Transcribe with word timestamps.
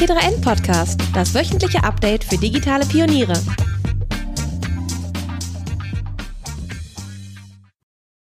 T3N 0.00 0.40
Podcast, 0.40 0.98
das 1.12 1.34
wöchentliche 1.34 1.84
Update 1.84 2.24
für 2.24 2.38
digitale 2.38 2.86
Pioniere. 2.86 3.34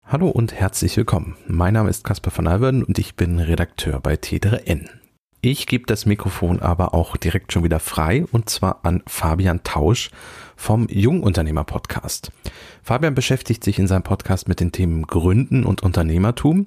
Hallo 0.04 0.28
und 0.28 0.54
herzlich 0.54 0.97
willkommen. 0.97 1.38
Mein 1.47 1.76
Name 1.76 1.89
ist 1.89 2.04
Caspar 2.04 2.31
von 2.34 2.47
Alverden 2.47 2.84
und 2.84 3.00
ich 3.00 3.15
bin 3.15 3.39
Redakteur 3.39 4.02
bei 4.02 4.15
T3N. 4.15 4.89
Ich 5.39 5.67
gebe 5.67 5.85
das 5.85 6.05
Mikrofon 6.05 6.60
aber 6.60 6.94
auch 6.94 7.15
direkt 7.15 7.53
schon 7.53 7.63
wieder 7.63 7.79
frei 7.79 8.25
und 8.33 8.49
zwar 8.49 8.81
an 8.83 9.01
Fabian 9.07 9.63
Tausch 9.63 10.11
vom 10.57 10.85
Jungunternehmer 10.89 11.63
Podcast. 11.63 12.33
Fabian 12.83 13.15
beschäftigt 13.15 13.63
sich 13.63 13.79
in 13.79 13.87
seinem 13.87 14.03
Podcast 14.03 14.49
mit 14.49 14.59
den 14.59 14.73
Themen 14.73 15.03
Gründen 15.03 15.63
und 15.63 15.81
Unternehmertum 15.81 16.66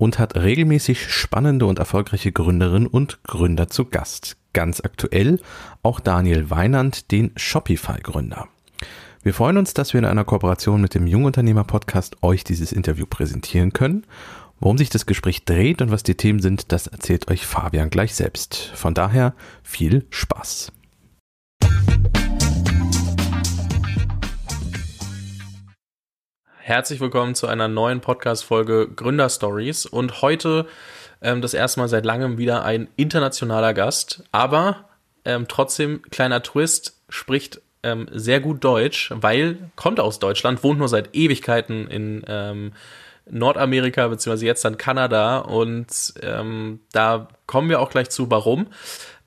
und 0.00 0.18
hat 0.18 0.34
regelmäßig 0.34 1.12
spannende 1.12 1.66
und 1.66 1.78
erfolgreiche 1.78 2.32
Gründerinnen 2.32 2.88
und 2.88 3.22
Gründer 3.22 3.68
zu 3.68 3.84
Gast. 3.84 4.38
Ganz 4.54 4.80
aktuell 4.80 5.40
auch 5.82 6.00
Daniel 6.00 6.48
Weinand, 6.48 7.12
den 7.12 7.32
Shopify-Gründer. 7.36 8.48
Wir 9.22 9.34
freuen 9.34 9.58
uns, 9.58 9.74
dass 9.74 9.92
wir 9.92 9.98
in 9.98 10.06
einer 10.06 10.24
Kooperation 10.24 10.80
mit 10.80 10.94
dem 10.94 11.06
Jungunternehmer 11.06 11.64
Podcast 11.64 12.16
euch 12.22 12.44
dieses 12.44 12.72
Interview 12.72 13.04
präsentieren 13.04 13.74
können. 13.74 14.06
Worum 14.58 14.78
sich 14.78 14.88
das 14.88 15.04
Gespräch 15.04 15.44
dreht 15.44 15.82
und 15.82 15.90
was 15.90 16.02
die 16.02 16.14
Themen 16.14 16.40
sind, 16.40 16.72
das 16.72 16.86
erzählt 16.86 17.30
euch 17.30 17.44
Fabian 17.44 17.90
gleich 17.90 18.14
selbst. 18.14 18.72
Von 18.74 18.94
daher 18.94 19.34
viel 19.62 20.06
Spaß. 20.08 20.72
Herzlich 26.70 27.00
willkommen 27.00 27.34
zu 27.34 27.48
einer 27.48 27.66
neuen 27.66 28.00
Podcast-Folge 28.00 28.90
Gründer 28.94 29.28
Stories 29.28 29.86
und 29.86 30.22
heute 30.22 30.68
ähm, 31.20 31.42
das 31.42 31.52
erste 31.52 31.80
Mal 31.80 31.88
seit 31.88 32.04
langem 32.04 32.38
wieder 32.38 32.62
ein 32.64 32.86
internationaler 32.94 33.74
Gast, 33.74 34.22
aber 34.30 34.84
ähm, 35.24 35.46
trotzdem 35.48 36.00
kleiner 36.12 36.44
Twist, 36.44 37.02
spricht 37.08 37.60
ähm, 37.82 38.06
sehr 38.12 38.38
gut 38.38 38.62
Deutsch, 38.62 39.10
weil 39.12 39.58
kommt 39.74 39.98
aus 39.98 40.20
Deutschland, 40.20 40.62
wohnt 40.62 40.78
nur 40.78 40.86
seit 40.86 41.12
Ewigkeiten 41.12 41.88
in 41.88 42.22
ähm, 42.28 42.72
Nordamerika 43.28 44.06
beziehungsweise 44.06 44.46
jetzt 44.46 44.64
dann 44.64 44.78
Kanada. 44.78 45.38
Und 45.38 46.14
ähm, 46.22 46.78
da 46.92 47.26
kommen 47.46 47.68
wir 47.68 47.80
auch 47.80 47.90
gleich 47.90 48.10
zu, 48.10 48.30
warum. 48.30 48.68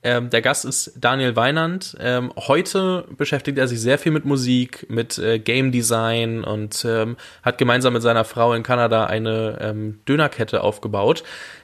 Ähm, 0.03 0.29
der 0.29 0.41
Gast 0.41 0.65
ist 0.65 0.91
Daniel 0.99 1.35
Weinand. 1.37 1.95
Ähm, 1.99 2.33
heute 2.35 3.05
beschäftigt 3.17 3.57
er 3.57 3.69
sich 3.69 3.79
sehr 3.79 3.97
viel 3.97 4.11
mit 4.11 4.25
Musik, 4.25 4.85
mit 4.89 5.17
äh, 5.17 5.39
Game 5.39 5.71
Design 5.71 6.43
und 6.43 6.85
ähm, 6.85 7.15
hat 7.41 7.57
gemeinsam 7.57 7.93
mit 7.93 8.01
seiner 8.01 8.25
Frau 8.25 8.53
in 8.53 8.63
Kanada 8.63 9.05
eine 9.05 9.57
ähm, 9.61 9.99
Dönerkette 10.07 10.61
aufgebaut. 10.61 11.23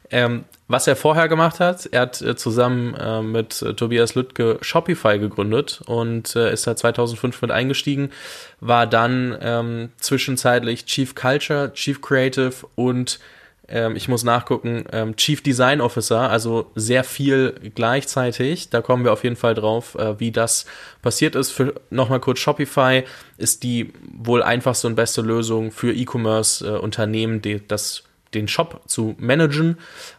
Ähm, 0.10 0.46
was 0.68 0.88
er 0.88 0.96
vorher 0.96 1.28
gemacht 1.28 1.60
hat, 1.60 1.88
er 1.92 2.02
hat 2.02 2.22
äh, 2.22 2.36
zusammen 2.36 2.96
äh, 2.96 3.22
mit 3.22 3.60
Tobias 3.76 4.16
Lüttke 4.16 4.58
Shopify 4.62 5.20
gegründet 5.20 5.82
und 5.86 6.36
äh, 6.36 6.54
ist 6.54 6.64
seit 6.64 6.80
2005 6.80 7.42
mit 7.42 7.52
eingestiegen, 7.52 8.10
war 8.62 8.88
dann 8.88 9.38
ähm, 9.42 9.90
zwischenzeitlich 9.98 10.86
Chief 10.86 11.14
Culture, 11.14 11.74
Chief 11.74 12.02
Creative 12.02 12.54
und 12.76 13.20
ähm, 13.70 13.96
ich 13.96 14.08
muss 14.08 14.24
nachgucken, 14.24 14.86
ähm, 14.92 15.16
Chief 15.16 15.42
Design 15.42 15.82
Officer, 15.82 16.30
also 16.30 16.72
sehr 16.76 17.04
viel 17.04 17.56
gleichzeitig. 17.76 18.70
Da 18.70 18.82
kommen 18.82 19.04
wir 19.04 19.14
auf 19.14 19.24
jeden 19.24 19.36
Fall 19.36 19.54
drauf, 19.54 19.96
äh, 19.96 20.20
wie 20.20 20.32
das 20.32 20.66
passiert 21.02 21.36
ist. 21.36 21.52
Für 21.52 21.76
nochmal 21.90 22.20
kurz 22.20 22.40
Shopify 22.40 23.04
ist 23.38 23.64
die 23.64 23.94
wohl 24.02 24.44
einfachste 24.44 24.88
und 24.88 24.96
beste 24.96 25.22
Lösung 25.22 25.72
für 25.72 25.94
E-Commerce-Unternehmen, 25.94 27.42
äh, 27.46 27.62
das 27.68 28.04
den 28.34 28.48
Shop 28.48 28.82
zu 28.86 29.16
managen 29.18 29.78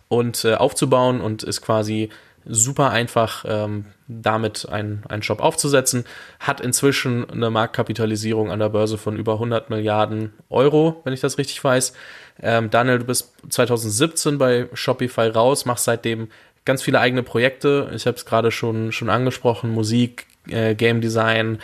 und 0.09 0.45
äh, 0.45 0.55
aufzubauen 0.55 1.21
und 1.21 1.43
ist 1.43 1.61
quasi 1.61 2.11
super 2.45 2.91
einfach, 2.91 3.45
ähm, 3.47 3.87
damit 4.09 4.69
einen, 4.69 5.05
einen 5.09 5.23
Shop 5.23 5.41
aufzusetzen. 5.41 6.05
Hat 6.39 6.61
inzwischen 6.61 7.29
eine 7.29 7.51
Marktkapitalisierung 7.51 8.51
an 8.51 8.59
der 8.59 8.71
Börse 8.71 8.99
von 8.99 9.17
über 9.17 9.35
100 9.35 9.71
Milliarden 9.71 10.33
Euro, 10.49 11.01
wenn 11.05 11.13
ich 11.13 11.21
das 11.21 11.39
richtig 11.39 11.63
weiß. 11.63 11.93
Ähm, 12.43 12.71
Daniel, 12.71 12.99
du 12.99 13.05
bist 13.05 13.35
2017 13.49 14.39
bei 14.39 14.69
Shopify 14.73 15.29
raus, 15.29 15.65
machst 15.65 15.85
seitdem 15.85 16.29
ganz 16.65 16.83
viele 16.83 17.01
eigene 17.01 17.23
Projekte. 17.23 17.91
Ich 17.95 18.07
habe 18.07 18.17
es 18.17 18.25
gerade 18.25 18.51
schon, 18.51 18.93
schon 18.93 19.11
angesprochen, 19.11 19.71
Musik, 19.71 20.27
äh, 20.49 20.75
Game 20.75 21.01
Design, 21.01 21.61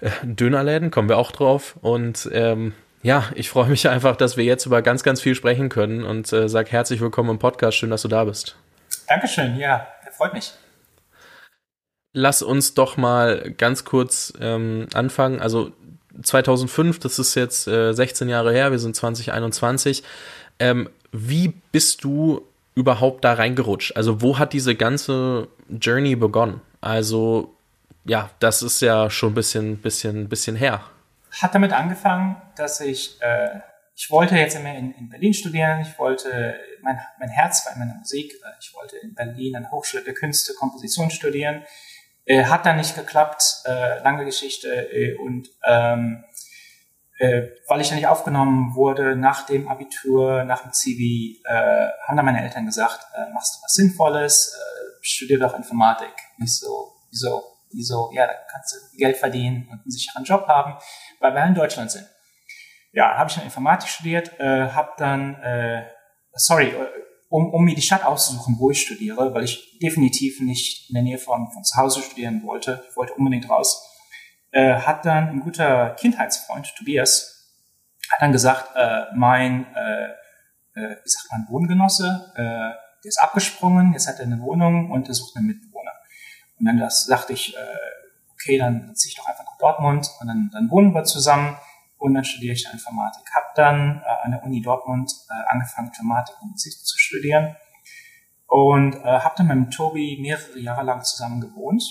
äh, 0.00 0.10
Dönerläden, 0.22 0.90
kommen 0.90 1.08
wir 1.08 1.18
auch 1.18 1.32
drauf. 1.32 1.76
Und 1.80 2.28
ähm, 2.32 2.74
ja, 3.02 3.24
ich 3.34 3.50
freue 3.50 3.68
mich 3.68 3.88
einfach, 3.90 4.16
dass 4.16 4.36
wir 4.36 4.44
jetzt 4.44 4.66
über 4.66 4.82
ganz, 4.82 5.02
ganz 5.02 5.20
viel 5.20 5.34
sprechen 5.34 5.68
können 5.68 6.04
und 6.04 6.32
äh, 6.32 6.48
sag 6.48 6.70
herzlich 6.72 7.00
willkommen 7.00 7.30
im 7.30 7.38
Podcast. 7.38 7.76
Schön, 7.76 7.90
dass 7.90 8.02
du 8.02 8.08
da 8.08 8.24
bist. 8.24 8.56
Dankeschön, 9.08 9.56
ja, 9.56 9.86
freut 10.16 10.34
mich. 10.34 10.52
Lass 12.12 12.42
uns 12.42 12.74
doch 12.74 12.96
mal 12.96 13.54
ganz 13.56 13.84
kurz 13.84 14.32
ähm, 14.40 14.88
anfangen. 14.94 15.40
Also 15.40 15.72
2005, 16.22 16.98
das 16.98 17.18
ist 17.18 17.34
jetzt 17.34 17.68
äh, 17.68 17.92
16 17.92 18.28
Jahre 18.28 18.52
her, 18.52 18.70
wir 18.70 18.78
sind 18.78 18.96
2021. 18.96 20.02
Ähm, 20.58 20.88
wie 21.12 21.54
bist 21.72 22.04
du 22.04 22.42
überhaupt 22.74 23.24
da 23.24 23.34
reingerutscht? 23.34 23.96
Also 23.96 24.20
wo 24.22 24.38
hat 24.38 24.52
diese 24.52 24.74
ganze 24.74 25.48
Journey 25.68 26.16
begonnen? 26.16 26.60
Also 26.80 27.54
ja, 28.04 28.30
das 28.38 28.62
ist 28.62 28.80
ja 28.80 29.10
schon 29.10 29.32
ein 29.32 29.34
bisschen, 29.34 29.78
bisschen, 29.78 30.28
bisschen 30.28 30.56
her. 30.56 30.82
Hat 31.30 31.54
damit 31.54 31.72
angefangen, 31.72 32.36
dass 32.56 32.80
ich, 32.80 33.20
äh, 33.20 33.60
ich 33.94 34.10
wollte 34.10 34.36
jetzt 34.36 34.56
immer 34.56 34.74
in, 34.74 34.92
in 34.92 35.08
Berlin 35.08 35.34
studieren, 35.34 35.80
ich 35.80 35.98
wollte, 35.98 36.54
mein, 36.82 36.98
mein 37.18 37.28
Herz 37.28 37.66
war 37.66 37.74
in 37.74 37.80
meiner 37.80 37.94
Musik, 37.94 38.32
ich 38.60 38.72
wollte 38.74 38.96
in 38.96 39.14
Berlin 39.14 39.56
an 39.56 39.70
Hochschule 39.70 40.02
der 40.02 40.14
Künste 40.14 40.54
Komposition 40.54 41.10
studieren 41.10 41.62
äh, 42.28 42.44
hat 42.44 42.66
dann 42.66 42.76
nicht 42.76 42.94
geklappt, 42.94 43.42
äh, 43.64 44.02
lange 44.02 44.24
Geschichte. 44.26 44.68
Äh, 44.68 45.16
und 45.16 45.48
ähm, 45.64 46.24
äh, 47.18 47.48
weil 47.66 47.80
ich 47.80 47.88
dann 47.88 47.96
nicht 47.96 48.06
aufgenommen 48.06 48.74
wurde 48.74 49.16
nach 49.16 49.46
dem 49.46 49.66
Abitur, 49.66 50.44
nach 50.44 50.62
dem 50.62 50.72
Zivi, 50.72 51.42
äh, 51.44 51.88
haben 52.06 52.16
dann 52.16 52.26
meine 52.26 52.42
Eltern 52.42 52.66
gesagt, 52.66 53.06
äh, 53.14 53.32
machst 53.32 53.56
du 53.56 53.64
was 53.64 53.72
Sinnvolles, 53.72 54.54
studier 55.00 55.38
doch 55.38 55.54
Informatik. 55.54 56.12
Nicht 56.36 56.54
so, 56.54 56.92
wieso, 57.10 57.42
wieso, 57.72 58.10
ja, 58.12 58.26
da 58.26 58.34
kannst 58.52 58.74
du 58.74 58.96
Geld 58.98 59.16
verdienen 59.16 59.66
und 59.70 59.80
einen 59.80 59.90
sicheren 59.90 60.24
Job 60.24 60.46
haben, 60.46 60.76
weil 61.20 61.34
wir 61.34 61.44
in 61.44 61.54
Deutschland 61.54 61.90
sind. 61.90 62.06
Ja, 62.92 63.16
habe 63.16 63.30
ich 63.30 63.36
dann 63.36 63.44
Informatik 63.44 63.88
studiert, 63.88 64.38
habe 64.38 64.92
dann, 64.98 65.86
sorry, 66.34 66.74
um, 67.28 67.52
um 67.52 67.64
mir 67.64 67.74
die 67.74 67.82
Stadt 67.82 68.04
auszusuchen, 68.04 68.56
wo 68.58 68.70
ich 68.70 68.80
studiere, 68.80 69.34
weil 69.34 69.44
ich 69.44 69.78
definitiv 69.80 70.40
nicht 70.40 70.88
in 70.88 70.94
der 70.94 71.02
Nähe 71.02 71.18
von, 71.18 71.50
von 71.52 71.64
zu 71.64 71.76
Hause 71.76 72.02
studieren 72.02 72.42
wollte. 72.42 72.84
Ich 72.90 72.96
wollte 72.96 73.14
unbedingt 73.14 73.48
raus. 73.50 73.84
Äh, 74.50 74.74
hat 74.74 75.04
dann 75.04 75.28
ein 75.28 75.40
guter 75.40 75.90
Kindheitsfreund, 75.90 76.74
Tobias, 76.76 77.54
hat 78.10 78.22
dann 78.22 78.32
gesagt, 78.32 78.70
äh, 78.74 79.04
mein, 79.14 79.66
äh, 79.74 80.04
äh, 80.74 80.96
wie 81.04 81.08
sagt 81.08 81.30
man, 81.30 81.46
Wohngenosse, 81.50 82.32
äh, 82.34 82.40
der 82.40 83.08
ist 83.08 83.20
abgesprungen, 83.20 83.92
jetzt 83.92 84.08
hat 84.08 84.18
er 84.18 84.24
eine 84.24 84.40
Wohnung 84.40 84.90
und 84.90 85.06
er 85.08 85.14
sucht 85.14 85.36
einen 85.36 85.46
Mitbewohner. 85.46 85.92
Und 86.58 86.66
dann 86.66 86.78
das 86.78 87.04
sagte 87.04 87.34
ich, 87.34 87.54
äh, 87.54 87.60
okay, 88.32 88.56
dann 88.56 88.94
ziehe 88.94 89.10
ich 89.10 89.16
doch 89.16 89.26
einfach 89.26 89.44
nach 89.44 89.58
Dortmund 89.58 90.10
und 90.20 90.26
dann, 90.26 90.50
dann 90.52 90.70
wohnen 90.70 90.94
wir 90.94 91.04
zusammen 91.04 91.56
und 91.98 92.14
dann 92.14 92.24
studiere 92.24 92.54
ich 92.54 92.66
Informatik. 92.72 93.24
Habe 93.34 93.46
dann 93.54 94.02
äh, 94.04 94.24
an 94.24 94.30
der 94.32 94.42
Uni 94.44 94.62
Dortmund 94.62 95.12
äh, 95.28 95.52
angefangen, 95.52 95.88
Informatik 95.88 96.40
und 96.42 96.52
Musik 96.52 96.72
zu 96.72 96.98
studieren 96.98 97.56
und 98.46 98.94
äh, 98.96 99.02
habe 99.02 99.34
dann 99.36 99.60
mit 99.60 99.72
Tobi 99.72 100.18
mehrere 100.20 100.58
Jahre 100.58 100.84
lang 100.84 101.02
zusammen 101.02 101.40
gewohnt. 101.40 101.82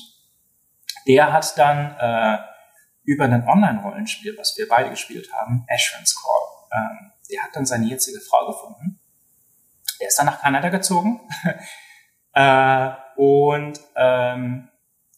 Der 1.07 1.31
hat 1.31 1.57
dann 1.57 1.95
äh, 1.99 2.39
über 3.03 3.25
ein 3.25 3.47
Online-Rollenspiel, 3.47 4.35
was 4.37 4.57
wir 4.57 4.67
beide 4.67 4.89
gespielt 4.89 5.31
haben, 5.33 5.65
Ashran's 5.67 6.15
Call, 6.15 6.79
ähm, 6.79 7.11
der 7.31 7.43
hat 7.43 7.55
dann 7.55 7.65
seine 7.65 7.85
jetzige 7.85 8.19
Frau 8.19 8.47
gefunden. 8.47 8.99
Der 9.99 10.07
ist 10.07 10.19
dann 10.19 10.27
nach 10.27 10.41
Kanada 10.41 10.69
gezogen. 10.69 11.21
äh, 12.33 12.91
und 13.15 13.79
ähm, 13.95 14.69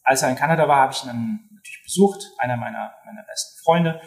als 0.03 0.21
er 0.21 0.29
in 0.29 0.35
Kanada 0.35 0.67
war, 0.67 0.77
habe 0.77 0.93
ich 0.93 1.03
ihn 1.03 1.07
dann 1.07 1.49
natürlich 1.53 1.83
besucht, 1.83 2.23
einer 2.37 2.57
meiner, 2.57 2.95
meiner 3.05 3.23
besten 3.23 3.59
Freunde. 3.63 4.01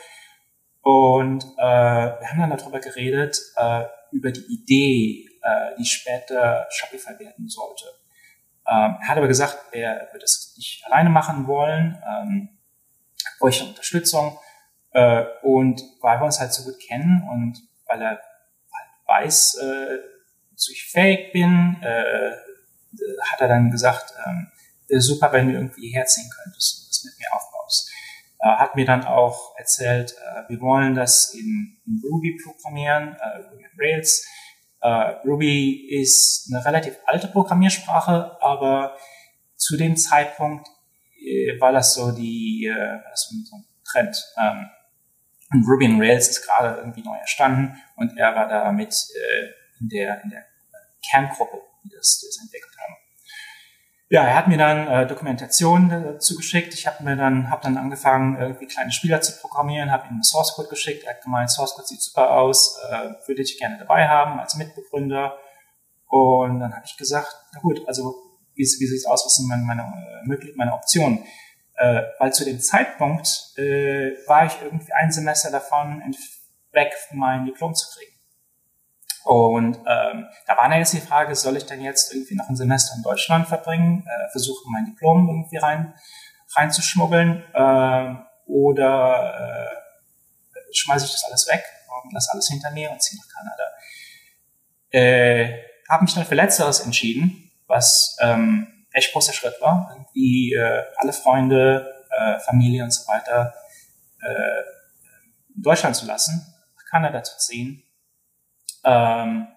Und 0.82 1.44
äh, 1.58 1.62
wir 1.62 2.28
haben 2.28 2.40
dann 2.40 2.56
darüber 2.56 2.80
geredet, 2.80 3.38
äh, 3.56 3.84
über 4.10 4.32
die 4.32 4.44
Idee, 4.52 5.28
äh, 5.42 5.76
die 5.78 5.84
später 5.84 6.66
Shopify 6.70 7.18
werden 7.18 7.48
sollte. 7.48 7.84
Ähm, 8.68 8.96
er 9.00 9.08
hat 9.08 9.16
aber 9.16 9.28
gesagt, 9.28 9.58
er 9.72 10.08
würde 10.12 10.24
es 10.24 10.54
nicht 10.56 10.84
alleine 10.86 11.10
machen 11.10 11.46
wollen, 11.46 12.02
ähm, 12.06 12.48
bräuchte 13.38 13.64
Unterstützung. 13.64 14.38
Äh, 14.90 15.24
und 15.42 15.82
weil 16.00 16.20
wir 16.20 16.24
uns 16.24 16.40
halt 16.40 16.52
so 16.52 16.64
gut 16.64 16.80
kennen 16.80 17.28
und 17.30 17.60
weil 17.86 18.02
er 18.02 18.10
halt 18.10 18.20
weiß, 19.06 19.58
äh, 19.62 19.98
wozu 20.50 20.72
ich 20.72 20.84
fähig 20.90 21.32
bin, 21.32 21.76
äh, 21.80 22.32
hat 23.30 23.40
er 23.40 23.48
dann 23.48 23.70
gesagt, 23.70 24.12
äh, 24.88 24.98
super, 24.98 25.32
wenn 25.32 25.48
du 25.48 25.54
irgendwie 25.54 25.88
herziehen 25.90 26.28
könntest 26.42 26.82
und 26.82 26.88
das 26.90 27.04
mit 27.04 27.18
mir 27.18 27.34
aufbaust 27.34 27.51
äh, 27.51 27.51
hat 28.48 28.76
mir 28.76 28.84
dann 28.84 29.04
auch 29.04 29.56
erzählt, 29.56 30.12
äh, 30.12 30.48
wir 30.48 30.60
wollen 30.60 30.94
das 30.94 31.34
in, 31.34 31.80
in 31.86 32.02
Ruby 32.10 32.38
programmieren, 32.42 33.16
äh, 33.20 33.38
Ruby 33.38 33.64
on 33.64 33.78
Rails. 33.78 34.26
Äh, 34.80 34.88
Ruby 35.24 35.88
ist 36.00 36.50
eine 36.52 36.64
relativ 36.64 36.98
alte 37.06 37.28
Programmiersprache, 37.28 38.36
aber 38.40 38.96
zu 39.56 39.76
dem 39.76 39.96
Zeitpunkt 39.96 40.68
äh, 41.20 41.60
war 41.60 41.72
das 41.72 41.94
so 41.94 42.10
die, 42.10 42.66
äh, 42.66 42.98
das 43.10 43.28
so 43.28 43.56
ein 43.56 43.64
Trend. 43.84 44.16
Ähm, 44.40 44.70
und 45.52 45.68
Ruby 45.68 45.86
on 45.86 46.00
Rails 46.00 46.28
ist 46.28 46.44
gerade 46.44 46.78
irgendwie 46.78 47.02
neu 47.02 47.16
erstanden 47.16 47.80
und 47.96 48.18
er 48.18 48.34
war 48.34 48.48
da 48.48 48.72
mit 48.72 48.92
äh, 48.92 49.48
in 49.80 49.88
der, 49.88 50.22
in 50.24 50.30
der 50.30 50.46
Kerngruppe, 51.10 51.60
die 51.84 51.90
das, 51.90 52.24
das 52.24 52.38
haben. 52.40 52.71
Ja, 54.12 54.26
er 54.26 54.36
hat 54.36 54.46
mir 54.46 54.58
dann 54.58 54.88
äh, 54.88 55.06
Dokumentation 55.06 55.88
dazu 55.88 56.36
geschickt. 56.36 56.74
Ich 56.74 56.86
habe 56.86 57.02
mir 57.02 57.16
dann, 57.16 57.50
habe 57.50 57.62
dann 57.62 57.78
angefangen, 57.78 58.38
irgendwie 58.38 58.66
kleine 58.66 58.92
Spieler 58.92 59.22
zu 59.22 59.40
programmieren, 59.40 59.90
habe 59.90 60.06
ihm 60.10 60.22
Source 60.22 60.52
Code 60.54 60.68
geschickt. 60.68 61.04
Er 61.04 61.14
hat 61.14 61.22
gemeint, 61.22 61.50
Source 61.50 61.74
Code 61.74 61.88
sieht 61.88 62.02
super 62.02 62.32
aus, 62.32 62.78
äh, 62.90 63.08
würde 63.26 63.40
ich 63.40 63.58
gerne 63.58 63.78
dabei 63.78 64.06
haben 64.06 64.38
als 64.38 64.56
Mitbegründer. 64.56 65.38
Und 66.08 66.60
dann 66.60 66.74
habe 66.74 66.84
ich 66.84 66.98
gesagt, 66.98 67.34
na 67.54 67.60
gut, 67.60 67.80
also 67.88 68.14
wie, 68.54 68.64
wie 68.64 68.86
sieht's 68.86 69.06
aus, 69.06 69.24
was 69.24 69.34
sind 69.34 69.48
meine, 69.48 69.62
meine, 69.62 69.80
äh, 69.80 70.52
meine 70.56 70.74
Optionen? 70.74 71.24
Äh, 71.76 72.02
weil 72.18 72.34
zu 72.34 72.44
dem 72.44 72.60
Zeitpunkt 72.60 73.54
äh, 73.56 74.12
war 74.26 74.44
ich 74.44 74.60
irgendwie 74.60 74.92
ein 74.92 75.10
Semester 75.10 75.50
davon 75.50 76.02
weg, 76.72 76.92
mein 77.12 77.46
Diplom 77.46 77.74
zu 77.74 77.88
kriegen. 77.96 78.11
Und 79.24 79.76
ähm, 79.76 80.26
da 80.46 80.56
war 80.56 80.68
dann 80.68 80.78
jetzt 80.78 80.92
die 80.92 81.00
Frage, 81.00 81.34
soll 81.34 81.56
ich 81.56 81.66
denn 81.66 81.80
jetzt 81.80 82.12
irgendwie 82.12 82.34
noch 82.34 82.48
ein 82.48 82.56
Semester 82.56 82.94
in 82.96 83.02
Deutschland 83.02 83.46
verbringen, 83.46 84.04
äh, 84.06 84.30
versuchen 84.30 84.72
mein 84.72 84.86
Diplom 84.86 85.28
irgendwie 85.28 85.58
rein 85.58 85.94
reinzuschmuggeln 86.54 87.44
äh, 87.54 88.14
oder 88.46 89.70
äh, 89.72 90.74
schmeiße 90.74 91.06
ich 91.06 91.12
das 91.12 91.24
alles 91.24 91.48
weg 91.48 91.64
und 92.02 92.12
lasse 92.12 92.30
alles 92.32 92.48
hinter 92.48 92.70
mir 92.72 92.90
und 92.90 93.00
ziehe 93.00 93.18
nach 93.20 93.28
Kanada. 93.34 93.64
Äh, 94.90 95.58
habe 95.88 96.04
mich 96.04 96.14
dann 96.14 96.26
für 96.26 96.34
Letzteres 96.34 96.80
entschieden, 96.80 97.50
was 97.66 98.16
ähm, 98.20 98.86
echt 98.92 99.12
großer 99.12 99.32
Schritt 99.32 99.60
war. 99.60 99.90
Irgendwie 99.92 100.52
äh, 100.52 100.82
alle 100.96 101.12
Freunde, 101.12 102.04
äh, 102.10 102.38
Familie 102.40 102.84
und 102.84 102.90
so 102.90 103.06
weiter 103.08 103.54
äh, 104.20 105.54
in 105.56 105.62
Deutschland 105.62 105.96
zu 105.96 106.06
lassen, 106.06 106.54
nach 106.76 106.84
Kanada 106.90 107.22
zu 107.22 107.38
ziehen 107.38 107.82
ähm, 108.84 109.48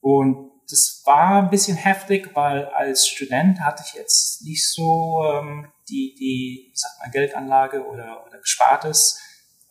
und 0.00 0.52
das 0.70 1.02
war 1.04 1.42
ein 1.42 1.50
bisschen 1.50 1.76
heftig, 1.76 2.34
weil 2.34 2.66
als 2.66 3.06
Student 3.06 3.60
hatte 3.60 3.84
ich 3.86 3.94
jetzt 3.94 4.42
nicht 4.42 4.68
so 4.68 5.22
ähm, 5.32 5.72
die, 5.88 6.14
die, 6.18 6.72
sag 6.74 6.90
mal, 7.00 7.10
Geldanlage 7.10 7.86
oder, 7.86 8.26
oder 8.26 8.38
Gespartes. 8.38 9.20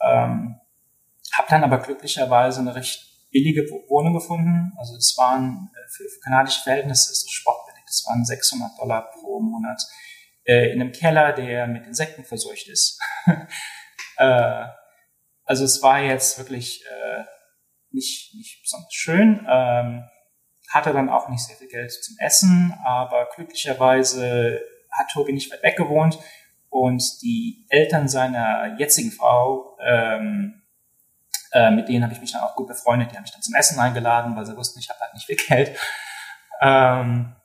Ähm, 0.01 0.59
habe 1.33 1.47
dann 1.49 1.63
aber 1.63 1.79
glücklicherweise 1.79 2.59
eine 2.59 2.75
recht 2.75 3.13
billige 3.31 3.63
Wohnung 3.89 4.13
gefunden. 4.13 4.71
Also 4.77 4.95
es 4.95 5.15
waren 5.17 5.71
äh, 5.73 5.89
für, 5.89 6.03
für 6.03 6.19
kanadische 6.19 6.61
Verhältnisse 6.61 7.11
ist 7.11 7.23
das 7.23 7.31
sportbillig. 7.31 7.83
Das 7.85 8.05
waren 8.07 8.23
600 8.23 8.79
Dollar 8.79 9.09
pro 9.11 9.39
Monat 9.39 9.81
äh, 10.45 10.71
in 10.71 10.81
einem 10.81 10.91
Keller, 10.91 11.33
der 11.33 11.67
mit 11.67 11.85
Insekten 11.85 12.23
verseucht 12.23 12.67
ist. 12.67 13.01
äh, 14.17 14.65
also 15.45 15.65
es 15.65 15.81
war 15.81 15.99
jetzt 15.99 16.37
wirklich 16.37 16.83
äh, 16.85 17.23
nicht, 17.93 18.33
nicht 18.35 18.61
besonders 18.61 18.93
schön. 18.93 19.45
Ähm, 19.49 20.03
hatte 20.69 20.91
dann 20.91 21.09
auch 21.09 21.29
nicht 21.29 21.45
sehr 21.45 21.55
viel 21.55 21.67
Geld 21.67 21.91
zum 21.91 22.15
Essen, 22.19 22.77
aber 22.83 23.29
glücklicherweise 23.35 24.59
hat 24.91 25.09
Tobi 25.11 25.33
nicht 25.33 25.51
weit 25.51 25.63
weg 25.63 25.77
gewohnt 25.77 26.17
und 26.69 27.21
die 27.21 27.65
Eltern 27.69 28.07
seiner 28.07 28.75
jetzigen 28.79 29.11
Frau, 29.11 29.77
ähm, 29.85 30.63
äh, 31.51 31.69
mit 31.69 31.87
denen 31.87 32.03
habe 32.03 32.13
ich 32.13 32.21
mich 32.21 32.31
dann 32.31 32.41
auch 32.41 32.55
gut 32.55 32.67
befreundet, 32.67 33.11
die 33.11 33.15
haben 33.15 33.21
mich 33.21 33.31
dann 33.31 33.43
zum 33.43 33.53
Essen 33.53 33.79
eingeladen, 33.79 34.35
weil 34.35 34.45
sie 34.45 34.57
wussten, 34.57 34.79
ich 34.79 34.89
habe 34.89 34.99
halt 34.99 35.13
nicht 35.13 35.27
viel 35.27 35.35
Geld. 35.35 35.77
Ähm, 36.61 37.35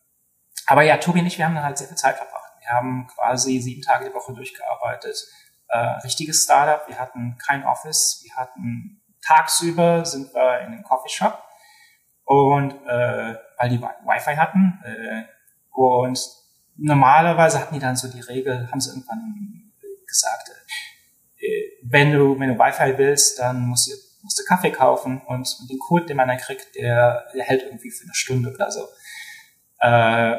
aber 0.66 0.82
ja, 0.82 0.96
Tobi 0.96 1.20
und 1.20 1.26
ich, 1.26 1.36
wir 1.36 1.44
haben 1.44 1.54
dann 1.54 1.64
halt 1.64 1.76
sehr 1.76 1.88
viel 1.88 1.96
Zeit 1.96 2.16
verbracht. 2.16 2.52
Wir 2.60 2.68
haben 2.68 3.06
quasi 3.06 3.60
sieben 3.60 3.82
Tage 3.82 4.08
die 4.08 4.14
Woche 4.14 4.32
durchgearbeitet. 4.32 5.16
Äh, 5.68 5.78
richtiges 5.78 6.44
Startup, 6.44 6.88
wir 6.88 6.98
hatten 6.98 7.36
kein 7.36 7.64
Office, 7.64 8.22
wir 8.24 8.34
hatten 8.36 9.02
tagsüber 9.28 10.04
sind 10.04 10.34
wir 10.34 10.60
in 10.60 10.72
den 10.72 10.82
Coffeeshop 10.82 11.42
und 12.24 12.72
äh, 12.86 13.34
weil 13.58 13.68
die 13.68 13.80
Wi-Fi 13.80 14.36
hatten 14.36 14.82
äh, 14.84 15.24
und 15.70 16.18
normalerweise 16.76 17.60
hatten 17.60 17.74
die 17.74 17.80
dann 17.80 17.96
so 17.96 18.08
die 18.08 18.20
Regel, 18.20 18.70
haben 18.70 18.80
sie 18.80 18.90
irgendwann 18.90 19.72
gesagt, 20.06 20.50
äh, 21.38 21.46
wenn 21.82 22.12
du 22.12 22.38
wenn 22.40 22.48
du 22.48 22.58
Wi-Fi 22.58 22.96
willst, 22.96 23.38
dann 23.38 23.66
musst 23.66 23.88
du 23.88 23.92
musst 24.22 24.38
du 24.38 24.44
Kaffee 24.44 24.72
kaufen 24.72 25.22
und, 25.26 25.48
den 25.70 25.78
Code, 25.78 26.06
den 26.06 26.16
man 26.16 26.28
dann 26.28 26.38
kriegt, 26.38 26.74
der, 26.74 27.24
der 27.32 27.44
hält 27.44 27.62
irgendwie 27.62 27.90
für 27.90 28.04
eine 28.04 28.14
Stunde 28.14 28.52
oder 28.52 28.70
so. 28.70 28.80
Äh, 29.78 30.36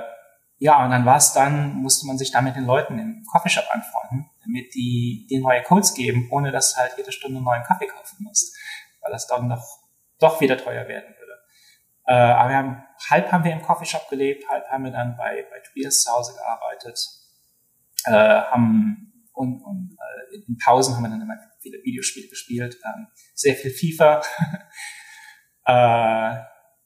ja, 0.61 0.83
und 0.83 0.91
dann 0.91 1.05
war 1.05 1.15
es 1.15 1.31
dann, 1.31 1.75
musste 1.75 2.05
man 2.05 2.17
sich 2.17 2.31
da 2.31 2.41
mit 2.41 2.57
den 2.57 2.65
Leuten 2.65 2.99
im 2.99 3.23
Coffeeshop 3.31 3.63
anfreunden, 3.71 4.29
damit 4.43 4.75
die 4.75 5.25
den 5.31 5.41
neue 5.41 5.63
Codes 5.63 5.93
geben, 5.93 6.27
ohne 6.29 6.51
dass 6.51 6.73
du 6.73 6.81
halt 6.81 6.93
jede 6.97 7.13
Stunde 7.13 7.41
neuen 7.41 7.63
Kaffee 7.63 7.87
kaufen 7.87 8.17
musst 8.19 8.55
weil 9.01 9.11
das 9.11 9.27
dann 9.27 9.47
noch 9.47 9.79
doch 10.19 10.41
wieder 10.41 10.57
teuer 10.57 10.87
werden 10.87 11.15
würde. 11.17 11.33
Äh, 12.07 12.13
aber 12.13 12.49
wir 12.49 12.57
haben, 12.57 12.83
halb 13.09 13.31
haben 13.31 13.43
wir 13.43 13.53
im 13.53 13.61
Coffeeshop 13.61 14.09
gelebt, 14.09 14.47
halb 14.49 14.67
haben 14.67 14.83
wir 14.83 14.91
dann 14.91 15.15
bei, 15.17 15.45
bei 15.49 15.59
Tobias 15.59 16.01
zu 16.01 16.11
Hause 16.11 16.33
gearbeitet, 16.35 16.99
äh, 18.05 18.11
haben 18.11 19.09
und, 19.33 19.61
und 19.61 19.97
äh, 19.97 20.35
in 20.35 20.57
Pausen 20.57 20.95
haben 20.95 21.03
wir 21.03 21.09
dann 21.09 21.21
immer 21.21 21.37
viele 21.61 21.77
Videospiele 21.83 22.27
gespielt, 22.27 22.77
ähm, 22.85 23.07
sehr 23.33 23.55
viel 23.55 23.71
FIFA. 23.71 24.21
äh, 25.65 26.43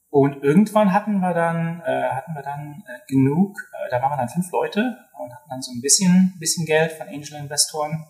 und 0.09 0.43
irgendwann 0.43 0.93
hatten 0.93 1.19
wir 1.21 1.33
dann, 1.33 1.81
äh, 1.81 2.09
hatten 2.09 2.35
wir 2.35 2.43
dann 2.43 2.83
äh, 2.85 2.99
genug, 3.07 3.57
äh, 3.73 3.89
da 3.89 3.99
waren 4.01 4.11
wir 4.11 4.17
dann 4.17 4.29
fünf 4.29 4.51
Leute 4.51 4.95
und 5.17 5.33
hatten 5.33 5.49
dann 5.49 5.61
so 5.63 5.71
ein 5.71 5.81
bisschen, 5.81 6.35
bisschen 6.39 6.67
Geld 6.67 6.91
von 6.91 7.07
Angel-Investoren 7.07 8.05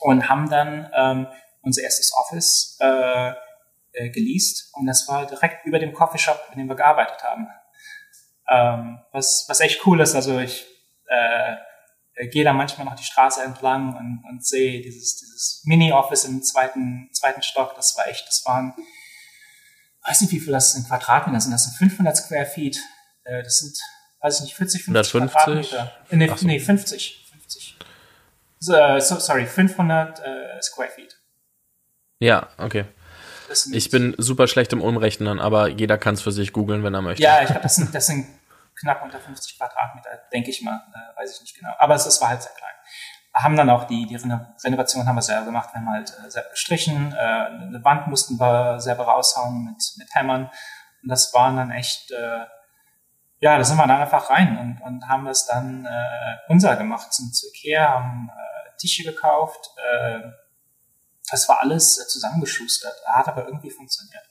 und 0.00 0.28
haben 0.28 0.50
dann 0.50 0.90
ähm, 0.94 1.26
unser 1.66 1.82
erstes 1.82 2.12
Office 2.14 2.78
äh, 2.80 3.32
äh, 3.92 4.10
geleast 4.10 4.70
und 4.74 4.86
das 4.86 5.06
war 5.08 5.26
direkt 5.26 5.66
über 5.66 5.78
dem 5.78 5.92
Coffeeshop, 5.92 6.40
in 6.52 6.58
dem 6.58 6.68
wir 6.68 6.76
gearbeitet 6.76 7.22
haben. 7.22 7.48
Ähm, 8.48 9.00
was, 9.12 9.44
was 9.48 9.60
echt 9.60 9.84
cool 9.86 10.00
ist, 10.00 10.14
also 10.14 10.38
ich 10.38 10.64
äh, 11.08 11.56
gehe 12.28 12.44
da 12.44 12.52
manchmal 12.52 12.86
noch 12.86 12.94
die 12.94 13.04
Straße 13.04 13.42
entlang 13.42 13.96
und, 13.96 14.24
und 14.30 14.46
sehe 14.46 14.80
dieses, 14.80 15.16
dieses 15.16 15.62
Mini-Office 15.64 16.24
im 16.24 16.42
zweiten, 16.42 17.10
zweiten 17.12 17.42
Stock, 17.42 17.74
das 17.74 17.96
war 17.98 18.06
echt, 18.06 18.26
das 18.28 18.44
waren, 18.46 18.74
weiß 20.06 20.20
nicht, 20.22 20.32
wie 20.32 20.40
viel 20.40 20.52
das 20.52 20.74
in 20.74 20.84
Quadratmeter 20.84 21.40
sind, 21.40 21.52
das 21.52 21.64
sind 21.64 21.76
500 21.76 22.16
Square 22.16 22.46
Feet, 22.46 22.78
äh, 23.24 23.42
das 23.42 23.58
sind, 23.58 23.76
weiß 24.20 24.36
ich 24.36 24.44
nicht, 24.44 24.54
40, 24.54 24.84
50 24.84 25.14
150? 25.14 25.70
Quadratmeter. 25.70 25.92
Äh, 26.10 26.16
nee, 26.16 26.32
so. 26.34 26.46
nee, 26.46 26.60
50, 26.60 27.26
50. 27.32 27.78
So, 28.60 28.74
uh, 28.74 29.00
so, 29.00 29.18
sorry, 29.18 29.46
500 29.46 30.20
uh, 30.20 30.62
Square 30.62 30.90
Feet. 30.90 31.16
Ja, 32.18 32.48
okay. 32.58 32.86
Ich 33.72 33.90
bin 33.90 34.14
super 34.18 34.48
schlecht 34.48 34.72
im 34.72 34.82
Umrechnen, 34.82 35.38
aber 35.38 35.68
jeder 35.68 35.98
kann 35.98 36.14
es 36.14 36.22
für 36.22 36.32
sich 36.32 36.52
googeln, 36.52 36.82
wenn 36.82 36.94
er 36.94 37.02
möchte. 37.02 37.22
Ja, 37.22 37.40
ich 37.42 37.46
glaube, 37.46 37.62
das 37.62 37.76
sind, 37.76 37.94
das 37.94 38.06
sind 38.06 38.26
knapp 38.80 39.02
unter 39.02 39.18
50 39.18 39.58
Quadratmeter, 39.58 40.10
denke 40.32 40.50
ich 40.50 40.62
mal, 40.62 40.82
äh, 40.94 41.20
weiß 41.20 41.36
ich 41.36 41.40
nicht 41.42 41.56
genau. 41.56 41.72
Aber 41.78 41.94
es, 41.94 42.06
es 42.06 42.20
war 42.20 42.30
halt 42.30 42.42
sehr 42.42 42.52
klein. 42.52 42.72
Haben 43.34 43.56
dann 43.56 43.70
auch 43.70 43.84
die, 43.84 44.06
die 44.06 44.16
Renovation 44.16 45.06
haben 45.06 45.16
wir 45.16 45.22
selber 45.22 45.46
gemacht, 45.46 45.70
wir 45.72 45.80
haben 45.80 45.90
halt 45.90 46.10
äh, 46.10 46.30
selber 46.30 46.50
gestrichen, 46.50 47.12
äh, 47.12 47.16
eine 47.16 47.80
Wand 47.84 48.08
mussten 48.08 48.38
wir 48.40 48.80
selber 48.80 49.04
raushauen 49.04 49.64
mit, 49.64 49.82
mit 49.98 50.14
Hämmern. 50.14 50.50
Und 51.02 51.08
das 51.08 51.32
waren 51.34 51.56
dann 51.56 51.70
echt, 51.70 52.10
äh, 52.10 52.44
ja, 53.40 53.58
da 53.58 53.64
sind 53.64 53.76
wir 53.76 53.86
dann 53.86 54.00
einfach 54.00 54.30
rein 54.30 54.58
und, 54.58 54.80
und 54.80 55.08
haben 55.08 55.26
das 55.26 55.46
dann 55.46 55.84
äh, 55.84 56.36
unser 56.48 56.76
gemacht, 56.76 57.12
sind 57.12 57.34
zu 57.34 57.46
Ikea, 57.48 57.90
haben 57.90 58.30
äh, 58.30 58.76
Tische 58.78 59.04
gekauft, 59.04 59.70
äh, 59.76 60.20
das 61.30 61.48
war 61.48 61.62
alles 61.62 61.98
äh, 61.98 62.06
zusammengeschustert, 62.06 62.94
hat 63.06 63.28
aber 63.28 63.46
irgendwie 63.46 63.70
funktioniert. 63.70 64.24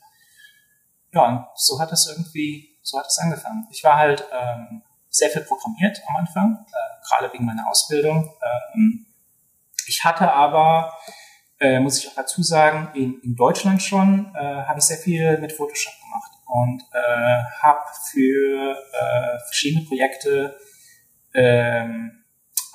Ja, 1.14 1.28
und 1.28 1.46
so 1.56 1.80
hat 1.80 1.92
es 1.92 2.08
irgendwie, 2.08 2.78
so 2.82 3.00
hat 3.00 3.08
es 3.08 3.18
angefangen. 3.20 3.68
Ich 3.72 3.84
war 3.84 3.98
halt 3.98 4.26
ähm, 4.32 4.82
sehr 5.10 5.30
viel 5.30 5.44
programmiert 5.44 6.02
am 6.08 6.18
Anfang, 6.18 6.66
äh, 6.68 7.08
gerade 7.08 7.34
wegen 7.34 7.46
meiner 7.46 7.70
Ausbildung. 7.70 8.34
Ähm, 8.74 9.06
ich 9.88 10.04
hatte 10.04 10.32
aber, 10.32 10.98
äh, 11.60 11.80
muss 11.80 12.00
ich 12.00 12.10
auch 12.10 12.16
dazu 12.16 12.44
sagen, 12.44 12.90
in, 12.96 13.22
in 13.22 13.36
Deutschland 13.36 13.82
schon 13.82 14.34
äh, 14.36 14.40
habe 14.40 14.80
ich 14.80 14.86
sehr 14.86 14.98
viel 14.98 15.38
mit 15.38 15.54
Photoshop 15.54 15.94
gemacht 16.02 16.32
und 16.48 16.82
äh, 16.92 17.44
habe 17.62 17.82
für 18.12 18.76
äh, 18.76 19.40
verschiedene 19.46 19.86
Projekte 19.86 20.58
ähm, 21.34 22.25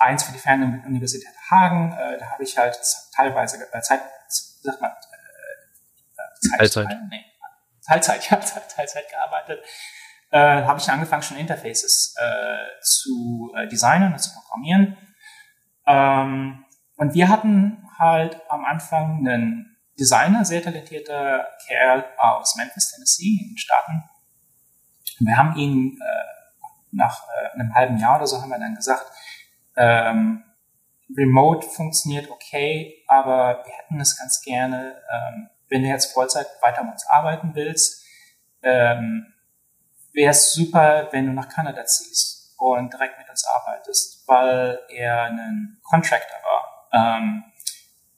eins 0.01 0.25
für 0.25 0.33
die 0.33 0.39
Fernuniversität 0.39 1.33
Hagen, 1.51 1.93
äh, 1.93 2.19
da 2.19 2.31
habe 2.31 2.43
ich 2.43 2.57
halt 2.59 2.79
teilweise 3.15 3.59
äh, 3.73 3.81
Zeit, 3.81 4.01
sag 4.63 4.81
mal, 4.81 4.89
äh, 4.89 6.41
Zeit, 6.41 6.59
Teilzeit. 6.59 6.99
Nee, 7.09 7.25
Teilzeit, 7.87 8.25
ja, 8.31 8.37
Teilzeit 8.37 9.09
gearbeitet. 9.11 9.63
Äh, 10.31 10.39
habe 10.39 10.79
ich 10.79 10.89
angefangen, 10.89 11.23
schon 11.23 11.37
Interfaces 11.37 12.15
äh, 12.17 12.81
zu 12.83 13.53
äh, 13.57 13.67
designen 13.67 14.13
und 14.13 14.19
zu 14.19 14.33
programmieren. 14.33 14.97
Ähm, 15.87 16.65
und 16.97 17.15
wir 17.15 17.29
hatten 17.29 17.89
halt 17.99 18.41
am 18.49 18.65
Anfang 18.65 19.19
einen 19.19 19.77
Designer, 19.99 20.45
sehr 20.45 20.63
talentierter 20.63 21.47
Kerl 21.67 22.05
aus 22.17 22.57
Memphis, 22.57 22.93
Tennessee, 22.93 23.39
in 23.43 23.49
den 23.49 23.59
Staaten. 23.59 24.05
Und 25.19 25.27
wir 25.27 25.37
haben 25.37 25.57
ihn 25.57 25.99
äh, 26.01 26.41
nach, 26.93 27.25
äh, 27.29 27.55
einem 27.55 27.75
halben 27.75 27.99
Jahr 27.99 28.17
oder 28.17 28.27
so 28.27 28.41
haben 28.41 28.51
wir 28.51 28.59
dann 28.59 28.75
gesagt, 28.75 29.05
ähm, 29.81 30.45
Remote 31.17 31.67
funktioniert 31.67 32.31
okay, 32.31 33.03
aber 33.09 33.63
wir 33.65 33.73
hätten 33.73 33.99
es 34.01 34.19
ganz 34.19 34.43
gerne, 34.43 34.97
ähm, 35.11 35.49
wenn 35.69 35.83
du 35.83 35.89
jetzt 35.89 36.13
Vollzeit 36.13 36.47
weiter 36.61 36.83
mit 36.85 36.93
uns 36.93 37.07
arbeiten 37.07 37.53
willst, 37.55 38.05
ähm, 38.63 39.33
wäre 40.13 40.31
es 40.31 40.53
super, 40.53 41.09
wenn 41.13 41.27
du 41.27 41.33
nach 41.33 41.49
Kanada 41.49 41.85
ziehst 41.87 42.55
und 42.59 42.93
direkt 42.93 43.19
mit 43.19 43.29
uns 43.31 43.45
arbeitest, 43.47 44.29
weil 44.29 44.81
er 44.89 45.25
ein 45.25 45.79
Contractor 45.83 46.39
war. 46.45 47.19
Ähm, 47.19 47.45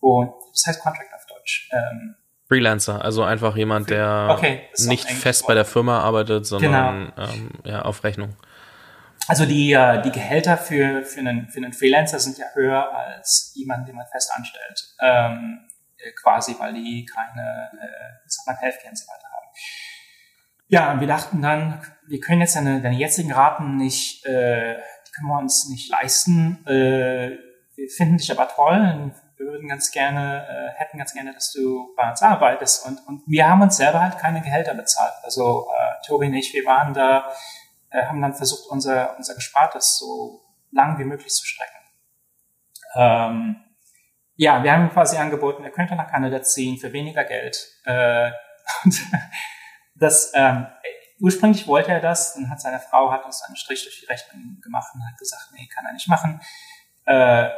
und 0.01 0.33
was 0.51 0.65
heißt 0.67 0.83
Contractor 0.83 1.17
auf 1.17 1.27
Deutsch? 1.27 1.71
Ähm, 1.73 2.17
Freelancer, 2.49 3.03
also 3.03 3.23
einfach 3.23 3.57
jemand, 3.57 3.89
der 3.89 4.29
okay, 4.31 4.69
nicht 4.79 5.09
fest 5.09 5.47
bei 5.47 5.55
der 5.55 5.65
Firma 5.65 6.01
arbeitet, 6.01 6.45
sondern 6.45 7.13
genau. 7.15 7.29
ähm, 7.31 7.51
ja, 7.65 7.83
auf 7.83 8.05
Rechnung. 8.05 8.37
Also 9.29 9.47
die, 9.47 9.73
äh, 9.73 10.03
die 10.03 10.11
Gehälter 10.11 10.57
für, 10.57 11.05
für, 11.05 11.21
einen, 11.21 11.49
für 11.49 11.59
einen 11.59 11.73
Freelancer 11.73 12.19
sind 12.19 12.39
ja 12.39 12.47
höher 12.55 12.93
als 12.93 13.53
jemand, 13.55 13.89
den 13.89 13.95
man 13.95 14.07
fest 14.07 14.33
anstellt. 14.35 14.95
Ähm, 15.01 15.69
äh, 15.99 16.11
quasi, 16.13 16.57
weil 16.59 16.75
die 16.75 17.07
keine, 17.07 17.71
äh, 17.81 18.13
sagt 18.27 18.61
Healthcare 18.61 18.91
und 18.91 18.97
so 18.97 19.07
weiter 19.07 19.29
haben. 19.33 19.47
Ja, 20.69 20.93
und 20.93 21.01
wir 21.01 21.07
dachten 21.07 21.43
dann, 21.43 21.83
wir 22.07 22.21
können 22.21 22.41
jetzt 22.41 22.57
deine, 22.57 22.81
deine 22.81 22.97
jetzigen 22.97 23.33
Raten 23.33 23.77
nicht, 23.77 24.25
äh, 24.27 24.77
die 25.07 25.13
können 25.13 25.29
wir 25.29 25.39
uns 25.39 25.69
nicht 25.69 25.91
leisten. 25.91 26.67
Äh, 26.67 27.39
wir 27.77 27.89
finden 27.89 28.17
dich 28.17 28.31
aber 28.31 28.49
toll, 28.49 29.13
wir 29.37 29.47
würden 29.47 29.69
ganz 29.69 29.91
gerne, 29.91 30.47
äh, 30.49 30.81
hätten 30.81 30.99
ganz 30.99 31.13
gerne, 31.13 31.33
dass 31.33 31.53
du 31.53 31.95
bei 31.97 32.09
uns 32.11 32.23
arbeitest. 32.23 32.87
Und, 32.87 33.07
und 33.07 33.23
wir 33.27 33.49
haben 33.49 33.63
uns 33.63 33.77
selber 33.77 34.01
halt 34.01 34.19
keine 34.19 34.41
Gehälter 34.41 34.75
bezahlt. 34.75 35.15
Also 35.23 35.69
äh, 35.71 36.07
Tobi 36.07 36.27
und 36.27 36.35
ich, 36.35 36.53
wir 36.55 36.65
waren 36.65 36.95
da, 36.95 37.31
äh, 37.93 38.07
haben 38.07 38.21
dann 38.21 38.35
versucht, 38.35 38.69
unser, 38.71 39.17
unser 39.17 39.35
Gespartes 39.35 39.99
so 39.99 40.41
lang 40.71 40.99
wie 40.99 41.05
möglich 41.05 41.33
zu 41.33 41.45
strecken. 41.45 41.79
Ähm, 42.95 43.57
ja, 44.37 44.63
wir 44.63 44.73
haben 44.73 44.91
quasi 44.91 45.17
angeboten, 45.17 45.63
er 45.65 45.71
könnte 45.71 45.95
nach 45.95 46.11
Kanada 46.11 46.43
ziehen 46.43 46.79
für 46.79 46.93
weniger 46.93 47.25
Geld. 47.25 47.57
Äh, 47.85 48.31
und 48.85 49.01
das, 49.95 50.33
ähm, 50.35 50.67
ursprünglich 51.21 51.67
wollte 51.67 51.93
er 51.93 52.01
das, 52.01 52.35
dann 52.35 52.51
hat 52.51 52.61
seine 52.61 52.81
Frau 52.81 53.13
hat 53.13 53.25
uns 53.25 53.43
einen 53.43 53.57
Strich 53.57 53.85
durch 53.85 54.01
die 54.01 54.07
Rechnung 54.07 54.61
gemacht 54.61 54.93
und 54.95 55.07
hat 55.07 55.19
gesagt, 55.19 55.51
nee, 55.53 55.69
kann 55.69 55.87
er 55.87 55.93
nicht 55.93 56.09
machen. 56.09 56.41
Äh, 57.05 57.51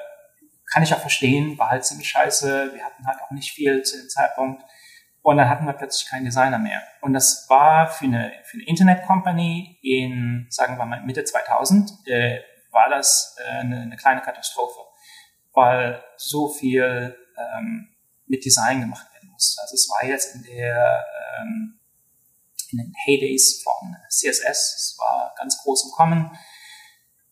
kann 0.73 0.83
ich 0.83 0.93
auch 0.93 1.01
verstehen, 1.01 1.57
war 1.59 1.71
halt 1.71 1.85
ziemlich 1.85 2.09
scheiße. 2.09 2.75
Wir 2.75 2.85
hatten 2.85 3.07
halt 3.07 3.21
auch 3.23 3.31
nicht 3.31 3.53
viel 3.53 3.83
zu 3.83 3.97
dem 3.97 4.09
Zeitpunkt. 4.09 4.63
Und 5.25 5.39
dann 5.39 5.49
hatten 5.49 5.65
wir 5.65 5.73
plötzlich 5.73 6.07
keinen 6.07 6.27
Designer 6.27 6.59
mehr. 6.59 6.83
Und 7.01 7.15
das 7.15 7.47
war 7.49 7.89
für 7.89 8.05
eine, 8.05 8.31
für 8.45 8.59
eine 8.59 8.67
Internet-Company 8.67 9.79
in, 9.81 10.47
sagen 10.51 10.77
wir 10.77 10.85
mal, 10.85 11.01
Mitte 11.01 11.25
2000, 11.25 11.91
äh, 12.07 12.41
war 12.71 12.91
das 12.91 13.35
äh, 13.39 13.61
eine, 13.61 13.81
eine 13.81 13.97
kleine 13.97 14.21
Katastrophe, 14.21 14.81
weil 15.55 16.05
so 16.19 16.51
viel 16.51 17.17
ähm, 17.39 17.89
mit 18.27 18.45
Design 18.45 18.83
gemacht 18.83 19.07
werden 19.15 19.31
musste. 19.31 19.63
Also 19.63 19.73
es 19.73 19.89
war 19.89 20.07
jetzt 20.07 20.35
in 20.35 20.43
der 20.43 21.07
ähm, 21.41 21.81
in 22.71 22.79
den 22.79 22.93
Heydays 23.07 23.63
von 23.63 23.97
CSS, 24.11 24.45
es 24.75 24.97
war 24.99 25.35
ganz 25.39 25.63
groß 25.63 25.87
im 25.87 25.91
Kommen. 25.93 26.39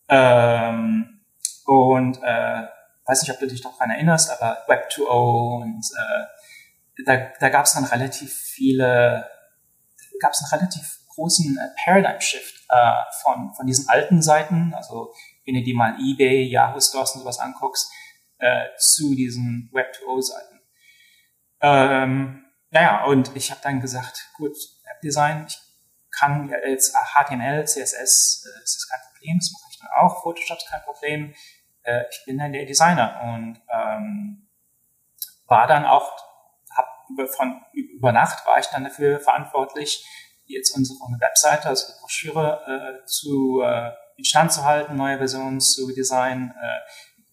Ähm, 0.09 1.21
und 1.65 2.17
äh, 2.23 2.63
weiß 3.05 3.21
nicht, 3.21 3.31
ob 3.31 3.39
du 3.39 3.45
dich 3.45 3.61
daran 3.61 3.91
erinnerst, 3.91 4.31
aber 4.31 4.63
Web 4.67 4.89
2.0 4.89 5.61
und 5.61 5.85
äh, 5.95 6.42
da, 7.05 7.31
da 7.39 7.49
gab 7.49 7.65
es 7.65 7.73
dann 7.73 7.85
relativ 7.85 8.33
viele, 8.33 9.29
gab 10.19 10.31
es 10.31 10.41
einen 10.43 10.61
relativ 10.61 10.99
großen 11.09 11.57
äh, 11.57 11.69
Paradigm 11.83 12.21
Shift 12.21 12.65
äh, 12.69 12.91
von, 13.21 13.53
von 13.53 13.65
diesen 13.65 13.89
alten 13.89 14.21
Seiten, 14.21 14.73
also 14.73 15.13
wenn 15.45 15.55
du 15.55 15.63
dir 15.63 15.75
mal 15.75 15.95
eBay, 15.99 16.43
Yahoo 16.47 16.79
Stores 16.79 17.11
und 17.11 17.21
sowas 17.21 17.39
anguckst, 17.39 17.91
äh, 18.39 18.67
zu 18.77 19.15
diesen 19.15 19.69
Web 19.73 19.93
2.0 19.95 20.21
Seiten. 20.21 20.61
Ähm, 21.61 22.45
naja, 22.71 23.05
und 23.05 23.35
ich 23.35 23.51
habe 23.51 23.61
dann 23.61 23.79
gesagt, 23.79 24.29
gut, 24.35 24.55
Webdesign, 24.85 25.45
ich 25.47 25.59
kann 26.11 26.53
jetzt 26.67 26.95
HTML, 26.95 27.65
CSS, 27.65 28.45
äh, 28.45 28.63
ist 28.63 28.75
das 28.75 28.89
kein 28.89 28.99
Problem, 29.11 29.37
das 29.39 29.51
mache 29.51 29.69
ich 29.71 29.79
dann 29.79 29.89
auch, 29.99 30.23
Photoshop 30.23 30.57
ist 30.57 30.69
kein 30.69 30.81
Problem 30.81 31.33
äh, 31.83 32.03
ich 32.09 32.25
bin 32.25 32.37
dann 32.37 32.53
der 32.53 32.65
Designer 32.65 33.21
und 33.23 33.61
ähm, 33.69 34.47
war 35.47 35.67
dann 35.67 35.85
auch, 35.85 36.11
über, 37.09 37.27
von, 37.27 37.61
über 37.73 38.11
Nacht 38.11 38.45
war 38.45 38.59
ich 38.59 38.67
dann 38.67 38.83
dafür 38.83 39.19
verantwortlich, 39.19 40.05
jetzt 40.45 40.75
unsere 40.75 40.97
Webseite, 41.19 41.69
also 41.69 41.87
die 41.87 41.99
Broschüre 41.99 43.01
äh, 43.01 43.05
zu 43.05 43.61
äh, 43.61 43.91
instand 44.17 44.51
zu 44.51 44.63
halten, 44.65 44.95
neue 44.95 45.17
Versionen 45.17 45.59
zu 45.59 45.93
designen, 45.93 46.51
äh, 46.51 46.79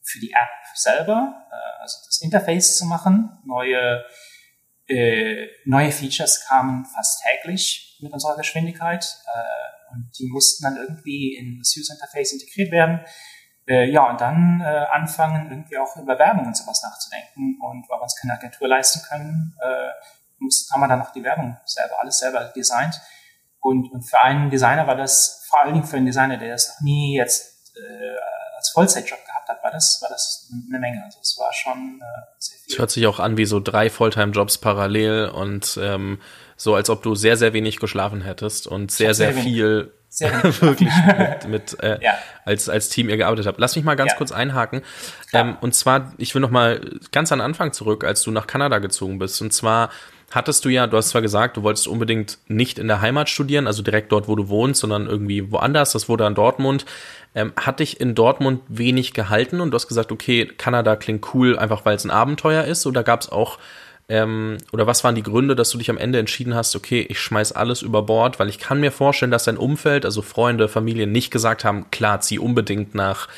für 0.03 0.21
die 0.21 0.33
App 0.33 0.49
selber, 0.75 1.47
äh, 1.51 1.83
also 1.83 1.99
das 2.07 2.21
Interface 2.23 2.77
zu 2.77 2.87
machen, 2.87 3.39
neue 3.45 4.05
äh, 4.91 5.47
neue 5.67 5.93
Features 5.93 6.47
kamen 6.49 6.85
fast 6.85 7.23
täglich 7.23 7.97
mit 8.01 8.13
unserer 8.13 8.37
Geschwindigkeit 8.37 9.05
äh, 9.27 9.93
und 9.93 10.11
die 10.19 10.27
mussten 10.27 10.65
dann 10.65 10.77
irgendwie 10.77 11.37
in 11.37 11.59
das 11.59 11.77
User 11.77 11.95
Interface 11.95 12.33
integriert 12.33 12.73
werden. 12.73 13.01
Äh, 13.67 13.91
ja, 13.91 14.09
und 14.11 14.21
dann 14.21 14.61
äh, 14.61 14.87
anfangen, 14.91 15.51
irgendwie 15.51 15.79
auch 15.79 15.97
über 15.97 16.19
Werbung 16.19 16.47
und 16.47 16.57
sowas 16.57 16.83
nachzudenken. 16.83 17.59
Und 17.61 17.89
weil 17.89 17.99
wir 17.99 18.03
uns 18.03 18.17
keine 18.17 18.35
Agentur 18.35 18.69
leisten 18.69 19.03
können, 19.09 19.57
äh, 19.61 19.91
muss, 20.39 20.69
haben 20.73 20.81
wir 20.81 20.89
dann 20.89 20.99
noch 20.99 21.13
die 21.13 21.23
Werbung 21.23 21.57
selber, 21.65 22.01
alles 22.01 22.19
selber 22.19 22.45
designt. 22.57 23.01
Und, 23.61 23.93
und 23.93 24.03
für 24.03 24.19
einen 24.21 24.51
Designer 24.51 24.87
war 24.87 24.97
das, 24.97 25.47
vor 25.49 25.61
allen 25.61 25.75
Dingen 25.75 25.87
für 25.87 25.99
einen 25.99 26.07
Designer, 26.07 26.39
der 26.39 26.53
das 26.53 26.69
noch 26.69 26.81
nie 26.81 27.17
jetzt 27.17 27.77
äh, 27.77 28.17
als 28.57 28.71
Vollzeitjob 28.71 29.25
gehabt 29.25 29.49
hat, 29.49 29.63
war 29.63 29.71
das, 29.71 29.99
war 30.03 30.09
das 30.09 30.51
eine 30.69 30.79
Menge. 30.79 31.03
Also 31.05 31.19
es 31.21 31.37
war 31.39 31.53
schon 31.53 32.01
äh, 32.01 32.27
sehr 32.39 32.59
viel. 32.59 32.73
Es 32.73 32.79
hört 32.79 32.91
sich 32.91 33.07
auch 33.07 33.21
an 33.21 33.37
wie 33.37 33.45
so 33.45 33.61
drei 33.61 33.91
Fulltime-Jobs 33.91 34.59
parallel 34.59 35.29
und 35.29 35.79
ähm, 35.81 36.21
so, 36.57 36.75
als 36.75 36.91
ob 36.91 37.03
du 37.03 37.15
sehr, 37.15 37.37
sehr 37.37 37.53
wenig 37.53 37.79
geschlafen 37.79 38.23
hättest 38.23 38.67
und 38.67 38.91
sehr, 38.91 39.15
sehr, 39.15 39.33
sehr 39.33 39.43
viel 39.43 39.95
wirklich 40.61 40.91
mit, 41.19 41.49
mit 41.49 41.83
äh, 41.83 41.99
ja. 42.03 42.15
als, 42.45 42.69
als 42.69 42.89
Team 42.89 43.09
ihr 43.09 43.17
gearbeitet 43.17 43.47
habt. 43.47 43.61
Lass 43.61 43.77
mich 43.77 43.85
mal 43.85 43.95
ganz 43.95 44.13
ja. 44.13 44.19
kurz 44.19 44.33
einhaken. 44.33 44.83
Ähm, 45.33 45.57
und 45.61 45.75
zwar, 45.75 46.13
ich 46.19 46.35
will 46.35 46.43
noch 46.43 46.51
mal 46.51 46.81
ganz 47.13 47.31
an 47.33 47.41
Anfang 47.41 47.73
zurück, 47.73 48.05
als 48.05 48.23
du 48.23 48.31
nach 48.31 48.47
Kanada 48.47 48.79
gezogen 48.79 49.19
bist. 49.19 49.41
Und 49.41 49.53
zwar 49.53 49.91
hattest 50.31 50.65
du 50.65 50.69
ja, 50.69 50.87
du 50.87 50.97
hast 50.97 51.11
zwar 51.11 51.23
gesagt, 51.23 51.57
du 51.57 51.63
wolltest 51.63 51.89
unbedingt 51.89 52.39
nicht 52.49 52.79
in 52.79 52.89
der 52.89 53.01
Heimat 53.01 53.29
studieren, 53.29 53.67
also 53.67 53.83
direkt 53.83 54.13
dort, 54.13 54.29
wo 54.29 54.37
du 54.37 54.49
wohnst, 54.49 54.81
sondern 54.81 55.07
irgendwie 55.07 55.51
woanders. 55.51 55.93
Das 55.93 56.09
wurde 56.09 56.27
an 56.27 56.35
Dortmund. 56.35 56.87
Ähm, 57.33 57.53
hat 57.57 57.79
dich 57.79 58.01
in 58.01 58.17
Dortmund 58.17 58.63
wenig 58.67 59.13
gehalten 59.13 59.61
und 59.61 59.71
du 59.71 59.77
hast 59.77 59.87
gesagt, 59.87 60.11
okay, 60.11 60.47
Kanada 60.47 60.97
klingt 60.97 61.33
cool, 61.35 61.57
einfach 61.57 61.85
weil 61.85 61.95
es 61.95 62.05
ein 62.05 62.11
Abenteuer 62.11 62.65
ist. 62.65 62.87
Oder 62.87 63.05
gab 63.05 63.21
es 63.21 63.29
auch 63.31 63.59
ähm, 64.11 64.59
oder 64.73 64.89
was 64.89 65.05
waren 65.05 65.15
die 65.15 65.23
Gründe, 65.23 65.55
dass 65.55 65.71
du 65.71 65.79
dich 65.79 65.89
am 65.89 65.97
Ende 65.97 66.19
entschieden 66.19 66.57
hast, 66.57 66.75
okay, 66.75 67.07
ich 67.09 67.21
schmeiß 67.21 67.53
alles 67.53 67.81
über 67.81 68.03
Bord, 68.03 68.41
weil 68.41 68.49
ich 68.49 68.59
kann 68.59 68.81
mir 68.81 68.91
vorstellen, 68.91 69.31
dass 69.31 69.45
dein 69.45 69.57
Umfeld, 69.57 70.05
also 70.05 70.21
Freunde, 70.21 70.67
Familie, 70.67 71.07
nicht 71.07 71.31
gesagt 71.31 71.65
haben, 71.65 71.93
klar, 71.93 72.21
zieh 72.21 72.41
unbedingt 72.41 72.93
nach, 72.93 73.29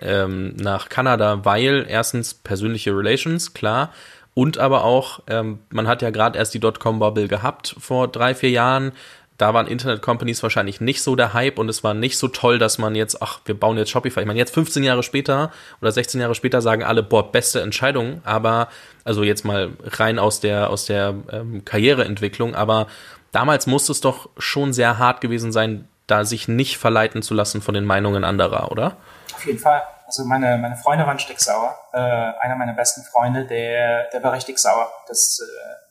ähm, 0.00 0.54
nach 0.56 0.88
Kanada, 0.88 1.44
weil 1.44 1.84
erstens 1.88 2.32
persönliche 2.32 2.96
Relations, 2.96 3.54
klar, 3.54 3.92
und 4.34 4.56
aber 4.58 4.84
auch, 4.84 5.20
ähm, 5.26 5.58
man 5.70 5.88
hat 5.88 6.00
ja 6.00 6.10
gerade 6.10 6.38
erst 6.38 6.54
die 6.54 6.60
Dotcom-Bubble 6.60 7.26
gehabt 7.26 7.74
vor 7.80 8.06
drei, 8.06 8.36
vier 8.36 8.50
Jahren 8.50 8.92
da 9.36 9.52
waren 9.52 9.66
Internet-Companies 9.66 10.42
wahrscheinlich 10.42 10.80
nicht 10.80 11.02
so 11.02 11.16
der 11.16 11.34
Hype 11.34 11.58
und 11.58 11.68
es 11.68 11.82
war 11.82 11.92
nicht 11.92 12.18
so 12.18 12.28
toll, 12.28 12.58
dass 12.58 12.78
man 12.78 12.94
jetzt, 12.94 13.20
ach, 13.20 13.40
wir 13.44 13.58
bauen 13.58 13.76
jetzt 13.76 13.90
Shopify. 13.90 14.20
Ich 14.20 14.26
meine, 14.26 14.38
jetzt 14.38 14.54
15 14.54 14.84
Jahre 14.84 15.02
später 15.02 15.50
oder 15.80 15.90
16 15.90 16.20
Jahre 16.20 16.34
später 16.34 16.62
sagen 16.62 16.84
alle, 16.84 17.02
boah, 17.02 17.32
beste 17.32 17.60
Entscheidung, 17.60 18.20
aber, 18.24 18.68
also 19.02 19.24
jetzt 19.24 19.44
mal 19.44 19.70
rein 19.82 20.18
aus 20.18 20.40
der, 20.40 20.70
aus 20.70 20.86
der 20.86 21.14
ähm, 21.32 21.64
Karriereentwicklung, 21.64 22.54
aber 22.54 22.86
damals 23.32 23.66
musste 23.66 23.92
es 23.92 24.00
doch 24.00 24.28
schon 24.38 24.72
sehr 24.72 24.98
hart 24.98 25.20
gewesen 25.20 25.50
sein, 25.50 25.88
da 26.06 26.24
sich 26.24 26.46
nicht 26.46 26.78
verleiten 26.78 27.22
zu 27.22 27.34
lassen 27.34 27.60
von 27.60 27.74
den 27.74 27.84
Meinungen 27.84 28.24
anderer, 28.24 28.70
oder? 28.70 28.96
Auf 29.34 29.44
jeden 29.46 29.58
Fall. 29.58 29.82
Also 30.06 30.24
meine, 30.26 30.58
meine 30.58 30.76
Freunde 30.76 31.06
waren 31.06 31.18
sticksauer. 31.18 31.76
Äh, 31.92 31.98
einer 31.98 32.56
meiner 32.56 32.74
besten 32.74 33.02
Freunde, 33.02 33.46
der, 33.46 34.10
der 34.12 34.22
war 34.22 34.32
richtig 34.32 34.58
sauer. 34.58 34.92
Das, 35.08 35.40
äh, 35.40 35.83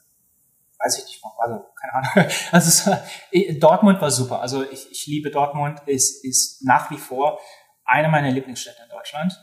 weiß 0.83 0.99
ich 0.99 1.05
nicht, 1.05 1.23
also 1.37 1.65
keine 1.79 1.93
Ahnung. 1.93 2.29
Also 2.51 2.91
es, 3.31 3.59
Dortmund 3.59 4.01
war 4.01 4.11
super. 4.11 4.41
Also 4.41 4.63
ich, 4.63 4.91
ich 4.91 5.07
liebe 5.07 5.31
Dortmund, 5.31 5.81
ist, 5.85 6.23
ist 6.25 6.63
nach 6.63 6.91
wie 6.91 6.97
vor 6.97 7.39
eine 7.85 8.09
meiner 8.09 8.31
Lieblingsstädte 8.31 8.83
in 8.83 8.89
Deutschland. 8.89 9.33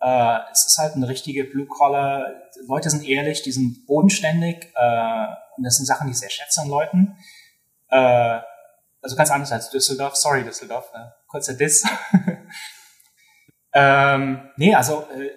Äh, 0.00 0.38
es 0.52 0.66
ist 0.66 0.78
halt 0.78 0.94
eine 0.94 1.08
richtige 1.08 1.44
Blue-Collar, 1.44 2.32
Leute 2.66 2.90
sind 2.90 3.06
ehrlich, 3.06 3.42
die 3.42 3.52
sind 3.52 3.86
bodenständig 3.86 4.72
äh, 4.74 5.26
und 5.56 5.64
das 5.64 5.76
sind 5.76 5.86
Sachen, 5.86 6.06
die 6.06 6.12
ich 6.12 6.18
sehr 6.18 6.30
schätze 6.30 6.62
an 6.62 6.68
Leuten. 6.68 7.16
Äh, 7.88 8.40
also 9.02 9.16
ganz 9.16 9.30
anders 9.30 9.52
als 9.52 9.70
Düsseldorf. 9.70 10.16
Sorry, 10.16 10.44
Düsseldorf. 10.44 10.90
Äh, 10.94 11.10
kurzer 11.28 11.54
Diss. 11.54 11.84
ähm, 13.74 14.50
nee, 14.56 14.74
also 14.74 15.06
äh, 15.10 15.30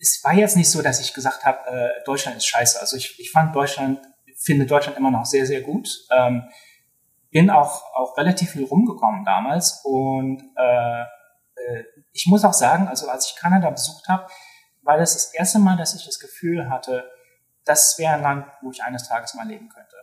es 0.00 0.20
war 0.24 0.32
jetzt 0.32 0.56
nicht 0.56 0.70
so, 0.70 0.82
dass 0.82 1.00
ich 1.00 1.12
gesagt 1.12 1.44
habe, 1.44 1.58
äh, 1.68 2.04
Deutschland 2.04 2.36
ist 2.36 2.46
scheiße. 2.46 2.80
Also 2.80 2.96
ich, 2.96 3.18
ich 3.20 3.30
fand 3.30 3.54
Deutschland 3.54 4.00
finde 4.42 4.66
Deutschland 4.66 4.98
immer 4.98 5.10
noch 5.10 5.24
sehr, 5.24 5.46
sehr 5.46 5.60
gut. 5.60 5.88
Ähm, 6.10 6.44
bin 7.30 7.50
auch, 7.50 7.82
auch 7.94 8.16
relativ 8.16 8.50
viel 8.50 8.64
rumgekommen 8.64 9.24
damals 9.24 9.82
und 9.84 10.42
äh, 10.56 11.04
ich 12.12 12.26
muss 12.26 12.44
auch 12.44 12.52
sagen, 12.52 12.88
also 12.88 13.08
als 13.08 13.30
ich 13.30 13.36
Kanada 13.36 13.70
besucht 13.70 14.08
habe, 14.08 14.26
war 14.82 14.98
das 14.98 15.12
das 15.12 15.34
erste 15.34 15.58
Mal, 15.58 15.76
dass 15.76 15.94
ich 15.94 16.04
das 16.04 16.18
Gefühl 16.18 16.70
hatte, 16.70 17.08
das 17.64 17.98
wäre 17.98 18.14
ein 18.14 18.22
Land, 18.22 18.46
wo 18.62 18.70
ich 18.70 18.82
eines 18.82 19.08
Tages 19.08 19.34
mal 19.34 19.46
leben 19.46 19.68
könnte. 19.68 19.96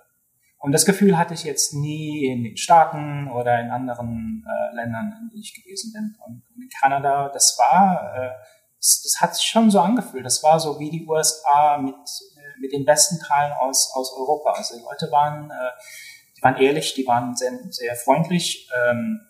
Und 0.59 0.71
das 0.71 0.85
Gefühl 0.85 1.17
hatte 1.17 1.33
ich 1.33 1.43
jetzt 1.43 1.73
nie 1.73 2.25
in 2.27 2.43
den 2.43 2.57
Staaten 2.57 3.29
oder 3.29 3.59
in 3.59 3.69
anderen 3.69 4.45
äh, 4.47 4.75
Ländern, 4.75 5.13
in 5.21 5.29
denen 5.29 5.41
ich 5.41 5.53
gewesen 5.53 5.93
bin. 5.93 6.15
Und 6.25 6.43
in 6.55 6.69
Kanada, 6.79 7.29
das 7.29 7.57
war, 7.59 8.15
äh, 8.15 8.29
das, 8.77 9.01
das, 9.03 9.21
hat 9.21 9.35
sich 9.35 9.45
schon 9.45 9.69
so 9.69 9.79
angefühlt. 9.79 10.25
Das 10.25 10.43
war 10.43 10.59
so 10.59 10.79
wie 10.79 10.89
die 10.89 11.05
USA 11.05 11.77
mit, 11.77 11.95
äh, 11.95 12.36
mit 12.59 12.71
den 12.71 12.85
besten 12.85 13.19
Teilen 13.19 13.53
aus, 13.53 13.91
aus 13.95 14.13
Europa. 14.13 14.51
Also 14.51 14.77
die 14.77 14.83
Leute 14.83 15.11
waren, 15.11 15.51
äh, 15.51 15.71
die 16.37 16.43
waren 16.43 16.57
ehrlich, 16.57 16.93
die 16.93 17.07
waren 17.07 17.35
sehr, 17.35 17.51
sehr 17.69 17.95
freundlich. 17.95 18.69
Ähm, 18.87 19.21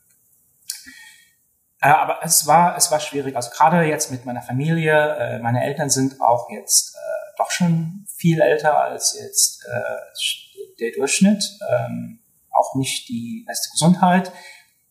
äh, 1.82 1.90
aber 1.90 2.20
es 2.24 2.48
war, 2.48 2.76
es 2.78 2.92
war 2.92 3.00
schwierig. 3.00 3.36
Also 3.36 3.50
gerade 3.52 3.84
jetzt 3.84 4.12
mit 4.12 4.26
meiner 4.26 4.42
Familie, 4.42 5.16
äh, 5.18 5.40
meine 5.40 5.64
Eltern 5.64 5.90
sind 5.90 6.20
auch 6.22 6.50
jetzt 6.50 6.96
äh, 6.96 7.34
doch 7.38 7.52
schon 7.52 8.06
viel 8.18 8.42
älter 8.42 8.80
als 8.80 9.18
jetzt 9.20 9.66
äh, 9.66 10.76
der 10.80 10.92
Durchschnitt. 10.92 11.44
Ähm, 11.70 12.20
auch 12.52 12.76
nicht 12.76 13.08
die 13.08 13.44
beste 13.46 13.70
Gesundheit. 13.72 14.32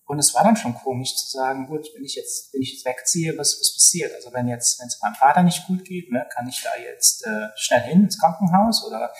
Und 0.06 0.18
es 0.18 0.34
war 0.34 0.44
dann 0.44 0.56
schon 0.56 0.74
komisch 0.74 1.14
zu 1.16 1.26
sagen, 1.26 1.66
gut, 1.66 1.86
wenn 1.94 2.04
ich 2.04 2.14
jetzt, 2.14 2.54
wenn 2.54 2.62
ich 2.62 2.72
jetzt 2.74 2.86
wegziehe, 2.86 3.36
was, 3.36 3.58
was 3.60 3.74
passiert? 3.74 4.14
Also 4.14 4.32
wenn 4.32 4.48
jetzt, 4.48 4.80
wenn 4.80 4.86
es 4.86 5.00
meinem 5.02 5.14
Vater 5.14 5.42
nicht 5.42 5.66
gut 5.66 5.84
geht, 5.84 6.10
ne, 6.10 6.26
kann 6.32 6.48
ich 6.48 6.62
da 6.62 6.70
jetzt 6.80 7.26
äh, 7.26 7.48
schnell 7.56 7.82
hin 7.82 8.04
ins 8.04 8.18
Krankenhaus 8.18 8.86
oder 8.86 9.12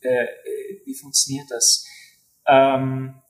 äh, 0.00 0.24
äh 0.24 0.82
wie 0.84 0.94
funktioniert 0.94 1.50
das? 1.50 1.84
Ähm, 2.46 3.20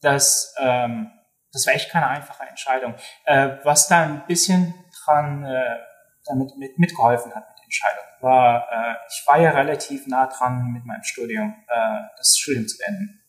das 0.00 0.54
ähm, 0.60 1.10
das 1.56 1.66
war 1.66 1.74
echt 1.74 1.90
keine 1.90 2.08
einfache 2.08 2.44
Entscheidung. 2.44 2.94
Äh, 3.24 3.56
was 3.64 3.88
da 3.88 4.02
ein 4.02 4.26
bisschen 4.26 4.74
dran 5.04 5.42
äh, 5.42 5.78
damit 6.26 6.56
mit, 6.58 6.78
mitgeholfen 6.78 7.34
hat 7.34 7.48
mit 7.48 7.58
der 7.58 7.64
Entscheidung, 7.64 8.04
war, 8.20 8.68
äh, 8.70 8.96
ich 9.08 9.26
war 9.26 9.40
ja 9.40 9.50
relativ 9.50 10.06
nah 10.06 10.26
dran 10.26 10.72
mit 10.72 10.84
meinem 10.84 11.02
Studium, 11.02 11.54
äh, 11.66 12.02
das 12.18 12.36
Studium 12.36 12.68
zu 12.68 12.76
beenden. 12.76 13.22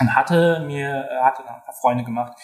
Und 0.00 0.14
hatte 0.14 0.60
mir, 0.60 1.08
äh, 1.10 1.22
hatte 1.22 1.42
dann 1.44 1.56
ein 1.56 1.64
paar 1.64 1.74
Freunde 1.74 2.04
gemacht, 2.04 2.38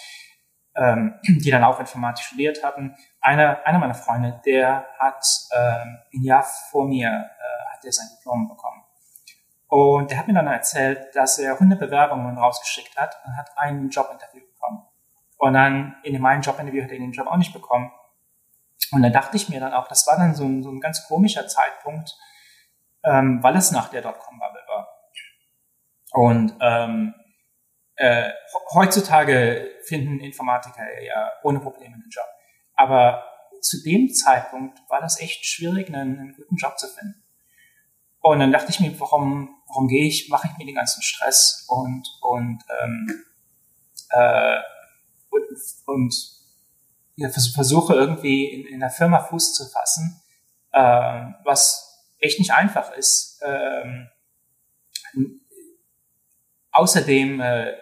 ähm, 0.77 1.15
die 1.23 1.51
dann 1.51 1.65
auch 1.65 1.81
Informatik 1.81 2.25
studiert 2.25 2.63
hatten. 2.65 2.97
Einer, 3.21 3.65
einer 3.65 3.79
meiner 3.79 3.95
Freunde, 3.95 4.41
der 4.45 4.87
hat 4.99 5.25
ähm, 5.53 5.99
ein 6.15 6.23
Jahr 6.23 6.45
vor 6.71 6.87
mir 6.87 7.09
äh, 7.09 7.73
hat 7.73 7.85
er 7.85 7.93
sein 7.93 8.09
Diplom 8.17 8.49
bekommen. 8.49 8.83
Und 9.67 10.11
der 10.11 10.19
hat 10.19 10.29
mir 10.29 10.35
dann 10.35 10.47
erzählt, 10.47 11.15
dass 11.15 11.39
er 11.39 11.55
100 11.55 11.81
Bewerbungen 11.81 12.39
rausgeschickt 12.39 12.97
hat 12.97 13.17
und 13.25 13.37
hat 13.37 13.51
ein 13.57 13.89
Jobinterview 13.89 14.47
bekommen. 14.47 14.85
Und 15.39 15.55
dann 15.55 15.97
in 16.05 16.21
meinem 16.21 16.43
Jobinterview 16.43 16.85
hat 16.85 16.93
er 16.93 16.99
den 16.99 17.13
Job 17.13 17.27
auch 17.27 17.37
nicht 17.37 17.53
bekommen. 17.53 17.91
Und 18.93 19.03
dann 19.03 19.13
dachte 19.13 19.37
ich 19.37 19.49
mir 19.49 19.61
dann 19.61 19.73
auch, 19.73 19.89
das 19.89 20.07
war 20.07 20.17
dann 20.17 20.35
so 20.35 20.45
ein, 20.45 20.63
so 20.63 20.71
ein 20.71 20.81
ganz 20.81 21.07
komischer 21.09 21.49
Zeitpunkt, 21.49 22.17
ähm, 23.05 23.43
weil 23.43 23.57
es 23.57 23.73
nach 23.73 23.89
der 23.89 24.03
Dotcom-Bubble 24.03 24.63
war. 24.69 24.89
Und 26.13 26.57
ähm, 26.61 27.15
äh, 27.97 28.31
heutzutage 28.73 29.71
finden 29.85 30.21
Informatiker 30.21 31.03
ja 31.03 31.33
ohne 31.43 31.61
Probleme 31.61 31.95
einen 31.95 32.11
Job. 32.11 32.27
Aber 32.75 33.25
zu 33.61 33.83
dem 33.83 34.13
Zeitpunkt 34.13 34.79
war 34.89 35.01
das 35.01 35.21
echt 35.21 35.45
schwierig, 35.47 35.89
einen, 35.89 36.19
einen 36.19 36.35
guten 36.35 36.57
Job 36.57 36.79
zu 36.79 36.89
finden. 36.89 37.23
Und 38.21 38.41
dann 38.41 38.53
dachte 38.53 38.71
ich 38.71 38.81
mir, 38.81 38.99
warum, 39.01 39.55
warum 39.69 39.87
gehe 39.87 40.07
ich, 40.07 40.29
mache 40.31 40.49
ich 40.51 40.59
mir 40.59 40.67
den 40.67 40.75
ganzen 40.75 41.03
Stress 41.03 41.67
und, 41.69 42.09
und 42.23 42.63
ähm, 42.83 43.25
äh, 44.11 44.61
und, 45.31 45.49
und 45.87 46.15
ja, 47.17 47.29
versuche 47.29 47.95
irgendwie 47.95 48.47
in, 48.47 48.67
in 48.67 48.81
der 48.81 48.91
Firma 48.91 49.21
Fuß 49.21 49.55
zu 49.55 49.67
fassen, 49.69 50.21
ähm, 50.73 51.35
was 51.45 52.07
echt 52.19 52.39
nicht 52.39 52.53
einfach 52.53 52.93
ist. 52.93 53.41
Ähm, 53.45 54.11
außerdem, 56.75 57.41
äh, 57.41 57.73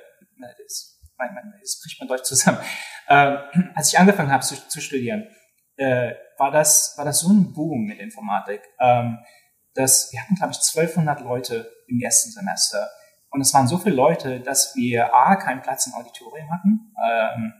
das, 0.63 1.01
mein, 1.19 1.35
mein, 1.35 1.53
das 1.61 1.81
bricht 1.83 2.01
man 2.01 2.09
Deutsch 2.09 2.25
zusammen, 2.25 2.59
äh, 3.09 3.37
als 3.75 3.93
ich 3.93 3.99
angefangen 3.99 4.31
habe 4.31 4.43
zu, 4.43 4.57
zu 4.69 4.81
studieren, 4.81 5.27
äh, 5.77 6.13
war 6.39 6.51
das 6.51 6.95
war 6.97 7.05
das 7.05 7.21
so 7.21 7.33
ein 7.33 7.53
Boom 7.53 7.87
mit 7.87 7.99
Informatik. 7.99 8.63
Ähm, 8.81 9.19
dass 9.75 10.13
wir 10.13 10.21
hatten 10.21 10.35
glaube 10.35 10.53
ich 10.53 10.59
1200 10.59 11.21
Leute 11.23 11.71
im 11.89 11.99
ersten 12.01 12.31
Semester 12.31 12.91
und 13.33 13.41
es 13.41 13.55
waren 13.55 13.67
so 13.67 13.79
viele 13.79 13.97
Leute, 13.97 14.41
dass 14.41 14.77
wir 14.77 15.15
A, 15.15 15.37
keinen 15.37 15.63
Platz 15.63 15.87
im 15.87 15.95
Auditorium 15.95 16.51
hatten. 16.53 16.95
Ähm, 17.03 17.55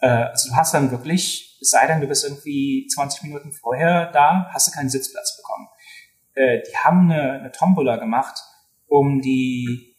äh, 0.00 0.06
also 0.08 0.50
du 0.50 0.56
hast 0.56 0.72
dann 0.72 0.90
wirklich, 0.90 1.58
es 1.60 1.70
sei 1.70 1.86
denn, 1.86 2.00
du 2.00 2.06
bist 2.06 2.24
irgendwie 2.24 2.86
20 2.86 3.24
Minuten 3.24 3.52
vorher 3.52 4.10
da, 4.10 4.48
hast 4.52 4.68
du 4.68 4.72
keinen 4.72 4.88
Sitzplatz 4.88 5.36
bekommen. 5.36 5.68
Äh, 6.34 6.62
die 6.66 6.76
haben 6.78 7.10
eine, 7.10 7.32
eine 7.32 7.52
Tombola 7.52 7.96
gemacht, 7.96 8.38
um 8.86 9.20
die, 9.20 9.91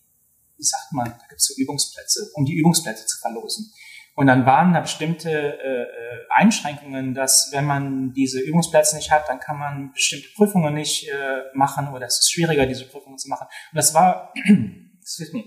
wie 0.63 0.67
sagt 0.67 0.93
man, 0.93 1.06
da 1.06 1.28
gibt 1.28 1.41
es 1.41 1.47
so 1.47 1.62
Übungsplätze, 1.62 2.32
um 2.36 2.45
die 2.45 2.56
Übungsplätze 2.56 3.06
zu 3.06 3.19
verlosen. 3.19 3.73
Und 4.15 4.28
dann 4.28 4.45
waren 4.45 4.73
da 4.73 4.80
bestimmte 4.80 5.30
äh, 5.30 5.82
äh, 5.82 6.28
Einschränkungen, 6.30 7.13
dass 7.13 7.52
wenn 7.52 7.65
man 7.65 8.13
diese 8.13 8.39
Übungsplätze 8.39 8.95
nicht 8.95 9.12
hat, 9.12 9.28
dann 9.28 9.39
kann 9.39 9.58
man 9.58 9.91
bestimmte 9.91 10.30
Prüfungen 10.36 10.73
nicht 10.73 11.10
äh, 11.10 11.41
machen 11.54 11.89
oder 11.89 12.06
es 12.06 12.19
ist 12.19 12.32
schwieriger, 12.32 12.65
diese 12.65 12.86
Prüfungen 12.86 13.17
zu 13.17 13.28
machen. 13.28 13.47
Und 13.71 13.76
das 13.76 13.93
war 13.93 14.32
excuse 15.02 15.36
me, 15.36 15.43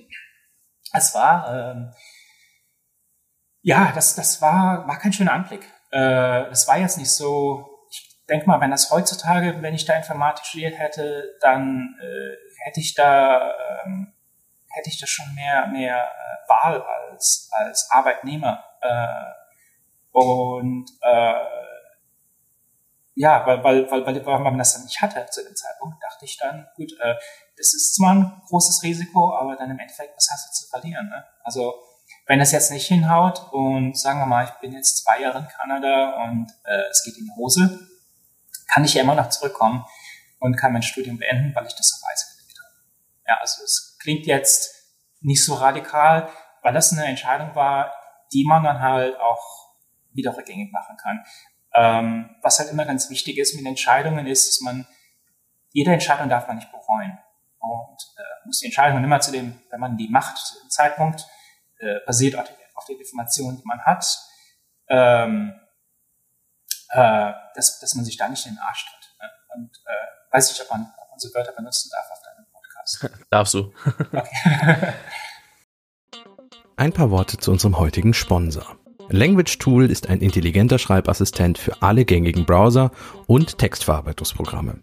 es 0.93 1.15
war, 1.15 1.73
ähm, 1.75 1.93
ja, 3.63 3.93
das, 3.95 4.17
das 4.17 4.43
war, 4.43 4.87
war 4.87 4.99
kein 4.99 5.13
schöner 5.13 5.33
Anblick. 5.33 5.65
Äh, 5.93 6.49
das 6.49 6.69
war 6.69 6.79
jetzt 6.79 6.99
nicht 6.99 7.11
so, 7.11 7.87
ich 7.91 8.27
denke 8.29 8.47
mal, 8.49 8.61
wenn 8.61 8.73
das 8.73 8.91
heutzutage, 8.91 9.63
wenn 9.63 9.75
ich 9.75 9.85
da 9.85 9.97
Informatik 9.97 10.45
studiert 10.45 10.77
hätte, 10.77 11.37
dann 11.41 11.95
äh, 12.01 12.37
hätte 12.65 12.81
ich 12.81 12.95
da, 12.95 13.55
ähm, 13.85 14.13
hätte 14.77 14.91
ich 14.91 15.01
da 15.01 15.07
schon 15.07 15.35
mehr, 15.35 15.67
mehr 15.69 15.97
äh, 15.97 16.49
Wahl 16.49 16.83
als, 16.83 17.49
als 17.53 17.89
Arbeitnehmer. 17.91 18.65
Äh, 18.81 19.33
und 20.12 20.91
äh, 21.03 21.35
ja, 23.15 23.47
weil, 23.47 23.65
weil, 23.65 23.91
weil, 23.91 24.07
weil, 24.07 24.27
weil 24.27 24.39
man 24.41 24.59
das 24.59 24.75
dann 24.75 24.85
nicht 24.85 25.01
hatte 25.01 25.27
zu 25.31 25.43
dem 25.43 25.57
Zeitpunkt, 25.57 26.03
dachte 26.03 26.27
ich 26.27 26.37
dann, 26.37 26.69
gut, 26.77 26.93
äh, 27.01 27.15
das 27.57 27.73
ist 27.75 27.95
zwar 27.95 28.15
ein 28.15 28.43
großes 28.49 28.83
Risiko, 28.83 29.35
aber 29.35 29.57
dann 29.57 29.71
im 29.71 29.79
Endeffekt, 29.79 30.15
was 30.17 30.29
hast 30.31 30.49
du 30.49 30.53
zu 30.53 30.69
verlieren? 30.69 31.09
Ne? 31.09 31.25
Also 31.43 31.75
wenn 32.27 32.39
das 32.39 32.53
jetzt 32.53 32.71
nicht 32.71 32.87
hinhaut 32.87 33.53
und 33.53 33.99
sagen 33.99 34.21
wir 34.21 34.27
mal, 34.27 34.45
ich 34.45 34.51
bin 34.61 34.73
jetzt 34.73 35.03
zwei 35.03 35.21
Jahre 35.21 35.39
in 35.39 35.49
Kanada 35.49 36.25
und 36.25 36.53
äh, 36.65 36.91
es 36.91 37.05
geht 37.05 37.17
in 37.17 37.25
die 37.25 37.37
Hose, 37.37 37.89
kann 38.69 38.85
ich 38.85 38.95
ja 38.95 39.03
immer 39.03 39.15
noch 39.15 39.31
zurückkommen 39.31 39.87
und 40.41 40.57
kann 40.57 40.73
mein 40.73 40.83
Studium 40.83 41.19
beenden, 41.19 41.55
weil 41.55 41.67
ich 41.67 41.75
das 41.75 41.95
auf 41.95 42.11
Eis 42.11 42.37
gelegt 42.37 42.59
habe. 42.59 42.75
Ja, 43.29 43.39
also 43.41 43.65
es 43.65 43.86
klingt 44.07 44.27
jetzt 44.27 44.73
nicht 45.21 45.45
so 45.45 45.55
radikal, 45.55 46.29
weil 46.62 46.73
das 46.73 46.92
eine 46.92 47.07
Entscheidung 47.07 47.57
war, 47.57 47.92
die 48.33 48.45
man 48.45 48.62
dann 48.62 48.81
halt 48.81 49.19
auch 49.19 49.75
wieder 50.12 50.37
rückgängig 50.37 50.71
machen 50.73 50.97
kann. 50.97 51.25
Ähm, 51.75 52.37
was 52.40 52.61
halt 52.61 52.71
immer 52.71 52.85
ganz 52.85 53.11
wichtig 53.11 53.37
ist 53.37 53.57
mit 53.57 53.66
Entscheidungen 53.66 54.29
ist, 54.29 54.49
dass 54.49 54.61
man, 54.61 54.87
jede 55.73 55.92
Entscheidung 55.92 56.29
darf 56.29 56.47
man 56.47 56.57
nicht 56.57 56.71
bereuen 56.71 57.19
und 57.59 57.99
äh, 58.16 58.47
muss 58.47 58.61
die 58.61 58.66
Entscheidung 58.66 59.03
immer 59.03 59.19
zu 59.19 59.33
dem, 59.33 59.61
wenn 59.71 59.81
man 59.81 59.97
die 59.97 60.09
macht, 60.09 60.38
zu 60.38 60.61
dem 60.61 60.71
Zeitpunkt, 60.71 61.27
äh, 61.79 61.99
basiert 62.07 62.37
auf, 62.37 62.49
auf 62.77 62.85
den 62.85 62.99
Informationen, 63.01 63.57
die 63.57 63.66
man 63.66 63.85
hat, 63.85 64.07
ähm, 64.88 65.61
äh, 66.90 67.33
dass, 67.57 67.81
dass 67.81 67.95
man 67.97 68.05
sich 68.05 68.16
da 68.16 68.29
nicht 68.29 68.47
in 68.47 68.55
den 68.55 68.61
Arsch 68.61 68.87
tritt. 68.87 69.16
Ne? 69.21 69.31
Und 69.57 69.77
äh, 69.85 70.33
weiß 70.33 70.53
ich, 70.53 70.62
ob 70.62 70.71
man, 70.71 70.95
ob 70.97 71.11
man 71.11 71.19
so 71.19 71.35
Wörter 71.35 71.53
benutzen 71.53 71.90
darf 71.92 72.09
auf. 72.12 72.26
Darfst 73.31 73.55
du. 73.55 73.72
Ein 76.77 76.92
paar 76.92 77.11
Worte 77.11 77.38
zu 77.38 77.51
unserem 77.51 77.79
heutigen 77.79 78.12
Sponsor. 78.12 78.77
Language 79.09 79.59
Tool 79.59 79.90
ist 79.90 80.09
ein 80.09 80.20
intelligenter 80.20 80.79
Schreibassistent 80.79 81.59
für 81.59 81.81
alle 81.81 82.05
gängigen 82.05 82.44
Browser 82.44 82.90
und 83.27 83.57
Textverarbeitungsprogramme. 83.57 84.81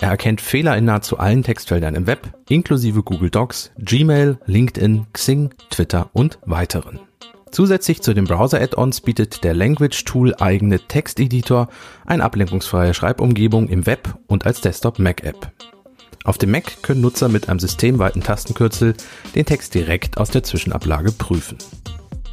Er 0.00 0.10
erkennt 0.10 0.40
Fehler 0.40 0.76
in 0.76 0.84
nahezu 0.84 1.18
allen 1.18 1.42
Textfeldern 1.42 1.96
im 1.96 2.06
Web, 2.06 2.32
inklusive 2.48 3.02
Google 3.02 3.30
Docs, 3.30 3.72
Gmail, 3.78 4.38
LinkedIn, 4.46 5.06
Xing, 5.12 5.52
Twitter 5.70 6.08
und 6.12 6.38
weiteren. 6.46 7.00
Zusätzlich 7.50 8.00
zu 8.00 8.14
den 8.14 8.24
Browser-Add-ons 8.24 9.00
bietet 9.00 9.42
der 9.42 9.54
Language 9.54 10.04
Tool 10.04 10.34
eigene 10.36 10.78
Texteditor, 10.78 11.68
eine 12.06 12.22
ablenkungsfreie 12.22 12.94
Schreibumgebung 12.94 13.68
im 13.68 13.86
Web 13.86 14.16
und 14.28 14.46
als 14.46 14.60
Desktop-Mac-App. 14.60 15.50
Auf 16.24 16.38
dem 16.38 16.50
Mac 16.50 16.82
können 16.82 17.00
Nutzer 17.00 17.28
mit 17.28 17.48
einem 17.48 17.58
systemweiten 17.58 18.22
Tastenkürzel 18.22 18.94
den 19.34 19.46
Text 19.46 19.74
direkt 19.74 20.18
aus 20.18 20.30
der 20.30 20.42
Zwischenablage 20.42 21.12
prüfen. 21.12 21.58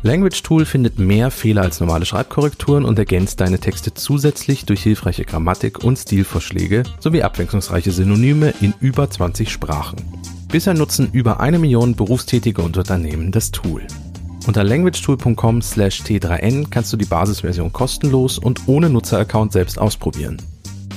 Language 0.02 0.44
Tool 0.44 0.66
findet 0.66 1.00
mehr 1.00 1.32
Fehler 1.32 1.64
als 1.64 1.80
normale 1.80 2.06
Schreibkorrekturen 2.06 2.86
und 2.86 3.00
ergänzt 3.00 3.42
deine 3.42 3.60
Texte 3.60 3.94
zusätzlich 3.94 4.66
durch 4.66 4.84
hilfreiche 4.84 5.26
Grammatik 5.26 5.84
und 5.84 5.98
Stilvorschläge 5.98 6.84
sowie 7.00 7.24
abwechslungsreiche 7.24 7.92
Synonyme 7.92 8.54
in 8.62 8.76
über 8.80 9.10
20 9.10 9.52
Sprachen. 9.52 9.98
Bisher 10.52 10.76
nutzen 10.76 11.10
über 11.12 11.40
eine 11.40 11.58
Million 11.58 11.96
berufstätige 11.96 12.62
und 12.62 12.78
Unternehmen 12.78 13.32
das 13.32 13.50
Tool. 13.50 13.82
Unter 14.46 14.64
languagetool.com 14.64 15.64
slash 15.64 16.02
t3n 16.02 16.70
kannst 16.70 16.94
du 16.94 16.98
die 16.98 17.06
Basisversion 17.06 17.74
kostenlos 17.74 18.38
und 18.38 18.68
ohne 18.68 18.92
Nutzeraccount 18.92 19.54
selbst 19.54 19.80
ausprobieren. 19.80 20.38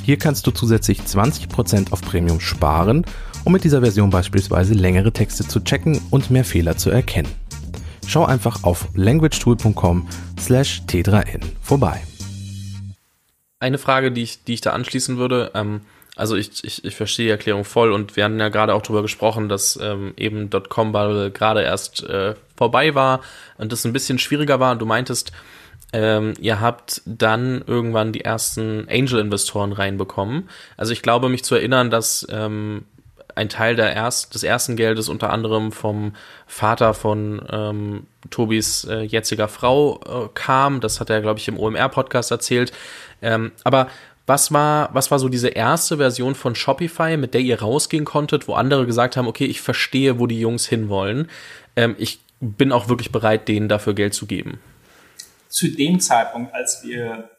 Hier 0.09 0.17
kannst 0.17 0.47
du 0.47 0.53
zusätzlich 0.53 1.01
20% 1.01 1.93
auf 1.93 2.01
Premium 2.01 2.41
sparen, 2.41 3.05
um 3.45 3.53
mit 3.53 3.63
dieser 3.63 3.83
Version 3.83 4.09
beispielsweise 4.09 4.73
längere 4.73 5.13
Texte 5.13 5.47
zu 5.47 5.61
checken 5.61 6.01
und 6.09 6.31
mehr 6.31 6.47
Fehler 6.47 6.79
zu 6.79 6.89
erkennen. 6.89 7.31
Schau 8.07 8.25
einfach 8.25 8.65
auf 8.65 8.89
languagetool.com 8.95 10.09
slash 10.41 10.81
t3n 10.89 11.43
vorbei. 11.61 12.01
Eine 13.61 13.77
Frage, 13.77 14.11
die 14.11 14.23
ich, 14.23 14.45
die 14.45 14.55
ich 14.55 14.63
da 14.63 14.71
anschließen 14.71 15.19
würde, 15.19 15.51
ähm, 15.53 15.83
also 16.17 16.37
ich, 16.37 16.65
ich, 16.65 16.87
ich 16.87 16.97
verstehe 16.97 17.27
die 17.27 17.33
Erklärung 17.33 17.67
voll 17.67 17.93
und 17.93 18.17
wir 18.17 18.25
hatten 18.25 18.41
ja 18.41 18.49
gerade 18.49 18.73
auch 18.73 18.81
darüber 18.81 19.03
gesprochen, 19.03 19.51
dass 19.51 19.79
ähm, 19.83 20.15
eben 20.17 20.49
.com-Bubble 20.49 21.33
gerade 21.33 21.61
erst 21.61 22.03
äh, 22.05 22.35
vorbei 22.57 22.95
war 22.95 23.21
und 23.59 23.73
das 23.73 23.85
ein 23.85 23.93
bisschen 23.93 24.19
schwieriger 24.19 24.59
war. 24.59 24.75
Du 24.75 24.87
meintest, 24.87 25.33
ähm, 25.93 26.35
ihr 26.41 26.61
habt 26.61 27.03
dann 27.07 27.63
irgendwann 27.67 28.13
die 28.13 28.23
ersten 28.23 28.87
Angel-Investoren 28.89 29.73
reinbekommen. 29.73 30.49
Also 30.77 30.93
ich 30.93 31.03
glaube, 31.03 31.29
mich 31.29 31.45
zu 31.45 31.55
erinnern, 31.55 31.91
dass 31.91 32.27
ähm, 32.31 32.85
ein 33.35 33.49
Teil 33.49 33.77
der 33.77 33.95
erst, 33.95 34.35
des 34.35 34.43
ersten 34.43 34.77
Geldes 34.77 35.09
unter 35.09 35.31
anderem 35.31 35.73
vom 35.73 36.13
Vater 36.47 36.93
von 36.93 37.41
ähm, 37.51 38.07
Tobis 38.31 38.85
äh, 38.85 39.01
jetziger 39.01 39.49
Frau 39.49 40.01
äh, 40.05 40.29
kam. 40.35 40.81
Das 40.81 41.01
hat 41.01 41.09
er, 41.09 41.21
glaube 41.23 41.39
ich, 41.39 41.49
im 41.49 41.59
OMR-Podcast 41.59 42.31
erzählt. 42.31 42.73
Ähm, 43.23 43.53
aber 43.65 43.89
was 44.27 44.53
war, 44.53 44.91
was 44.93 45.11
war 45.11 45.19
so 45.19 45.31
diese 45.31 45.49
erste 45.49 45.97
Version 45.97 46.35
von 46.35 46.55
Shopify, 46.55 47.17
mit 47.17 47.33
der 47.33 47.41
ihr 47.41 47.63
rausgehen 47.63 48.05
konntet, 48.05 48.47
wo 48.47 48.55
andere 48.55 48.85
gesagt 48.85 49.17
haben, 49.17 49.27
okay, 49.27 49.47
ich 49.47 49.63
verstehe, 49.63 50.19
wo 50.19 50.27
die 50.27 50.41
Jungs 50.41 50.67
hinwollen. 50.67 51.31
Ähm, 51.77 51.95
ich 51.97 52.21
bin 52.41 52.73
auch 52.73 52.89
wirklich 52.89 53.11
bereit, 53.11 53.49
denen 53.49 53.69
dafür 53.69 53.95
Geld 53.95 54.15
zu 54.15 54.27
geben. 54.27 54.59
Zu 55.49 55.69
dem 55.69 56.01
Zeitpunkt, 56.01 56.55
als 56.55 56.83
wir 56.83 57.31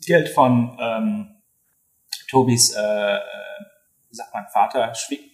Geld 0.00 0.28
von 0.30 0.76
ähm, 0.80 1.36
Tobis, 2.28 2.74
äh, 2.74 2.80
äh 2.80 3.20
wie 4.08 4.14
sagt 4.14 4.32
man, 4.32 4.46
Vater, 4.52 4.94
Schwie 4.94 5.32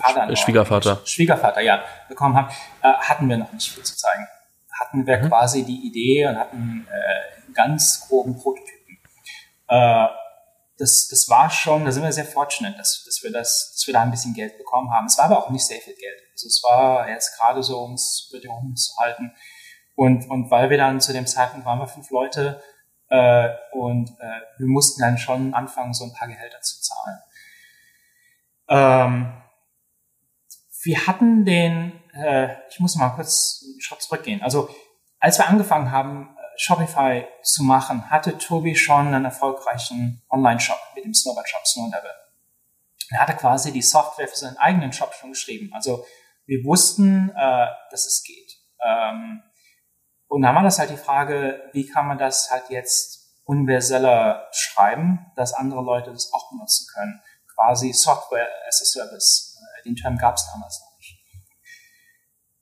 Vater 0.00 0.34
Sch 0.34 0.40
Schwiegervater. 0.40 1.00
Schwiegervater, 1.04 1.60
ja, 1.60 1.84
bekommen 2.08 2.36
haben, 2.36 2.48
äh, 2.82 2.92
hatten 2.94 3.28
wir 3.28 3.36
noch 3.36 3.52
nicht 3.52 3.70
viel 3.70 3.82
zu 3.82 3.96
zeigen. 3.96 4.26
Hatten 4.80 5.06
wir 5.06 5.18
mhm. 5.18 5.28
quasi 5.28 5.64
die 5.64 5.86
Idee 5.86 6.26
und 6.26 6.38
hatten 6.38 6.86
äh, 6.90 7.52
ganz 7.52 8.06
groben 8.08 8.36
Prototyp 8.36 8.84
äh, 9.68 10.06
das, 10.76 11.06
das 11.08 11.28
war 11.28 11.50
schon, 11.50 11.84
da 11.84 11.92
sind 11.92 12.02
wir 12.02 12.12
sehr 12.12 12.24
fortunate, 12.24 12.76
dass, 12.76 13.04
dass, 13.04 13.22
wir 13.22 13.30
das, 13.30 13.72
dass 13.74 13.86
wir 13.86 13.94
da 13.94 14.02
ein 14.02 14.10
bisschen 14.10 14.34
Geld 14.34 14.58
bekommen 14.58 14.90
haben. 14.90 15.06
Es 15.06 15.16
war 15.18 15.26
aber 15.26 15.38
auch 15.38 15.50
nicht 15.50 15.64
sehr 15.64 15.80
viel 15.80 15.94
Geld. 15.94 16.20
Also 16.32 16.48
es 16.48 16.62
war 16.64 17.08
jetzt 17.08 17.38
gerade 17.38 17.62
so, 17.62 17.78
um 17.78 17.94
es 17.94 18.28
über 18.30 18.40
die 18.40 18.48
Runden 18.48 18.76
zu 18.76 18.96
halten. 18.96 19.32
Und, 19.96 20.28
und 20.28 20.50
weil 20.50 20.70
wir 20.70 20.76
dann 20.76 21.00
zu 21.00 21.12
dem 21.12 21.26
Zeitpunkt 21.26 21.66
waren 21.66 21.78
wir 21.78 21.86
fünf 21.86 22.10
Leute 22.10 22.62
äh, 23.08 23.48
und 23.72 24.10
äh, 24.10 24.40
wir 24.58 24.66
mussten 24.66 25.00
dann 25.02 25.18
schon 25.18 25.54
anfangen, 25.54 25.94
so 25.94 26.04
ein 26.04 26.12
paar 26.12 26.28
Gehälter 26.28 26.60
zu 26.60 26.80
zahlen. 26.80 27.18
Ähm, 28.68 29.42
wir 30.82 31.06
hatten 31.06 31.44
den, 31.44 31.92
äh, 32.12 32.56
ich 32.68 32.80
muss 32.80 32.96
mal 32.96 33.10
kurz 33.10 33.64
einen 33.64 33.80
Schritt 33.80 34.02
zurückgehen. 34.02 34.42
Also 34.42 34.68
als 35.20 35.38
wir 35.38 35.48
angefangen 35.48 35.90
haben, 35.90 36.36
Shopify 36.56 37.26
zu 37.42 37.62
machen, 37.62 38.10
hatte 38.10 38.38
Tobi 38.38 38.76
schon 38.76 39.08
einen 39.08 39.24
erfolgreichen 39.24 40.22
Online-Shop 40.30 40.78
mit 40.94 41.04
dem 41.04 41.14
Snowbird-Shop 41.14 41.66
Snowlevel. 41.66 42.10
Er 43.10 43.20
hatte 43.20 43.34
quasi 43.34 43.72
die 43.72 43.82
Software 43.82 44.28
für 44.28 44.36
seinen 44.36 44.56
eigenen 44.56 44.92
Shop 44.92 45.12
schon 45.14 45.30
geschrieben. 45.30 45.70
Also 45.72 46.04
wir 46.46 46.64
wussten, 46.64 47.30
äh, 47.30 47.66
dass 47.90 48.06
es 48.06 48.22
geht. 48.22 48.56
Ähm, 48.84 49.42
und 50.34 50.42
dann 50.42 50.56
war 50.56 50.64
das 50.64 50.80
halt 50.80 50.90
die 50.90 50.96
Frage, 50.96 51.62
wie 51.72 51.86
kann 51.86 52.08
man 52.08 52.18
das 52.18 52.50
halt 52.50 52.68
jetzt 52.68 53.40
universeller 53.44 54.48
schreiben, 54.50 55.30
dass 55.36 55.54
andere 55.54 55.80
Leute 55.80 56.10
das 56.10 56.32
auch 56.32 56.50
benutzen 56.50 56.88
können. 56.92 57.22
Quasi 57.54 57.92
Software 57.92 58.48
as 58.66 58.82
a 58.82 58.84
Service. 58.84 59.56
Äh, 59.60 59.84
den 59.84 59.94
Term 59.94 60.18
gab 60.18 60.34
es 60.34 60.50
damals 60.52 60.80
noch 60.80 60.96
nicht. 60.96 61.20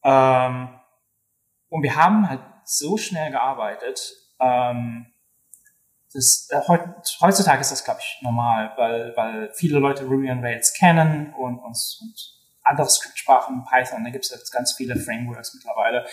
Ähm, 0.05 0.81
und 1.71 1.83
wir 1.83 1.97
haben 1.97 2.29
halt 2.29 2.43
so 2.67 2.99
schnell 2.99 3.31
gearbeitet. 3.31 4.13
Ähm, 4.39 5.11
das, 6.13 6.49
äh, 6.51 6.61
heutzutage 7.23 7.63
ist 7.63 7.73
das, 7.73 7.85
glaube 7.85 8.01
ich, 8.01 8.19
normal, 8.21 8.75
weil, 8.77 9.17
weil 9.17 9.51
viele 9.55 9.79
Leute 9.79 10.05
Ruby 10.05 10.31
on 10.31 10.45
Rails 10.45 10.75
kennen 10.75 11.33
und, 11.33 11.59
und, 11.59 11.99
und 12.03 12.43
andere 12.65 12.91
Skriptsprachen, 12.91 13.65
Python, 13.65 14.05
da 14.05 14.11
gibt 14.11 14.27
es 14.27 14.31
jetzt 14.31 14.51
ganz 14.51 14.75
viele 14.75 14.95
Frameworks 14.97 15.55
mittlerweile. 15.55 16.07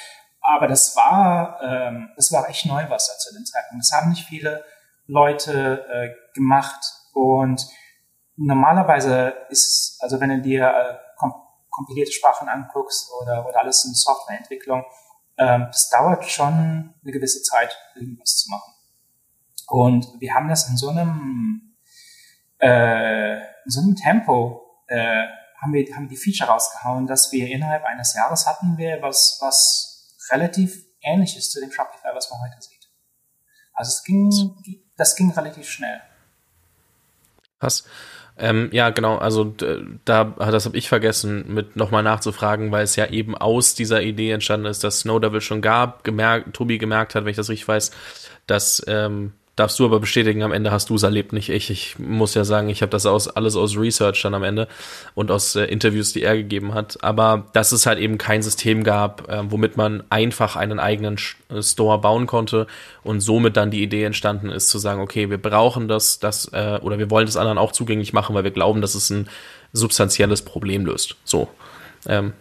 Aber 0.56 0.68
das 0.68 0.96
war, 0.96 1.62
ähm, 1.62 2.10
das 2.16 2.32
war 2.32 2.50
echt 2.50 2.66
Neuwasser 2.66 3.16
zu 3.20 3.36
dem 3.36 3.46
Zeitpunkt. 3.46 3.84
Das 3.84 3.92
haben 3.92 4.10
nicht 4.10 4.26
viele 4.26 4.64
Leute 5.06 5.86
äh, 5.88 6.34
gemacht 6.34 6.84
und 7.14 7.68
normalerweise 8.36 9.34
ist 9.50 10.00
also 10.00 10.20
wenn 10.20 10.30
du 10.30 10.42
dir 10.42 10.68
äh, 10.68 10.96
kom 11.18 11.34
kompilierte 11.70 12.12
Sprachen 12.12 12.50
anguckst 12.50 13.12
oder, 13.22 13.48
oder 13.48 13.60
alles 13.60 13.86
in 13.86 13.94
Softwareentwicklung, 13.94 14.84
ähm, 15.38 15.68
das 15.68 15.90
dauert 15.90 16.26
schon 16.26 16.94
eine 17.04 17.12
gewisse 17.12 17.44
Zeit, 17.44 17.78
irgendwas 17.96 18.38
zu 18.38 18.50
machen. 18.50 18.74
Und 19.68 20.20
wir 20.20 20.34
haben 20.34 20.50
das 20.50 20.68
in 20.68 20.78
so 20.78 20.90
einem, 20.90 21.76
äh, 22.60 23.38
in 23.38 23.70
so 23.70 23.82
einem 23.82 23.96
Tempo, 23.96 24.82
äh, 24.88 25.28
haben 25.62 25.74
wir, 25.74 25.96
haben 25.96 26.10
die 26.10 26.18
Feature 26.18 26.50
rausgehauen, 26.50 27.06
dass 27.06 27.32
wir 27.32 27.48
innerhalb 27.48 27.86
eines 27.86 28.16
Jahres 28.16 28.48
hatten 28.48 28.78
wir 28.78 29.02
was, 29.02 29.38
was 29.42 29.89
relativ 30.32 30.86
ähnlich 31.02 31.38
ist 31.38 31.52
zu 31.52 31.60
dem 31.60 31.72
Shopify, 31.72 32.10
was 32.14 32.30
man 32.30 32.42
heute 32.42 32.62
sieht. 32.62 32.90
Also 33.74 33.90
es 33.90 34.04
ging, 34.04 34.30
das 34.98 35.16
ging 35.16 35.32
relativ 35.32 35.70
schnell. 35.70 36.02
Was? 37.60 37.86
Ähm, 38.38 38.70
ja, 38.72 38.90
genau. 38.90 39.18
Also 39.18 39.54
da, 40.06 40.24
das 40.24 40.66
habe 40.66 40.78
ich 40.78 40.88
vergessen, 40.88 41.54
mit 41.54 41.76
nochmal 41.76 42.04
nachzufragen, 42.04 42.72
weil 42.72 42.84
es 42.84 42.96
ja 42.96 43.08
eben 43.08 43.38
aus 43.38 43.76
dieser 43.76 44.02
Idee 44.02 44.32
entstanden 44.32 44.68
ist, 44.68 44.84
dass 44.84 45.02
Snow 45.02 45.20
Devil 45.20 45.42
schon 45.42 45.62
gab. 45.62 46.04
Gemerkt, 46.04 46.54
Tobi 46.54 46.78
gemerkt 46.78 47.16
hat, 47.16 47.26
wenn 47.26 47.32
ich 47.32 47.38
das 47.38 47.50
richtig 47.50 47.68
weiß, 47.68 47.92
dass 48.48 48.84
ähm, 48.88 49.34
darfst 49.60 49.78
du 49.78 49.86
aber 49.86 50.00
bestätigen, 50.00 50.42
am 50.44 50.54
Ende 50.54 50.72
hast 50.72 50.90
du 50.90 50.96
es 50.96 51.04
erlebt, 51.04 51.34
nicht 51.34 51.50
ich. 51.50 51.70
Ich 51.70 52.00
muss 52.00 52.34
ja 52.34 52.46
sagen, 52.46 52.70
ich 52.70 52.82
habe 52.82 52.90
das 52.90 53.06
aus, 53.06 53.28
alles 53.28 53.56
aus 53.58 53.76
Research 53.76 54.22
dann 54.22 54.34
am 54.34 54.44
Ende 54.44 54.68
und 55.16 55.32
aus 55.32 55.56
äh, 55.56 55.66
Interviews, 55.66 56.14
die 56.14 56.24
er 56.24 56.38
gegeben 56.38 56.74
hat. 56.74 57.04
Aber 57.04 57.48
dass 57.52 57.74
es 57.74 57.86
halt 57.86 58.00
eben 58.00 58.18
kein 58.18 58.42
System 58.42 58.84
gab, 58.84 59.30
äh, 59.30 59.42
womit 59.52 59.76
man 59.76 60.04
einfach 60.10 60.56
einen 60.56 60.80
eigenen 60.80 61.18
äh, 61.50 61.62
Store 61.62 62.00
bauen 62.00 62.26
konnte 62.26 62.68
und 63.04 63.20
somit 63.20 63.58
dann 63.58 63.70
die 63.70 63.84
Idee 63.84 64.06
entstanden 64.06 64.50
ist, 64.50 64.70
zu 64.70 64.80
sagen, 64.80 65.02
okay, 65.02 65.30
wir 65.30 65.42
brauchen 65.42 65.90
das, 65.90 66.20
das 66.20 66.46
äh, 66.54 66.80
oder 66.82 66.98
wir 66.98 67.12
wollen 67.12 67.26
das 67.26 67.36
anderen 67.36 67.58
auch 67.58 67.74
zugänglich 67.74 68.14
machen, 68.14 68.34
weil 68.36 68.46
wir 68.46 68.52
glauben, 68.52 68.80
dass 68.80 68.96
es 68.96 69.10
ein 69.10 69.28
substanzielles 69.74 70.44
Problem 70.44 70.86
löst. 70.86 71.18
So. 71.26 71.50
Ähm, 72.08 72.32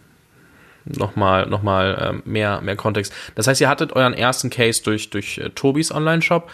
nochmal 0.85 1.45
noch 1.47 1.61
mal, 1.61 1.97
ähm, 2.01 2.21
mehr, 2.25 2.61
mehr 2.61 2.77
Kontext. 2.77 3.13
Das 3.35 3.47
heißt, 3.47 3.59
ihr 3.59 3.69
hattet 3.69 3.93
euren 3.93 4.13
ersten 4.13 4.49
Case 4.49 4.81
durch, 4.81 5.09
durch 5.09 5.37
äh, 5.37 5.49
Tobis 5.49 5.91
Online-Shop 5.91 6.49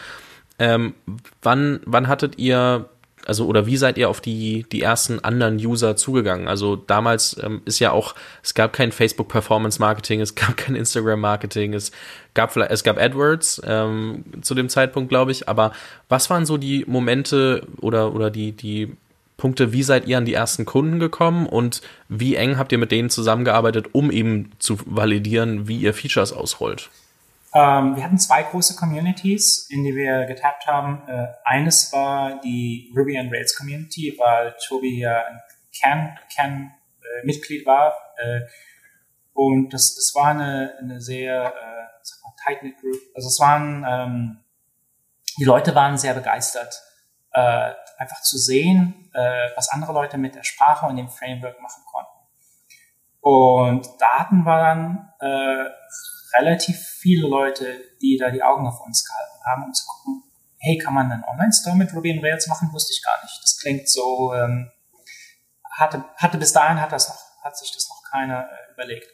ähm, 0.59 0.93
wann, 1.41 1.79
wann 1.85 2.07
hattet 2.07 2.37
ihr, 2.37 2.89
also 3.25 3.47
oder 3.47 3.65
wie 3.65 3.77
seid 3.77 3.97
ihr 3.97 4.09
auf 4.09 4.21
die, 4.21 4.65
die 4.71 4.81
ersten 4.81 5.19
anderen 5.19 5.57
User 5.57 5.95
zugegangen? 5.95 6.47
Also 6.47 6.75
damals 6.75 7.35
ähm, 7.43 7.61
ist 7.65 7.79
ja 7.79 7.91
auch, 7.91 8.15
es 8.43 8.53
gab 8.53 8.71
kein 8.71 8.91
Facebook 8.91 9.27
Performance 9.27 9.79
Marketing, 9.79 10.21
es 10.21 10.35
gab 10.35 10.55
kein 10.57 10.75
Instagram 10.75 11.19
Marketing, 11.19 11.73
es 11.73 11.91
gab 12.33 12.53
vielleicht, 12.53 12.71
es 12.71 12.83
gab 12.83 12.97
AdWords 12.97 13.61
ähm, 13.65 14.23
zu 14.41 14.55
dem 14.55 14.69
Zeitpunkt, 14.69 15.09
glaube 15.09 15.31
ich. 15.31 15.49
Aber 15.49 15.71
was 16.07 16.29
waren 16.29 16.45
so 16.45 16.57
die 16.57 16.85
Momente 16.87 17.67
oder, 17.81 18.13
oder 18.13 18.31
die, 18.31 18.51
die 18.51 18.95
Punkte, 19.37 19.73
wie 19.73 19.83
seid 19.83 20.07
ihr 20.07 20.17
an 20.17 20.25
die 20.25 20.33
ersten 20.33 20.65
Kunden 20.65 20.99
gekommen 20.99 21.45
und 21.45 21.81
wie 22.07 22.35
eng 22.35 22.57
habt 22.57 22.71
ihr 22.71 22.77
mit 22.77 22.91
denen 22.91 23.09
zusammengearbeitet, 23.09 23.87
um 23.91 24.09
eben 24.09 24.51
zu 24.59 24.77
validieren, 24.85 25.67
wie 25.67 25.79
ihr 25.79 25.93
Features 25.93 26.31
ausrollt? 26.31 26.89
Ähm, 27.55 27.95
wir 27.95 28.03
hatten 28.03 28.17
zwei 28.17 28.43
große 28.43 28.75
Communities, 28.75 29.69
in 29.69 29.85
die 29.85 29.95
wir 29.95 30.25
getappt 30.25 30.67
haben. 30.67 31.07
Äh, 31.07 31.27
eines 31.45 31.93
war 31.93 32.41
die 32.41 32.93
Ruby 32.95 33.17
on 33.17 33.29
Rails 33.29 33.57
Community, 33.57 34.13
weil 34.19 34.53
Tobi 34.67 34.99
ja 34.99 35.23
ein 35.25 35.41
Kern, 35.71 36.19
Kernmitglied 36.33 37.63
äh, 37.63 37.65
war. 37.65 37.93
Äh, 38.17 38.41
und 39.33 39.73
das, 39.73 39.95
das 39.95 40.11
war 40.15 40.31
eine, 40.31 40.73
eine 40.79 40.99
sehr 40.99 41.45
äh, 41.45 41.85
tight-knit 42.45 42.77
Group. 42.79 42.99
Also 43.15 43.29
es 43.29 43.39
waren, 43.39 43.85
ähm, 43.87 44.43
die 45.39 45.45
Leute 45.45 45.73
waren 45.75 45.97
sehr 45.97 46.13
begeistert, 46.13 46.81
äh, 47.31 47.71
einfach 47.97 48.21
zu 48.21 48.37
sehen, 48.37 49.09
äh, 49.13 49.49
was 49.55 49.69
andere 49.69 49.93
Leute 49.93 50.17
mit 50.17 50.35
der 50.35 50.43
Sprache 50.43 50.85
und 50.85 50.97
dem 50.97 51.09
Framework 51.09 51.61
machen 51.61 51.83
konnten. 51.85 52.11
Und 53.21 53.87
da 53.99 54.19
hatten 54.19 54.43
wir 54.43 54.57
dann 54.59 55.13
äh, 55.19 55.69
relativ 56.37 56.77
viele 56.77 57.27
Leute, 57.27 57.81
die 58.01 58.17
da 58.17 58.29
die 58.31 58.43
Augen 58.43 58.67
auf 58.67 58.81
uns 58.81 59.05
gehalten 59.05 59.45
haben, 59.45 59.63
um 59.63 59.73
zu 59.73 59.85
gucken, 59.85 60.23
hey, 60.57 60.77
kann 60.77 60.93
man 60.93 61.11
einen 61.11 61.23
Online-Store 61.23 61.75
mit 61.75 61.93
Ruby 61.93 62.11
on 62.11 62.23
Rails 62.23 62.47
machen? 62.47 62.69
Wusste 62.73 62.93
ich 62.93 63.03
gar 63.03 63.21
nicht. 63.23 63.39
Das 63.43 63.59
klingt 63.59 63.87
so, 63.87 64.33
ähm, 64.33 64.71
hatte, 65.71 66.03
hatte 66.17 66.37
bis 66.37 66.53
dahin 66.53 66.81
hat 66.81 66.91
das 66.91 67.09
noch, 67.09 67.43
hat 67.43 67.57
sich 67.57 67.71
das 67.71 67.87
noch 67.89 68.01
keiner 68.11 68.49
äh, 68.49 68.73
überlegt. 68.73 69.07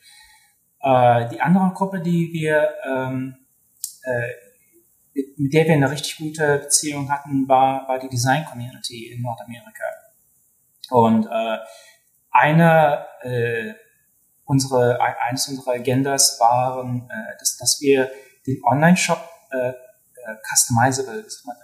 Äh, 0.82 1.30
die 1.30 1.42
andere 1.42 1.72
Gruppe, 1.74 2.00
die 2.00 2.32
wir, 2.32 2.74
ähm, 2.86 3.38
äh, 4.04 5.22
mit, 5.38 5.54
der 5.54 5.66
wir 5.66 5.74
eine 5.74 5.92
richtig 5.92 6.18
gute 6.18 6.60
Beziehung 6.60 7.12
hatten, 7.12 7.48
war, 7.48 7.88
war 7.88 8.00
die 8.00 8.10
Design 8.10 8.46
Community 8.46 9.12
in 9.12 9.22
Nordamerika. 9.22 9.84
Und 10.90 11.26
äh, 11.26 11.58
eine 12.32 13.06
äh, 13.22 13.74
unsere 14.52 15.00
eines 15.30 15.48
unserer 15.48 15.76
Agendas 15.76 16.38
waren, 16.42 17.10
äh, 17.10 17.38
dass, 17.40 17.56
dass 17.58 17.80
wir 17.80 18.12
den 18.46 18.62
Online-Shop 18.66 19.24
äh, 19.52 19.70
äh, 19.70 19.74
customizable, 20.44 21.24
dass 21.24 21.44
man, 21.46 21.56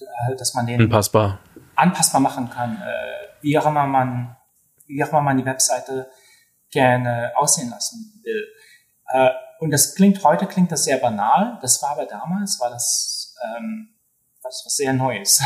äh, 0.00 0.36
dass 0.36 0.54
man 0.54 0.66
den 0.66 0.80
anpassbar 0.80 1.38
anpassbar 1.76 2.20
machen 2.20 2.50
kann, 2.50 2.76
äh, 2.82 3.28
wie 3.40 3.56
auch 3.56 3.66
immer 3.66 3.86
man 3.86 4.36
wie 4.88 5.02
auch 5.04 5.10
immer 5.10 5.22
man 5.22 5.38
die 5.38 5.46
Webseite 5.46 6.10
gerne 6.70 7.32
aussehen 7.36 7.70
lassen 7.70 8.20
will. 8.24 8.44
Äh, 9.10 9.30
und 9.60 9.70
das 9.70 9.94
klingt 9.94 10.24
heute 10.24 10.46
klingt 10.46 10.72
das 10.72 10.84
sehr 10.84 10.98
banal, 10.98 11.58
das 11.62 11.80
war 11.82 11.90
aber 11.90 12.06
damals 12.06 12.58
war 12.60 12.70
das 12.70 13.36
ähm, 13.44 13.94
was, 14.42 14.62
was 14.64 14.74
sehr 14.74 14.92
Neues. 14.92 15.40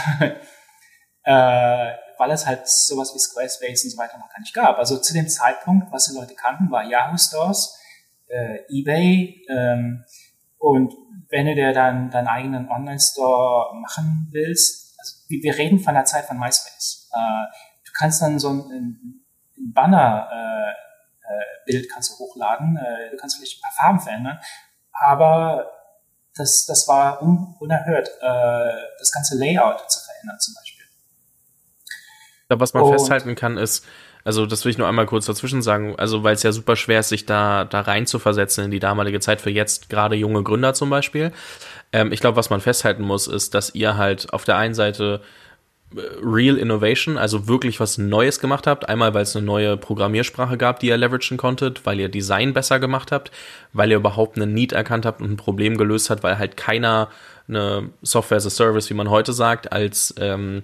äh, 1.25 2.06
weil 2.18 2.31
es 2.31 2.46
halt 2.46 2.68
sowas 2.68 3.14
wie 3.14 3.18
Squarespace 3.18 3.85
und 3.85 3.90
so 3.90 3.98
weiter 3.98 4.18
noch 4.18 4.29
gar 4.29 4.40
nicht 4.40 4.55
gab. 4.55 4.79
Also 4.79 4.98
zu 4.98 5.12
dem 5.12 5.29
Zeitpunkt, 5.29 5.92
was 5.92 6.07
die 6.07 6.16
Leute 6.16 6.35
kannten, 6.35 6.70
war 6.70 6.85
Yahoo 6.85 7.16
Stores, 7.16 7.79
äh, 8.29 8.61
eBay 8.68 9.44
ähm, 9.48 10.05
und 10.59 10.94
wenn 11.29 11.46
du 11.46 11.55
dir 11.55 11.72
dann 11.72 12.11
deinen 12.11 12.29
eigenen 12.29 12.68
Online-Store 12.68 13.74
machen 13.81 14.29
willst, 14.31 14.94
also 14.98 15.14
wir 15.29 15.57
reden 15.57 15.81
von 15.81 15.94
der 15.94 16.05
Zeit 16.05 16.24
von 16.24 16.38
MySpace. 16.38 17.11
Äh, 17.12 17.46
du 17.85 17.92
kannst 17.92 18.22
dann 18.22 18.38
so 18.38 18.50
ein, 18.50 19.24
ein 19.59 19.72
Banner-Bild 19.72 21.83
äh, 21.83 21.85
äh, 21.85 21.88
kannst 21.92 22.11
du 22.11 22.18
hochladen, 22.18 22.76
äh, 22.76 23.11
du 23.11 23.16
kannst 23.16 23.37
vielleicht 23.37 23.59
ein 23.59 23.62
paar 23.62 23.72
Farben 23.72 24.00
verändern, 24.00 24.40
aber 24.92 25.72
das, 26.35 26.66
das 26.66 26.87
war 26.87 27.22
un, 27.22 27.57
unerhört, 27.59 28.09
äh, 28.20 28.72
das 28.98 29.11
ganze 29.11 29.37
Layout 29.37 29.90
zu 29.90 30.05
verändern 30.05 30.38
zum 30.38 30.55
Beispiel 30.55 30.76
glaube, 32.49 32.61
was 32.61 32.75
man 32.75 32.85
und 32.85 32.93
festhalten 32.93 33.35
kann, 33.35 33.57
ist, 33.57 33.85
also 34.25 34.47
das 34.47 34.65
will 34.65 34.71
ich 34.71 34.79
nur 34.79 34.89
einmal 34.89 35.07
kurz 35.07 35.27
dazwischen 35.27 35.63
sagen, 35.63 35.95
also 35.97 36.23
weil 36.23 36.35
es 36.35 36.43
ja 36.43 36.53
super 36.53 36.77
schwer 36.77 37.01
ist, 37.01 37.09
sich 37.09 37.27
da, 37.27 37.65
da 37.65 37.81
rein 37.81 38.07
zu 38.07 38.19
versetzen 38.19 38.65
in 38.65 38.71
die 38.71 38.81
damalige 38.81 39.21
Zeit 39.21 39.41
für 39.41 39.51
jetzt 39.51 39.89
gerade 39.89 40.17
junge 40.17 40.43
Gründer 40.43 40.75
zum 40.75 40.91
Beispiel. 40.91 41.33
Ähm, 41.93 42.13
ich 42.13 42.21
glaube, 42.21 42.37
was 42.37 42.51
man 42.51 42.61
festhalten 42.61 43.03
muss, 43.03 43.27
ist, 43.27 43.55
dass 43.55 43.75
ihr 43.75 43.97
halt 43.97 44.33
auf 44.33 44.45
der 44.45 44.57
einen 44.57 44.75
Seite 44.75 45.23
äh, 45.95 46.01
Real 46.23 46.57
Innovation, 46.57 47.19
also 47.19 47.49
wirklich 47.49 47.81
was 47.81 47.99
Neues 47.99 48.41
gemacht 48.41 48.67
habt. 48.67 48.89
Einmal, 48.89 49.15
weil 49.15 49.23
es 49.23 49.35
eine 49.37 49.45
neue 49.45 49.77
Programmiersprache 49.77 50.57
gab, 50.57 50.81
die 50.81 50.89
ihr 50.89 50.97
leveragen 50.97 51.37
konntet, 51.37 51.87
weil 51.87 51.99
ihr 52.01 52.09
Design 52.09 52.53
besser 52.53 52.79
gemacht 52.79 53.13
habt, 53.13 53.31
weil 53.73 53.91
ihr 53.91 53.97
überhaupt 53.97 54.37
einen 54.37 54.55
Need 54.55 54.73
erkannt 54.73 55.07
habt 55.07 55.21
und 55.21 55.33
ein 55.33 55.37
Problem 55.37 55.77
gelöst 55.77 56.11
hat, 56.11 56.23
weil 56.23 56.39
halt 56.39 56.57
keiner 56.57 57.09
eine 57.49 57.91
Software 58.03 58.39
as 58.39 58.47
a 58.47 58.51
Service, 58.51 58.91
wie 58.91 58.95
man 58.95 59.11
heute 59.11 59.33
sagt, 59.33 59.73
als 59.73 60.15
ähm, 60.19 60.63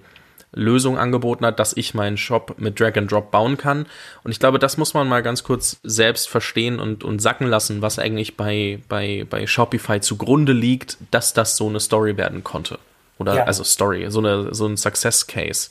Lösung 0.52 0.98
angeboten 0.98 1.46
hat, 1.46 1.58
dass 1.58 1.76
ich 1.76 1.94
meinen 1.94 2.16
Shop 2.16 2.56
mit 2.58 2.78
Drag 2.78 2.96
and 2.96 3.10
Drop 3.10 3.30
bauen 3.30 3.56
kann. 3.56 3.86
Und 4.22 4.30
ich 4.30 4.38
glaube, 4.38 4.58
das 4.58 4.76
muss 4.76 4.94
man 4.94 5.08
mal 5.08 5.22
ganz 5.22 5.44
kurz 5.44 5.80
selbst 5.82 6.28
verstehen 6.28 6.78
und, 6.78 7.04
und 7.04 7.20
sacken 7.20 7.46
lassen, 7.46 7.82
was 7.82 7.98
eigentlich 7.98 8.36
bei, 8.36 8.80
bei, 8.88 9.26
bei 9.28 9.46
Shopify 9.46 10.00
zugrunde 10.00 10.52
liegt, 10.52 10.98
dass 11.10 11.32
das 11.32 11.56
so 11.56 11.68
eine 11.68 11.80
Story 11.80 12.16
werden 12.16 12.44
konnte. 12.44 12.78
Oder 13.18 13.36
ja. 13.36 13.44
also 13.44 13.64
Story, 13.64 14.06
so, 14.10 14.18
eine, 14.18 14.54
so 14.54 14.66
ein 14.66 14.76
Success 14.76 15.26
Case. 15.26 15.70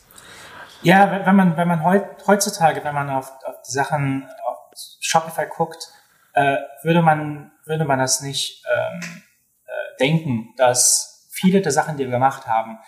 Ja, 0.82 1.26
wenn 1.26 1.36
man, 1.36 1.58
wenn 1.58 1.68
man 1.68 1.84
heutzutage, 1.84 2.84
wenn 2.84 2.96
man 2.96 3.10
auf, 3.10 3.32
auf 3.46 3.62
die 3.68 3.72
Sachen 3.72 4.28
auf 4.48 4.58
Shopify 5.00 5.46
guckt, 5.48 5.90
äh, 6.34 6.58
würde 6.82 7.04
man, 7.04 7.52
würde 7.66 7.86
man 7.86 8.00
das 8.00 8.22
nicht 8.22 8.64
ähm, 8.66 9.22
äh, 9.66 9.98
denken, 10.00 10.54
dass 10.58 11.30
viele 11.32 11.62
der 11.62 11.72
Sachen, 11.72 11.98
die 11.98 12.06
wir 12.06 12.12
gemacht 12.12 12.48
haben, 12.48 12.80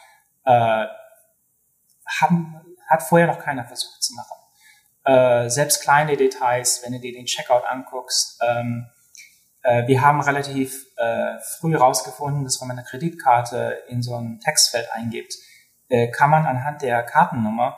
äh, 0.46 0.86
haben, 2.22 2.62
hat 2.88 3.04
vorher 3.04 3.28
noch 3.28 3.40
keiner 3.40 3.66
versucht 3.66 4.02
zu 4.04 4.14
machen. 4.14 4.38
Äh, 5.06 5.50
selbst 5.50 5.82
kleine 5.82 6.16
Details, 6.16 6.82
wenn 6.84 6.94
du 6.94 7.00
dir 7.00 7.14
den 7.14 7.26
Checkout 7.26 7.66
anguckst. 7.66 8.40
Ähm, 8.42 8.88
äh, 9.64 9.88
wir 9.88 10.02
haben 10.02 10.22
relativ 10.22 10.86
äh, 10.98 11.40
früh 11.60 11.72
herausgefunden, 11.72 12.44
dass 12.44 12.62
wenn 12.62 12.70
man 12.70 12.78
eine 12.78 12.88
Kreditkarte 12.88 13.84
in 13.88 14.02
so 14.02 14.16
ein 14.16 14.40
Textfeld 14.40 14.88
eingibt, 14.94 15.34
äh, 15.90 16.10
kann 16.10 16.30
man 16.30 16.46
anhand 16.46 16.82
der 16.82 17.04
Kartennummer 17.04 17.78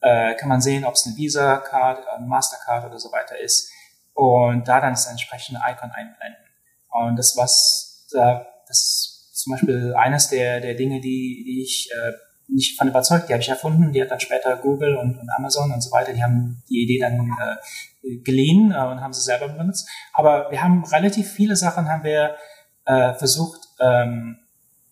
äh, 0.00 0.34
kann 0.34 0.48
man 0.48 0.60
sehen, 0.60 0.84
ob 0.84 0.94
es 0.94 1.06
eine 1.06 1.16
Visa-Card, 1.16 2.06
eine 2.08 2.26
Mastercard 2.26 2.84
oder 2.86 2.98
so 2.98 3.10
weiter 3.12 3.38
ist 3.38 3.70
und 4.14 4.68
da 4.68 4.80
dann 4.80 4.92
das 4.92 5.06
entsprechende 5.06 5.60
Icon 5.66 5.90
einblenden. 5.90 6.44
Und 6.88 7.16
das 7.16 7.36
was 7.36 8.06
da, 8.12 8.46
das 8.68 8.78
ist 8.78 9.42
zum 9.42 9.52
Beispiel 9.52 9.94
eines 9.94 10.28
der, 10.28 10.60
der 10.60 10.74
Dinge, 10.74 11.00
die, 11.00 11.44
die 11.44 11.62
ich 11.62 11.90
äh, 11.92 12.12
nicht 12.48 12.78
von 12.78 12.88
überzeugt. 12.88 13.28
Die 13.28 13.32
habe 13.32 13.42
ich 13.42 13.48
erfunden. 13.48 13.92
Die 13.92 14.00
hat 14.00 14.10
dann 14.10 14.20
später 14.20 14.56
Google 14.56 14.96
und, 14.96 15.18
und 15.18 15.28
Amazon 15.36 15.72
und 15.72 15.80
so 15.80 15.90
weiter. 15.90 16.12
Die 16.12 16.22
haben 16.22 16.62
die 16.68 16.82
Idee 16.82 16.98
dann 17.00 17.36
äh, 17.40 18.16
geliehen 18.18 18.70
äh, 18.70 18.84
und 18.86 19.00
haben 19.00 19.12
sie 19.12 19.22
selber 19.22 19.48
benutzt. 19.48 19.88
Aber 20.12 20.50
wir 20.50 20.62
haben 20.62 20.84
relativ 20.84 21.30
viele 21.30 21.56
Sachen 21.56 21.88
haben 21.88 22.04
wir 22.04 22.36
äh, 22.84 23.14
versucht 23.14 23.68
ähm, 23.80 24.38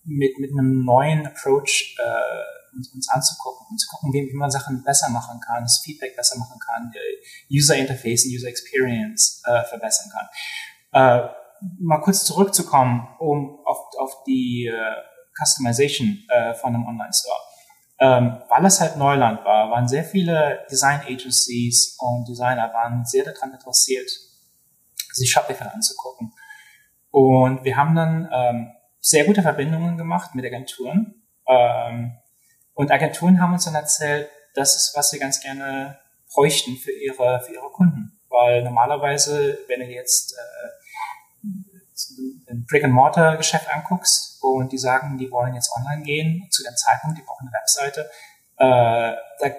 mit 0.03 0.37
mit 0.37 0.51
einem 0.51 0.83
neuen 0.83 1.25
Approach 1.25 1.97
äh, 1.97 2.75
uns, 2.75 2.93
uns 2.93 3.09
anzugucken 3.09 3.67
und 3.69 3.77
zu 3.79 3.87
gucken, 3.89 4.13
wie, 4.13 4.29
wie 4.29 4.35
man 4.35 4.51
Sachen 4.51 4.83
besser 4.83 5.09
machen 5.09 5.39
kann, 5.39 5.63
das 5.63 5.81
Feedback 5.83 6.15
besser 6.15 6.37
machen 6.37 6.59
kann, 6.59 6.91
User 7.51 7.75
Interface 7.75 8.25
und 8.25 8.33
User 8.35 8.49
Experience 8.49 9.41
äh, 9.45 9.63
verbessern 9.63 10.11
kann. 10.11 10.27
Äh, 10.91 11.29
mal 11.79 11.99
kurz 11.99 12.25
zurückzukommen, 12.25 13.07
um 13.19 13.59
auf, 13.65 13.77
auf 13.97 14.23
die 14.25 14.67
äh, 14.67 15.14
Customization 15.37 16.23
äh, 16.29 16.53
von 16.53 16.75
einem 16.75 16.87
Online-Store. 16.87 17.45
Ähm, 17.97 18.41
weil 18.49 18.65
es 18.65 18.81
halt 18.81 18.97
Neuland 18.97 19.45
war, 19.45 19.71
waren 19.71 19.87
sehr 19.87 20.03
viele 20.03 20.65
Design 20.69 20.99
Agencies 21.01 21.95
und 21.99 22.27
Designer 22.27 22.73
waren 22.73 23.05
sehr 23.05 23.23
daran 23.23 23.53
interessiert, 23.53 24.09
sich 25.13 25.31
Shopify 25.31 25.63
anzugucken. 25.65 26.33
Und 27.09 27.63
wir 27.63 27.77
haben 27.77 27.95
dann 27.95 28.29
ähm, 28.33 28.73
sehr 28.99 29.23
gute 29.23 29.41
Verbindungen 29.41 29.97
gemacht 29.97 30.35
mit 30.35 30.45
Agenturen. 30.45 31.23
Ähm, 31.47 32.17
und 32.73 32.91
Agenturen 32.91 33.39
haben 33.39 33.53
uns 33.53 33.63
dann 33.63 33.75
erzählt, 33.75 34.29
das 34.55 34.75
ist, 34.75 34.97
was 34.97 35.11
sie 35.11 35.19
ganz 35.19 35.39
gerne 35.39 35.97
bräuchten 36.33 36.75
für 36.75 36.91
ihre, 36.91 37.39
für 37.41 37.53
ihre 37.53 37.69
Kunden. 37.69 38.19
Weil 38.27 38.63
normalerweise, 38.63 39.59
wenn 39.67 39.79
du 39.79 39.85
jetzt 39.85 40.33
äh, 40.33 42.51
ein 42.51 42.65
Brick-and-Mortar-Geschäft 42.65 43.69
anguckst 43.69 44.34
und 44.53 44.71
die 44.71 44.77
sagen, 44.77 45.17
die 45.17 45.31
wollen 45.31 45.55
jetzt 45.55 45.71
online 45.75 46.03
gehen, 46.03 46.47
zu 46.51 46.63
dem 46.63 46.75
Zeitpunkt, 46.75 47.17
die 47.17 47.23
brauchen 47.23 47.47
eine 47.47 47.53
Webseite, 47.53 48.09
äh, 48.57 49.15
da 49.39 49.49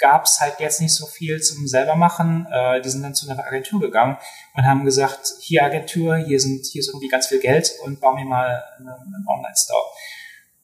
gab 0.00 0.24
es 0.24 0.40
halt 0.40 0.58
jetzt 0.58 0.80
nicht 0.80 0.94
so 0.94 1.06
viel 1.06 1.40
zum 1.40 1.68
selber 1.68 1.94
machen. 1.94 2.46
Äh, 2.50 2.80
die 2.80 2.88
sind 2.88 3.02
dann 3.02 3.14
zu 3.14 3.30
einer 3.30 3.44
Agentur 3.44 3.80
gegangen 3.80 4.16
und 4.54 4.66
haben 4.66 4.84
gesagt, 4.84 5.34
hier 5.40 5.62
Agentur, 5.62 6.16
hier 6.16 6.40
sind 6.40 6.66
hier 6.66 6.80
ist 6.80 6.88
irgendwie 6.88 7.08
ganz 7.08 7.26
viel 7.28 7.38
Geld 7.38 7.72
und 7.84 8.00
bauen 8.00 8.16
mir 8.16 8.24
mal 8.24 8.64
einen, 8.78 8.88
einen 8.88 9.26
Online-Store. 9.28 9.84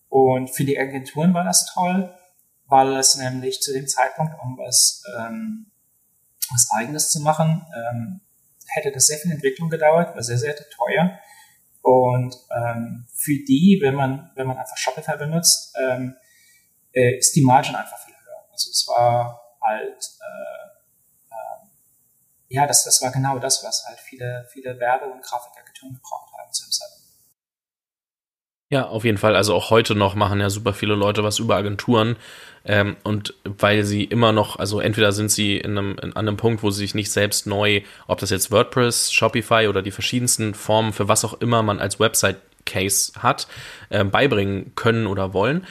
Und 0.08 0.48
für 0.48 0.64
die 0.64 0.78
Agenturen 0.78 1.34
war 1.34 1.44
das 1.44 1.66
toll, 1.66 2.12
weil 2.66 2.96
es 2.96 3.16
nämlich 3.16 3.60
zu 3.60 3.72
dem 3.72 3.86
Zeitpunkt, 3.86 4.34
um 4.42 4.56
was, 4.58 5.02
ähm, 5.18 5.70
was 6.50 6.68
Eigenes 6.76 7.10
zu 7.10 7.20
machen, 7.20 7.66
ähm, 7.76 8.20
hätte 8.68 8.90
das 8.90 9.06
sehr 9.06 9.18
viel 9.18 9.32
Entwicklung 9.32 9.70
gedauert, 9.70 10.14
war 10.14 10.22
sehr, 10.22 10.38
sehr 10.38 10.56
teuer. 10.56 11.18
Und 11.86 12.34
ähm, 12.50 13.06
für 13.14 13.38
die, 13.46 13.78
wenn 13.80 13.94
man, 13.94 14.32
wenn 14.34 14.48
man 14.48 14.58
einfach 14.58 14.76
Shopify 14.76 15.16
benutzt, 15.16 15.72
ähm, 15.80 16.16
äh, 16.92 17.16
ist 17.18 17.36
die 17.36 17.42
Margin 17.42 17.76
einfach 17.76 17.96
viel 18.04 18.12
höher. 18.12 18.44
Also 18.50 18.70
es 18.70 18.88
war 18.88 19.40
halt, 19.62 20.10
äh, 20.20 21.30
äh, 21.30 21.68
ja, 22.48 22.66
das, 22.66 22.82
das 22.82 23.00
war 23.02 23.12
genau 23.12 23.38
das, 23.38 23.62
was 23.62 23.84
halt 23.86 24.00
viele, 24.00 24.48
viele 24.52 24.80
Werbe- 24.80 25.06
und 25.06 25.22
Grafikagenturen 25.22 25.94
gebraucht 25.94 26.32
haben 26.36 26.52
zu 26.52 26.66
dem 26.66 26.72
Zeitpunkt. 26.72 27.06
Ja, 28.68 28.88
auf 28.88 29.04
jeden 29.04 29.18
Fall. 29.18 29.36
Also 29.36 29.54
auch 29.54 29.70
heute 29.70 29.94
noch 29.94 30.16
machen 30.16 30.40
ja 30.40 30.50
super 30.50 30.74
viele 30.74 30.96
Leute 30.96 31.22
was 31.22 31.38
über 31.38 31.54
Agenturen. 31.54 32.16
Ähm, 32.66 32.96
und 33.04 33.34
weil 33.44 33.84
sie 33.84 34.04
immer 34.04 34.32
noch, 34.32 34.58
also 34.58 34.80
entweder 34.80 35.12
sind 35.12 35.30
sie 35.30 35.56
in 35.56 35.78
einem, 35.78 35.98
in, 36.02 36.12
an 36.12 36.28
einem 36.28 36.36
Punkt, 36.36 36.62
wo 36.62 36.70
sie 36.70 36.80
sich 36.80 36.94
nicht 36.94 37.10
selbst 37.10 37.46
neu, 37.46 37.82
ob 38.06 38.18
das 38.18 38.30
jetzt 38.30 38.50
WordPress, 38.50 39.12
Shopify 39.12 39.68
oder 39.68 39.82
die 39.82 39.92
verschiedensten 39.92 40.54
Formen 40.54 40.92
für 40.92 41.08
was 41.08 41.24
auch 41.24 41.40
immer 41.40 41.62
man 41.62 41.78
als 41.78 42.00
Website 42.00 42.38
Case 42.64 43.12
hat, 43.18 43.46
äh, 43.90 44.04
beibringen 44.04 44.72
können 44.74 45.06
oder 45.06 45.32
wollen 45.32 45.66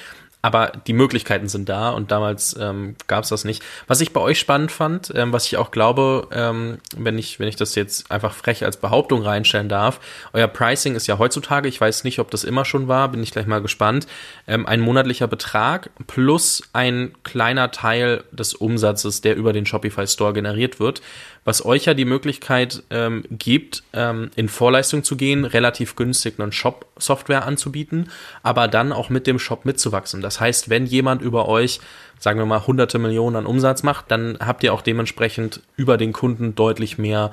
aber 0.45 0.73
die 0.86 0.93
Möglichkeiten 0.93 1.49
sind 1.49 1.69
da 1.69 1.89
und 1.89 2.12
damals 2.12 2.55
ähm, 2.60 2.95
gab 3.08 3.23
es 3.23 3.29
das 3.29 3.45
nicht. 3.45 3.63
Was 3.88 3.99
ich 3.99 4.13
bei 4.13 4.21
euch 4.21 4.38
spannend 4.38 4.71
fand, 4.71 5.12
ähm, 5.15 5.34
was 5.34 5.47
ich 5.47 5.58
auch 5.58 5.71
glaube, 5.71 6.27
ähm, 6.31 6.77
wenn 6.95 7.17
ich 7.17 7.39
wenn 7.39 7.47
ich 7.47 7.55
das 7.55 7.73
jetzt 7.73 8.12
einfach 8.12 8.31
frech 8.31 8.63
als 8.63 8.77
Behauptung 8.77 9.23
reinstellen 9.23 9.69
darf, 9.69 9.99
euer 10.34 10.47
Pricing 10.47 10.93
ist 10.93 11.08
ja 11.08 11.17
heutzutage, 11.17 11.67
ich 11.67 11.81
weiß 11.81 12.03
nicht, 12.03 12.19
ob 12.19 12.29
das 12.29 12.43
immer 12.43 12.63
schon 12.63 12.88
war, 12.88 13.10
bin 13.10 13.23
ich 13.23 13.31
gleich 13.31 13.47
mal 13.47 13.60
gespannt, 13.60 14.05
ähm, 14.47 14.67
ein 14.67 14.81
monatlicher 14.81 15.25
Betrag 15.25 15.89
plus 16.05 16.62
ein 16.73 17.15
kleiner 17.23 17.71
Teil 17.71 18.23
des 18.31 18.53
Umsatzes, 18.53 19.21
der 19.21 19.38
über 19.38 19.51
den 19.51 19.65
Shopify 19.65 20.05
Store 20.05 20.31
generiert 20.31 20.79
wird, 20.79 21.01
was 21.45 21.63
euch 21.63 21.86
ja 21.86 21.93
die 21.93 22.05
Möglichkeit 22.05 22.84
ähm, 22.89 23.23
gibt, 23.29 23.84
ähm, 23.93 24.31
in 24.36 24.49
Vorleistung 24.49 25.03
zu 25.03 25.15
gehen, 25.15 25.45
relativ 25.45 25.95
günstig 25.95 26.39
einen 26.39 26.51
Shop-Software 26.51 27.45
anzubieten, 27.45 28.10
aber 28.41 28.67
dann 28.67 28.91
auch 28.91 29.10
mit 29.10 29.27
dem 29.27 29.38
Shop 29.38 29.63
mitzuwachsen. 29.63 30.21
Das 30.21 30.39
heißt, 30.39 30.69
wenn 30.69 30.88
jemand 30.88 31.21
über 31.21 31.47
euch, 31.47 31.79
sagen 32.19 32.39
wir 32.39 32.47
mal, 32.47 32.65
hunderte 32.65 32.97
Millionen 32.97 33.36
an 33.36 33.45
Umsatz 33.45 33.84
macht, 33.84 34.10
dann 34.10 34.39
habt 34.39 34.63
ihr 34.63 34.73
auch 34.73 34.81
dementsprechend 34.81 35.62
über 35.77 35.97
den 35.97 36.13
Kunden 36.13 36.55
deutlich 36.55 36.97
mehr 36.97 37.31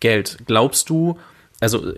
Geld. 0.00 0.38
Glaubst 0.46 0.88
du, 0.88 1.18
also 1.60 1.92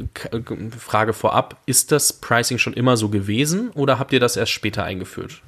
Frage 0.76 1.12
vorab, 1.12 1.58
ist 1.66 1.92
das 1.92 2.12
Pricing 2.12 2.58
schon 2.58 2.72
immer 2.72 2.96
so 2.96 3.08
gewesen 3.08 3.70
oder 3.70 4.00
habt 4.00 4.12
ihr 4.12 4.20
das 4.20 4.36
erst 4.36 4.50
später 4.50 4.82
eingeführt? 4.82 5.40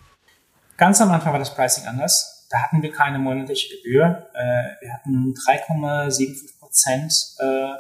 Ganz 0.77 1.01
am 1.01 1.11
Anfang 1.11 1.33
war 1.33 1.41
das 1.41 1.55
Pricing 1.57 1.87
anders 1.87 2.34
da 2.55 2.63
hatten 2.63 2.83
wir 2.83 2.93
keine 2.93 3.19
monatliche 3.19 3.77
Gebühr. 3.77 4.31
Äh, 4.33 4.81
wir 4.81 4.95
hatten 4.95 5.35
3,75 5.35 6.61
Prozent 6.61 7.13
äh, 7.41 7.73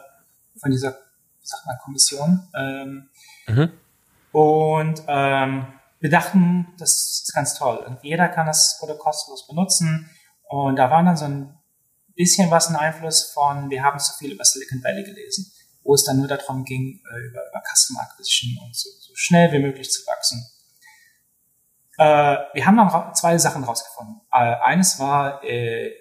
von 0.58 0.72
dieser, 0.72 0.98
sag 1.42 1.64
mal, 1.64 1.78
Kommission. 1.84 2.48
Ähm, 2.56 3.08
mhm. 3.46 3.70
Und 4.32 5.02
ähm, 5.06 5.66
wir 6.00 6.10
dachten, 6.10 6.74
das 6.76 7.22
ist 7.22 7.32
ganz 7.32 7.54
toll. 7.56 7.76
Und 7.86 8.02
jeder 8.02 8.28
kann 8.28 8.48
das 8.48 8.76
Produkt 8.80 8.98
kostenlos 8.98 9.46
benutzen. 9.46 10.10
Und 10.48 10.74
da 10.74 10.90
war 10.90 11.04
dann 11.04 11.16
so 11.16 11.26
ein 11.26 11.56
bisschen 12.16 12.50
was 12.50 12.68
ein 12.68 12.74
Einfluss 12.74 13.30
von, 13.30 13.70
wir 13.70 13.84
haben 13.84 14.00
so 14.00 14.12
viel 14.18 14.32
über 14.32 14.44
Silicon 14.44 14.82
Valley 14.82 15.04
gelesen, 15.04 15.52
wo 15.84 15.94
es 15.94 16.02
dann 16.02 16.16
nur 16.16 16.26
darum 16.26 16.64
ging, 16.64 17.00
äh, 17.12 17.28
über, 17.28 17.48
über 17.48 17.62
Customer 17.72 18.00
Acquisition 18.00 18.58
und 18.64 18.74
so, 18.74 18.88
so 18.98 19.12
schnell 19.14 19.52
wie 19.52 19.60
möglich 19.60 19.88
zu 19.88 20.04
wachsen. 20.08 20.44
Äh, 21.98 22.36
wir 22.52 22.66
haben 22.66 22.76
dann 22.76 23.14
zwei 23.14 23.38
Sachen 23.38 23.64
rausgefunden. 23.64 24.20
Äh, 24.32 24.56
eines 24.62 24.98
war, 24.98 25.42
äh, 25.44 25.92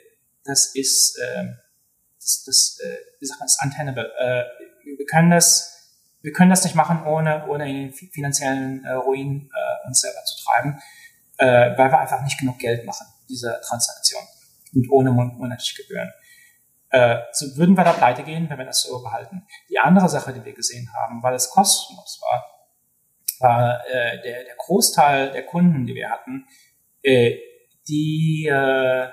das 0.44 0.76
ist, 0.76 1.18
äh, 1.20 1.46
das, 2.20 2.44
das 2.46 2.80
äh, 2.84 2.98
wie 3.20 3.26
sagt 3.26 3.40
man, 3.40 3.48
das 3.48 3.60
untenable. 3.64 4.12
Äh, 4.18 4.44
wir 4.98 5.06
können 5.06 5.30
das, 5.30 5.98
wir 6.22 6.32
können 6.32 6.50
das 6.50 6.64
nicht 6.64 6.76
machen, 6.76 7.06
ohne, 7.06 7.48
ohne 7.48 7.70
in 7.70 7.76
den 7.76 7.94
finanziellen 7.94 8.84
äh, 8.86 8.94
Ruin 8.94 9.50
uns 9.86 10.00
selber 10.00 10.24
zu 10.24 10.46
treiben, 10.46 10.80
weil 11.38 11.78
wir 11.78 12.00
einfach 12.00 12.22
nicht 12.22 12.40
genug 12.40 12.58
Geld 12.58 12.86
machen, 12.86 13.06
diese 13.28 13.60
Transaktion. 13.68 14.22
Und 14.74 14.90
ohne 14.90 15.12
monatliche 15.12 15.84
Gebühren. 15.84 16.12
So 17.34 17.58
würden 17.58 17.76
wir 17.76 17.84
da 17.84 17.92
pleite 17.92 18.24
gehen, 18.24 18.50
wenn 18.50 18.58
wir 18.58 18.66
das 18.66 18.82
so 18.82 19.04
behalten. 19.04 19.46
Die 19.70 19.78
andere 19.78 20.08
Sache, 20.08 20.32
die 20.32 20.46
wir 20.46 20.54
gesehen 20.54 20.90
haben, 20.94 21.22
weil 21.22 21.34
es 21.34 21.50
kostenlos 21.50 22.22
war 22.22 22.53
äh, 23.42 24.22
der, 24.22 24.44
der 24.44 24.56
Großteil 24.58 25.32
der 25.32 25.46
Kunden, 25.46 25.86
die 25.86 25.96
wir 25.96 26.10
hatten, 26.10 26.46
äh, 27.02 27.38
die, 27.88 28.48
äh, 28.52 29.10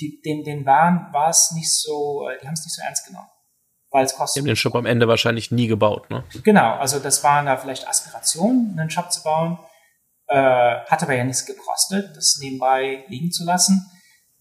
die 0.00 0.20
den, 0.20 0.44
den 0.44 0.66
waren, 0.66 1.12
war 1.12 1.30
es 1.30 1.52
nicht 1.52 1.72
so, 1.72 2.28
äh, 2.28 2.38
die 2.40 2.46
haben 2.46 2.54
es 2.54 2.64
nicht 2.64 2.74
so 2.74 2.82
ernst 2.82 3.06
genommen. 3.06 3.28
Weil 3.90 4.04
es 4.04 4.14
kostet. 4.14 4.36
Die 4.36 4.40
haben 4.40 4.46
den 4.46 4.56
Shop 4.56 4.74
am 4.74 4.86
Ende 4.86 5.06
wahrscheinlich 5.08 5.50
nie 5.52 5.68
gebaut, 5.68 6.10
ne? 6.10 6.24
Genau, 6.42 6.74
also 6.74 6.98
das 6.98 7.22
waren 7.22 7.46
da 7.46 7.56
vielleicht 7.56 7.86
Aspirationen, 7.88 8.78
einen 8.78 8.90
Shop 8.90 9.12
zu 9.12 9.22
bauen. 9.22 9.58
Äh, 10.28 10.36
hat 10.36 11.02
aber 11.02 11.14
ja 11.14 11.22
nichts 11.22 11.46
gekostet, 11.46 12.16
das 12.16 12.38
nebenbei 12.40 13.04
liegen 13.08 13.30
zu 13.30 13.44
lassen. 13.44 13.88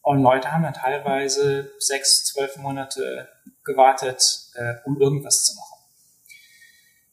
Und 0.01 0.21
Leute 0.21 0.51
haben 0.51 0.63
dann 0.63 0.73
teilweise 0.73 1.71
sechs, 1.79 2.25
zwölf 2.25 2.58
Monate 2.58 3.27
gewartet, 3.63 4.21
äh, 4.55 4.75
um 4.86 4.99
irgendwas 4.99 5.45
zu 5.45 5.55
machen. 5.55 5.74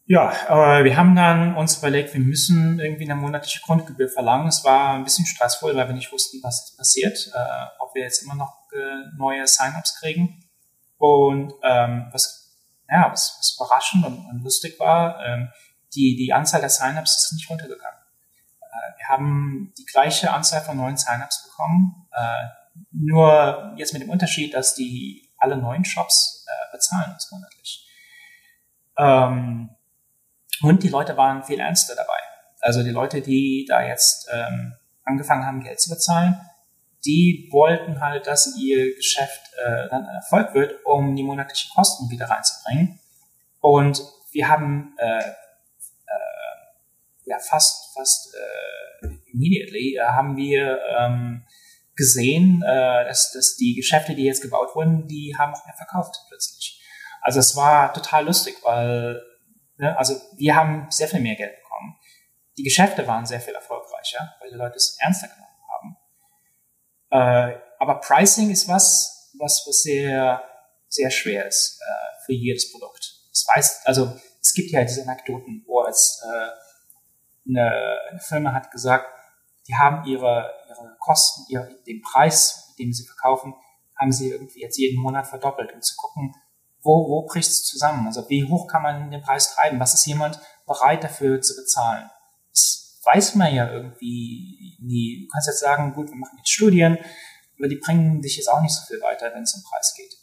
Ja, 0.05 0.79
äh, 0.81 0.85
wir 0.85 0.97
haben 0.97 1.15
dann 1.15 1.57
uns 1.57 1.79
überlegt, 1.79 2.13
wir 2.13 2.21
müssen 2.21 2.81
irgendwie 2.81 3.05
eine 3.05 3.15
monatliche 3.15 3.61
Grundgebühr 3.61 4.09
verlangen. 4.09 4.49
Es 4.49 4.65
war 4.65 4.95
ein 4.95 5.05
bisschen 5.05 5.27
stressvoll, 5.27 5.77
weil 5.77 5.87
wir 5.87 5.95
nicht 5.95 6.13
wussten, 6.13 6.43
was 6.43 6.61
jetzt 6.61 6.77
passiert, 6.77 7.31
äh, 7.35 7.67
ob 7.79 7.95
wir 7.95 8.03
jetzt 8.03 8.23
immer 8.23 8.35
noch 8.35 8.69
äh, 8.73 9.17
neue 9.17 9.47
Sign-ups 9.47 10.01
kriegen. 10.01 10.45
Und 10.99 11.55
ähm, 11.63 12.09
was, 12.13 12.57
ja, 12.89 13.11
was, 13.11 13.37
was 13.39 13.57
überraschend 13.57 14.05
und, 14.05 14.27
und 14.27 14.43
lustig 14.43 14.79
war, 14.81 15.25
ähm, 15.25 15.51
die, 15.95 16.17
die 16.17 16.33
Anzahl 16.33 16.61
der 16.61 16.71
Sign-ups 16.71 17.25
ist 17.25 17.33
nicht 17.35 17.49
runtergegangen. 17.49 18.01
Äh, 18.61 18.99
wir 18.99 19.09
haben 19.09 19.73
die 19.79 19.85
gleiche 19.85 20.33
Anzahl 20.33 20.63
von 20.63 20.77
neuen 20.77 20.97
Sign-ups 20.97 21.45
bekommen, 21.45 22.09
äh, 22.13 22.49
nur 22.91 23.75
jetzt 23.77 23.93
mit 23.93 24.03
dem 24.03 24.11
Unterschied, 24.11 24.55
dass 24.55 24.75
die 24.75 25.31
alle 25.39 25.57
neuen 25.57 25.85
Shops 25.85 26.45
äh, 26.49 26.73
bezahlen 26.73 27.13
uns 27.13 27.31
monatlich. 27.31 27.89
Ähm, 28.99 29.71
und 30.63 30.83
die 30.83 30.89
Leute 30.89 31.17
waren 31.17 31.45
viel 31.45 31.61
ernster 31.61 31.95
dabei. 31.95 32.19
Also 32.61 32.83
die 32.83 32.91
Leute, 32.91 33.21
die 33.21 33.67
da 33.69 33.83
jetzt 33.83 34.29
ähm, 34.33 34.75
angefangen 35.05 35.45
haben, 35.45 35.63
Geld 35.63 35.81
zu 35.81 35.91
bezahlen, 35.91 36.41
die 37.05 37.49
wollten 37.51 38.01
halt, 38.01 38.27
dass 38.27 38.57
ihr 38.57 38.95
Geschäft 38.95 39.41
äh, 39.57 39.89
dann 39.91 40.07
ein 40.07 40.15
Erfolg 40.15 40.55
wird, 40.55 40.85
um 40.85 41.17
die 41.17 41.25
monatlichen 41.25 41.73
Kosten 41.75 42.09
wieder 42.11 42.27
reinzubringen. 42.27 43.01
Und 43.61 44.03
wir 44.31 44.49
haben 44.49 44.95
äh, 44.99 45.19
äh, 45.19 45.33
ja 47.25 47.39
fast 47.39 47.95
fast 47.95 48.35
äh, 48.35 49.09
immediately 49.33 49.97
äh, 49.97 50.03
haben 50.03 50.37
wir 50.37 50.79
ähm, 50.99 51.45
gesehen, 51.97 52.63
äh, 52.63 53.05
dass, 53.05 53.33
dass 53.33 53.57
die 53.57 53.75
Geschäfte, 53.75 54.15
die 54.15 54.25
jetzt 54.25 54.43
gebaut 54.43 54.75
wurden, 54.75 55.09
die 55.09 55.35
haben 55.37 55.53
auch 55.53 55.65
mehr 55.67 55.75
verkauft 55.75 56.17
plötzlich. 56.29 56.81
Also 57.21 57.41
es 57.41 57.57
war 57.57 57.93
total 57.93 58.27
lustig, 58.27 58.57
weil 58.63 59.23
Ne? 59.83 59.99
Also 59.99 60.15
wir 60.37 60.55
haben 60.55 60.87
sehr 60.91 61.09
viel 61.09 61.21
mehr 61.21 61.35
Geld 61.35 61.57
bekommen. 61.57 61.99
Die 62.57 62.63
Geschäfte 62.63 63.07
waren 63.09 63.27
sehr 63.27 63.41
viel 63.41 63.55
erfolgreicher, 63.55 64.37
weil 64.41 64.51
die 64.51 64.57
Leute 64.57 64.77
es 64.77 64.97
ernster 65.01 65.27
genommen 65.27 65.97
haben. 67.11 67.51
Äh, 67.51 67.61
aber 67.81 67.97
Pricing 67.97 68.51
ist 68.51 68.69
was, 68.69 69.33
was, 69.39 69.65
was 69.67 69.83
sehr, 69.83 70.45
sehr 70.89 71.11
schwer 71.11 71.47
ist 71.47 71.81
äh, 71.81 72.25
für 72.25 72.33
jedes 72.33 72.71
Produkt. 72.71 73.13
Das 73.31 73.45
weiß, 73.55 73.81
also 73.85 74.13
es 74.41 74.55
gibt 74.55 74.71
ja 74.71 74.83
diese 74.83 75.03
Anekdoten, 75.03 75.65
wo 75.67 75.85
es 75.85 76.23
äh, 76.25 77.49
eine, 77.51 77.99
eine 78.11 78.21
Firma 78.21 78.53
hat 78.53 78.71
gesagt, 78.71 79.07
die 79.67 79.75
haben 79.75 80.05
ihre, 80.05 80.49
ihre 80.69 80.97
Kosten, 81.01 81.45
ihre, 81.49 81.83
den 81.87 82.03
Preis, 82.03 82.69
mit 82.71 82.79
dem 82.87 82.93
sie 82.93 83.05
verkaufen, 83.05 83.55
haben 83.99 84.13
sie 84.13 84.31
irgendwie 84.31 84.61
jetzt 84.61 84.79
jeden 84.79 85.03
Monat 85.03 85.27
verdoppelt, 85.27 85.73
um 85.73 85.83
zu 85.83 85.97
gucken, 85.97 86.33
wo, 86.83 87.09
wo 87.09 87.23
bricht 87.23 87.49
es 87.49 87.65
zusammen? 87.65 88.07
Also 88.07 88.29
wie 88.29 88.45
hoch 88.45 88.67
kann 88.67 88.83
man 88.83 89.11
den 89.11 89.23
Preis 89.23 89.55
treiben? 89.55 89.81
Was 89.81 89.95
ist 89.95 90.07
jemand 90.07 90.41
bereit 90.67 91.05
dafür 91.05 91.41
zu 91.41 91.55
bezahlen? 91.55 92.11
Das 92.51 93.01
weiß 93.05 93.35
man 93.37 93.55
ja 93.55 93.71
irgendwie 93.71 94.77
nie. 94.81 95.25
Du 95.25 95.33
kannst 95.33 95.49
jetzt 95.49 95.61
sagen, 95.61 95.95
gut, 95.95 96.09
wir 96.09 96.17
machen 96.17 96.39
jetzt 96.39 96.51
Studien, 96.51 96.99
aber 97.59 97.69
die 97.69 97.77
bringen 97.77 98.21
dich 98.21 98.37
jetzt 98.37 98.49
auch 98.49 98.61
nicht 98.61 98.75
so 98.75 98.85
viel 98.87 99.01
weiter, 99.01 99.31
wenn 99.33 99.45
es 99.45 99.55
um 99.55 99.63
Preis 99.63 99.95
geht. 99.97 100.17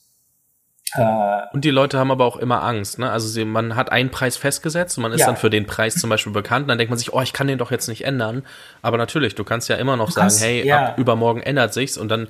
Äh, 0.95 1.41
und 1.53 1.65
die 1.65 1.69
Leute 1.69 1.99
haben 1.99 2.11
aber 2.11 2.25
auch 2.25 2.37
immer 2.37 2.63
Angst, 2.63 2.97
ne? 2.97 3.11
Also 3.11 3.27
sie, 3.27 3.45
man 3.45 3.75
hat 3.75 3.91
einen 3.91 4.09
Preis 4.09 4.37
festgesetzt 4.37 4.97
und 4.97 5.03
man 5.03 5.11
ist 5.11 5.19
ja. 5.19 5.27
dann 5.27 5.37
für 5.37 5.49
den 5.49 5.65
Preis 5.65 5.95
zum 5.95 6.09
Beispiel 6.09 6.33
bekannt. 6.33 6.63
Und 6.63 6.69
dann 6.69 6.77
denkt 6.77 6.89
man 6.89 6.97
sich, 6.97 7.13
oh, 7.13 7.21
ich 7.21 7.33
kann 7.33 7.47
den 7.47 7.57
doch 7.57 7.71
jetzt 7.71 7.87
nicht 7.87 8.05
ändern. 8.05 8.43
Aber 8.81 8.97
natürlich, 8.97 9.35
du 9.35 9.43
kannst 9.43 9.69
ja 9.69 9.75
immer 9.75 9.97
noch 9.97 10.07
du 10.07 10.13
sagen, 10.13 10.27
kannst, 10.27 10.43
hey, 10.43 10.65
ja. 10.65 10.87
ab 10.87 10.97
übermorgen 10.97 11.41
ändert 11.41 11.73
sich's 11.73 11.97
und 11.97 12.09
dann 12.09 12.27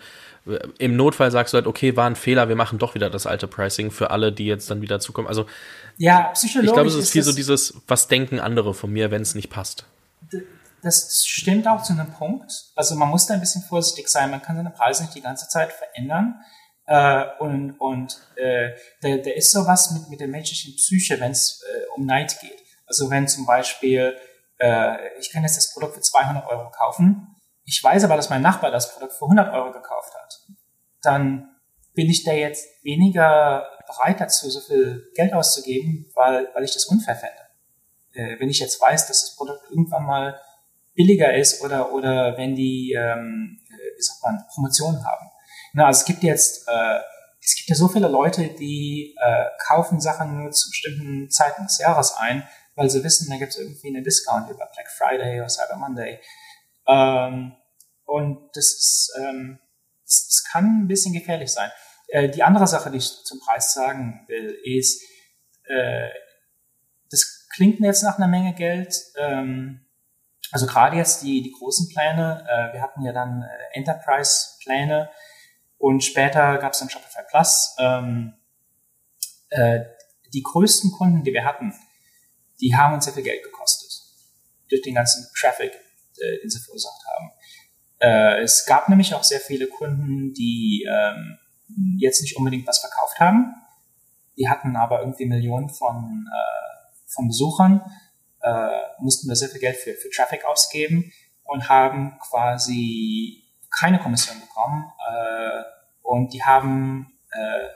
im 0.77 0.95
Notfall 0.95 1.31
sagst 1.31 1.53
du 1.53 1.57
halt, 1.57 1.67
okay, 1.67 1.95
war 1.95 2.09
ein 2.09 2.15
Fehler, 2.15 2.49
wir 2.49 2.55
machen 2.55 2.79
doch 2.79 2.95
wieder 2.95 3.09
das 3.09 3.27
alte 3.27 3.47
Pricing 3.47 3.91
für 3.91 4.11
alle, 4.11 4.31
die 4.31 4.45
jetzt 4.45 4.69
dann 4.71 4.81
wieder 4.81 4.99
zukommen. 4.99 5.27
Also 5.27 5.45
ja, 5.97 6.29
psychologisch. 6.33 6.69
Ich 6.69 6.73
glaube, 6.73 6.89
es 6.89 6.95
ist 6.95 7.11
viel 7.11 7.23
so 7.23 7.33
dieses, 7.33 7.73
was 7.87 8.07
denken 8.07 8.39
andere 8.39 8.73
von 8.73 8.91
mir, 8.91 9.11
wenn 9.11 9.21
es 9.21 9.35
nicht 9.35 9.49
passt. 9.49 9.85
Das 10.81 11.25
stimmt 11.25 11.67
auch 11.67 11.83
zu 11.83 11.93
einem 11.93 12.11
Punkt. 12.13 12.51
Also 12.75 12.95
man 12.95 13.09
muss 13.09 13.25
da 13.25 13.33
ein 13.33 13.41
bisschen 13.41 13.63
vorsichtig 13.63 14.07
sein. 14.07 14.31
Man 14.31 14.41
kann 14.41 14.55
seine 14.55 14.69
Preise 14.69 15.03
nicht 15.03 15.15
die 15.15 15.21
ganze 15.21 15.47
Zeit 15.49 15.73
verändern. 15.73 16.41
Äh, 16.85 17.25
und 17.39 17.73
und 17.79 18.17
äh, 18.35 18.71
da, 19.01 19.17
da 19.17 19.31
ist 19.31 19.51
sowas 19.51 19.91
mit, 19.91 20.09
mit 20.09 20.19
der 20.21 20.27
menschlichen 20.27 20.75
Psyche, 20.75 21.19
wenn 21.19 21.31
es 21.31 21.61
äh, 21.63 21.85
um 21.95 22.05
Neid 22.05 22.39
geht. 22.39 22.63
Also 22.87 23.09
wenn 23.09 23.27
zum 23.27 23.45
Beispiel, 23.45 24.15
äh, 24.57 24.95
ich 25.19 25.31
kann 25.31 25.43
jetzt 25.43 25.57
das 25.57 25.73
Produkt 25.73 25.95
für 25.95 26.01
200 26.01 26.47
Euro 26.47 26.71
kaufen 26.71 27.35
ich 27.69 27.83
weiß 27.83 28.03
aber, 28.03 28.15
dass 28.15 28.31
mein 28.31 28.41
Nachbar 28.41 28.71
das 28.71 28.93
Produkt 28.93 29.13
für 29.13 29.25
100 29.25 29.53
Euro 29.53 29.71
gekauft 29.71 30.13
hat, 30.15 30.39
dann 31.03 31.55
bin 31.93 32.09
ich 32.09 32.23
da 32.23 32.31
jetzt 32.31 32.67
weniger 32.83 33.69
bereit 33.85 34.19
dazu, 34.19 34.49
so 34.49 34.59
viel 34.59 35.11
Geld 35.15 35.33
auszugeben, 35.33 36.09
weil, 36.15 36.49
weil 36.53 36.63
ich 36.63 36.73
das 36.73 36.85
unfair 36.85 37.15
fände. 37.15 37.35
Äh, 38.13 38.39
wenn 38.39 38.49
ich 38.49 38.59
jetzt 38.59 38.81
weiß, 38.81 39.07
dass 39.07 39.21
das 39.21 39.35
Produkt 39.35 39.69
irgendwann 39.69 40.03
mal 40.03 40.39
billiger 40.95 41.35
ist 41.35 41.63
oder, 41.63 41.93
oder 41.93 42.37
wenn 42.37 42.55
die, 42.55 42.93
ähm, 42.93 43.59
äh, 43.69 43.97
wie 43.97 44.01
sagt 44.01 44.23
man, 44.23 44.43
Promotionen 44.51 45.05
haben. 45.05 45.29
Na, 45.73 45.85
also 45.85 45.99
es 45.99 46.05
gibt 46.05 46.23
jetzt, 46.23 46.67
äh, 46.67 46.99
es 47.39 47.55
gibt 47.55 47.69
ja 47.69 47.75
so 47.75 47.87
viele 47.87 48.07
Leute, 48.07 48.47
die 48.47 49.15
äh, 49.21 49.45
kaufen 49.67 50.01
Sachen 50.01 50.41
nur 50.41 50.51
zu 50.51 50.69
bestimmten 50.69 51.29
Zeiten 51.29 51.63
des 51.63 51.77
Jahres 51.77 52.15
ein, 52.17 52.47
weil 52.75 52.89
sie 52.89 53.03
wissen, 53.03 53.29
da 53.29 53.37
gibt 53.37 53.51
es 53.51 53.59
irgendwie 53.59 53.89
einen 53.89 54.03
Discount 54.03 54.49
über 54.49 54.67
Black 54.73 54.89
Friday 54.89 55.39
oder 55.39 55.49
Cyber 55.49 55.75
Monday. 55.75 56.19
Ähm, 56.87 57.55
und 58.09 58.49
das 58.55 58.65
ist, 58.65 59.13
ähm, 59.19 59.59
das, 60.03 60.27
das 60.27 60.43
kann 60.51 60.81
ein 60.81 60.87
bisschen 60.87 61.13
gefährlich 61.13 61.51
sein. 61.51 61.69
Äh, 62.07 62.29
die 62.29 62.41
andere 62.41 62.65
Sache, 62.65 62.89
die 62.89 62.97
ich 62.97 63.23
zum 63.23 63.39
Preis 63.39 63.75
sagen 63.75 64.25
will, 64.27 64.57
ist, 64.63 65.03
äh, 65.65 66.09
das 67.11 67.47
klingt 67.53 67.79
jetzt 67.81 68.01
nach 68.01 68.17
einer 68.17 68.27
Menge 68.27 68.55
Geld. 68.55 68.95
Ähm, 69.15 69.85
also 70.51 70.65
gerade 70.65 70.97
jetzt 70.97 71.21
die, 71.21 71.43
die 71.43 71.51
großen 71.51 71.89
Pläne, 71.89 72.47
äh, 72.49 72.73
wir 72.73 72.81
hatten 72.81 73.03
ja 73.03 73.13
dann 73.13 73.43
äh, 73.43 73.77
Enterprise-Pläne, 73.77 75.11
Und 75.77 76.03
später 76.03 76.57
gab 76.57 76.73
es 76.73 76.79
dann 76.79 76.89
Shopify 76.89 77.21
Plus. 77.29 77.75
Ähm, 77.77 78.33
äh, 79.49 79.81
die 80.33 80.41
größten 80.41 80.91
Kunden, 80.91 81.23
die 81.23 81.33
wir 81.33 81.45
hatten, 81.45 81.75
die 82.59 82.75
haben 82.75 82.95
uns 82.95 83.05
sehr 83.05 83.13
viel 83.13 83.23
Geld 83.23 83.43
gekostet. 83.43 83.91
Durch 84.67 84.81
den 84.81 84.95
ganzen 84.95 85.27
Traffic, 85.39 85.73
äh, 86.17 86.39
den 86.41 86.49
sie 86.49 86.59
verursacht 86.59 87.05
haben. 87.05 87.31
Äh, 87.99 88.41
es 88.41 88.65
gab 88.65 88.89
nämlich 88.89 89.13
auch 89.13 89.23
sehr 89.23 89.39
viele 89.39 89.67
Kunden, 89.67 90.33
die 90.33 90.87
ähm, 90.89 91.37
jetzt 91.97 92.21
nicht 92.21 92.37
unbedingt 92.37 92.67
was 92.67 92.79
verkauft 92.79 93.19
haben. 93.19 93.53
Die 94.37 94.49
hatten 94.49 94.75
aber 94.75 95.01
irgendwie 95.01 95.25
Millionen 95.25 95.69
von, 95.69 96.27
äh, 96.31 96.93
von 97.07 97.27
Besuchern, 97.27 97.81
äh, 98.41 98.79
mussten 98.99 99.27
da 99.27 99.35
sehr 99.35 99.49
viel 99.49 99.59
Geld 99.59 99.77
für, 99.77 99.93
für 99.93 100.09
Traffic 100.09 100.45
ausgeben 100.45 101.11
und 101.43 101.67
haben 101.67 102.17
quasi 102.19 103.43
keine 103.79 103.99
Kommission 103.99 104.39
bekommen. 104.39 104.91
Äh, 105.09 105.63
und 106.01 106.33
die 106.33 106.43
haben, 106.43 107.11
äh, 107.31 107.67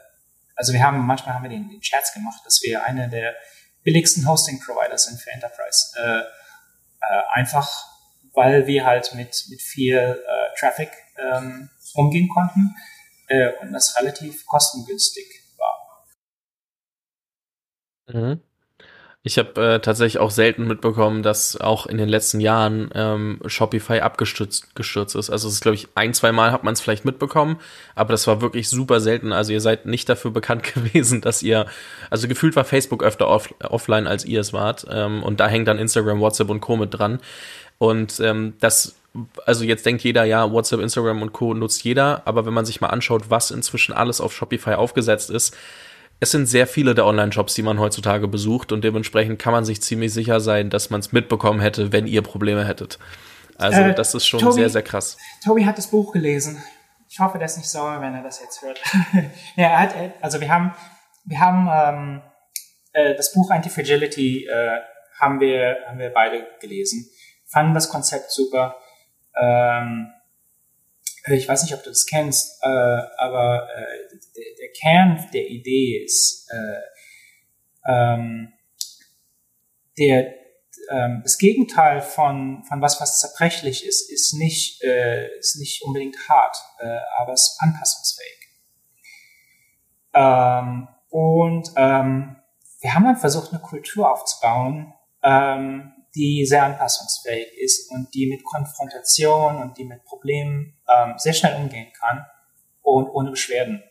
also 0.56 0.74
wir 0.74 0.84
haben, 0.84 1.06
manchmal 1.06 1.36
haben 1.36 1.44
wir 1.44 1.50
den, 1.50 1.70
den 1.70 1.84
Scherz 1.84 2.14
gemacht, 2.14 2.42
dass 2.46 2.62
wir 2.64 2.84
eine 2.84 3.10
der 3.10 3.36
billigsten 3.84 4.28
Hosting-Provider 4.28 4.98
sind 4.98 5.20
für 5.20 5.32
Enterprise. 5.32 5.94
Äh, 5.98 6.20
äh, 6.20 7.24
einfach, 7.32 7.93
weil 8.34 8.68
wir 8.68 8.86
halt 8.86 9.14
mit, 9.16 9.46
mit 9.50 9.62
viel 9.62 9.98
äh, 9.98 10.60
Traffic 10.60 10.90
ähm, 11.18 11.70
umgehen 11.94 12.30
konnten 12.30 12.76
äh, 13.28 13.52
und 13.62 13.74
das 13.74 13.96
relativ 14.00 14.46
kostengünstig 14.46 15.26
war. 15.58 16.06
Mhm. 18.08 18.42
Ich 19.26 19.38
habe 19.38 19.76
äh, 19.76 19.80
tatsächlich 19.80 20.20
auch 20.20 20.32
selten 20.32 20.68
mitbekommen, 20.68 21.24
dass 21.24 21.56
auch 21.56 21.86
in 21.86 21.98
den 21.98 22.10
letzten 22.10 22.42
Jahren 22.42 22.90
ähm, 22.94 23.40
Shopify 23.46 24.02
abgestürzt 24.02 24.76
gestürzt 24.76 25.16
ist. 25.16 25.30
Also 25.30 25.48
es 25.48 25.54
ist, 25.54 25.62
glaube 25.62 25.76
ich, 25.76 25.88
ein, 25.96 26.14
zwei 26.14 26.34
Mal 26.34 26.52
hat 26.52 26.66
man 26.66 26.74
es 26.74 26.82
vielleicht 26.82 27.06
mitbekommen, 27.06 27.58
aber 27.96 28.12
das 28.12 28.28
war 28.28 28.42
wirklich 28.42 28.68
super 28.68 29.00
selten. 29.00 29.32
Also 29.32 29.54
ihr 29.54 29.62
seid 29.62 29.86
nicht 29.86 30.10
dafür 30.10 30.32
bekannt 30.32 30.64
gewesen, 30.74 31.22
dass 31.22 31.42
ihr, 31.42 31.68
also 32.10 32.28
gefühlt 32.28 32.58
war 32.58 32.66
Facebook 32.66 33.02
öfter 33.02 33.30
off, 33.30 33.48
offline, 33.64 34.08
als 34.08 34.26
ihr 34.26 34.42
es 34.42 34.52
wart. 34.52 34.86
Ähm, 34.90 35.24
und 35.24 35.40
da 35.40 35.48
hängt 35.48 35.70
dann 35.70 35.80
Instagram, 35.80 36.20
WhatsApp 36.20 36.50
und 36.50 36.60
Co. 36.60 36.76
mit 36.76 36.94
dran. 36.94 37.22
Und 37.84 38.22
ähm, 38.22 38.54
das 38.62 38.96
also 39.46 39.66
jetzt 39.66 39.86
denkt 39.86 40.04
jeder, 40.06 40.24
ja, 40.24 40.50
WhatsApp, 40.50 40.80
Instagram 40.80 41.22
und 41.22 41.34
Co. 41.34 41.54
nutzt 41.54 41.84
jeder, 41.84 42.22
aber 42.26 42.46
wenn 42.46 42.54
man 42.54 42.66
sich 42.66 42.80
mal 42.80 42.88
anschaut, 42.88 43.30
was 43.30 43.52
inzwischen 43.52 43.92
alles 43.92 44.22
auf 44.22 44.34
Shopify 44.34 44.76
aufgesetzt 44.76 45.30
ist, 45.30 45.54
es 46.22 46.32
sind 46.32 46.46
sehr 46.46 46.66
viele 46.66 46.96
der 46.96 47.06
Online-Shops, 47.06 47.56
die 47.56 47.62
man 47.62 47.82
heutzutage 47.82 48.30
besucht 48.30 48.72
und 48.72 48.86
dementsprechend 48.86 49.38
kann 49.38 49.52
man 49.52 49.66
sich 49.66 49.82
ziemlich 49.82 50.14
sicher 50.14 50.40
sein, 50.40 50.70
dass 50.70 50.92
man 50.92 51.02
es 51.02 51.12
mitbekommen 51.12 51.60
hätte, 51.60 51.92
wenn 51.92 52.08
ihr 52.08 52.22
Probleme 52.22 52.66
hättet. 52.66 53.00
Also 53.58 53.82
äh, 53.82 53.94
das 53.94 54.16
ist 54.16 54.26
schon 54.28 54.40
Tobi, 54.40 54.54
sehr, 54.54 54.70
sehr 54.70 54.82
krass. 54.82 55.18
Tobi 55.44 55.66
hat 55.66 55.78
das 55.78 55.88
Buch 55.88 56.14
gelesen. 56.14 56.64
Ich 57.10 57.20
hoffe, 57.20 57.38
der 57.38 57.46
ist 57.48 57.58
nicht 57.58 57.70
sauer, 57.70 58.00
wenn 58.00 58.16
er 58.16 58.24
das 58.24 58.40
jetzt 58.40 58.62
hört. 58.62 58.80
ja, 59.58 59.68
er 59.68 59.80
hat, 59.80 59.94
also 60.22 60.40
wir 60.40 60.50
haben, 60.50 60.74
wir 61.26 61.40
haben 61.42 61.68
ähm, 61.70 62.22
äh, 62.94 63.14
das 63.14 63.34
Buch 63.34 63.52
Anti-Fragility 63.52 64.48
äh, 64.48 64.80
haben 65.20 65.42
wir, 65.42 65.78
haben 65.88 66.00
wir 66.00 66.10
beide 66.10 66.48
gelesen. 66.62 67.10
Fanden 67.54 67.76
das 67.76 67.90
Konzept 67.90 68.32
super. 68.32 68.76
Ähm, 69.40 70.12
ich 71.28 71.48
weiß 71.48 71.64
nicht, 71.64 71.74
ob 71.74 71.84
du 71.84 71.90
das 71.90 72.08
kennst, 72.08 72.62
äh, 72.64 72.68
aber 72.68 73.70
äh, 73.70 74.18
der, 74.36 74.44
der, 74.60 74.70
Kern 74.74 75.30
der 75.32 75.48
Idee 75.48 76.04
ist, 76.04 76.50
äh, 76.52 77.92
ähm, 77.92 78.54
der, 79.98 80.34
ähm, 80.90 81.22
das 81.22 81.38
Gegenteil 81.38 82.02
von, 82.02 82.64
von 82.64 82.82
was, 82.82 83.00
was 83.00 83.20
zerbrechlich 83.20 83.86
ist, 83.86 84.12
ist 84.12 84.34
nicht, 84.34 84.84
äh, 84.84 85.38
ist 85.38 85.58
nicht 85.58 85.84
unbedingt 85.84 86.18
hart, 86.28 86.58
äh, 86.80 87.00
aber 87.18 87.34
ist 87.34 87.58
anpassungsfähig. 87.60 88.50
Ähm, 90.14 90.88
und 91.10 91.72
ähm, 91.78 92.36
wir 92.82 92.96
haben 92.96 93.06
dann 93.06 93.18
versucht, 93.18 93.52
eine 93.52 93.62
Kultur 93.62 94.12
aufzubauen, 94.12 94.94
ähm, 95.22 95.94
die 96.16 96.46
sehr 96.46 96.64
anpassungsfähig 96.64 97.58
ist 97.58 97.92
und 97.92 98.14
die 98.14 98.28
mit 98.28 98.44
Konfrontation 98.44 99.62
und 99.62 99.78
die 99.78 99.86
mit 99.86 100.04
Problemen 100.06 100.78
ähm, 100.88 101.16
sehr 101.18 101.34
schnell 101.34 101.56
umgehen 101.56 101.92
kann 102.00 102.26
und 102.82 103.10
ohne 103.10 103.32
Beschwerden. 103.32 103.84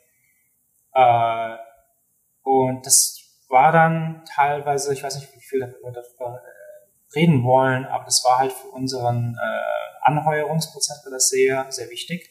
Äh, 0.95 1.57
und 2.43 2.87
das 2.87 3.19
war 3.49 3.73
dann 3.73 4.25
teilweise, 4.25 4.93
ich 4.93 5.03
weiß 5.03 5.17
nicht, 5.17 5.35
wie 5.35 5.41
viel 5.41 5.61
darüber 5.61 6.43
äh, 6.43 7.15
reden 7.15 7.45
wollen, 7.45 7.85
aber 7.87 8.05
das 8.05 8.25
war 8.25 8.39
halt 8.39 8.53
für 8.53 8.69
unseren 8.69 9.35
äh, 9.35 10.07
Anheuerungsprozess 10.07 11.05
war 11.05 11.13
das 11.13 11.29
sehr, 11.29 11.71
sehr 11.71 11.91
wichtig. 11.91 12.29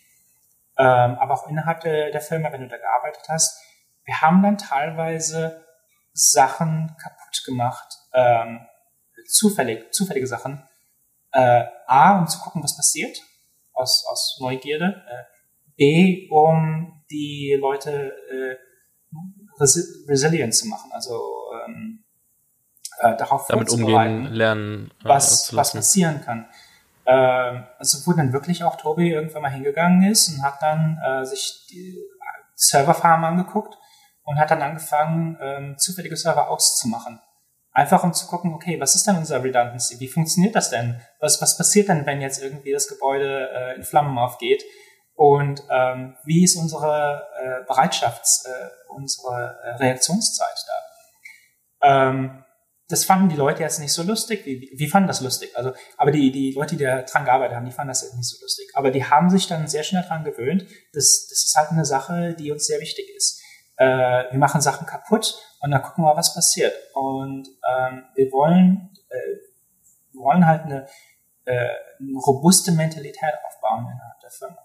Ähm, 0.78 1.18
aber 1.20 1.34
auch 1.34 1.48
innerhalb 1.48 1.82
der, 1.82 2.12
der 2.12 2.22
Firma, 2.22 2.52
wenn 2.52 2.62
du 2.62 2.68
da 2.68 2.78
gearbeitet 2.78 3.24
hast, 3.30 3.62
wir 4.06 4.22
haben 4.22 4.42
dann 4.42 4.58
teilweise 4.58 5.64
Sachen 6.14 6.96
kaputt 7.02 7.44
gemacht, 7.46 7.88
ähm, 8.14 8.66
zufällig, 9.32 9.92
zufällige 9.94 10.28
Sachen. 10.28 10.64
Äh, 11.32 11.66
A, 11.88 12.20
um 12.20 12.28
zu 12.28 12.40
gucken, 12.40 12.64
was 12.64 12.76
passiert, 12.76 13.22
aus, 13.74 14.06
aus 14.10 14.38
Neugierde. 14.42 15.04
Äh, 15.08 15.24
B, 15.78 16.28
um 16.30 17.04
die 17.10 17.58
Leute 17.60 18.14
äh, 18.32 18.56
resi 19.60 19.82
resilient 20.08 20.54
zu 20.54 20.68
machen, 20.68 20.92
also 20.92 21.20
ähm, 21.66 22.04
äh, 23.00 23.16
darauf 23.18 23.48
damit 23.48 23.70
umgehen 23.70 24.26
lernen, 24.26 24.92
äh, 25.02 25.06
was, 25.06 25.56
was 25.56 25.74
passieren 25.74 26.22
kann. 26.24 26.48
Äh, 27.06 27.64
also 27.80 28.06
wo 28.06 28.16
dann 28.16 28.34
wirklich 28.34 28.64
auch 28.64 28.76
Tobi 28.76 29.12
irgendwann 29.12 29.42
mal 29.42 29.52
hingegangen 29.52 30.10
ist 30.10 30.30
und 30.30 30.44
hat 30.44 30.62
dann 30.62 31.00
äh, 31.04 31.26
sich 31.26 31.68
die 31.72 31.98
Serverfarm 32.56 33.24
angeguckt 33.24 33.78
und 34.24 34.38
hat 34.38 34.52
dann 34.52 34.62
angefangen, 34.62 35.38
ähm, 35.42 35.78
zufällige 35.78 36.16
Server 36.16 36.50
auszumachen. 36.50 37.20
Einfach 37.74 38.04
um 38.04 38.14
zu 38.14 38.28
gucken, 38.28 38.54
okay, 38.54 38.80
was 38.80 38.96
ist 38.96 39.08
denn 39.08 39.18
unser 39.18 39.44
Redundancy? 39.44 40.00
Wie 40.00 40.10
funktioniert 40.10 40.56
das 40.56 40.70
denn? 40.70 41.00
Was, 41.20 41.42
was 41.42 41.58
passiert 41.58 41.88
denn, 41.88 42.06
wenn 42.06 42.20
jetzt 42.20 42.42
irgendwie 42.42 42.74
das 42.74 42.88
Gebäude 42.88 43.50
äh, 43.54 43.76
in 43.76 43.84
Flammen 43.84 44.18
aufgeht? 44.18 44.64
Und 45.16 45.64
ähm, 45.70 46.16
wie 46.26 46.44
ist 46.44 46.58
unsere 46.58 47.24
äh, 47.42 47.72
Bereitschafts-, 47.72 48.46
äh, 48.46 48.70
unsere 48.90 49.58
äh, 49.64 49.76
Reaktionszeit 49.76 50.56
da? 51.82 52.10
Ähm, 52.10 52.44
das 52.90 53.06
fanden 53.06 53.30
die 53.30 53.38
Leute 53.38 53.62
jetzt 53.62 53.80
nicht 53.80 53.94
so 53.94 54.04
lustig. 54.04 54.46
Wie, 54.46 54.70
wie 54.76 54.90
fanden 54.90 55.08
das 55.08 55.22
lustig? 55.22 55.56
Also, 55.56 55.72
aber 55.96 56.12
die, 56.12 56.32
die 56.32 56.52
Leute, 56.52 56.76
die 56.76 56.84
da 56.84 57.04
dran 57.04 57.24
gearbeitet 57.24 57.56
haben, 57.56 57.66
die 57.66 57.72
fanden 57.72 57.90
das 57.90 58.04
nicht 58.04 58.28
so 58.28 58.38
lustig. 58.42 58.70
Aber 58.74 58.92
die 58.92 59.06
haben 59.06 59.30
sich 59.30 59.48
dann 59.48 59.68
sehr 59.70 59.84
schnell 59.84 60.04
dran 60.04 60.26
gewöhnt. 60.26 60.64
Das, 60.92 61.28
das 61.30 61.46
ist 61.46 61.56
halt 61.56 61.72
eine 61.72 61.86
Sache, 61.86 62.36
die 62.38 62.52
uns 62.52 62.66
sehr 62.66 62.82
wichtig 62.82 63.06
ist 63.16 63.42
äh, 63.82 64.32
wir 64.32 64.38
machen 64.38 64.62
Sachen 64.62 64.86
kaputt 64.86 65.36
und 65.62 65.72
dann 65.72 65.82
gucken 65.82 66.04
wir, 66.04 66.16
was 66.16 66.34
passiert. 66.34 66.74
Und 66.94 67.48
ähm, 67.70 68.06
wir 68.16 68.32
wollen, 68.32 68.90
äh, 69.10 69.38
wir 70.12 70.22
wollen 70.22 70.46
halt 70.46 70.64
eine, 70.64 70.88
äh, 71.46 71.70
eine 72.00 72.18
robuste 72.18 72.72
Mentalität 72.72 73.34
aufbauen 73.48 73.88
innerhalb 73.92 74.20
der 74.22 74.32
Firma. 74.32 74.58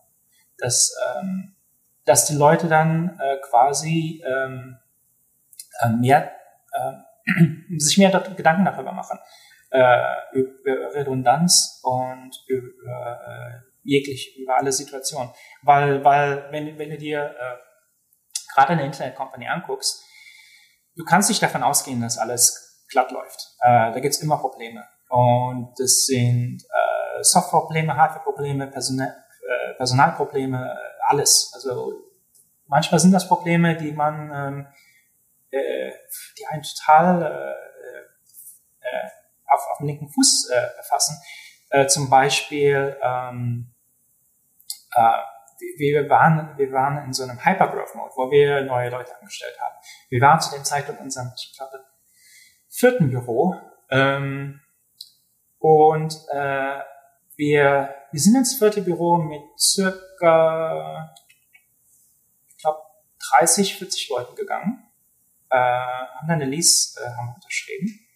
Dass, 0.59 0.97
ähm, 1.17 1.55
dass 2.07 2.25
die 2.27 2.35
Leute 2.35 2.69
dann 2.69 3.21
äh, 3.21 3.37
quasi 3.43 4.23
ähm, 4.27 4.79
äh, 5.81 5.89
mehr, 5.91 6.33
äh, 6.73 7.79
sich 7.79 7.99
mehr 7.99 8.11
Gedanken 8.35 8.65
darüber 8.65 8.93
machen. 8.93 9.19
Äh, 9.71 10.15
über 10.33 10.95
Redundanz 10.95 11.81
und 11.83 12.43
über 12.47 13.21
äh, 13.27 13.67
jegliche, 13.83 14.41
über 14.41 14.57
alle 14.57 14.73
Situationen. 14.73 15.31
Weil, 15.63 16.03
weil 16.05 16.51
wenn, 16.53 16.79
wenn 16.79 16.91
du 16.91 16.97
dir 16.97 17.35
äh, 17.39 18.55
gerade 18.55 18.73
eine 18.73 18.87
Internet-Company 18.87 19.49
anguckst, 19.49 20.06
du 20.97 21.05
kannst 21.05 21.29
nicht 21.29 21.43
davon 21.43 21.63
ausgehen, 21.63 22.01
dass 22.01 22.19
alles 22.19 22.85
glatt 22.89 23.11
läuft. 23.11 23.55
Äh, 23.61 23.93
da 23.93 24.01
gibt's 24.01 24.19
immer 24.19 24.39
Probleme. 24.39 24.85
Und 25.09 25.75
das 25.79 26.07
sind 26.07 26.63
äh, 26.63 27.23
Softwareprobleme, 27.23 27.97
Hardwareprobleme, 27.97 28.67
Personal, 28.69 29.09
äh, 29.09 29.75
Personalprobleme, 29.75 30.73
äh, 30.73 31.03
alles. 31.09 31.53
Also 31.55 31.93
manchmal 32.67 33.01
sind 33.01 33.13
das 33.13 33.29
Probleme, 33.29 33.77
die 33.77 33.93
man, 33.93 34.33
ähm, 34.35 34.67
äh, 35.51 35.93
die 36.39 36.47
einen 36.47 36.63
total 36.63 37.23
äh, 37.23 38.87
äh, 38.87 39.11
auf, 39.47 39.61
auf 39.71 39.79
dem 39.79 39.87
linken 39.87 40.09
Fuß 40.09 40.51
äh, 40.51 40.77
erfassen. 40.77 41.21
Äh, 41.71 41.87
zum 41.87 42.11
Beispiel 42.11 42.97
ähm, 43.03 43.73
äh, 44.95 45.36
wir 45.59 46.09
waren, 46.09 46.57
wir 46.57 46.73
waren 46.73 47.05
in 47.05 47.13
so 47.13 47.25
einem 47.25 47.45
Hypergrowth-Mode, 47.45 48.13
wo 48.17 48.31
wir 48.31 48.63
neue 48.63 48.91
Leute 48.91 49.17
angestellt 49.17 49.57
haben. 49.61 49.75
Wir 50.09 50.21
waren 50.21 50.41
zu 50.41 50.55
dem 50.55 50.65
Zeitpunkt 50.65 51.01
in 51.01 51.07
unserem, 51.07 51.33
ich 51.37 51.55
glaube, 51.57 51.85
vierten 52.69 53.11
Büro 53.11 53.55
ähm, 53.91 54.61
und 55.59 56.15
äh, 56.33 56.81
wir, 57.37 57.95
wir 58.11 58.21
sind 58.21 58.37
ins 58.37 58.57
vierte 58.57 58.83
Büro 58.83 59.19
mit 59.19 59.43
circa, 59.59 61.15
ich 62.49 62.59
glaube, 62.59 62.81
30, 63.39 63.77
40 63.77 64.09
Leuten 64.11 64.37
gegangen, 64.37 64.89
äh, 65.51 65.57
haben 65.57 66.29
dann 66.29 66.41
eine 66.41 66.47
Lease 66.47 67.01
äh, 67.01 67.09
haben 67.17 67.35
unterschrieben 67.35 68.07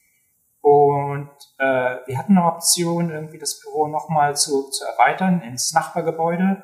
und 0.62 1.30
äh, 1.59 1.97
wir 2.07 2.18
hatten 2.18 2.36
eine 2.36 2.47
Option, 2.47 3.11
irgendwie 3.11 3.38
das 3.38 3.61
Büro 3.61 3.86
nochmal 3.88 4.36
zu, 4.36 4.68
zu 4.70 4.84
erweitern 4.84 5.41
ins 5.41 5.72
Nachbargebäude 5.72 6.62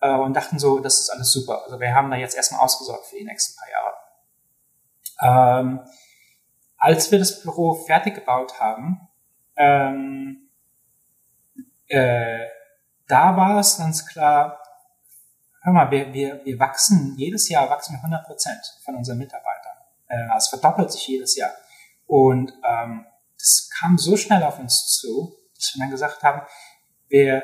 äh, 0.00 0.14
und 0.14 0.34
dachten 0.34 0.58
so, 0.58 0.78
das 0.78 1.00
ist 1.00 1.10
alles 1.10 1.32
super. 1.32 1.62
Also 1.64 1.80
wir 1.80 1.94
haben 1.94 2.10
da 2.10 2.16
jetzt 2.16 2.36
erstmal 2.36 2.60
ausgesorgt 2.60 3.06
für 3.06 3.16
die 3.16 3.24
nächsten 3.24 3.56
paar 3.58 3.68
Jahre. 3.70 5.60
Ähm, 5.60 5.80
als 6.78 7.10
wir 7.10 7.18
das 7.18 7.42
Büro 7.42 7.74
fertig 7.74 8.14
gebaut 8.14 8.58
haben, 8.58 9.08
ähm, 9.56 10.48
äh, 11.88 12.46
da 13.06 13.36
war 13.36 13.58
es 13.58 13.76
ganz 13.76 14.06
klar, 14.06 14.62
hör 15.62 15.72
mal, 15.72 15.90
wir, 15.90 16.12
wir, 16.12 16.44
wir 16.44 16.58
wachsen, 16.58 17.14
jedes 17.16 17.48
Jahr 17.48 17.68
wachsen 17.68 17.94
wir 17.94 17.98
100 17.98 18.24
Prozent 18.24 18.60
von 18.84 18.94
unseren 18.94 19.18
Mitarbeitern. 19.18 19.76
Äh, 20.08 20.36
es 20.36 20.48
verdoppelt 20.48 20.90
sich 20.90 21.06
jedes 21.08 21.36
Jahr. 21.36 21.52
Und 22.06 22.52
ähm, 22.64 23.04
das 23.38 23.70
kam 23.78 23.98
so 23.98 24.16
schnell 24.16 24.42
auf 24.42 24.58
uns 24.58 24.86
zu, 24.98 25.36
dass 25.54 25.74
wir 25.74 25.80
dann 25.80 25.90
gesagt 25.90 26.22
haben, 26.22 26.42
wir 27.08 27.42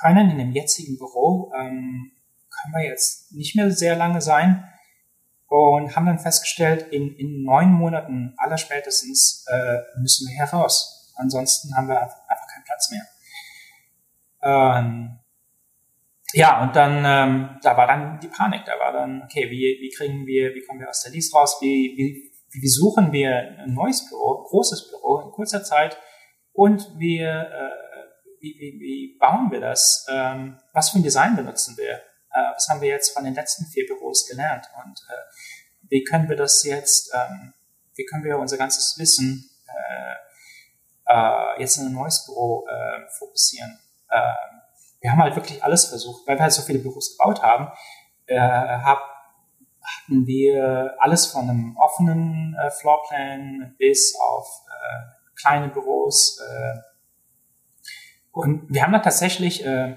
können 0.00 0.30
in 0.30 0.38
dem 0.38 0.52
jetzigen 0.52 0.98
Büro, 0.98 1.52
ähm, 1.54 2.12
können 2.50 2.74
wir 2.74 2.88
jetzt 2.88 3.32
nicht 3.32 3.56
mehr 3.56 3.70
sehr 3.70 3.96
lange 3.96 4.20
sein 4.20 4.64
und 5.46 5.94
haben 5.94 6.06
dann 6.06 6.18
festgestellt, 6.18 6.92
in, 6.92 7.14
in 7.16 7.44
neun 7.44 7.72
Monaten 7.72 8.34
allerspätestens 8.38 9.46
äh, 9.48 10.00
müssen 10.00 10.28
wir 10.28 10.36
heraus. 10.36 11.12
Ansonsten 11.16 11.76
haben 11.76 11.88
wir 11.88 12.00
einfach 12.00 12.48
keinen 12.52 12.64
Platz 12.64 12.90
mehr. 12.90 13.06
Ähm, 14.42 15.18
ja, 16.32 16.62
und 16.62 16.74
dann, 16.74 17.04
ähm, 17.06 17.60
da 17.62 17.76
war 17.76 17.86
dann 17.86 18.18
die 18.18 18.26
Panik. 18.26 18.64
Da 18.64 18.72
war 18.80 18.92
dann, 18.92 19.22
okay, 19.22 19.48
wie, 19.50 19.78
wie 19.80 19.90
kriegen 19.90 20.26
wir, 20.26 20.54
wie 20.54 20.62
kommen 20.62 20.80
wir 20.80 20.88
aus 20.88 21.02
der 21.02 21.12
Lease 21.12 21.32
raus? 21.32 21.58
Wie, 21.60 21.94
wie, 21.96 22.32
wie 22.50 22.68
suchen 22.68 23.12
wir 23.12 23.56
ein 23.64 23.74
neues 23.74 24.08
Büro, 24.08 24.42
großes 24.48 24.90
Büro 24.90 25.20
in 25.20 25.30
kurzer 25.30 25.62
Zeit? 25.62 25.96
Und 26.52 26.98
wir, 26.98 27.28
äh, 27.28 27.83
wie, 28.44 28.54
wie, 28.60 28.80
wie 28.80 29.18
bauen 29.18 29.50
wir 29.50 29.60
das? 29.60 30.06
Ähm, 30.10 30.58
was 30.72 30.90
für 30.90 30.98
ein 30.98 31.02
Design 31.02 31.34
benutzen 31.34 31.76
wir? 31.78 31.94
Äh, 31.94 32.52
was 32.54 32.68
haben 32.68 32.82
wir 32.82 32.88
jetzt 32.88 33.14
von 33.14 33.24
den 33.24 33.34
letzten 33.34 33.64
vier 33.66 33.86
Büros 33.86 34.28
gelernt? 34.28 34.68
Und 34.84 35.00
äh, 35.08 35.88
wie 35.88 36.04
können 36.04 36.28
wir 36.28 36.36
das 36.36 36.62
jetzt, 36.64 37.12
ähm, 37.14 37.54
wie 37.94 38.04
können 38.04 38.24
wir 38.24 38.38
unser 38.38 38.58
ganzes 38.58 38.98
Wissen 38.98 39.50
äh, 39.66 41.12
äh, 41.12 41.60
jetzt 41.60 41.78
in 41.78 41.86
ein 41.86 41.92
neues 41.92 42.26
Büro 42.26 42.66
äh, 42.68 43.08
fokussieren? 43.18 43.78
Äh, 44.10 44.20
wir 45.00 45.12
haben 45.12 45.22
halt 45.22 45.36
wirklich 45.36 45.64
alles 45.64 45.86
versucht, 45.86 46.26
weil 46.26 46.36
wir 46.36 46.42
halt 46.42 46.52
so 46.52 46.62
viele 46.62 46.78
Büros 46.78 47.16
gebaut 47.16 47.42
haben, 47.42 47.68
hab, 48.26 49.02
hatten 49.82 50.26
wir 50.26 50.94
alles 50.98 51.26
von 51.26 51.42
einem 51.42 51.76
offenen 51.76 52.56
Floorplan 52.80 53.74
bis 53.76 54.18
auf 54.18 54.62
kleine 55.36 55.68
Büros. 55.68 56.40
Äh, 56.40 56.93
und 58.34 58.66
wir 58.68 58.82
haben 58.82 58.92
da 58.92 58.98
tatsächlich 58.98 59.64
äh, 59.64 59.96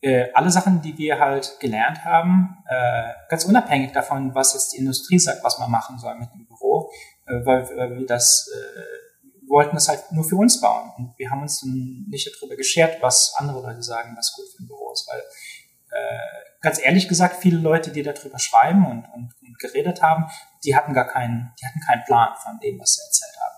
äh, 0.00 0.30
alle 0.34 0.50
Sachen, 0.50 0.82
die 0.82 0.98
wir 0.98 1.20
halt 1.20 1.58
gelernt 1.60 2.04
haben, 2.04 2.58
äh, 2.68 3.12
ganz 3.28 3.44
unabhängig 3.44 3.92
davon, 3.92 4.34
was 4.34 4.52
jetzt 4.54 4.72
die 4.72 4.78
Industrie 4.78 5.18
sagt, 5.18 5.44
was 5.44 5.58
man 5.58 5.70
machen 5.70 5.98
soll 5.98 6.16
mit 6.16 6.28
dem 6.34 6.44
Büro, 6.46 6.90
äh, 7.26 7.46
weil, 7.46 7.68
weil 7.76 7.98
wir 7.98 8.06
das 8.06 8.50
äh, 8.52 9.48
wollten 9.48 9.76
das 9.76 9.88
halt 9.88 10.10
nur 10.10 10.24
für 10.24 10.36
uns 10.36 10.60
bauen. 10.60 10.90
Und 10.96 11.18
wir 11.18 11.30
haben 11.30 11.42
uns 11.42 11.62
nicht 11.62 12.28
darüber 12.34 12.56
geschert, 12.56 13.00
was 13.00 13.34
andere 13.36 13.60
Leute 13.60 13.82
sagen, 13.82 14.14
was 14.16 14.32
gut 14.34 14.46
für 14.56 14.62
ein 14.62 14.66
Büro 14.66 14.90
ist. 14.92 15.06
Weil, 15.08 15.20
äh, 15.20 16.18
ganz 16.60 16.80
ehrlich 16.82 17.06
gesagt, 17.06 17.36
viele 17.36 17.58
Leute, 17.58 17.92
die 17.92 18.02
darüber 18.02 18.38
schreiben 18.38 18.86
und, 18.86 19.04
und, 19.14 19.34
und 19.42 19.58
geredet 19.58 20.02
haben, 20.02 20.26
die 20.64 20.74
hatten 20.74 20.94
gar 20.94 21.06
keinen, 21.06 21.52
die 21.60 21.66
hatten 21.66 21.80
keinen 21.80 22.02
Plan 22.04 22.30
von 22.42 22.58
dem, 22.60 22.80
was 22.80 22.94
sie 22.94 23.02
erzählt 23.04 23.36
haben. 23.40 23.52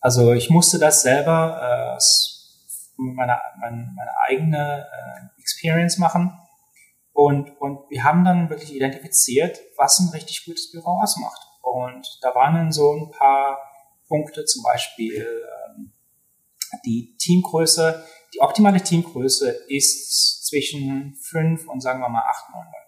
Also 0.00 0.32
ich 0.32 0.48
musste 0.50 0.78
das 0.78 1.02
selber 1.02 1.96
äh, 1.96 1.96
meine, 2.98 3.40
meine, 3.60 3.92
meine 3.94 4.10
eigene 4.28 4.86
äh, 4.86 5.40
Experience 5.40 5.98
machen. 5.98 6.36
Und, 7.12 7.50
und 7.60 7.90
wir 7.90 8.04
haben 8.04 8.24
dann 8.24 8.50
wirklich 8.50 8.74
identifiziert, 8.74 9.58
was 9.76 9.98
ein 9.98 10.10
richtig 10.10 10.44
gutes 10.44 10.70
Büro 10.70 11.00
ausmacht. 11.00 11.40
Und 11.62 12.06
da 12.22 12.34
waren 12.34 12.54
dann 12.54 12.72
so 12.72 12.92
ein 12.92 13.10
paar 13.10 13.58
Punkte, 14.06 14.44
zum 14.44 14.62
Beispiel 14.62 15.44
ähm, 15.76 15.92
die 16.84 17.16
Teamgröße. 17.18 18.04
Die 18.34 18.40
optimale 18.40 18.82
Teamgröße 18.82 19.48
ist 19.68 20.46
zwischen 20.46 21.16
fünf 21.20 21.66
und 21.68 21.80
sagen 21.80 22.00
wir 22.00 22.08
mal 22.08 22.22
acht, 22.28 22.50
neun 22.50 22.66
Leuten. 22.66 22.78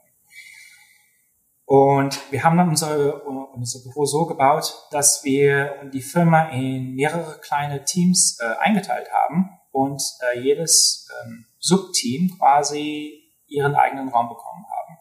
Und 1.64 2.32
wir 2.32 2.42
haben 2.42 2.56
dann 2.56 2.68
unser, 2.68 3.26
unser 3.26 3.80
Büro 3.82 4.04
so 4.04 4.26
gebaut, 4.26 4.74
dass 4.90 5.24
wir 5.24 5.88
die 5.92 6.02
Firma 6.02 6.48
in 6.50 6.94
mehrere 6.94 7.38
kleine 7.40 7.84
Teams 7.84 8.38
äh, 8.40 8.58
eingeteilt 8.58 9.08
haben 9.12 9.59
und 9.72 10.02
äh, 10.20 10.40
jedes 10.40 11.08
ähm, 11.22 11.46
Subteam 11.58 12.36
quasi 12.38 13.20
ihren 13.46 13.74
eigenen 13.74 14.08
Raum 14.08 14.28
bekommen 14.28 14.64
haben. 14.64 14.98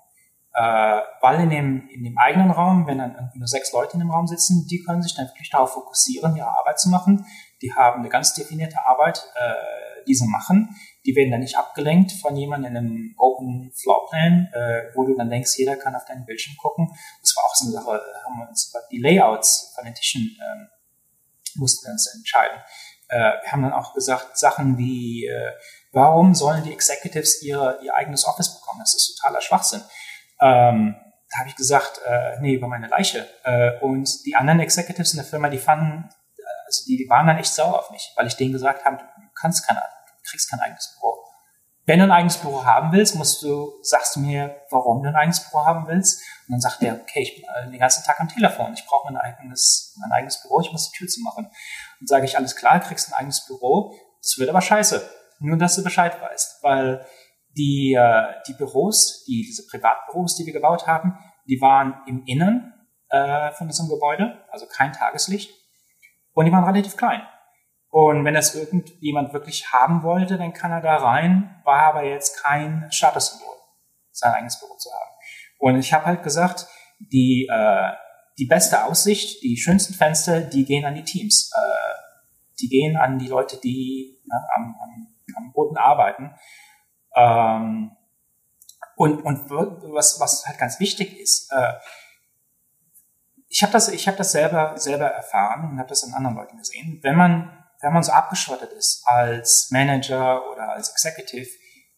Äh, 0.54 1.04
weil 1.22 1.42
in 1.42 1.50
dem, 1.50 1.90
in 1.90 2.04
dem 2.04 2.18
eigenen 2.18 2.52
Raum, 2.52 2.88
wenn 2.88 2.98
dann 2.98 3.16
irgendwie 3.16 3.40
nur 3.40 3.48
sechs 3.48 3.72
Leute 3.72 3.94
in 3.94 4.00
dem 4.00 4.12
Raum 4.12 4.28
sitzen, 4.28 4.68
die 4.68 4.84
können 4.84 5.02
sich 5.02 5.16
dann 5.16 5.28
wirklich 5.28 5.50
darauf 5.50 5.74
fokussieren, 5.74 6.36
ihre 6.36 6.50
Arbeit 6.50 6.80
zu 6.80 6.90
machen. 6.90 7.26
Die 7.62 7.74
haben 7.74 8.02
eine 8.02 8.10
ganz 8.10 8.34
definierte 8.34 8.78
Arbeit, 8.86 9.26
äh, 9.36 10.04
die 10.08 10.16
sie 10.16 10.28
machen. 10.28 10.76
Die 11.06 11.16
werden 11.16 11.32
dann 11.32 11.42
nicht 11.42 11.58
abgelenkt 11.58 12.12
von 12.14 12.36
jemandem 12.36 12.72
in 12.72 12.78
einem 12.78 13.16
Open 13.18 13.72
Floorplan, 13.74 14.50
äh, 14.52 14.82
wo 14.96 15.06
du 15.06 15.16
dann 15.16 15.30
denkst, 15.30 15.52
jeder 15.58 15.76
kann 15.76 15.96
auf 15.96 16.06
deinen 16.06 16.26
Bildschirm 16.26 16.58
gucken. 16.58 16.90
Das 17.22 17.36
war 17.36 17.46
auch 17.46 17.56
so 17.56 17.66
eine 17.66 17.74
Sache, 17.74 18.02
haben 18.26 18.40
wir 18.40 18.50
uns 18.50 18.74
die 18.92 19.00
Layouts 19.00 19.72
von 19.76 19.86
den 19.86 19.94
Tischen 19.94 20.36
ähm, 20.42 20.68
mussten 21.56 21.88
wir 21.88 21.92
uns 21.92 22.08
entscheiden. 22.14 22.58
Äh, 23.10 23.18
wir 23.18 23.52
haben 23.52 23.64
dann 23.64 23.74
auch 23.74 23.94
gesagt, 23.94 24.38
Sachen 24.38 24.78
wie, 24.78 25.26
äh, 25.26 25.52
warum 25.92 26.34
sollen 26.36 26.64
die 26.64 26.74
Executives 26.74 27.42
ihre, 27.42 27.80
ihr 27.84 27.96
eigenes 27.96 28.26
Office 28.26 28.60
bekommen? 28.60 28.80
Das 28.80 28.94
ist 28.94 29.18
totaler 29.18 29.42
Schwachsinn. 29.42 29.82
Ähm, 30.42 30.96
da 31.32 31.40
habe 31.40 31.50
ich 31.50 31.56
gesagt, 31.56 32.02
äh, 32.06 32.40
nee, 32.42 32.54
über 32.54 32.68
meine 32.68 32.88
Leiche. 32.88 33.28
Äh, 33.44 33.80
und 33.80 34.26
die 34.26 34.36
anderen 34.36 34.60
Executives 34.60 35.14
in 35.14 35.18
der 35.18 35.26
Firma, 35.26 35.50
die 35.50 35.60
fanden, 35.60 36.10
äh, 36.38 36.66
also 36.66 36.86
die, 36.88 36.98
die 36.98 37.10
waren 37.10 37.28
dann 37.28 37.38
echt 37.38 37.54
sauer 37.54 37.80
auf 37.80 37.92
mich, 37.92 38.12
weil 38.16 38.28
ich 38.28 38.36
denen 38.36 38.52
gesagt 38.52 38.86
habe, 38.86 38.98
du 38.98 39.30
kannst 39.40 39.68
kein, 39.68 39.78
kriegst 40.24 40.50
kein 40.50 40.60
eigenes 40.60 40.96
Büro. 40.96 41.18
Wenn 41.86 42.00
du 42.00 42.06
ein 42.06 42.12
eigenes 42.12 42.38
Büro 42.38 42.64
haben 42.66 42.92
willst, 42.92 43.16
musst 43.16 43.42
du, 43.42 43.74
sagst 43.82 44.16
du 44.16 44.20
mir, 44.20 44.62
warum 44.70 45.02
du 45.02 45.10
ein 45.10 45.16
eigenes 45.16 45.40
Büro 45.40 45.66
haben 45.66 45.88
willst. 45.88 46.22
Und 46.48 46.54
dann 46.54 46.62
sagt 46.62 46.84
der, 46.84 46.94
okay, 46.94 47.22
ich 47.22 47.36
bin 47.36 47.72
den 47.72 47.80
ganzen 47.80 48.04
Tag 48.04 48.20
am 48.20 48.28
Telefon, 48.28 48.74
ich 48.74 48.86
brauche 48.86 49.12
mein 49.12 49.18
eigenes, 49.20 49.96
mein 50.00 50.12
eigenes 50.12 50.40
Büro, 50.42 50.62
ich 50.62 50.72
muss 50.72 50.92
die 50.92 50.98
Tür 50.98 51.08
zu 51.08 51.22
machen. 51.22 51.50
Und 52.00 52.08
sage 52.08 52.26
ich, 52.26 52.38
alles 52.38 52.56
klar, 52.56 52.80
kriegst 52.80 53.10
ein 53.10 53.20
eigenes 53.20 53.46
Büro, 53.46 53.94
das 54.22 54.38
wird 54.38 54.50
aber 54.50 54.62
scheiße. 54.62 55.10
Nur, 55.40 55.58
dass 55.58 55.76
du 55.76 55.84
Bescheid 55.84 56.20
weißt, 56.22 56.64
weil 56.64 57.06
die, 57.58 57.94
äh, 57.94 58.34
die 58.48 58.54
Büros, 58.54 59.24
die, 59.26 59.44
diese 59.44 59.66
Privatbüros, 59.68 60.36
die 60.36 60.46
wir 60.46 60.54
gebaut 60.54 60.88
haben, 60.88 61.18
die 61.48 61.60
waren 61.62 62.02
im 62.08 62.24
Innern 62.26 62.74
äh, 63.10 63.52
von 63.52 63.68
unserem 63.68 63.90
Gebäude, 63.90 64.46
also 64.52 64.66
kein 64.68 64.94
Tageslicht. 64.94 65.54
Und 66.34 66.46
die 66.46 66.52
waren 66.52 66.64
relativ 66.64 66.96
klein. 66.96 67.22
Und 67.90 68.24
wenn 68.24 68.36
das 68.36 68.54
irgendjemand 68.54 69.34
wirklich 69.34 69.74
haben 69.74 70.04
wollte, 70.04 70.38
dann 70.38 70.54
kann 70.54 70.72
er 70.72 70.82
da 70.82 70.98
rein, 70.98 71.60
war 71.64 71.82
aber 71.82 72.04
jetzt 72.04 72.44
kein 72.44 72.88
Statussymbol, 72.92 73.56
sein 74.12 74.34
eigenes 74.34 74.60
Büro 74.60 74.76
zu 74.78 74.92
haben. 74.92 75.12
Und 75.58 75.80
ich 75.80 75.92
habe 75.92 76.06
halt 76.06 76.24
gesagt, 76.24 76.68
die, 77.00 77.48
äh, 77.52 77.92
die 78.40 78.46
beste 78.46 78.86
Aussicht, 78.86 79.44
die 79.44 79.58
schönsten 79.58 79.94
Fenster, 79.94 80.42
die 80.42 80.66
gehen 80.66 80.86
an 80.86 80.96
die 80.96 81.04
Teams. 81.04 81.52
Äh, 81.54 82.60
die 82.62 82.70
gehen 82.70 82.98
an 82.98 83.20
die 83.20 83.28
Leute, 83.28 83.58
die 83.58 84.20
ne, 84.26 84.48
am, 84.56 84.76
am, 84.82 85.08
am 85.36 85.54
Boden 85.54 85.78
arbeiten. 85.78 86.32
Ähm, 87.16 87.92
und, 88.96 89.22
und 89.22 89.50
was, 89.50 90.20
was 90.20 90.46
halt 90.46 90.58
ganz 90.58 90.80
wichtig 90.80 91.20
ist, 91.20 91.52
äh, 91.52 91.74
ich 93.48 93.62
habe 93.64 93.72
das, 93.72 93.90
habe 93.90 94.18
das 94.18 94.32
selber 94.32 94.78
selber 94.78 95.08
erfahren 95.08 95.72
und 95.72 95.80
habe 95.80 95.90
das 95.90 96.04
in 96.04 96.14
anderen 96.14 96.36
Leuten 96.36 96.58
gesehen. 96.58 97.00
Wenn 97.02 97.16
man 97.16 97.60
wenn 97.82 97.94
man 97.94 98.04
so 98.04 98.12
abgeschottet 98.12 98.72
ist 98.74 99.04
als 99.06 99.70
Manager 99.72 100.50
oder 100.52 100.74
als 100.74 100.92
Executive 100.92 101.50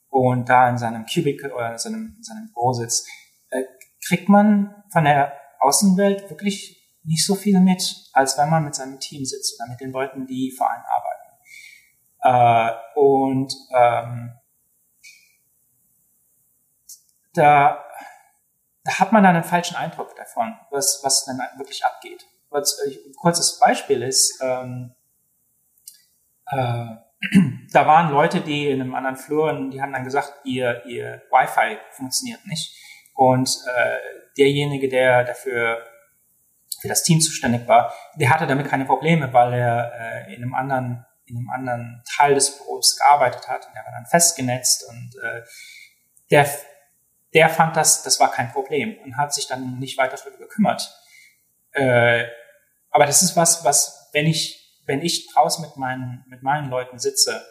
und 0.10 0.48
da 0.48 0.70
in 0.70 0.78
seinem 0.78 1.06
Cubicle 1.06 1.54
oder 1.54 1.72
in 1.72 1.78
seinem, 1.78 2.16
in 2.18 2.24
seinem 2.24 2.52
Büro 2.54 2.74
sitzt, 2.74 3.08
äh, 3.50 3.64
kriegt 4.08 4.30
man 4.30 4.84
von 4.92 5.06
der 5.06 5.41
Außenwelt 5.62 6.30
wirklich 6.30 6.82
nicht 7.04 7.26
so 7.26 7.36
viel 7.36 7.60
mit, 7.60 8.10
als 8.14 8.38
wenn 8.38 8.50
man 8.50 8.66
mit 8.66 8.76
seinem 8.76 9.00
Team 9.00 9.26
sitzt 9.26 9.60
oder 9.60 9.70
mit 9.70 9.80
den 9.80 9.92
Leuten, 9.92 10.28
die 10.28 10.52
für 10.52 10.68
einen 10.68 10.84
arbeiten. 10.86 11.22
Äh, 12.24 13.00
und 13.00 13.54
ähm, 13.76 14.34
da, 17.34 17.84
da 18.84 19.00
hat 19.00 19.12
man 19.12 19.24
dann 19.24 19.36
einen 19.36 19.44
falschen 19.44 19.76
Eindruck 19.76 20.16
davon, 20.16 20.58
was, 20.70 21.00
was 21.04 21.26
dann 21.26 21.40
wirklich 21.58 21.86
abgeht. 21.86 22.26
Was, 22.50 22.78
äh, 22.86 22.98
ein 23.08 23.14
kurzes 23.16 23.60
Beispiel 23.60 24.04
ist, 24.04 24.40
ähm, 24.42 24.94
äh, 26.48 26.86
da 27.72 27.88
waren 27.88 28.12
Leute, 28.12 28.42
die 28.42 28.70
in 28.70 28.82
einem 28.82 28.96
anderen 28.96 29.18
Flur, 29.18 29.70
die 29.70 29.82
haben 29.82 29.94
dann 29.94 30.04
gesagt, 30.04 30.34
ihr, 30.44 30.86
ihr 30.86 31.22
Wi-Fi 31.32 31.78
funktioniert 31.92 32.46
nicht. 32.46 32.76
Und 33.14 33.50
äh, 33.76 34.21
derjenige, 34.38 34.90
der 34.90 35.24
dafür 35.24 35.86
für 36.82 36.88
das 36.88 37.04
Team 37.04 37.22
zuständig 37.22 37.68
war, 37.68 37.94
der 38.16 38.30
hatte 38.30 38.48
damit 38.48 38.68
keine 38.68 38.86
Probleme, 38.86 39.32
weil 39.34 39.54
er 39.54 39.94
äh, 40.28 40.34
in 40.34 40.44
einem 40.44 40.54
anderen 40.54 41.06
in 41.26 41.38
einem 41.38 41.50
anderen 41.50 42.04
Teil 42.18 42.34
des 42.34 42.58
Büros 42.58 42.98
gearbeitet 42.98 43.48
hat 43.48 43.66
und 43.66 43.74
er 43.74 43.86
war 43.86 43.92
dann 43.92 44.06
festgenetzt 44.06 44.84
und 44.90 45.16
äh, 45.24 45.42
der 46.30 46.50
der 47.34 47.50
fand 47.50 47.78
das, 47.78 48.04
das 48.04 48.20
war 48.20 48.32
kein 48.32 48.52
Problem 48.52 48.98
und 49.04 49.18
hat 49.18 49.34
sich 49.34 49.48
dann 49.48 49.80
nicht 49.80 49.98
weiter 49.98 50.18
darüber 50.18 50.38
gekümmert. 50.38 50.94
Äh, 51.72 52.26
aber 52.90 53.06
das 53.06 53.22
ist 53.24 53.36
was, 53.38 53.64
was, 53.64 54.10
wenn 54.12 54.28
ich, 54.28 54.82
wenn 54.86 55.02
ich 55.02 55.32
draußen 55.32 55.64
mit 55.64 55.78
meinen, 55.78 56.26
mit 56.28 56.44
meinen 56.44 56.70
Leuten 56.70 57.00
sitze, 57.00 57.46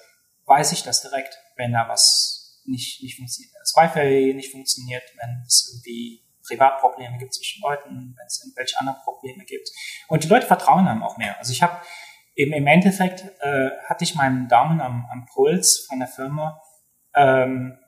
weiß 0.44 0.72
ich 0.72 0.82
das 0.82 1.00
direkt, 1.00 1.38
wenn 1.56 1.72
da 1.72 1.88
was 1.88 2.62
nicht, 2.66 3.02
nicht 3.02 3.16
funktioniert. 3.16 3.54
Das 3.58 3.74
Wi-Fi 3.74 4.34
nicht 4.34 4.52
funktioniert, 4.52 5.02
wenn 5.16 5.42
es 5.46 5.72
irgendwie 5.72 6.22
Privatprobleme 6.50 7.18
gibt 7.18 7.34
zwischen 7.34 7.62
Leuten, 7.62 8.14
wenn 8.18 8.26
es 8.26 8.42
irgendwelche 8.42 8.78
anderen 8.78 9.00
Probleme 9.02 9.44
gibt. 9.44 9.68
Und 10.08 10.24
die 10.24 10.28
Leute 10.28 10.46
vertrauen 10.46 10.88
einem 10.88 11.02
auch 11.02 11.16
mehr. 11.16 11.38
Also 11.38 11.52
ich 11.52 11.62
habe 11.62 11.80
im, 12.34 12.52
im 12.52 12.66
Endeffekt 12.66 13.24
äh, 13.40 13.70
hatte 13.86 14.04
ich 14.04 14.14
meinen 14.14 14.48
Daumen 14.48 14.80
am, 14.80 15.06
am 15.10 15.26
Puls 15.26 15.86
von 15.88 15.98
der 15.98 16.08
Firma, 16.08 16.60
ähm, 17.14 17.78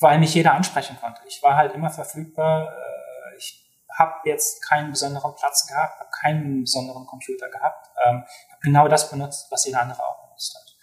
weil 0.00 0.18
mich 0.18 0.34
jeder 0.34 0.54
ansprechen 0.54 0.96
konnte. 1.00 1.20
Ich 1.26 1.42
war 1.42 1.56
halt 1.56 1.74
immer 1.74 1.90
verfügbar. 1.90 2.72
Äh, 2.72 3.36
ich 3.36 3.64
habe 3.96 4.14
jetzt 4.24 4.66
keinen 4.68 4.90
besonderen 4.90 5.34
Platz 5.34 5.66
gehabt, 5.66 6.00
habe 6.00 6.10
keinen 6.10 6.62
besonderen 6.62 7.06
Computer 7.06 7.48
gehabt. 7.48 7.88
Ähm, 8.04 8.24
habe 8.50 8.60
genau 8.62 8.88
das 8.88 9.10
benutzt, 9.10 9.48
was 9.50 9.64
jeder 9.66 9.82
andere 9.82 10.04
auch 10.04 10.26
benutzt 10.26 10.56
hat. 10.56 10.74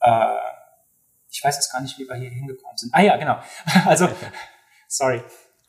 Äh, 0.00 0.54
ich 1.30 1.42
weiß 1.42 1.56
jetzt 1.56 1.72
gar 1.72 1.80
nicht, 1.80 1.98
wie 1.98 2.08
wir 2.08 2.14
hier 2.14 2.30
hingekommen 2.30 2.76
sind. 2.76 2.94
Ah 2.94 3.00
ja, 3.02 3.16
genau. 3.16 3.38
Also, 3.86 4.08
sorry. 4.86 5.22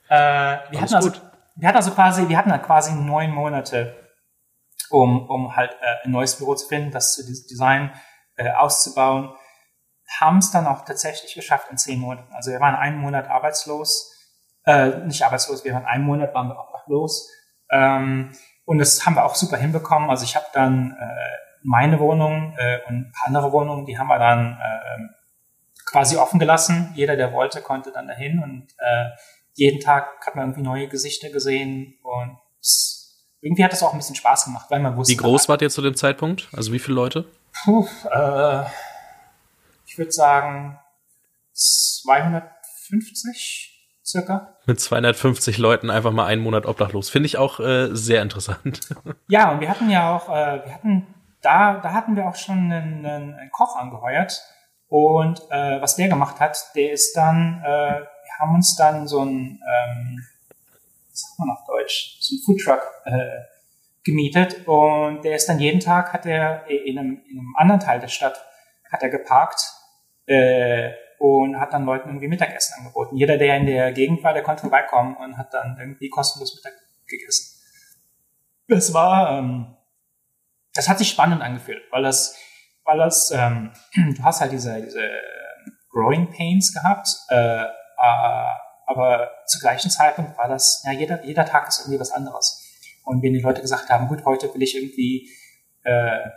Äh, 0.09 0.57
wir, 0.69 0.81
hatten 0.81 0.95
also, 0.95 1.11
wir 1.55 1.67
hatten 1.67 1.77
also 1.77 1.91
quasi, 1.91 2.29
wir 2.29 2.37
hatten 2.37 2.51
halt 2.51 2.63
quasi 2.63 2.93
neun 2.93 3.31
Monate, 3.31 3.95
um, 4.89 5.29
um 5.29 5.55
halt 5.55 5.71
äh, 5.81 6.05
ein 6.05 6.11
neues 6.11 6.37
Büro 6.37 6.55
zu 6.55 6.67
finden, 6.67 6.91
das 6.91 7.13
zu 7.15 7.23
designen, 7.25 7.91
äh, 8.37 8.51
auszubauen. 8.51 9.33
Haben 10.19 10.37
es 10.37 10.51
dann 10.51 10.67
auch 10.67 10.85
tatsächlich 10.85 11.33
geschafft 11.33 11.67
in 11.71 11.77
zehn 11.77 11.99
Monaten. 11.99 12.33
Also 12.33 12.51
wir 12.51 12.59
waren 12.59 12.75
einen 12.75 12.99
Monat 12.99 13.27
arbeitslos, 13.27 14.11
äh, 14.65 14.97
nicht 15.05 15.23
arbeitslos, 15.23 15.65
wir 15.65 15.73
waren 15.73 15.85
einen 15.85 16.05
Monat 16.05 16.33
waren 16.33 16.49
wir 16.49 16.59
obdachlos. 16.59 17.29
Ähm, 17.71 18.31
und 18.65 18.77
das 18.77 19.05
haben 19.05 19.15
wir 19.15 19.25
auch 19.25 19.35
super 19.35 19.57
hinbekommen. 19.57 20.09
Also 20.09 20.23
ich 20.23 20.35
habe 20.35 20.45
dann 20.53 20.95
äh, 20.99 21.37
meine 21.63 21.99
Wohnung 21.99 22.55
äh, 22.57 22.79
und 22.87 22.95
ein 22.95 23.11
paar 23.11 23.27
andere 23.27 23.51
Wohnungen, 23.51 23.85
die 23.85 23.97
haben 23.97 24.07
wir 24.07 24.19
dann 24.19 24.59
äh, 24.59 24.85
quasi 25.85 26.17
offen 26.17 26.39
gelassen. 26.39 26.91
Jeder, 26.95 27.15
der 27.15 27.31
wollte, 27.33 27.61
konnte 27.61 27.91
dann 27.91 28.07
dahin 28.07 28.41
und 28.41 28.67
äh, 28.77 29.09
jeden 29.55 29.79
Tag 29.79 30.25
hat 30.25 30.35
man 30.35 30.45
irgendwie 30.45 30.61
neue 30.61 30.87
Gesichter 30.87 31.29
gesehen 31.29 31.97
und 32.03 32.37
irgendwie 33.41 33.63
hat 33.63 33.73
es 33.73 33.83
auch 33.83 33.93
ein 33.93 33.97
bisschen 33.97 34.15
Spaß 34.15 34.45
gemacht, 34.45 34.67
weil 34.69 34.79
man 34.79 34.97
wusste. 34.97 35.13
Wie 35.13 35.17
groß 35.17 35.49
wart 35.49 35.61
ihr 35.61 35.69
zu 35.69 35.81
dem 35.81 35.95
Zeitpunkt? 35.95 36.47
Also 36.53 36.73
wie 36.73 36.79
viele 36.79 36.95
Leute? 36.95 37.25
Puh, 37.63 37.87
äh, 38.11 38.63
ich 39.85 39.97
würde 39.97 40.11
sagen 40.11 40.79
250 41.53 43.75
circa. 44.05 44.55
Mit 44.65 44.79
250 44.79 45.57
Leuten 45.57 45.89
einfach 45.89 46.11
mal 46.11 46.25
einen 46.25 46.41
Monat 46.41 46.65
obdachlos. 46.65 47.09
Finde 47.09 47.27
ich 47.27 47.37
auch 47.37 47.59
äh, 47.59 47.95
sehr 47.95 48.21
interessant. 48.21 48.89
Ja, 49.27 49.51
und 49.51 49.59
wir 49.59 49.69
hatten 49.69 49.89
ja 49.89 50.15
auch, 50.15 50.29
äh, 50.29 50.65
wir 50.65 50.73
hatten 50.73 51.07
da, 51.41 51.79
da 51.79 51.93
hatten 51.93 52.15
wir 52.15 52.27
auch 52.27 52.35
schon 52.35 52.71
einen, 52.71 53.05
einen 53.05 53.51
Koch 53.51 53.75
angeheuert. 53.75 54.41
Und 54.87 55.41
äh, 55.49 55.81
was 55.81 55.95
der 55.95 56.09
gemacht 56.09 56.39
hat, 56.39 56.57
der 56.75 56.91
ist 56.91 57.17
dann 57.17 57.63
äh, 57.65 58.01
haben 58.39 58.55
uns 58.55 58.75
dann 58.75 59.07
so 59.07 59.21
ein, 59.23 59.59
ähm, 59.61 60.25
was 61.09 61.21
sagt 61.21 61.39
man 61.39 61.49
auf 61.49 61.63
Deutsch, 61.65 62.17
so 62.19 62.35
ein 62.35 62.39
Foodtruck 62.45 62.81
äh, 63.05 63.41
gemietet 64.03 64.67
und 64.67 65.23
der 65.23 65.35
ist 65.35 65.49
dann 65.49 65.59
jeden 65.59 65.79
Tag, 65.79 66.13
hat 66.13 66.25
er 66.25 66.67
in 66.69 66.97
einem, 66.97 67.21
in 67.29 67.39
einem 67.39 67.55
anderen 67.57 67.79
Teil 67.81 67.99
der 67.99 68.07
Stadt, 68.07 68.37
hat 68.91 69.01
er 69.01 69.09
geparkt 69.09 69.61
äh, 70.27 70.91
und 71.19 71.59
hat 71.59 71.73
dann 71.73 71.85
Leuten 71.85 72.09
irgendwie 72.09 72.27
Mittagessen 72.27 72.75
angeboten. 72.79 73.17
Jeder, 73.17 73.37
der 73.37 73.57
in 73.57 73.65
der 73.65 73.91
Gegend 73.93 74.23
war, 74.23 74.33
der 74.33 74.43
konnte 74.43 74.61
vorbeikommen 74.61 75.15
und 75.17 75.37
hat 75.37 75.53
dann 75.53 75.77
irgendwie 75.79 76.09
kostenlos 76.09 76.55
Mittag 76.55 76.73
gegessen. 77.07 77.59
Das 78.67 78.93
war, 78.93 79.39
ähm, 79.39 79.75
das 80.73 80.89
hat 80.89 80.97
sich 80.97 81.09
spannend 81.09 81.41
angefühlt, 81.41 81.83
weil 81.91 82.03
das, 82.03 82.37
weil 82.83 82.97
das, 82.97 83.31
ähm, 83.31 83.71
du 83.95 84.23
hast 84.23 84.41
halt 84.41 84.51
diese, 84.51 84.81
diese 84.81 85.01
Growing 85.89 86.29
Pains 86.31 86.73
gehabt, 86.73 87.07
äh, 87.29 87.65
aber 87.97 89.31
zur 89.47 89.61
gleichen 89.61 89.89
Zeitpunkt 89.89 90.37
war 90.37 90.47
das, 90.47 90.83
ja, 90.85 90.91
jeder, 90.91 91.23
jeder 91.23 91.45
Tag 91.45 91.67
ist 91.67 91.79
irgendwie 91.79 91.99
was 91.99 92.11
anderes. 92.11 92.61
Und 93.03 93.21
wenn 93.21 93.33
die 93.33 93.41
Leute 93.41 93.61
gesagt 93.61 93.89
haben, 93.89 94.07
gut, 94.07 94.25
heute 94.25 94.53
will 94.53 94.63
ich 94.63 94.75
irgendwie 94.75 95.29
äh, 95.83 96.29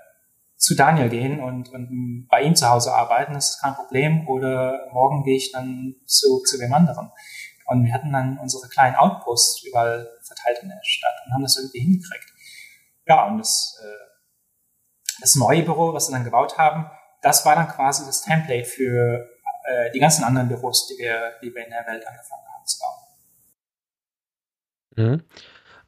zu 0.56 0.74
Daniel 0.74 1.08
gehen 1.08 1.40
und, 1.40 1.72
und 1.72 2.26
bei 2.28 2.42
ihm 2.42 2.56
zu 2.56 2.68
Hause 2.68 2.92
arbeiten, 2.92 3.34
das 3.34 3.50
ist 3.50 3.60
kein 3.60 3.74
Problem. 3.74 4.28
Oder 4.28 4.88
morgen 4.92 5.22
gehe 5.24 5.36
ich 5.36 5.52
dann 5.52 5.94
zu, 6.04 6.42
zu 6.44 6.58
wem 6.58 6.74
anderen. 6.74 7.10
Und 7.66 7.84
wir 7.84 7.92
hatten 7.92 8.12
dann 8.12 8.38
unsere 8.38 8.68
kleinen 8.68 8.96
Outposts 8.96 9.64
überall 9.66 10.08
verteilt 10.22 10.58
in 10.62 10.68
der 10.68 10.80
Stadt 10.82 11.14
und 11.24 11.34
haben 11.34 11.42
das 11.42 11.56
irgendwie 11.56 11.80
hingekriegt. 11.80 12.32
Ja, 13.06 13.26
und 13.26 13.38
das, 13.38 13.80
äh, 13.82 15.20
das 15.20 15.34
neue 15.36 15.62
Büro, 15.62 15.92
was 15.92 16.08
wir 16.08 16.14
dann 16.14 16.24
gebaut 16.24 16.58
haben, 16.58 16.90
das 17.22 17.44
war 17.44 17.54
dann 17.54 17.68
quasi 17.68 18.04
das 18.06 18.22
Template 18.22 18.64
für 18.64 19.28
äh, 19.68 19.90
die 19.92 19.98
ganzen 19.98 20.24
anderen 20.24 20.48
Büros, 20.48 20.86
die 20.88 20.98
wir, 21.02 21.32
die 21.42 21.54
wir 21.54 21.64
in 21.64 21.70
der 21.70 21.86
Welt 21.86 22.06
angefangen 22.06 22.42
haben 22.54 22.66
zu 22.66 22.78
bauen. 22.78 22.98
Mhm. 24.96 25.22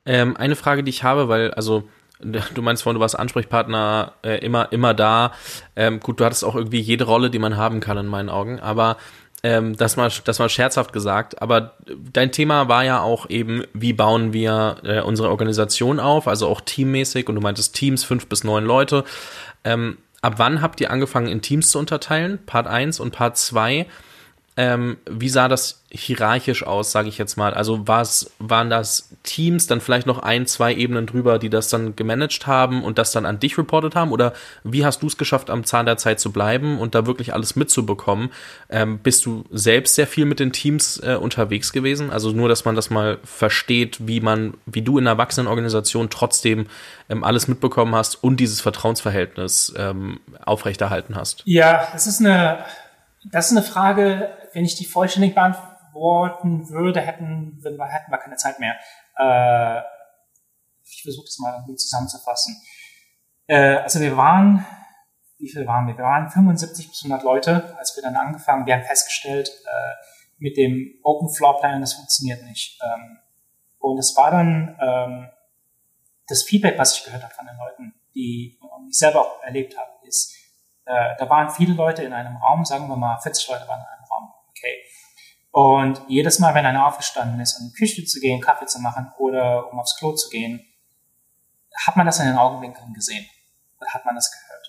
Ähm, 0.07 0.37
eine 0.37 0.57
Frage, 0.57 0.83
die 0.83 0.91
ich 0.91 1.03
habe, 1.03 1.29
weil, 1.29 1.53
also, 1.53 1.85
du 2.21 2.63
meinst 2.63 2.83
vorhin, 2.83 2.97
du 2.97 3.01
warst 3.01 3.19
Ansprechpartner 3.19 4.15
äh, 4.23 4.45
immer, 4.45 4.71
immer 4.73 4.95
da. 4.95 5.33
Ähm, 5.77 6.01
gut, 6.01 6.21
du 6.21 6.25
hattest 6.25 6.45
auch 6.45 6.55
irgendwie 6.55 6.81
jede 6.81 7.05
Rolle, 7.05 7.31
die 7.31 7.39
man 7.39 7.57
haben 7.57 7.81
kann 7.81 7.99
in 7.99 8.07
meinen 8.07 8.29
Augen, 8.29 8.61
aber 8.61 8.97
ähm, 9.43 9.77
das 9.77 9.97
mal, 9.97 10.11
das 10.25 10.39
mal 10.39 10.49
scherzhaft 10.49 10.93
gesagt. 10.93 11.41
Aber 11.41 11.77
dein 12.13 12.31
Thema 12.31 12.69
war 12.69 12.85
ja 12.85 13.01
auch 13.01 13.29
eben, 13.31 13.65
wie 13.73 13.93
bauen 13.93 14.33
wir 14.33 14.77
äh, 14.85 15.01
unsere 15.01 15.31
Organisation 15.31 15.99
auf, 15.99 16.29
also 16.29 16.47
auch 16.47 16.61
teammäßig. 16.61 17.29
Und 17.29 17.37
du 17.37 17.41
meintest 17.41 17.75
Teams 17.75 18.05
fünf 18.05 18.27
bis 18.27 18.45
neun 18.45 18.65
Leute. 18.65 19.05
Ähm, 19.65 19.97
ab 20.23 20.35
wann 20.37 20.63
habt 20.63 20.81
ihr 20.81 20.91
angefangen, 20.91 21.29
in 21.29 21.43
Teams 21.43 21.71
zu 21.71 21.79
unterteilen? 21.79 22.45
Part 22.47 22.67
1 22.67 23.01
und 23.01 23.13
Part 23.13 23.37
2. 23.37 23.87
Ähm, 24.61 24.99
wie 25.09 25.31
sah 25.31 25.49
das 25.49 25.85
hierarchisch 25.91 26.67
aus, 26.67 26.93
sage 26.93 27.09
ich 27.09 27.17
jetzt 27.17 27.39
mal? 27.39 27.55
Also 27.55 27.89
war's, 27.89 28.31
waren 28.39 28.69
das 28.69 29.09
Teams 29.23 29.67
dann 29.67 29.81
vielleicht 29.81 30.07
noch 30.07 30.19
ein, 30.19 30.47
zwei 30.47 30.75
Ebenen 30.75 31.07
drüber, 31.07 31.39
die 31.39 31.49
das 31.49 31.69
dann 31.69 31.97
gemanagt 31.97 32.47
haben 32.47 32.85
und 32.85 32.99
das 32.99 33.11
dann 33.11 33.25
an 33.25 33.41
dich 33.41 33.57
reportet 33.57 33.95
haben? 33.95 34.13
Oder 34.13 34.35
wie 34.63 34.85
hast 34.85 35.03
du 35.03 35.07
es 35.07 35.17
geschafft, 35.17 35.49
am 35.49 35.65
Zahn 35.65 35.87
der 35.87 35.97
Zeit 35.97 36.21
zu 36.21 36.31
bleiben 36.31 36.79
und 36.79 36.95
da 36.95 37.07
wirklich 37.07 37.33
alles 37.33 37.57
mitzubekommen? 37.57 38.33
Ähm, 38.69 38.99
bist 38.99 39.25
du 39.25 39.47
selbst 39.51 39.95
sehr 39.95 40.07
viel 40.07 40.27
mit 40.27 40.41
den 40.41 40.53
Teams 40.53 40.99
äh, 41.03 41.15
unterwegs 41.15 41.73
gewesen? 41.73 42.11
Also 42.11 42.33
nur, 42.33 42.51
dass 42.51 42.67
man 42.67 42.77
das 42.77 42.91
mal 42.91 43.17
versteht, 43.25 44.07
wie 44.07 44.21
man, 44.21 44.59
wie 44.67 44.83
du 44.83 44.99
in 44.99 45.05
einer 45.05 45.13
Erwachsenenorganisation 45.13 46.11
trotzdem 46.11 46.67
ähm, 47.09 47.25
alles 47.25 47.49
mitbekommen 47.49 47.95
hast 47.95 48.23
und 48.23 48.37
dieses 48.37 48.61
Vertrauensverhältnis 48.61 49.73
ähm, 49.75 50.21
aufrechterhalten 50.45 51.17
hast. 51.17 51.41
Ja, 51.47 51.89
es 51.95 52.07
ist 52.07 52.21
eine 52.21 52.59
das 53.25 53.51
ist 53.51 53.57
eine 53.57 53.67
Frage, 53.67 54.31
wenn 54.53 54.65
ich 54.65 54.77
die 54.77 54.85
vollständig 54.85 55.35
beantworten 55.35 56.69
würde, 56.69 57.01
hätten, 57.01 57.61
hätten 57.63 58.11
wir 58.11 58.19
keine 58.19 58.37
Zeit 58.37 58.59
mehr. 58.61 58.77
Äh, 59.17 59.83
ich 60.85 61.03
versuche 61.03 61.27
das 61.27 61.39
mal 61.39 61.55
irgendwie 61.55 61.77
zusammenzufassen. 61.77 62.61
Äh, 63.47 63.77
also 63.77 64.01
wir 64.01 64.17
waren, 64.17 64.67
wie 65.39 65.49
viel 65.49 65.67
waren 65.67 65.87
wir? 65.87 65.97
Wir 65.97 66.05
waren 66.05 66.31
75 66.31 66.89
bis 66.89 67.05
100 67.05 67.25
Leute, 67.25 67.77
als 67.79 67.97
wir 67.97 68.03
dann 68.03 68.17
angefangen. 68.17 68.67
Wir 68.67 68.75
haben 68.75 68.85
festgestellt, 68.85 69.49
äh, 69.49 69.95
mit 70.39 70.57
dem 70.57 70.99
Open 71.03 71.29
Floor 71.29 71.61
Plan, 71.61 71.81
das 71.81 71.95
funktioniert 71.95 72.43
nicht. 72.45 72.79
Ähm, 72.83 73.19
und 73.79 73.99
es 73.99 74.17
war 74.17 74.31
dann 74.31 74.79
ähm, 74.81 75.29
das 76.27 76.43
Feedback, 76.43 76.79
was 76.79 76.97
ich 76.97 77.05
gehört 77.05 77.23
habe 77.23 77.35
von 77.35 77.47
den 77.47 77.57
Leuten, 77.57 77.95
die 78.15 78.59
ich 78.89 78.99
selber 78.99 79.21
auch 79.21 79.43
erlebt 79.43 79.77
habe, 79.79 79.91
ist, 80.07 80.35
äh, 80.85 81.15
da 81.19 81.29
waren 81.29 81.51
viele 81.51 81.75
Leute 81.75 82.03
in 82.03 82.13
einem 82.13 82.37
Raum, 82.37 82.65
sagen 82.65 82.89
wir 82.89 82.97
mal 82.97 83.19
40 83.19 83.49
Leute 83.49 83.69
waren 83.69 83.81
in 83.81 83.87
einem. 83.87 84.00
Und 85.53 86.01
jedes 86.09 86.39
Mal, 86.39 86.55
wenn 86.55 86.67
einer 86.67 86.87
aufgestanden 86.87 87.41
ist, 87.41 87.59
um 87.59 87.67
in 87.67 87.73
die 87.73 87.79
Küche 87.79 88.05
zu 88.05 88.21
gehen, 88.21 88.41
Kaffee 88.41 88.67
zu 88.67 88.81
machen 88.81 89.13
oder 89.19 89.73
um 89.73 89.81
aufs 89.81 89.97
Klo 89.97 90.13
zu 90.13 90.29
gehen, 90.31 90.65
hat 91.87 91.97
man 91.97 92.07
das 92.07 92.21
in 92.21 92.27
den 92.27 92.37
Augenwinkeln 92.37 92.93
gesehen. 92.93 93.27
Oder 93.81 93.91
hat 93.91 94.05
man 94.05 94.15
das 94.15 94.31
gehört. 94.31 94.67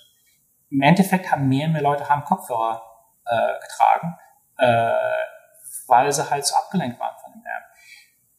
Im 0.69 0.81
Endeffekt 0.81 1.31
haben 1.31 1.47
mehr 1.47 1.67
und 1.67 1.73
mehr 1.73 1.81
Leute 1.81 2.07
haben 2.09 2.23
Kopfhörer 2.23 2.81
äh, 3.25 3.59
getragen, 3.61 4.17
äh, 4.57 4.93
weil 5.87 6.11
sie 6.11 6.29
halt 6.29 6.45
so 6.45 6.55
abgelenkt 6.55 6.99
waren 6.99 7.15
von 7.21 7.33
dem 7.33 7.43
Lärm. 7.43 7.63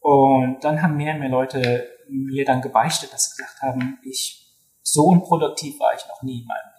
Und 0.00 0.64
dann 0.64 0.82
haben 0.82 0.96
mehr 0.96 1.14
und 1.14 1.20
mehr 1.20 1.28
Leute 1.28 1.88
mir 2.08 2.44
dann 2.44 2.60
gebeichtet, 2.60 3.12
dass 3.12 3.26
sie 3.26 3.36
gesagt 3.36 3.62
haben, 3.62 3.98
ich, 4.02 4.50
so 4.82 5.04
unproduktiv 5.04 5.78
war 5.78 5.94
ich 5.94 6.06
noch 6.08 6.22
nie 6.22 6.40
in 6.40 6.46
meinem 6.46 6.72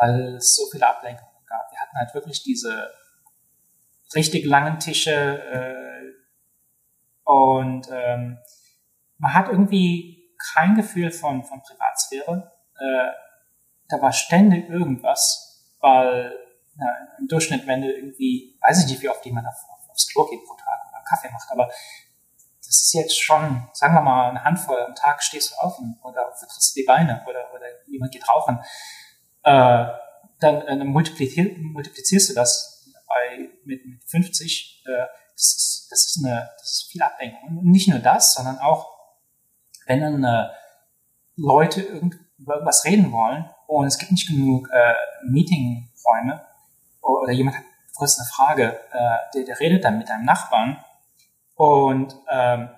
weil 0.00 0.36
es 0.36 0.56
so 0.56 0.64
viele 0.70 0.88
Ablenkungen 0.88 1.44
gab. 1.46 1.70
Wir 1.70 1.78
hatten 1.78 1.96
halt 1.96 2.14
wirklich 2.14 2.42
diese 2.42 2.90
richtig 4.14 4.44
langen 4.44 4.78
Tische 4.78 5.12
äh, 5.12 5.80
und 7.24 7.88
ähm, 7.92 8.38
man 9.18 9.34
hat 9.34 9.48
irgendwie 9.48 10.34
kein 10.54 10.74
Gefühl 10.74 11.12
von, 11.12 11.44
von 11.44 11.62
Privatsphäre. 11.62 12.52
Äh, 12.76 13.10
da 13.88 14.00
war 14.00 14.12
ständig 14.12 14.68
irgendwas, 14.68 15.74
weil 15.80 16.34
na, 16.76 16.86
im 17.18 17.28
Durchschnitt, 17.28 17.66
wenn 17.66 17.82
du 17.82 17.92
irgendwie, 17.92 18.58
weiß 18.66 18.84
ich 18.84 18.90
nicht, 18.90 19.02
wie 19.02 19.08
oft 19.08 19.24
jemand 19.24 19.46
auf, 19.46 19.54
aufs 19.90 20.08
Klo 20.08 20.26
geht 20.26 20.44
pro 20.44 20.54
Tag 20.54 20.88
oder 20.88 21.02
Kaffee 21.08 21.30
macht, 21.30 21.50
aber 21.50 21.66
das 21.66 22.82
ist 22.82 22.94
jetzt 22.94 23.20
schon, 23.20 23.68
sagen 23.72 23.94
wir 23.94 24.00
mal, 24.00 24.30
eine 24.30 24.44
Handvoll 24.44 24.80
am 24.80 24.94
Tag 24.94 25.22
stehst 25.22 25.52
du 25.52 25.56
auf 25.56 25.78
oder 26.02 26.32
vertrittst 26.32 26.76
die 26.76 26.84
Beine 26.84 27.22
oder, 27.28 27.52
oder 27.52 27.66
jemand 27.88 28.12
geht 28.12 28.28
rauchen, 28.28 28.60
äh, 29.42 29.86
dann 30.38 30.62
äh, 30.62 30.84
multiplizier, 30.84 31.56
multiplizierst 31.58 32.30
du 32.30 32.34
das 32.34 32.88
bei, 33.08 33.50
mit, 33.70 33.86
mit 33.86 34.04
50, 34.04 34.84
äh, 34.86 35.06
das, 35.34 35.54
ist, 35.54 35.86
das, 35.90 36.06
ist 36.06 36.24
eine, 36.24 36.50
das 36.58 36.70
ist 36.70 36.88
viel 36.90 37.02
Ablenkung. 37.02 37.58
Und 37.58 37.64
nicht 37.64 37.88
nur 37.88 38.00
das, 38.00 38.34
sondern 38.34 38.58
auch, 38.58 38.88
wenn 39.86 40.00
dann 40.00 40.24
äh, 40.24 40.48
Leute 41.36 41.80
irgendwas 41.80 42.84
reden 42.84 43.12
wollen 43.12 43.48
und 43.66 43.86
es 43.86 43.98
gibt 43.98 44.12
nicht 44.12 44.28
genug 44.28 44.68
äh, 44.70 44.94
Meetingräume 45.26 46.44
oder 47.00 47.32
jemand 47.32 47.56
hat 47.56 47.64
kurz 47.94 48.18
eine 48.18 48.28
Frage, 48.28 48.80
äh, 48.92 49.16
der, 49.34 49.44
der 49.44 49.60
redet 49.60 49.84
dann 49.84 49.98
mit 49.98 50.10
einem 50.10 50.24
Nachbarn 50.24 50.84
und 51.54 52.16
ähm, 52.30 52.70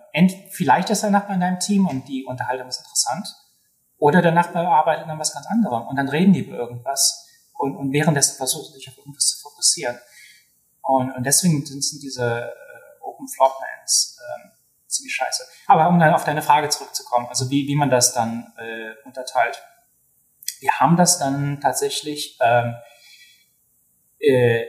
vielleicht 0.50 0.90
ist 0.90 1.02
der 1.02 1.10
Nachbar 1.10 1.34
in 1.34 1.40
deinem 1.40 1.60
Team 1.60 1.86
und 1.86 2.08
die 2.08 2.24
Unterhaltung 2.24 2.68
ist 2.68 2.78
interessant. 2.78 3.28
Oder 3.98 4.20
der 4.20 4.32
Nachbar 4.32 4.66
arbeitet 4.66 5.06
an 5.08 5.18
was 5.18 5.32
ganz 5.32 5.46
anderem 5.46 5.86
und 5.86 5.96
dann 5.96 6.08
reden 6.08 6.32
die 6.32 6.40
über 6.40 6.56
irgendwas 6.56 7.28
und, 7.56 7.76
und 7.76 7.92
währenddessen 7.92 8.36
versucht 8.36 8.72
sich 8.72 8.88
auf 8.88 8.98
irgendwas 8.98 9.26
zu 9.28 9.40
fokussieren. 9.40 9.96
Und, 10.82 11.12
und 11.12 11.24
deswegen 11.24 11.64
sind, 11.64 12.02
diese 12.02 12.42
äh, 12.42 13.00
Open 13.00 13.28
Floor 13.28 13.56
Plans 13.56 14.18
ähm, 14.20 14.50
ziemlich 14.86 15.14
scheiße. 15.14 15.44
Aber 15.66 15.88
um 15.88 15.98
dann 15.98 16.14
auf 16.14 16.24
deine 16.24 16.42
Frage 16.42 16.68
zurückzukommen, 16.68 17.26
also 17.28 17.50
wie, 17.50 17.66
wie 17.68 17.76
man 17.76 17.90
das 17.90 18.12
dann 18.12 18.52
äh, 18.56 18.94
unterteilt. 19.06 19.62
Wir 20.60 20.72
haben 20.78 20.96
das 20.96 21.18
dann 21.18 21.60
tatsächlich 21.60 22.38
ähm, 22.40 22.76
äh, 24.20 24.66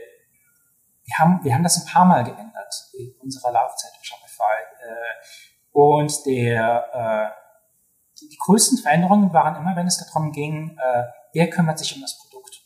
wir 1.05 1.18
haben, 1.20 1.43
wir 1.43 1.53
haben 1.53 1.64
das 1.64 1.78
ein 1.78 1.91
paar 1.91 2.05
Mal 2.05 2.24
geändert 2.24 2.74
in 2.93 3.14
unserer 3.22 3.51
Laufzeit 3.51 3.91
in 3.97 4.03
Shopify. 4.03 4.43
Äh, 4.82 5.78
und 5.78 6.26
der, 6.26 7.34
äh, 7.36 8.20
die, 8.20 8.30
die 8.30 8.38
größten 8.38 8.78
Veränderungen 8.78 9.34
waren 9.34 9.55
immer, 9.55 9.76
wenn 9.76 9.88
es 9.88 9.97
darum 9.97 10.32
ging, 10.32 10.78
äh, 10.78 11.03
wer 11.34 11.49
kümmert 11.49 11.80
sich 11.80 11.95
um 11.95 12.01
das 12.01 12.18
Produkt. 12.18 12.61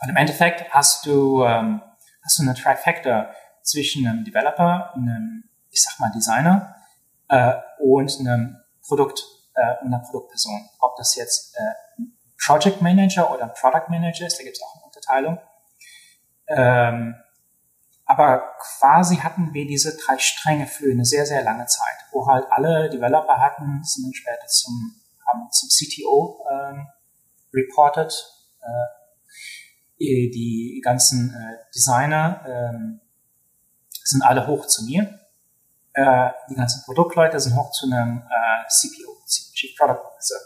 Und 0.00 0.08
im 0.10 0.16
Endeffekt 0.16 0.70
hast 0.72 1.06
du, 1.06 1.44
ähm, 1.44 1.82
hast 2.24 2.38
du 2.38 2.42
eine 2.42 2.54
Trifecta 2.54 3.30
zwischen 3.62 4.06
einem 4.06 4.24
Developer, 4.24 4.92
einem, 4.94 5.44
ich 5.70 5.82
sag 5.82 5.98
mal, 6.00 6.10
Designer 6.10 6.76
äh, 7.28 7.54
und 7.78 8.18
einem 8.20 8.56
Produkt, 8.86 9.22
äh, 9.54 9.84
einer 9.84 10.00
Produktperson. 10.00 10.68
Ob 10.80 10.96
das 10.96 11.14
jetzt 11.16 11.56
äh, 11.56 12.02
Project 12.44 12.82
Manager 12.82 13.32
oder 13.32 13.48
Product 13.48 13.88
Manager 13.88 14.26
ist, 14.26 14.38
da 14.38 14.44
gibt 14.44 14.56
es 14.56 14.62
auch 14.62 14.74
eine 14.74 14.84
Unterteilung. 14.84 15.38
Ähm, 16.48 17.14
aber 18.06 18.54
quasi 18.58 19.16
hatten 19.16 19.54
wir 19.54 19.66
diese 19.66 19.96
drei 19.96 20.18
Stränge 20.18 20.66
für 20.66 20.90
eine 20.90 21.04
sehr, 21.04 21.24
sehr 21.24 21.42
lange 21.42 21.66
Zeit, 21.66 21.96
wo 22.12 22.26
halt 22.26 22.44
alle 22.50 22.90
Developer 22.90 23.40
hatten, 23.40 23.82
sind 23.82 24.04
dann 24.04 24.12
später 24.12 24.46
zum, 24.46 25.00
haben 25.26 25.50
zum 25.50 25.68
CTO 25.70 26.44
ähm, 26.50 26.86
reported, 27.54 28.12
äh, 28.60 29.03
die 29.98 30.80
ganzen 30.84 31.30
äh, 31.30 31.56
Designer 31.74 32.44
ähm, 32.46 33.00
sind 34.02 34.22
alle 34.22 34.46
hoch 34.46 34.66
zu 34.66 34.84
mir. 34.84 35.20
Äh, 35.92 36.30
die 36.50 36.54
ganzen 36.54 36.84
Produktleute 36.84 37.38
sind 37.38 37.56
hoch 37.56 37.70
zu 37.70 37.86
einem 37.86 38.18
äh, 38.18 38.68
CPO, 38.68 39.24
Chief 39.26 39.76
Product 39.76 40.00
Officer. 40.04 40.36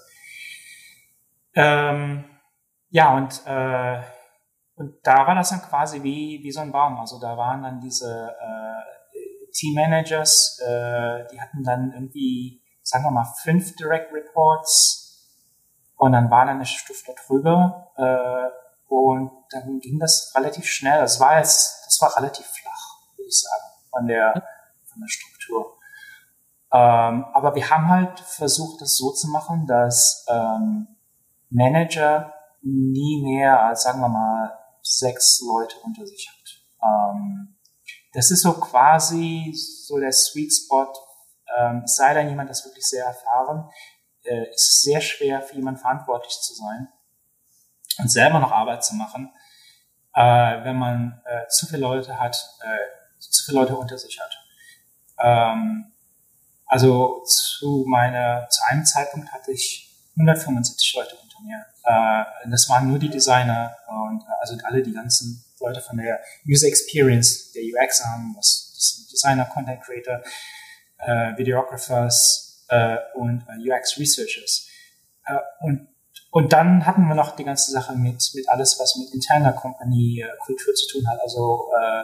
Ähm, 1.55 2.25
ja, 2.91 3.17
und 3.17 3.43
äh, 3.47 4.03
und 4.79 4.95
da 5.03 5.27
war 5.27 5.35
das 5.35 5.51
dann 5.51 5.61
quasi 5.61 6.03
wie, 6.05 6.41
wie 6.43 6.53
so 6.53 6.61
ein 6.61 6.71
Baum. 6.71 7.01
Also 7.01 7.19
da 7.19 7.37
waren 7.37 7.63
dann 7.63 7.81
diese 7.81 8.37
äh, 8.41 9.51
Team-Managers, 9.53 10.61
äh, 10.61 11.27
die 11.33 11.41
hatten 11.41 11.65
dann 11.65 11.93
irgendwie, 11.93 12.63
sagen 12.83 13.05
wir 13.05 13.11
mal, 13.11 13.27
fünf 13.43 13.75
Direct 13.75 14.13
Reports 14.13 15.27
und 15.97 16.13
dann 16.13 16.31
war 16.31 16.47
dann 16.47 16.57
eine 16.57 16.67
Stufe 16.67 17.13
drüber 17.27 17.91
äh, 17.97 18.95
und 18.95 19.33
dann 19.51 19.81
ging 19.81 19.99
das 19.99 20.33
relativ 20.35 20.67
schnell. 20.67 21.01
Das 21.01 21.21
war 21.21 21.39
jetzt, 21.39 21.85
das 21.87 22.01
war 22.01 22.17
relativ 22.17 22.47
flach, 22.47 23.17
würde 23.17 23.29
ich 23.29 23.41
sagen, 23.41 23.65
von 23.91 24.07
der, 24.07 24.33
von 24.87 25.01
der 25.01 25.09
Struktur. 25.09 25.79
Ähm, 26.73 27.25
aber 27.33 27.55
wir 27.55 27.71
haben 27.71 27.89
halt 27.89 28.21
versucht, 28.21 28.83
das 28.83 28.97
so 28.97 29.13
zu 29.13 29.29
machen, 29.29 29.67
dass 29.67 30.27
ähm, 30.29 30.89
Manager 31.51 32.35
nie 32.63 33.23
mehr 33.23 33.63
als, 33.63 33.85
sagen 33.85 34.01
wir 34.01 34.09
mal, 34.09 34.59
sechs 34.83 35.41
Leute 35.41 35.77
unter 35.85 36.07
sich 36.07 36.29
hat. 36.29 37.15
Ähm, 37.15 37.57
das 38.13 38.31
ist 38.31 38.43
so 38.43 38.53
quasi 38.55 39.55
so 39.55 39.99
der 39.99 40.13
Sweet 40.13 40.53
Spot. 40.53 40.93
Ähm, 41.59 41.83
es 41.85 41.97
sei 41.97 42.13
denn, 42.15 42.29
jemand 42.29 42.51
ist 42.51 42.65
wirklich 42.67 42.87
sehr 42.87 43.07
erfahren, 43.07 43.71
äh, 44.25 44.51
ist 44.51 44.69
es 44.69 44.83
sehr 44.83 45.01
schwer 45.01 45.41
für 45.41 45.57
jemanden 45.57 45.81
verantwortlich 45.81 46.39
zu 46.41 46.55
sein 46.55 46.89
und 47.99 48.11
selber 48.11 48.39
noch 48.39 48.53
Arbeit 48.53 48.85
zu 48.85 48.95
machen, 48.95 49.31
äh, 50.15 50.65
wenn 50.65 50.77
man 50.77 51.21
äh, 51.25 51.49
zu 51.49 51.67
viele 51.67 51.83
Leute 51.83 52.19
hat, 52.19 52.37
äh, 52.63 53.21
zu 53.21 53.45
viele 53.45 53.61
Leute 53.61 53.77
unter 53.77 53.99
sich 53.99 54.19
hat. 54.21 54.39
Ähm, 55.21 55.93
also 56.67 57.25
zu 57.25 57.85
meiner, 57.89 58.49
zu 58.49 58.63
einem 58.69 58.85
Zeitpunkt 58.85 59.33
hatte 59.33 59.53
ich 59.53 59.89
175 60.17 60.95
Leute 60.95 61.17
unter 61.17 61.41
mir. 61.43 61.65
Äh, 61.85 62.51
das 62.51 62.69
waren 62.69 62.89
nur 62.89 62.99
die 62.99 63.09
Designer 63.09 63.77
und 63.87 64.23
äh, 64.23 64.27
also 64.41 64.57
alle 64.65 64.83
die 64.83 64.93
ganzen 64.93 65.45
Leute 65.61 65.81
von 65.81 65.97
der 65.97 66.21
User 66.47 66.69
Experience, 66.69 67.53
der 67.53 67.63
UX 67.63 68.05
haben, 68.05 68.35
was 68.37 68.73
das 68.75 68.91
sind 68.91 69.13
Designer, 69.13 69.45
Content 69.47 69.83
Creator, 69.83 70.23
äh, 70.99 71.37
Videographers 71.37 72.65
äh, 72.69 72.97
und 73.15 73.45
äh, 73.49 73.71
UX 73.71 73.99
Researchers. 73.99 74.69
Äh, 75.25 75.39
und 75.61 75.89
und 76.31 76.53
dann 76.53 76.87
hatten 76.87 77.07
wir 77.09 77.15
noch 77.15 77.37
die 77.37 77.45
ganze 77.45 77.73
Sache 77.73 77.95
mit 77.95 78.31
mit 78.35 78.49
alles, 78.49 78.79
was 78.81 78.97
mit 78.97 79.15
interner 79.15 79.53
Company 79.53 80.21
äh, 80.21 80.37
Kultur 80.45 80.75
zu 80.75 80.87
tun 80.93 81.09
hat, 81.09 81.21
also 81.21 81.71
äh, 81.75 82.01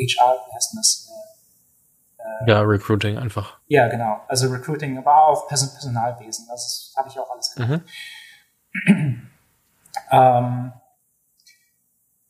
äh, 0.00 0.06
HR, 0.06 0.36
wie 0.48 0.54
heißt 0.54 0.72
denn 0.72 0.78
das? 0.78 1.10
Äh, 2.18 2.50
ja, 2.50 2.60
Recruiting 2.60 3.18
einfach. 3.18 3.58
Ja, 3.66 3.88
genau. 3.88 4.20
Also 4.28 4.48
Recruiting, 4.48 4.98
aber 4.98 5.26
auch 5.26 5.48
Person 5.48 5.70
Personalwesen. 5.72 6.46
Das 6.48 6.92
habe 6.96 7.08
ich 7.08 7.18
auch 7.18 7.30
alles 7.30 7.54
gemacht. 7.54 7.82
Mhm. 8.86 9.30
ähm, 10.10 10.72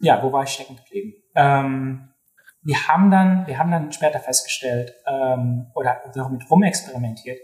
ja, 0.00 0.22
wo 0.22 0.32
war 0.32 0.44
ich 0.44 0.50
stecken 0.50 0.76
geblieben? 0.76 1.14
Ähm, 1.34 2.08
wir 2.62 2.88
haben 2.88 3.10
dann, 3.10 3.46
wir 3.46 3.58
haben 3.58 3.70
dann 3.70 3.92
später 3.92 4.20
festgestellt 4.20 4.94
ähm, 5.06 5.70
oder 5.74 6.02
damit 6.14 6.50
rumexperimentiert, 6.50 7.38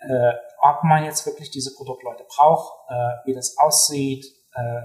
äh, 0.00 0.32
ob 0.60 0.84
man 0.84 1.04
jetzt 1.04 1.24
wirklich 1.26 1.50
diese 1.50 1.74
Produktleute 1.74 2.24
braucht, 2.28 2.72
äh, 2.88 2.94
wie 3.26 3.34
das 3.34 3.56
aussieht, 3.58 4.26
äh, 4.54 4.82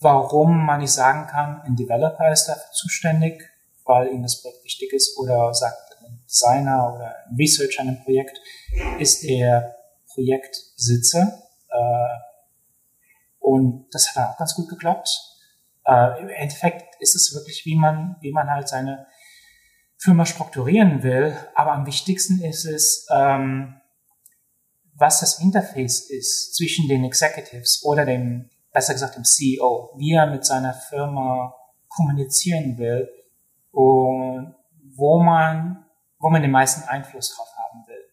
warum 0.00 0.64
man 0.64 0.80
nicht 0.80 0.92
sagen 0.92 1.26
kann, 1.26 1.60
ein 1.62 1.76
Developer 1.76 2.30
ist 2.30 2.46
dafür 2.46 2.72
zuständig, 2.72 3.42
weil 3.84 4.08
ihm 4.08 4.22
das 4.22 4.40
Projekt 4.40 4.64
wichtig 4.64 4.92
ist, 4.92 5.18
oder 5.18 5.52
sagt 5.52 5.96
ein 6.04 6.24
Designer 6.28 6.94
oder 6.94 7.14
ein 7.26 7.36
Researcher 7.36 7.82
an 7.82 7.88
einem 7.88 8.04
Projekt 8.04 8.40
ist 8.98 9.22
der 9.22 9.76
Projektsitzer 10.14 11.42
äh, 11.68 12.30
und 13.40 13.88
das 13.92 14.08
hat 14.08 14.16
dann 14.16 14.32
auch 14.32 14.36
ganz 14.36 14.54
gut 14.54 14.68
geklappt. 14.68 15.08
Äh, 15.86 16.20
Im 16.20 16.28
Endeffekt 16.28 17.00
ist 17.00 17.16
es 17.16 17.34
wirklich, 17.34 17.64
wie 17.64 17.74
man, 17.74 18.16
wie 18.20 18.32
man 18.32 18.50
halt 18.50 18.68
seine 18.68 19.06
Firma 19.96 20.24
strukturieren 20.26 21.02
will. 21.02 21.36
Aber 21.54 21.72
am 21.72 21.86
wichtigsten 21.86 22.42
ist 22.42 22.64
es, 22.64 23.06
ähm, 23.10 23.79
was 25.00 25.20
das 25.20 25.40
Interface 25.40 26.10
ist 26.10 26.54
zwischen 26.54 26.86
den 26.86 27.04
Executives 27.04 27.82
oder 27.84 28.04
dem, 28.04 28.50
besser 28.72 28.92
gesagt 28.92 29.16
dem 29.16 29.24
CEO, 29.24 29.94
wie 29.96 30.12
er 30.12 30.26
mit 30.26 30.44
seiner 30.44 30.74
Firma 30.74 31.54
kommunizieren 31.88 32.76
will 32.76 33.08
und 33.72 34.54
wo 34.94 35.22
man, 35.22 35.86
wo 36.18 36.28
man 36.28 36.42
den 36.42 36.50
meisten 36.50 36.86
Einfluss 36.86 37.34
drauf 37.34 37.48
haben 37.56 37.86
will. 37.86 38.04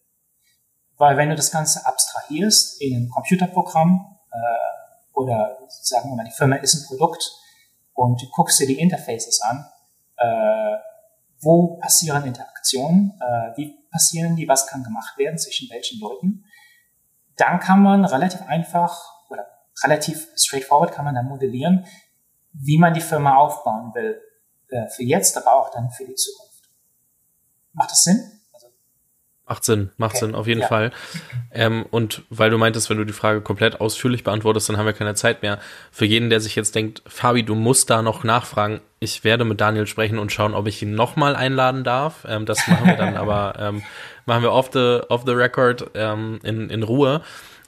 Weil 0.96 1.18
wenn 1.18 1.28
du 1.28 1.36
das 1.36 1.52
Ganze 1.52 1.86
abstrahierst 1.86 2.80
in 2.80 2.96
einem 2.96 3.10
Computerprogramm 3.10 4.16
äh, 4.32 5.12
oder 5.12 5.58
sagen 5.68 6.08
wir 6.08 6.16
mal, 6.16 6.24
die 6.24 6.30
Firma 6.30 6.56
ist 6.56 6.74
ein 6.74 6.86
Produkt 6.86 7.22
und 7.92 8.20
du 8.22 8.26
guckst 8.30 8.60
dir 8.60 8.66
die 8.66 8.80
Interfaces 8.80 9.42
an, 9.42 9.66
äh, 10.16 10.78
wo 11.40 11.76
passieren 11.76 12.24
Interaktionen, 12.24 13.12
äh, 13.20 13.56
wie 13.58 13.78
passieren 13.90 14.36
die, 14.36 14.48
was 14.48 14.66
kann 14.66 14.82
gemacht 14.82 15.18
werden 15.18 15.38
zwischen 15.38 15.68
welchen 15.70 16.00
Leuten, 16.00 16.44
dann 17.38 17.60
kann 17.60 17.82
man 17.82 18.04
relativ 18.04 18.42
einfach 18.42 19.00
oder 19.30 19.46
relativ 19.84 20.28
straightforward 20.36 20.92
kann 20.92 21.04
man 21.04 21.14
dann 21.14 21.26
modellieren, 21.26 21.86
wie 22.52 22.78
man 22.78 22.94
die 22.94 23.00
Firma 23.00 23.36
aufbauen 23.36 23.92
will, 23.94 24.20
äh, 24.68 24.88
für 24.88 25.02
jetzt, 25.04 25.36
aber 25.36 25.54
auch 25.54 25.70
dann 25.70 25.90
für 25.90 26.04
die 26.04 26.14
Zukunft. 26.14 26.68
Macht 27.72 27.90
das 27.90 28.04
Sinn? 28.04 28.32
Macht 29.46 29.64
Sinn, 29.64 29.90
macht 29.96 30.16
Okay. 30.16 30.26
Sinn, 30.26 30.34
auf 30.34 30.46
jeden 30.46 30.60
Ja. 30.60 30.66
Fall. 30.66 30.90
Ähm, 31.52 31.86
und 31.90 32.22
weil 32.28 32.50
du 32.50 32.58
meintest, 32.58 32.90
wenn 32.90 32.98
du 32.98 33.04
die 33.06 33.14
Frage 33.14 33.40
komplett 33.40 33.80
ausführlich 33.80 34.22
beantwortest, 34.22 34.68
dann 34.68 34.76
haben 34.76 34.84
wir 34.84 34.92
keine 34.92 35.14
Zeit 35.14 35.40
mehr. 35.40 35.58
Für 35.90 36.04
jeden, 36.04 36.28
der 36.28 36.40
sich 36.40 36.54
jetzt 36.54 36.74
denkt, 36.74 37.02
Fabi, 37.06 37.44
du 37.44 37.54
musst 37.54 37.88
da 37.88 38.02
noch 38.02 38.24
nachfragen, 38.24 38.82
ich 39.00 39.24
werde 39.24 39.46
mit 39.46 39.58
Daniel 39.58 39.86
sprechen 39.86 40.18
und 40.18 40.32
schauen, 40.32 40.52
ob 40.52 40.66
ich 40.66 40.82
ihn 40.82 40.94
nochmal 40.94 41.34
einladen 41.34 41.82
darf. 41.82 42.26
Ähm, 42.28 42.44
das 42.44 42.66
machen 42.68 42.88
wir 42.88 42.96
dann 42.96 43.16
aber, 43.16 43.54
ähm, 43.58 43.82
machen 44.28 44.42
wir 44.42 44.52
off 44.52 44.70
the, 44.72 45.00
off 45.08 45.22
the 45.26 45.32
record 45.32 45.90
ähm, 45.94 46.38
in, 46.44 46.70
in 46.70 46.84
Ruhe. 46.84 47.22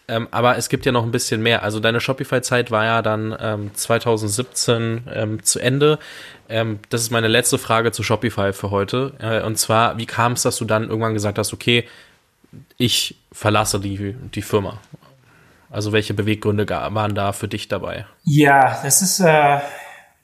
Ähm, 0.06 0.28
aber 0.30 0.56
es 0.56 0.68
gibt 0.68 0.86
ja 0.86 0.92
noch 0.92 1.04
ein 1.04 1.10
bisschen 1.10 1.42
mehr. 1.42 1.62
Also 1.62 1.80
deine 1.80 2.00
Shopify-Zeit 2.00 2.70
war 2.70 2.84
ja 2.84 3.02
dann 3.02 3.36
ähm, 3.40 3.74
2017 3.74 5.04
ähm, 5.12 5.42
zu 5.42 5.58
Ende. 5.58 5.98
Ähm, 6.48 6.80
das 6.88 7.02
ist 7.02 7.10
meine 7.10 7.28
letzte 7.28 7.58
Frage 7.58 7.92
zu 7.92 8.02
Shopify 8.02 8.52
für 8.52 8.70
heute. 8.70 9.12
Äh, 9.20 9.42
und 9.42 9.56
zwar, 9.56 9.98
wie 9.98 10.06
kam 10.06 10.32
es, 10.32 10.42
dass 10.42 10.56
du 10.56 10.64
dann 10.64 10.88
irgendwann 10.88 11.14
gesagt 11.14 11.38
hast, 11.38 11.52
okay, 11.52 11.88
ich 12.76 13.16
verlasse 13.32 13.80
die, 13.80 14.14
die 14.34 14.42
Firma? 14.42 14.80
Also 15.70 15.92
welche 15.92 16.12
Beweggründe 16.12 16.68
waren 16.68 17.14
da 17.14 17.32
für 17.32 17.46
dich 17.46 17.68
dabei? 17.68 18.04
Ja, 18.24 18.80
das 18.82 19.02
ist, 19.02 19.20
äh, 19.20 19.60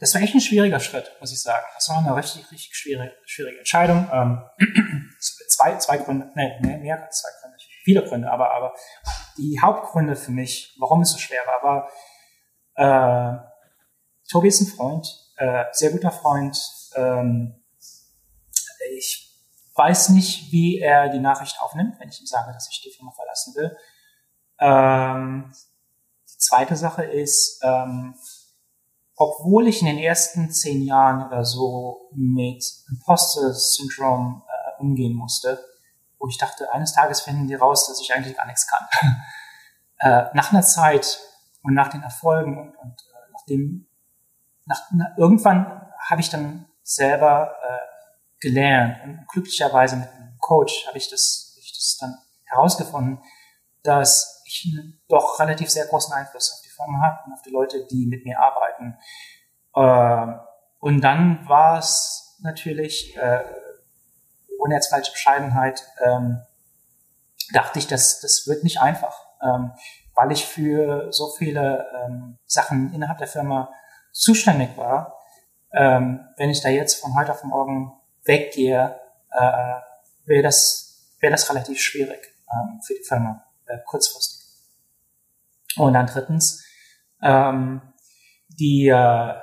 das 0.00 0.14
war 0.14 0.20
echt 0.20 0.34
ein 0.34 0.40
schwieriger 0.40 0.80
Schritt, 0.80 1.12
muss 1.20 1.32
ich 1.32 1.40
sagen. 1.40 1.64
Das 1.76 1.88
war 1.88 1.98
eine 1.98 2.16
richtig, 2.16 2.50
richtig 2.50 2.74
schwierige, 2.74 3.12
schwierige 3.24 3.58
Entscheidung. 3.58 4.08
Zwei, 5.48 5.76
zwei 5.76 5.98
Gründe, 5.98 6.30
nee, 6.34 6.58
mehr, 6.60 6.78
mehr 6.78 7.04
als 7.04 7.20
zwei 7.20 7.28
Gründe, 7.40 7.56
viele 7.84 8.04
Gründe, 8.04 8.30
aber, 8.30 8.52
aber 8.52 8.74
die 9.38 9.60
Hauptgründe 9.60 10.16
für 10.16 10.32
mich, 10.32 10.76
warum 10.78 11.02
es 11.02 11.12
so 11.12 11.18
schwer 11.18 11.42
war, 11.46 11.88
war, 12.74 13.38
äh, 13.38 13.38
Tobi 14.30 14.48
ist 14.48 14.60
ein 14.60 14.66
Freund, 14.66 15.06
äh, 15.36 15.64
sehr 15.72 15.90
guter 15.92 16.10
Freund. 16.10 16.58
Ähm, 16.94 17.62
ich 18.96 19.26
weiß 19.74 20.10
nicht, 20.10 20.50
wie 20.52 20.78
er 20.78 21.08
die 21.10 21.20
Nachricht 21.20 21.60
aufnimmt, 21.60 21.98
wenn 22.00 22.08
ich 22.08 22.20
ihm 22.20 22.26
sage, 22.26 22.52
dass 22.52 22.68
ich 22.70 22.82
die 22.82 22.90
Firma 22.90 23.12
verlassen 23.12 23.54
will. 23.54 23.76
Ähm, 24.58 25.52
die 26.28 26.38
zweite 26.38 26.76
Sache 26.76 27.04
ist, 27.04 27.60
ähm, 27.62 28.14
obwohl 29.16 29.68
ich 29.68 29.80
in 29.80 29.86
den 29.86 29.98
ersten 29.98 30.50
zehn 30.50 30.82
Jahren 30.82 31.26
oder 31.26 31.44
so 31.44 32.10
mit 32.14 32.64
Imposter-Syndrom 32.90 34.42
umgehen 34.78 35.14
musste, 35.14 35.58
wo 36.18 36.28
ich 36.28 36.38
dachte, 36.38 36.72
eines 36.72 36.92
Tages 36.92 37.20
finden 37.20 37.46
die 37.46 37.54
raus, 37.54 37.86
dass 37.88 38.00
ich 38.00 38.12
eigentlich 38.14 38.36
gar 38.36 38.46
nichts 38.46 38.66
kann. 38.66 38.86
äh, 39.98 40.24
nach 40.34 40.52
einer 40.52 40.62
Zeit 40.62 41.20
und 41.62 41.74
nach 41.74 41.88
den 41.88 42.02
Erfolgen 42.02 42.58
und, 42.58 42.76
und 42.76 42.92
äh, 42.92 43.32
nachdem, 43.32 43.86
nach, 44.64 44.80
na, 44.92 45.14
irgendwann 45.16 45.90
habe 45.98 46.20
ich 46.20 46.30
dann 46.30 46.66
selber 46.82 47.54
äh, 47.62 47.78
gelernt 48.40 49.02
und 49.04 49.26
glücklicherweise 49.28 49.96
mit 49.96 50.08
einem 50.08 50.38
Coach 50.38 50.86
habe 50.86 50.98
ich 50.98 51.10
das, 51.10 51.54
hab 51.56 51.62
ich 51.62 51.72
das 51.72 51.98
dann 52.00 52.16
herausgefunden, 52.44 53.20
dass 53.82 54.42
ich 54.46 54.72
einen 54.72 55.00
doch 55.08 55.38
relativ 55.40 55.70
sehr 55.70 55.86
großen 55.86 56.12
Einfluss 56.12 56.52
auf 56.52 56.62
die 56.62 56.70
Firma 56.70 57.04
habe 57.04 57.24
und 57.26 57.32
auf 57.32 57.42
die 57.42 57.50
Leute, 57.50 57.86
die 57.86 58.06
mit 58.06 58.24
mir 58.24 58.38
arbeiten. 58.38 58.96
Äh, 59.74 60.40
und 60.78 61.00
dann 61.00 61.48
war 61.48 61.78
es 61.78 62.38
natürlich, 62.40 63.16
äh, 63.16 63.44
ohne 64.66 64.74
jetzt 64.74 64.88
falsche 64.88 65.12
Bescheidenheit, 65.12 65.82
ähm, 66.04 66.42
dachte 67.52 67.78
ich, 67.78 67.86
das, 67.86 68.20
das 68.20 68.46
wird 68.46 68.64
nicht 68.64 68.80
einfach, 68.80 69.14
ähm, 69.42 69.72
weil 70.14 70.32
ich 70.32 70.44
für 70.44 71.12
so 71.12 71.30
viele 71.38 71.86
ähm, 71.94 72.38
Sachen 72.46 72.92
innerhalb 72.92 73.18
der 73.18 73.28
Firma 73.28 73.72
zuständig 74.12 74.76
war. 74.76 75.18
Ähm, 75.72 76.26
wenn 76.36 76.50
ich 76.50 76.62
da 76.62 76.68
jetzt 76.68 77.00
von 77.00 77.14
heute 77.16 77.32
auf 77.32 77.44
morgen 77.44 77.92
weggehe, 78.24 78.98
äh, 79.30 79.74
wäre 80.24 80.42
das, 80.42 81.14
wäre 81.20 81.30
das 81.30 81.48
relativ 81.48 81.80
schwierig 81.80 82.34
ähm, 82.52 82.80
für 82.82 82.94
die 82.94 83.04
Firma 83.04 83.44
äh, 83.66 83.78
kurzfristig. 83.86 84.46
Und 85.76 85.92
dann 85.92 86.06
drittens, 86.06 86.64
ähm, 87.22 87.82
die, 88.48 88.88
äh, 88.88 89.34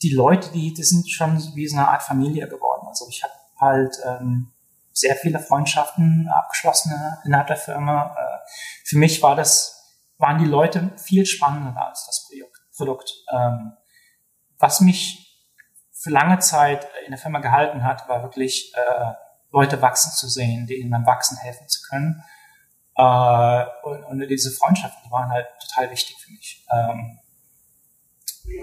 die 0.00 0.14
Leute, 0.14 0.50
die, 0.50 0.74
die 0.74 0.82
sind 0.82 1.08
schon 1.08 1.36
wie 1.54 1.68
so 1.68 1.76
eine 1.76 1.88
Art 1.88 2.02
Familie 2.02 2.48
geworden. 2.48 2.86
Also 2.88 3.06
ich 3.08 3.22
habe 3.22 3.34
halt 3.62 3.96
ähm, 4.04 4.52
sehr 4.92 5.16
viele 5.16 5.38
Freundschaften 5.38 6.28
abgeschlossen 6.28 6.92
innerhalb 7.24 7.46
der 7.46 7.56
Firma. 7.56 8.14
Äh, 8.18 8.50
für 8.84 8.98
mich 8.98 9.22
war 9.22 9.34
das, 9.34 9.96
waren 10.18 10.38
die 10.38 10.44
Leute 10.44 10.90
viel 10.98 11.24
spannender 11.24 11.86
als 11.86 12.04
das 12.06 12.28
Produkt. 12.76 13.14
Ähm, 13.32 13.72
was 14.58 14.80
mich 14.80 15.22
für 15.92 16.10
lange 16.10 16.38
Zeit 16.40 16.86
in 17.04 17.12
der 17.12 17.18
Firma 17.18 17.38
gehalten 17.38 17.84
hat, 17.84 18.08
war 18.08 18.22
wirklich 18.22 18.72
äh, 18.74 19.12
Leute 19.52 19.80
wachsen 19.82 20.12
zu 20.12 20.28
sehen, 20.28 20.66
denen 20.66 20.90
beim 20.90 21.06
Wachsen 21.06 21.36
helfen 21.36 21.68
zu 21.68 21.82
können. 21.88 22.24
Äh, 22.96 23.64
und, 23.84 24.04
und 24.04 24.28
diese 24.28 24.50
Freundschaften, 24.50 25.00
die 25.04 25.10
waren 25.10 25.30
halt 25.30 25.46
total 25.60 25.90
wichtig 25.90 26.16
für 26.18 26.32
mich. 26.32 26.66
Ähm, 26.72 27.18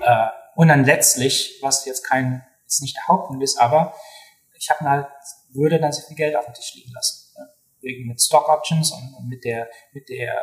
äh, 0.02 0.28
und 0.56 0.68
dann 0.68 0.84
letztlich, 0.84 1.60
was 1.62 1.86
jetzt 1.86 2.04
kein, 2.04 2.46
ist 2.66 2.82
nicht 2.82 2.98
der 2.98 3.08
Hauptpunkt 3.08 3.44
ist, 3.44 3.60
aber 3.60 3.94
ich 4.60 4.70
habe 4.70 4.90
halt, 4.90 5.08
würde 5.54 5.80
dann 5.80 5.92
sehr 5.92 6.04
viel 6.06 6.18
Geld 6.18 6.36
auf 6.36 6.46
den 6.46 6.54
Tisch 6.54 6.76
liegen 6.76 6.92
lassen. 6.92 7.34
Ne? 7.38 7.50
Wegen 7.82 8.08
mit 8.08 8.22
Stock 8.22 8.50
Options 8.50 8.92
und, 8.92 9.14
und 9.18 9.28
mit 9.30 9.46
der, 9.46 9.70
mit 9.94 10.10
der, 10.10 10.36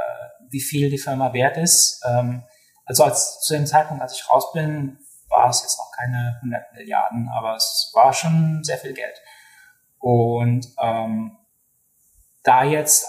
wie 0.50 0.60
viel 0.60 0.90
die 0.90 0.98
Firma 0.98 1.32
wert 1.32 1.58
ist. 1.58 2.02
Ähm, 2.06 2.44
also 2.86 3.04
als 3.04 3.40
zu 3.40 3.54
dem 3.54 3.66
Zeitpunkt, 3.66 4.02
als 4.02 4.14
ich 4.14 4.30
raus 4.30 4.52
bin, 4.52 4.98
war 5.28 5.50
es 5.50 5.62
jetzt 5.62 5.78
noch 5.78 5.90
keine 5.96 6.36
100 6.40 6.72
Milliarden, 6.72 7.28
aber 7.36 7.56
es 7.56 7.90
war 7.94 8.12
schon 8.12 8.64
sehr 8.64 8.78
viel 8.78 8.94
Geld. 8.94 9.20
Und 9.98 10.66
ähm, 10.80 11.36
da 12.42 12.64
jetzt, 12.64 13.06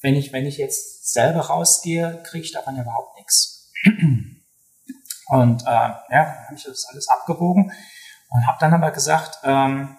wenn 0.00 0.14
ich, 0.14 0.32
wenn 0.32 0.46
ich 0.46 0.56
jetzt 0.56 1.12
selber 1.12 1.40
rausgehe, 1.40 2.22
kriege 2.24 2.44
ich 2.44 2.52
davon 2.52 2.80
überhaupt 2.80 3.16
nichts. 3.16 3.72
Und 5.28 5.62
äh, 5.62 5.66
ja, 5.66 6.44
habe 6.44 6.54
ich 6.54 6.64
das 6.64 6.86
alles 6.88 7.08
abgewogen 7.08 7.72
und 8.30 8.46
habe 8.46 8.58
dann 8.60 8.74
aber 8.74 8.92
gesagt, 8.92 9.40
ähm, 9.42 9.96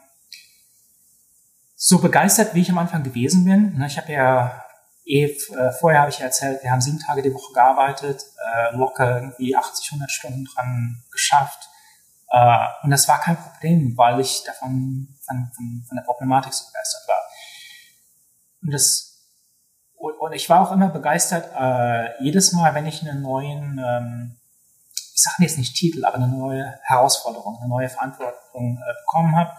so 1.80 2.00
begeistert, 2.00 2.56
wie 2.56 2.62
ich 2.62 2.72
am 2.72 2.80
Anfang 2.80 3.04
gewesen 3.04 3.46
bin, 3.46 3.78
ne, 3.78 3.86
ich 3.86 3.98
habe 3.98 4.12
ja 4.12 4.66
eh, 5.06 5.26
äh, 5.26 5.72
vorher 5.80 6.02
habe 6.02 6.10
ich 6.10 6.18
ja 6.18 6.26
erzählt, 6.26 6.64
wir 6.64 6.72
haben 6.72 6.82
sieben 6.82 7.00
Tage 7.00 7.22
die 7.22 7.34
Woche 7.34 7.54
gearbeitet, 7.54 8.26
äh, 8.52 8.76
locker 8.76 9.22
irgendwie 9.22 9.56
80, 9.56 9.92
100 9.92 10.12
Stunden 10.12 10.46
dran 10.46 11.04
geschafft. 11.12 11.70
Äh, 12.32 12.66
und 12.82 12.90
das 12.90 13.08
war 13.08 13.22
kein 13.22 13.38
Problem, 13.38 13.96
weil 13.96 14.20
ich 14.20 14.44
davon 14.44 15.16
von, 15.22 15.52
von, 15.56 15.86
von 15.88 15.96
der 15.96 16.04
Problematik 16.04 16.52
so 16.52 16.66
begeistert 16.66 17.08
war. 17.08 17.22
Und 18.64 18.74
das 18.74 19.14
und, 19.96 20.34
ich 20.34 20.50
war 20.50 20.62
auch 20.62 20.72
immer 20.72 20.90
begeistert, 20.90 21.50
jedes 22.20 22.52
Mal, 22.54 22.76
wenn 22.76 22.86
ich 22.86 23.02
einen 23.02 23.24
neuen, 23.24 23.80
ähm, 23.84 24.38
ich 24.94 25.22
sage 25.24 25.42
jetzt 25.42 25.58
nicht 25.58 25.76
Titel, 25.76 26.06
aber 26.06 26.18
eine 26.18 26.28
neue 26.28 26.80
Herausforderung, 26.84 27.58
eine 27.58 27.68
neue 27.68 27.90
Verantwortung 27.90 28.80
bekommen 29.00 29.36
habe, 29.36 29.58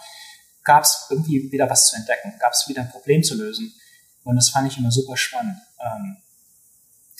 gab 0.68 0.84
es 0.84 1.06
irgendwie 1.08 1.50
wieder 1.50 1.70
was 1.70 1.88
zu 1.88 1.96
entdecken, 1.96 2.34
gab 2.38 2.52
es 2.52 2.68
wieder 2.68 2.82
ein 2.82 2.90
Problem 2.90 3.22
zu 3.22 3.34
lösen. 3.34 3.74
Und 4.22 4.36
das 4.36 4.50
fand 4.50 4.70
ich 4.70 4.76
immer 4.76 4.90
super 4.90 5.16
spannend. 5.16 5.58
Ähm, 5.80 6.18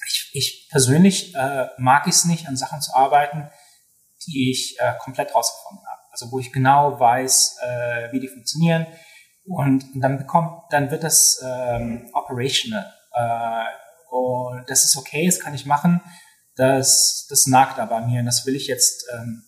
ich, 0.07 0.31
ich 0.35 0.69
persönlich 0.71 1.35
äh, 1.35 1.69
mag 1.79 2.07
es 2.07 2.27
nicht, 2.27 2.47
an 2.47 2.59
Sachen 2.59 2.83
zu 2.83 2.95
arbeiten, 2.95 3.49
die 4.27 4.51
ich 4.51 4.79
äh, 4.79 4.93
komplett 4.99 5.35
rausgefunden 5.35 5.87
habe. 5.87 6.03
Also 6.11 6.31
wo 6.31 6.39
ich 6.39 6.53
genau 6.53 7.01
weiß, 7.01 7.57
äh, 7.63 8.13
wie 8.13 8.21
die 8.21 8.29
funktionieren. 8.29 8.87
Und, 9.47 9.87
dann 9.95 10.19
bekommt, 10.19 10.65
dann 10.71 10.91
wird 10.91 11.03
das 11.03 11.41
ähm, 11.43 12.11
operational. 12.13 12.93
Äh, 13.15 14.15
und 14.15 14.69
das 14.69 14.85
ist 14.85 14.99
okay, 14.99 15.25
das 15.25 15.41
kann 15.41 15.55
ich 15.55 15.65
machen. 15.65 16.03
Das, 16.55 17.27
das 17.31 17.47
nagt 17.47 17.79
aber 17.79 18.03
mir. 18.03 18.21
Und 18.21 18.27
das 18.27 18.45
will 18.45 18.57
ich 18.57 18.67
jetzt, 18.67 19.07
ähm, 19.15 19.45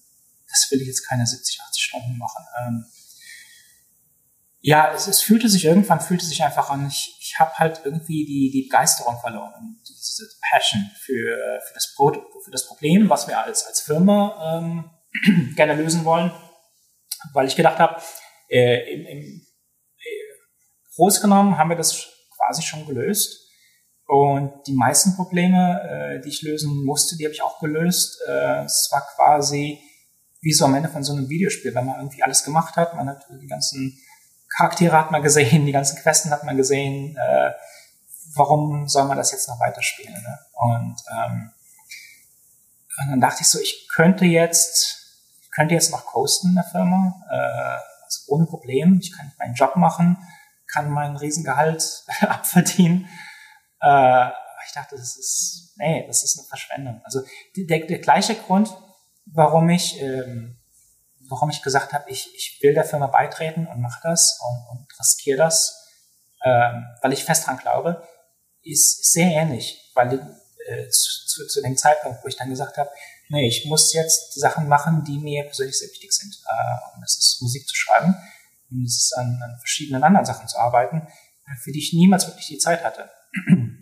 das 0.48 0.70
will 0.70 0.80
ich 0.80 0.86
jetzt 0.86 1.06
keine 1.06 1.26
70, 1.26 1.60
80 1.60 1.82
Stunden 1.82 2.16
machen. 2.16 2.46
Ähm, 2.62 2.86
ja, 4.60 4.92
es, 4.94 5.06
es 5.06 5.22
fühlte 5.22 5.48
sich 5.48 5.64
irgendwann 5.64 6.00
fühlte 6.00 6.24
sich 6.24 6.42
einfach 6.42 6.70
an. 6.70 6.86
Ich, 6.86 7.16
ich 7.20 7.38
habe 7.38 7.52
halt 7.54 7.82
irgendwie 7.84 8.24
die, 8.26 8.50
die 8.52 8.62
Begeisterung 8.68 9.18
verloren 9.20 9.80
diese 10.20 10.28
Passion 10.50 10.90
für, 10.94 11.60
für, 11.66 11.74
das, 11.74 11.94
Pro, 11.94 12.12
für 12.44 12.50
das 12.50 12.66
Problem, 12.66 13.08
was 13.08 13.28
wir 13.28 13.42
als, 13.42 13.66
als 13.66 13.80
Firma 13.80 14.58
ähm, 14.58 14.90
gerne 15.56 15.74
lösen 15.74 16.04
wollen, 16.04 16.32
weil 17.32 17.46
ich 17.46 17.56
gedacht 17.56 17.78
habe, 17.78 18.00
äh, 18.48 18.92
im, 18.92 19.06
im, 19.06 19.46
äh, 19.98 20.94
groß 20.96 21.20
genommen 21.20 21.56
haben 21.58 21.70
wir 21.70 21.76
das 21.76 22.08
quasi 22.36 22.62
schon 22.62 22.86
gelöst. 22.86 23.46
Und 24.06 24.66
die 24.66 24.74
meisten 24.74 25.14
Probleme, 25.14 26.18
äh, 26.18 26.20
die 26.20 26.30
ich 26.30 26.42
lösen 26.42 26.84
musste, 26.84 27.16
die 27.16 27.24
habe 27.24 27.34
ich 27.34 27.42
auch 27.42 27.60
gelöst. 27.60 28.20
Äh, 28.26 28.64
es 28.64 28.88
war 28.90 29.06
quasi 29.14 29.78
wie 30.40 30.52
so 30.52 30.64
am 30.64 30.74
Ende 30.74 30.88
von 30.88 31.04
so 31.04 31.12
einem 31.12 31.28
Videospiel, 31.28 31.74
wenn 31.74 31.86
man 31.86 32.00
irgendwie 32.00 32.22
alles 32.22 32.42
gemacht 32.42 32.76
hat. 32.76 32.94
Man 32.96 33.08
hat 33.08 33.24
die 33.40 33.46
ganzen 33.46 33.96
Charaktere 34.56 34.96
hat 34.96 35.10
man 35.10 35.22
gesehen, 35.22 35.66
die 35.66 35.72
ganzen 35.72 35.98
Questen 35.98 36.30
hat 36.30 36.44
man 36.44 36.56
gesehen. 36.56 37.16
Äh, 37.16 37.52
warum 38.34 38.88
soll 38.88 39.04
man 39.04 39.16
das 39.16 39.32
jetzt 39.32 39.48
noch 39.48 39.60
weiterspielen? 39.60 40.14
Ne? 40.14 40.38
Und, 40.52 40.96
ähm, 41.10 41.52
und 42.98 43.10
dann 43.10 43.20
dachte 43.20 43.42
ich 43.42 43.48
so, 43.48 43.58
ich 43.58 43.88
könnte 43.94 44.24
jetzt, 44.24 44.98
ich 45.42 45.50
könnte 45.52 45.74
jetzt 45.74 45.90
noch 45.90 46.04
coasten 46.04 46.50
in 46.50 46.56
der 46.56 46.64
Firma, 46.64 47.22
äh, 47.30 48.04
also 48.04 48.20
ohne 48.28 48.46
Problem. 48.46 48.98
Ich 49.00 49.16
kann 49.16 49.32
meinen 49.38 49.54
Job 49.54 49.76
machen, 49.76 50.18
kann 50.66 50.90
mein 50.90 51.16
Riesengehalt 51.16 52.04
abverdienen. 52.20 53.08
Äh, 53.80 54.28
ich 54.66 54.72
dachte, 54.74 54.96
das 54.96 55.16
ist, 55.16 55.72
nee, 55.76 56.06
das 56.06 56.22
ist 56.22 56.38
eine 56.38 56.46
Verschwendung. 56.46 57.00
Also 57.04 57.22
der, 57.56 57.86
der 57.86 57.98
gleiche 57.98 58.34
Grund, 58.34 58.76
warum 59.26 59.68
ich, 59.70 60.00
ähm, 60.00 60.59
warum 61.30 61.50
ich 61.50 61.62
gesagt 61.62 61.92
habe, 61.92 62.10
ich, 62.10 62.34
ich 62.34 62.58
will 62.62 62.74
der 62.74 62.84
Firma 62.84 63.06
beitreten 63.06 63.66
und 63.66 63.80
mache 63.80 64.00
das 64.02 64.38
und, 64.40 64.78
und 64.78 64.98
riskiere 64.98 65.38
das, 65.38 65.88
ähm, 66.44 66.86
weil 67.02 67.12
ich 67.12 67.24
fest 67.24 67.46
dran 67.46 67.58
glaube, 67.58 68.06
ist, 68.62 69.12
sehr 69.12 69.30
ähnlich, 69.30 69.90
weil 69.94 70.14
äh, 70.66 70.88
zu, 70.88 71.26
zu, 71.26 71.46
zu 71.46 71.62
dem 71.62 71.76
Zeitpunkt, 71.76 72.22
wo 72.22 72.28
ich 72.28 72.36
dann 72.36 72.50
gesagt 72.50 72.76
habe, 72.76 72.90
nee, 73.28 73.48
ich 73.48 73.64
muss 73.66 73.92
jetzt 73.92 74.38
Sachen 74.38 74.68
machen, 74.68 75.04
die 75.04 75.18
mir 75.18 75.44
persönlich 75.44 75.78
sehr 75.78 75.88
wichtig 75.88 76.12
sind. 76.12 76.34
Äh, 76.34 76.94
und 76.94 77.00
das 77.02 77.16
ist 77.16 77.38
Musik 77.40 77.66
zu 77.66 77.74
schreiben 77.74 78.16
und 78.70 78.84
es 78.84 78.96
ist 78.96 79.14
an, 79.16 79.40
an 79.42 79.56
verschiedenen 79.58 80.02
anderen 80.02 80.26
Sachen 80.26 80.48
zu 80.48 80.58
arbeiten, 80.58 81.06
für 81.62 81.72
die 81.72 81.80
ich 81.80 81.92
niemals 81.92 82.26
wirklich 82.26 82.46
die 82.46 82.58
Zeit 82.58 82.84
hatte. 82.84 83.10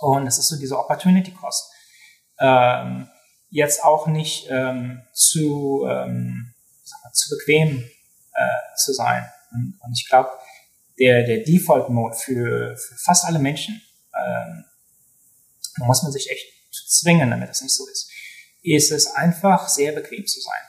Und 0.00 0.24
das 0.24 0.38
ist 0.38 0.48
so 0.48 0.58
diese 0.58 0.78
Opportunity 0.78 1.32
Cost. 1.32 1.70
Ähm, 2.38 3.08
jetzt 3.50 3.84
auch 3.84 4.06
nicht 4.06 4.48
ähm, 4.50 5.02
zu, 5.12 5.86
ähm, 5.88 6.51
zu 7.12 7.36
bequem 7.36 7.78
äh, 7.78 8.76
zu 8.76 8.92
sein. 8.92 9.30
Und, 9.52 9.78
und 9.80 9.92
ich 9.92 10.08
glaube, 10.08 10.30
der, 10.98 11.24
der 11.24 11.44
Default-Mode 11.44 12.16
für, 12.16 12.76
für 12.76 12.94
fast 12.96 13.24
alle 13.24 13.38
Menschen, 13.38 13.80
ähm, 14.14 14.64
da 15.78 15.84
muss 15.86 16.02
man 16.02 16.12
sich 16.12 16.30
echt 16.30 16.46
zwingen, 16.88 17.30
damit 17.30 17.48
das 17.48 17.62
nicht 17.62 17.74
so 17.74 17.86
ist, 17.88 18.10
ist 18.62 18.92
es 18.92 19.14
einfach 19.14 19.68
sehr 19.68 19.92
bequem 19.92 20.26
zu 20.26 20.40
sein. 20.40 20.62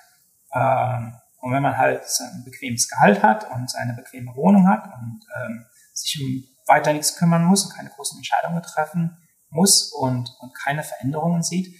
Ähm, 0.53 1.15
und 1.41 1.51
wenn 1.51 1.61
man 1.61 1.77
halt 1.77 2.03
ein 2.21 2.43
bequemes 2.45 2.87
Gehalt 2.87 3.21
hat 3.21 3.49
und 3.51 3.75
eine 3.75 3.93
bequeme 3.93 4.33
Wohnung 4.35 4.67
hat 4.67 4.85
und 4.85 5.25
ähm, 5.41 5.65
sich 5.93 6.19
um 6.21 6.47
weiter 6.67 6.93
nichts 6.93 7.17
kümmern 7.17 7.43
muss 7.43 7.65
und 7.65 7.75
keine 7.75 7.89
großen 7.89 8.17
Entscheidungen 8.17 8.61
treffen 8.63 9.17
muss 9.49 9.91
und, 9.91 10.35
und 10.39 10.55
keine 10.55 10.83
Veränderungen 10.83 11.43
sieht, 11.43 11.75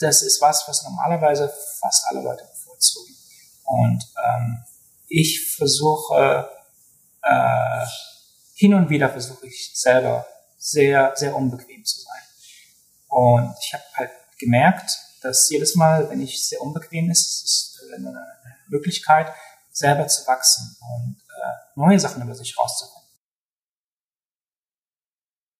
das 0.00 0.22
ist 0.22 0.40
was, 0.40 0.66
was 0.66 0.82
normalerweise 0.82 1.52
fast 1.80 2.06
alle 2.08 2.22
Leute 2.22 2.44
bevorzugen. 2.44 3.11
Und 3.64 4.04
ähm, 4.16 4.64
ich 5.08 5.54
versuche, 5.56 6.48
äh, 7.22 7.86
hin 8.54 8.74
und 8.74 8.90
wieder 8.90 9.08
versuche 9.08 9.46
ich 9.46 9.72
selber 9.74 10.26
sehr, 10.58 11.12
sehr 11.16 11.34
unbequem 11.34 11.84
zu 11.84 12.00
sein. 12.00 12.22
Und 13.08 13.54
ich 13.60 13.74
habe 13.74 13.84
halt 13.94 14.10
gemerkt, 14.38 14.90
dass 15.22 15.48
jedes 15.50 15.74
Mal, 15.74 16.08
wenn 16.10 16.20
ich 16.20 16.46
sehr 16.46 16.60
unbequem 16.60 17.10
ist, 17.10 17.44
es 17.44 17.44
ist 17.44 17.92
eine 17.94 18.26
Möglichkeit, 18.68 19.32
selber 19.70 20.06
zu 20.06 20.26
wachsen 20.26 20.76
und 20.80 21.16
äh, 21.28 21.78
neue 21.80 21.98
Sachen 21.98 22.22
über 22.22 22.34
sich 22.34 22.56
rauszufinden. 22.58 23.01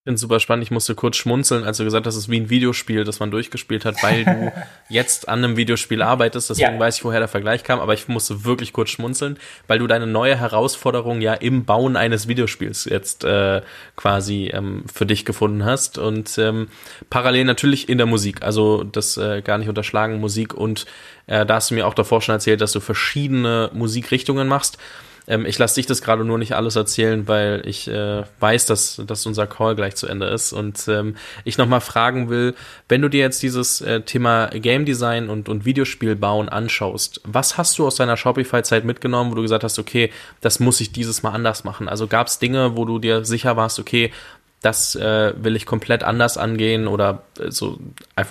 Ich 0.03 0.05
finde 0.05 0.19
super 0.19 0.41
spannend. 0.41 0.65
Ich 0.65 0.73
musste 0.73 0.97
kurz 0.97 1.17
schmunzeln, 1.17 1.63
als 1.63 1.77
du 1.77 1.85
gesagt 1.85 2.09
hast, 2.09 2.17
es 2.17 2.25
ist 2.25 2.29
wie 2.29 2.41
ein 2.41 2.51
Videospiel, 2.51 3.05
das 3.05 3.21
man 3.21 3.31
durchgespielt 3.31 3.85
hat, 3.85 4.03
weil 4.03 4.25
du 4.25 4.53
jetzt 4.89 5.29
an 5.29 5.45
einem 5.45 5.57
Videospiel 5.57 6.03
arbeitest. 6.03 6.51
Deswegen 6.51 6.73
ja. 6.73 6.79
weiß 6.81 6.97
ich, 6.97 7.05
woher 7.05 7.21
der 7.21 7.29
Vergleich 7.29 7.63
kam. 7.63 7.79
Aber 7.79 7.95
ich 7.95 8.09
musste 8.09 8.45
wirklich 8.45 8.73
kurz 8.73 8.91
schmunzeln, 8.91 9.39
weil 9.69 9.79
du 9.79 9.87
deine 9.87 10.09
neue 10.09 10.37
Herausforderung 10.37 11.21
ja 11.21 11.35
im 11.35 11.67
Bauen 11.67 11.95
eines 11.95 12.27
Videospiels 12.27 12.87
jetzt 12.87 13.23
äh, 13.23 13.63
quasi 13.95 14.51
ähm, 14.53 14.83
für 14.93 15.07
dich 15.07 15.25
gefunden 15.25 15.65
hast. 15.65 15.99
Und 15.99 16.37
ähm, 16.37 16.67
parallel 17.09 17.45
natürlich 17.45 17.89
in 17.89 17.99
der 17.99 18.09
Musik. 18.09 18.43
Also 18.43 18.83
das 18.83 19.17
äh, 19.19 19.41
gar 19.41 19.59
nicht 19.59 19.69
unterschlagen, 19.69 20.19
Musik. 20.19 20.53
Und 20.53 20.85
äh, 21.29 21.47
da 21.47 21.55
hast 21.55 21.71
du 21.71 21.77
mir 21.77 21.87
auch 21.87 21.95
davor 21.95 22.23
schon 22.23 22.33
erzählt, 22.33 22.61
dass 22.61 22.73
du 22.73 22.81
verschiedene 22.81 23.71
Musikrichtungen 23.73 24.49
machst. 24.49 24.79
Ähm, 25.27 25.47
ich 25.47 25.59
lasse 25.59 25.77
dich 25.77 25.87
das 25.87 26.03
gerade 26.03 26.25
nur 26.25 26.39
nicht 26.39 26.55
alles 26.55 26.77
erzählen, 26.77 27.29
weil 27.29 27.63
ich 27.65 27.89
äh, 27.89 28.25
weiß, 28.41 28.67
dass, 28.67 29.01
dass 29.07 29.27
unser 29.27 29.47
Call 29.47 29.77
gleich 29.77 29.95
zu 29.95 30.07
Ende 30.07 30.27
ist. 30.27 30.53
Und 30.53 30.87
ähm, 30.89 31.17
ich 31.45 31.59
nochmal 31.59 31.81
fragen 31.81 32.29
will, 32.29 32.55
wenn 32.89 33.03
du 33.03 33.09
dir 33.09 33.21
jetzt 33.21 33.43
dieses 33.43 33.81
äh, 33.81 34.01
Thema 34.03 34.49
Game 34.49 34.85
Design 34.85 35.29
und, 35.29 35.49
und 35.49 35.65
Videospiel 35.65 36.17
bauen 36.17 36.49
anschaust, 36.49 37.21
was 37.25 37.59
hast 37.59 37.79
du 37.79 37.87
aus 37.87 37.97
deiner 37.97 38.17
Shopify-Zeit 38.17 38.85
mitgenommen, 38.85 39.31
wo 39.31 39.37
du 39.37 39.43
gesagt 39.43 39.65
hast, 39.65 39.79
okay, 39.79 40.11
das 40.41 40.61
muss 40.61 40.81
ich 40.81 40.93
dieses 40.93 41.23
Mal 41.23 41.31
anders 41.31 41.65
machen? 41.65 41.89
Also 41.89 42.07
gab 42.07 42.27
es 42.27 42.39
Dinge, 42.39 42.77
wo 42.77 42.85
du 42.85 42.99
dir 42.99 43.25
sicher 43.25 43.57
warst, 43.57 43.79
okay, 43.79 44.13
das 44.61 44.95
äh, 44.95 45.35
will 45.37 45.57
ich 45.57 45.67
komplett 45.67 46.05
anders 46.05 46.39
angehen 46.39 46.87
oder 46.87 47.25
äh, 47.39 47.51
so 47.51 47.81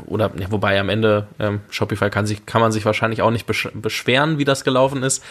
oder 0.06 0.32
ja, 0.38 0.50
wobei 0.50 0.80
am 0.80 0.88
Ende 0.88 1.28
ähm, 1.40 1.60
Shopify 1.70 2.10
kann 2.10 2.26
sich 2.26 2.46
kann 2.46 2.62
man 2.62 2.72
sich 2.72 2.86
wahrscheinlich 2.86 3.22
auch 3.22 3.32
nicht 3.32 3.46
beschweren, 3.46 4.38
wie 4.38 4.46
das 4.46 4.64
gelaufen 4.64 5.04
ist. 5.04 5.22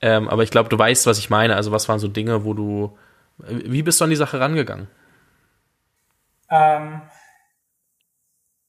Ähm, 0.00 0.28
aber 0.28 0.42
ich 0.42 0.50
glaube, 0.50 0.68
du 0.68 0.78
weißt, 0.78 1.06
was 1.06 1.18
ich 1.18 1.30
meine. 1.30 1.56
Also, 1.56 1.72
was 1.72 1.88
waren 1.88 1.98
so 1.98 2.08
Dinge, 2.08 2.44
wo 2.44 2.54
du. 2.54 2.98
Wie 3.38 3.82
bist 3.82 4.00
du 4.00 4.04
an 4.04 4.10
die 4.10 4.16
Sache 4.16 4.38
rangegangen? 4.38 4.88
Ähm, 6.50 7.02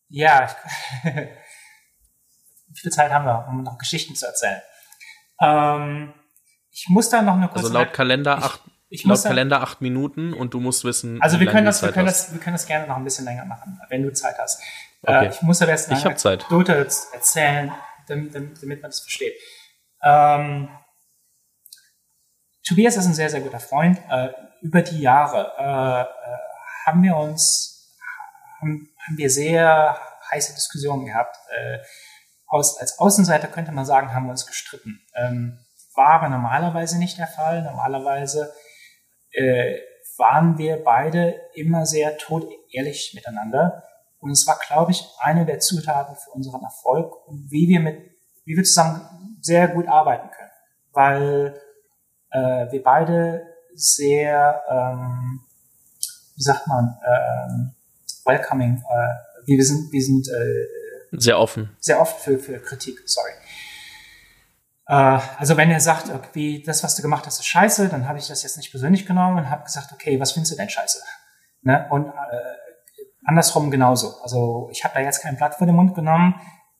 ja, 0.09 0.49
wie 1.03 2.79
viel 2.79 2.91
Zeit 2.91 3.11
haben 3.11 3.25
wir, 3.25 3.47
um 3.47 3.63
noch 3.63 3.77
Geschichten 3.77 4.15
zu 4.15 4.25
erzählen? 4.25 4.61
Ähm, 5.41 6.13
ich 6.71 6.87
muss 6.89 7.09
da 7.09 7.21
noch 7.21 7.35
eine 7.35 7.47
kurze. 7.47 7.65
Also 7.65 7.73
laut 7.73 7.93
Kalender 7.93 8.37
acht. 8.37 8.61
Ich, 8.89 9.01
ich 9.01 9.05
laut 9.05 9.23
Kalender 9.23 9.61
acht 9.61 9.81
Minuten 9.81 10.33
und 10.33 10.53
du 10.53 10.59
musst 10.59 10.83
wissen. 10.83 11.21
Also 11.21 11.39
wir 11.39 11.47
können 11.47 11.65
das, 11.65 11.81
wir 11.81 11.91
können 11.91 12.05
das, 12.05 12.31
wir 12.33 12.39
können 12.39 12.55
das 12.55 12.65
gerne 12.65 12.87
noch 12.87 12.97
ein 12.97 13.03
bisschen 13.03 13.25
länger 13.25 13.45
machen, 13.45 13.79
wenn 13.89 14.03
du 14.03 14.13
Zeit 14.13 14.37
hast. 14.37 14.61
Äh, 15.03 15.11
okay. 15.11 15.25
Äh, 15.25 15.29
ich 15.29 15.41
muss 15.41 15.61
aber 15.61 15.71
jetzt 15.71 15.89
eine 15.89 16.01
Anekdote 16.01 16.87
erzählen, 17.13 17.71
damit, 18.07 18.35
damit, 18.35 18.61
damit 18.61 18.81
man 18.81 18.91
das 18.91 19.01
versteht. 19.01 19.33
Ähm, 20.03 20.69
Tobias 22.67 22.97
ist 22.97 23.05
ein 23.05 23.13
sehr, 23.13 23.29
sehr 23.29 23.41
guter 23.41 23.59
Freund. 23.59 24.01
Äh, 24.09 24.29
über 24.61 24.81
die 24.81 24.99
Jahre 24.99 25.53
äh, 25.57 26.01
äh, 26.01 26.37
haben 26.85 27.03
wir 27.03 27.15
uns, 27.15 27.95
haben, 28.59 28.89
haben 29.05 29.17
wir 29.17 29.29
sehr 29.29 29.99
heiße 30.31 30.53
Diskussionen 30.55 31.05
gehabt. 31.05 31.37
Äh, 31.55 31.77
aus, 32.47 32.79
als 32.79 32.97
Außenseiter 32.97 33.47
könnte 33.47 33.71
man 33.71 33.85
sagen, 33.85 34.13
haben 34.13 34.25
wir 34.25 34.31
uns 34.31 34.47
gestritten. 34.47 34.99
Ähm, 35.15 35.59
war 35.95 36.13
aber 36.13 36.29
normalerweise 36.29 36.97
nicht 36.97 37.19
der 37.19 37.27
Fall. 37.27 37.61
Normalerweise 37.61 38.53
äh, 39.31 39.77
waren 40.17 40.57
wir 40.57 40.83
beide 40.83 41.39
immer 41.53 41.85
sehr 41.85 42.17
todehrlich 42.17 43.11
miteinander. 43.13 43.83
Und 44.19 44.31
es 44.31 44.47
war, 44.47 44.59
glaube 44.65 44.91
ich, 44.91 45.05
eine 45.19 45.45
der 45.45 45.59
Zutaten 45.59 46.15
für 46.15 46.31
unseren 46.31 46.63
Erfolg 46.63 47.27
und 47.27 47.51
wie 47.51 47.67
wir 47.67 47.79
mit, 47.79 47.99
wie 48.45 48.55
wir 48.55 48.63
zusammen 48.63 49.37
sehr 49.41 49.67
gut 49.67 49.87
arbeiten 49.87 50.31
können. 50.31 50.51
Weil 50.93 51.61
äh, 52.35 52.71
wir 52.71 52.83
beide 52.83 53.47
sehr, 53.73 54.61
ähm, 54.69 55.41
wie 56.35 56.43
sagt 56.43 56.67
man, 56.67 56.97
ähm, 57.05 57.73
welcoming, 58.25 58.77
äh, 58.77 59.47
wir 59.47 59.63
sind, 59.63 59.91
wir 59.91 60.01
sind 60.01 60.27
äh, 60.27 61.17
sehr 61.17 61.39
offen. 61.39 61.75
Sehr 61.79 62.01
offen 62.01 62.19
für, 62.19 62.39
für 62.39 62.59
Kritik, 62.59 62.99
sorry. 63.05 63.31
Äh, 64.87 65.19
also 65.37 65.55
wenn 65.55 65.71
er 65.71 65.79
sagt, 65.79 66.09
okay, 66.09 66.61
das, 66.65 66.83
was 66.83 66.95
du 66.95 67.01
gemacht 67.01 67.25
hast, 67.25 67.39
ist 67.39 67.45
scheiße, 67.45 67.89
dann 67.89 68.07
habe 68.07 68.19
ich 68.19 68.27
das 68.27 68.43
jetzt 68.43 68.57
nicht 68.57 68.71
persönlich 68.71 69.05
genommen 69.05 69.37
und 69.37 69.49
habe 69.49 69.63
gesagt, 69.63 69.91
okay, 69.93 70.19
was 70.19 70.33
findest 70.33 70.53
du 70.53 70.57
denn 70.57 70.69
scheiße? 70.69 70.99
Ne? 71.61 71.87
Und 71.89 72.07
äh, 72.07 72.11
andersrum 73.23 73.71
genauso. 73.71 74.19
Also 74.21 74.69
ich 74.71 74.83
habe 74.83 74.93
da 74.95 75.01
jetzt 75.01 75.21
kein 75.21 75.37
Blatt 75.37 75.55
vor 75.55 75.67
den 75.67 75.75
Mund 75.75 75.95
genommen. 75.95 76.35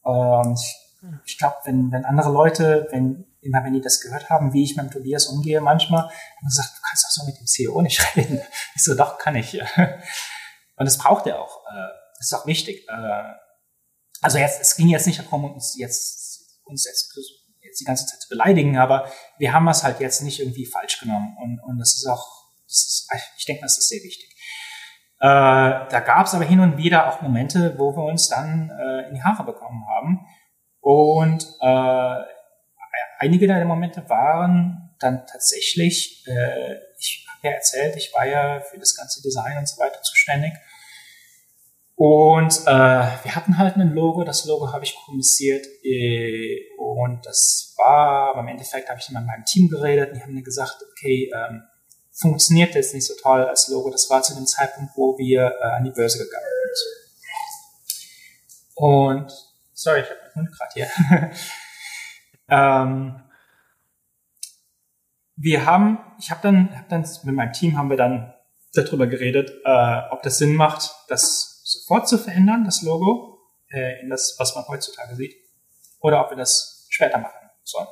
Äh, 0.05 0.53
ich 0.53 0.81
ich 1.25 1.37
glaube, 1.37 1.57
wenn, 1.65 1.91
wenn 1.91 2.05
andere 2.05 2.31
Leute, 2.31 2.87
wenn 2.91 3.25
immer 3.45 3.63
wenn 3.63 3.73
die 3.73 3.81
das 3.81 4.01
gehört 4.01 4.29
haben, 4.29 4.53
wie 4.53 4.63
ich 4.63 4.75
mit 4.75 4.85
dem 4.85 4.91
Tobias 4.91 5.27
umgehe 5.27 5.61
manchmal, 5.61 6.03
haben 6.03 6.47
gesagt, 6.47 6.77
du 6.77 6.81
kannst 6.81 7.05
doch 7.05 7.11
so 7.11 7.25
mit 7.25 7.37
dem 7.37 7.45
CEO 7.45 7.81
nicht 7.81 8.01
reden. 8.15 8.41
Ich 8.75 8.83
so, 8.83 8.95
doch, 8.95 9.17
kann 9.17 9.35
ich. 9.35 9.59
Und 10.77 10.85
das 10.85 10.97
braucht 10.97 11.27
er 11.27 11.39
auch. 11.41 11.65
Äh, 11.67 11.87
das 12.17 12.27
ist 12.27 12.33
auch 12.33 12.45
wichtig. 12.45 12.87
Äh, 12.89 13.23
also 14.21 14.37
jetzt, 14.37 14.61
es 14.61 14.75
ging 14.75 14.87
jetzt 14.87 15.07
nicht 15.07 15.19
darum, 15.19 15.45
uns 15.45 15.77
jetzt, 15.77 16.59
uns 16.65 16.85
jetzt, 16.85 17.13
jetzt 17.61 17.79
die 17.79 17.85
ganze 17.85 18.05
Zeit 18.05 18.21
zu 18.21 18.29
beleidigen, 18.29 18.77
aber 18.77 19.09
wir 19.37 19.53
haben 19.53 19.67
es 19.67 19.83
halt 19.83 19.99
jetzt 19.99 20.21
nicht 20.21 20.39
irgendwie 20.39 20.65
falsch 20.65 20.99
genommen. 20.99 21.37
Und, 21.41 21.59
und 21.59 21.77
das 21.77 21.95
ist 21.95 22.07
auch, 22.07 22.49
das 22.67 22.77
ist, 22.77 23.09
ich 23.37 23.45
denke, 23.45 23.61
das 23.61 23.77
ist 23.77 23.87
sehr 23.87 24.01
wichtig. 24.03 24.31
Äh, 25.19 25.27
da 25.27 25.99
gab 26.05 26.25
es 26.25 26.33
aber 26.33 26.45
hin 26.45 26.59
und 26.59 26.77
wieder 26.77 27.07
auch 27.07 27.21
Momente, 27.21 27.75
wo 27.77 27.95
wir 27.95 28.03
uns 28.03 28.27
dann 28.27 28.71
in 29.07 29.15
die 29.15 29.23
Haare 29.23 29.43
bekommen 29.43 29.85
haben. 29.87 30.25
Und 30.81 31.43
äh, 31.61 32.34
einige 33.19 33.47
der 33.47 33.63
Momente 33.65 34.07
waren 34.09 34.95
dann 34.99 35.25
tatsächlich, 35.27 36.23
äh, 36.27 36.75
ich 36.97 37.25
habe 37.29 37.47
ja 37.47 37.53
erzählt, 37.53 37.95
ich 37.95 38.13
war 38.13 38.25
ja 38.25 38.61
für 38.61 38.79
das 38.79 38.95
ganze 38.95 39.21
Design 39.21 39.57
und 39.57 39.67
so 39.67 39.79
weiter 39.81 40.01
zuständig. 40.01 40.53
Und 41.95 42.61
äh, 42.65 43.07
wir 43.23 43.35
hatten 43.35 43.57
halt 43.57 43.77
ein 43.77 43.93
Logo, 43.93 44.23
das 44.25 44.45
Logo 44.45 44.71
habe 44.73 44.83
ich 44.83 44.95
kommuniziert 44.95 45.65
äh, 45.83 46.59
und 46.77 47.25
das 47.25 47.73
war, 47.77 48.37
im 48.37 48.47
Endeffekt 48.49 48.89
habe 48.89 48.99
ich 48.99 49.09
mit 49.09 49.25
meinem 49.25 49.45
Team 49.45 49.69
geredet 49.69 50.09
und 50.09 50.17
die 50.17 50.21
haben 50.21 50.33
mir 50.33 50.43
gesagt, 50.43 50.77
okay, 50.91 51.31
ähm, 51.33 51.63
funktioniert 52.11 52.75
jetzt 52.75 52.93
nicht 52.93 53.05
so 53.05 53.13
toll 53.21 53.45
als 53.45 53.69
Logo. 53.69 53.89
Das 53.89 54.09
war 54.09 54.21
zu 54.23 54.35
dem 54.35 54.45
Zeitpunkt, 54.45 54.91
wo 54.95 55.17
wir 55.17 55.55
äh, 55.61 55.63
an 55.77 55.85
die 55.85 55.91
Börse 55.91 56.17
gegangen 56.17 56.45
sind. 56.73 57.05
Und, 58.75 59.31
sorry, 59.73 60.01
ich 60.01 60.09
habe 60.09 60.19
Hund 60.35 60.51
gerade 60.51 60.73
hier. 60.73 60.89
ähm, 62.49 63.21
wir 65.35 65.65
haben, 65.65 65.99
ich 66.19 66.31
habe 66.31 66.41
dann, 66.41 66.77
hab 66.77 66.89
dann 66.89 67.05
mit 67.23 67.35
meinem 67.35 67.51
Team 67.51 67.77
haben 67.77 67.89
wir 67.89 67.97
dann 67.97 68.33
darüber 68.73 69.07
geredet, 69.07 69.51
äh, 69.63 70.01
ob 70.11 70.21
das 70.23 70.37
Sinn 70.37 70.55
macht, 70.55 70.93
das 71.07 71.61
sofort 71.63 72.07
zu 72.07 72.17
verändern, 72.17 72.63
das 72.63 72.81
Logo, 72.81 73.39
äh, 73.69 74.01
in 74.01 74.09
das, 74.09 74.35
was 74.37 74.55
man 74.55 74.67
heutzutage 74.67 75.15
sieht, 75.15 75.35
oder 75.99 76.23
ob 76.23 76.29
wir 76.29 76.37
das 76.37 76.87
später 76.89 77.17
machen 77.17 77.49
sollen. 77.63 77.87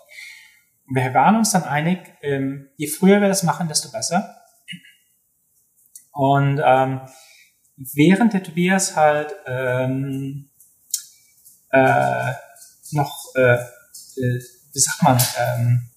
Und 0.88 0.96
wir 0.96 1.14
waren 1.14 1.36
uns 1.36 1.52
dann 1.52 1.64
einig, 1.64 2.00
ähm, 2.22 2.70
je 2.78 2.88
früher 2.88 3.22
wir 3.22 3.28
das 3.28 3.44
machen, 3.44 3.68
desto 3.68 3.92
besser. 3.92 4.42
Und 6.12 6.62
ähm, 6.64 7.02
während 7.76 8.34
der 8.34 8.44
Tobias 8.44 8.96
halt 8.96 9.34
ähm, 9.46 10.50
äh, 11.72 12.34
noch, 12.92 13.34
äh, 13.36 13.58
äh, 14.18 14.40
wie 14.74 14.80
sagt 14.80 15.04
man, 15.04 15.22
ähm, 15.38 15.90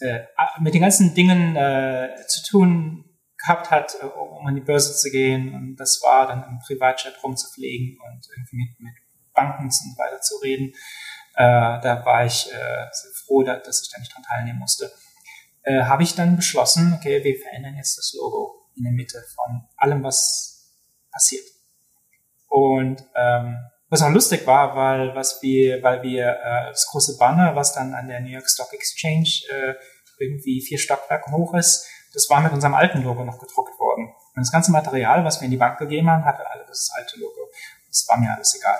äh, 0.00 0.20
mit 0.60 0.74
den 0.74 0.82
ganzen 0.82 1.14
Dingen 1.14 1.56
äh, 1.56 2.14
zu 2.28 2.44
tun 2.44 3.04
gehabt 3.36 3.70
hat, 3.70 3.96
äh, 4.00 4.04
um 4.06 4.46
an 4.46 4.54
die 4.54 4.60
Börse 4.60 4.94
zu 4.96 5.10
gehen. 5.10 5.54
Und 5.54 5.76
das 5.76 6.00
war 6.02 6.26
dann 6.28 6.44
im 6.44 6.58
Privatchat 6.60 7.22
rumzufliegen 7.22 7.98
und 8.00 8.28
irgendwie 8.30 8.56
mit, 8.56 8.80
mit 8.80 8.94
Banken 9.34 9.64
und 9.64 9.98
weiter 9.98 10.20
zu 10.20 10.36
reden. 10.36 10.72
Äh, 11.34 11.80
da 11.80 12.02
war 12.04 12.24
ich 12.24 12.52
äh, 12.52 12.86
froh, 13.26 13.42
dass 13.42 13.82
ich 13.82 13.90
da 13.90 13.98
nicht 13.98 14.14
dran 14.14 14.22
teilnehmen 14.22 14.58
musste. 14.58 14.90
Habe 15.82 16.02
ich 16.02 16.14
dann 16.14 16.36
beschlossen, 16.36 16.94
okay, 16.94 17.22
wir 17.22 17.38
verändern 17.38 17.76
jetzt 17.76 17.98
das 17.98 18.14
Logo 18.14 18.70
in 18.74 18.84
der 18.84 18.92
Mitte 18.92 19.22
von 19.34 19.68
allem, 19.76 20.02
was 20.02 20.72
passiert. 21.12 21.44
Und 22.46 23.04
ähm, 23.14 23.58
was 23.90 24.02
auch 24.02 24.10
lustig 24.10 24.46
war, 24.46 24.76
weil 24.76 25.14
was 25.14 25.40
wir, 25.42 25.82
weil 25.82 26.02
wir 26.02 26.28
äh, 26.28 26.70
das 26.70 26.86
große 26.90 27.16
Banner, 27.16 27.56
was 27.56 27.72
dann 27.72 27.94
an 27.94 28.08
der 28.08 28.20
New 28.20 28.30
York 28.30 28.48
Stock 28.48 28.72
Exchange 28.72 29.28
äh, 29.50 29.74
irgendwie 30.18 30.60
vier 30.60 30.78
Stockwerke 30.78 31.30
hoch 31.32 31.54
ist, 31.54 31.86
das 32.12 32.28
war 32.30 32.40
mit 32.40 32.52
unserem 32.52 32.74
alten 32.74 33.02
Logo 33.02 33.24
noch 33.24 33.38
gedruckt 33.38 33.78
worden. 33.78 34.08
Und 34.34 34.42
das 34.42 34.52
ganze 34.52 34.72
Material, 34.72 35.24
was 35.24 35.40
wir 35.40 35.46
in 35.46 35.50
die 35.50 35.56
Bank 35.56 35.78
gegeben 35.78 36.10
haben, 36.10 36.24
hatte 36.24 36.48
alle 36.50 36.64
das 36.66 36.90
alte 36.96 37.18
Logo. 37.18 37.50
Das 37.88 38.06
war 38.08 38.18
mir 38.18 38.32
alles 38.32 38.54
egal. 38.58 38.78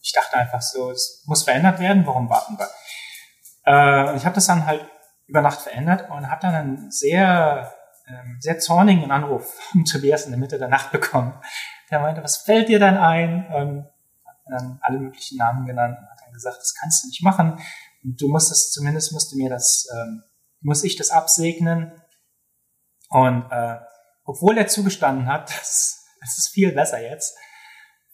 Ich 0.00 0.12
dachte 0.12 0.36
einfach 0.36 0.62
so, 0.62 0.90
es 0.90 1.22
muss 1.26 1.42
verändert 1.42 1.80
werden, 1.80 2.06
warum 2.06 2.30
warten 2.30 2.58
wir? 2.58 2.68
Äh, 3.66 4.16
ich 4.16 4.24
habe 4.24 4.34
das 4.34 4.46
dann 4.46 4.66
halt 4.66 4.86
über 5.26 5.42
Nacht 5.42 5.60
verändert 5.60 6.10
und 6.10 6.30
habe 6.30 6.40
dann 6.40 6.54
einen 6.54 6.90
sehr, 6.90 7.72
ähm, 8.08 8.38
sehr 8.40 8.58
zornigen 8.58 9.10
Anruf 9.10 9.54
von 9.54 9.84
Tobias 9.92 10.24
in 10.24 10.30
der 10.30 10.40
Mitte 10.40 10.58
der 10.58 10.68
Nacht 10.68 10.90
bekommen. 10.90 11.34
Der 11.90 12.00
meinte, 12.00 12.22
was 12.24 12.38
fällt 12.38 12.68
dir 12.68 12.78
dann 12.78 12.96
ein? 12.96 13.46
Und 13.52 13.86
dann 14.50 14.78
alle 14.82 14.98
möglichen 14.98 15.38
Namen 15.38 15.66
genannt 15.66 15.98
und 15.98 16.08
hat 16.08 16.18
dann 16.24 16.32
gesagt, 16.32 16.58
das 16.58 16.74
kannst 16.74 17.04
du 17.04 17.08
nicht 17.08 17.22
machen. 17.22 17.60
Und 18.04 18.20
du 18.20 18.28
musst 18.28 18.50
das, 18.50 18.70
zumindest 18.70 19.12
musst 19.12 19.32
du 19.32 19.36
mir 19.36 19.50
das, 19.50 19.86
ähm, 19.92 20.22
muss 20.60 20.84
ich 20.84 20.96
das 20.96 21.10
absegnen. 21.10 21.92
Und 23.10 23.50
äh, 23.50 23.78
obwohl 24.24 24.58
er 24.58 24.68
zugestanden 24.68 25.26
hat, 25.26 25.50
das, 25.58 26.04
das 26.20 26.38
ist 26.38 26.48
viel 26.48 26.72
besser 26.72 27.00
jetzt, 27.00 27.36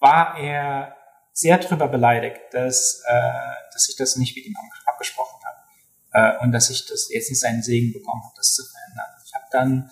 war 0.00 0.38
er 0.38 0.96
sehr 1.32 1.58
drüber 1.58 1.88
beleidigt, 1.88 2.40
dass, 2.52 3.02
äh, 3.06 3.72
dass 3.72 3.88
ich 3.88 3.96
das 3.96 4.16
nicht 4.16 4.36
mit 4.36 4.46
ihm 4.46 4.54
abgesprochen 4.86 5.40
habe 5.44 6.38
äh, 6.38 6.42
und 6.42 6.52
dass 6.52 6.70
ich 6.70 6.86
das 6.86 7.08
jetzt 7.12 7.28
nicht 7.28 7.40
seinen 7.40 7.62
Segen 7.62 7.92
bekommen 7.92 8.22
habe, 8.22 8.34
das 8.36 8.54
zu 8.54 8.62
verändern. 8.64 9.10
Ich 9.24 9.34
habe 9.34 9.44
dann 9.50 9.90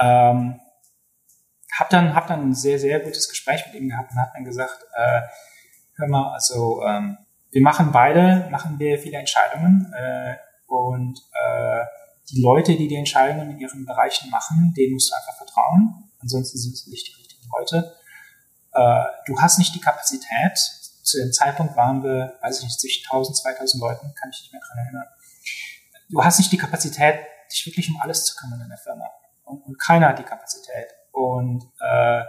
ähm, 0.00 0.60
hab 1.78 1.90
dann 1.90 2.14
hab 2.14 2.26
dann 2.26 2.50
ein 2.50 2.54
sehr 2.54 2.78
sehr 2.78 3.00
gutes 3.00 3.28
Gespräch 3.28 3.64
mit 3.66 3.76
ihm 3.76 3.88
gehabt 3.88 4.12
und 4.12 4.20
habe 4.20 4.32
dann 4.34 4.44
gesagt, 4.44 4.84
äh, 4.94 5.22
hör 5.98 6.08
mal, 6.08 6.32
also 6.32 6.82
ähm, 6.82 7.18
wir 7.50 7.62
machen 7.62 7.92
beide 7.92 8.48
machen 8.50 8.78
wir 8.78 8.98
viele 8.98 9.18
Entscheidungen 9.18 9.92
äh, 9.94 10.36
und 10.66 11.18
äh, 11.32 11.84
die 12.30 12.40
Leute, 12.40 12.76
die 12.76 12.88
die 12.88 12.96
Entscheidungen 12.96 13.50
in 13.50 13.58
ihren 13.58 13.86
Bereichen 13.86 14.30
machen, 14.30 14.74
denen 14.76 14.94
musst 14.94 15.10
du 15.10 15.16
einfach 15.16 15.36
vertrauen. 15.36 16.10
Ansonsten 16.20 16.58
sind 16.58 16.74
es 16.74 16.86
nicht 16.86 17.08
die 17.08 17.14
richtigen 17.20 17.48
Leute. 17.56 17.96
Äh, 18.72 19.04
du 19.26 19.40
hast 19.40 19.58
nicht 19.58 19.74
die 19.74 19.80
Kapazität. 19.80 20.58
Zu 21.02 21.18
dem 21.18 21.32
Zeitpunkt 21.32 21.74
waren 21.74 22.02
wir, 22.02 22.38
weiß 22.42 22.58
ich 22.58 22.64
nicht, 22.64 22.80
zwischen 22.80 23.04
1000, 23.06 23.38
2000 23.38 23.80
Leuten, 23.80 24.12
kann 24.14 24.28
ich 24.30 24.42
nicht 24.42 24.52
mehr 24.52 24.60
dran 24.60 24.78
erinnern. 24.84 25.06
Du 26.10 26.22
hast 26.22 26.38
nicht 26.38 26.52
die 26.52 26.58
Kapazität, 26.58 27.20
dich 27.50 27.64
wirklich 27.66 27.88
um 27.88 27.98
alles 28.00 28.26
zu 28.26 28.36
kümmern 28.36 28.60
in 28.60 28.68
der 28.68 28.78
Firma. 28.78 29.06
Und, 29.44 29.64
und 29.64 29.78
keiner 29.78 30.08
hat 30.08 30.18
die 30.18 30.24
Kapazität. 30.24 30.88
Und 31.12 31.64
äh, 31.80 32.22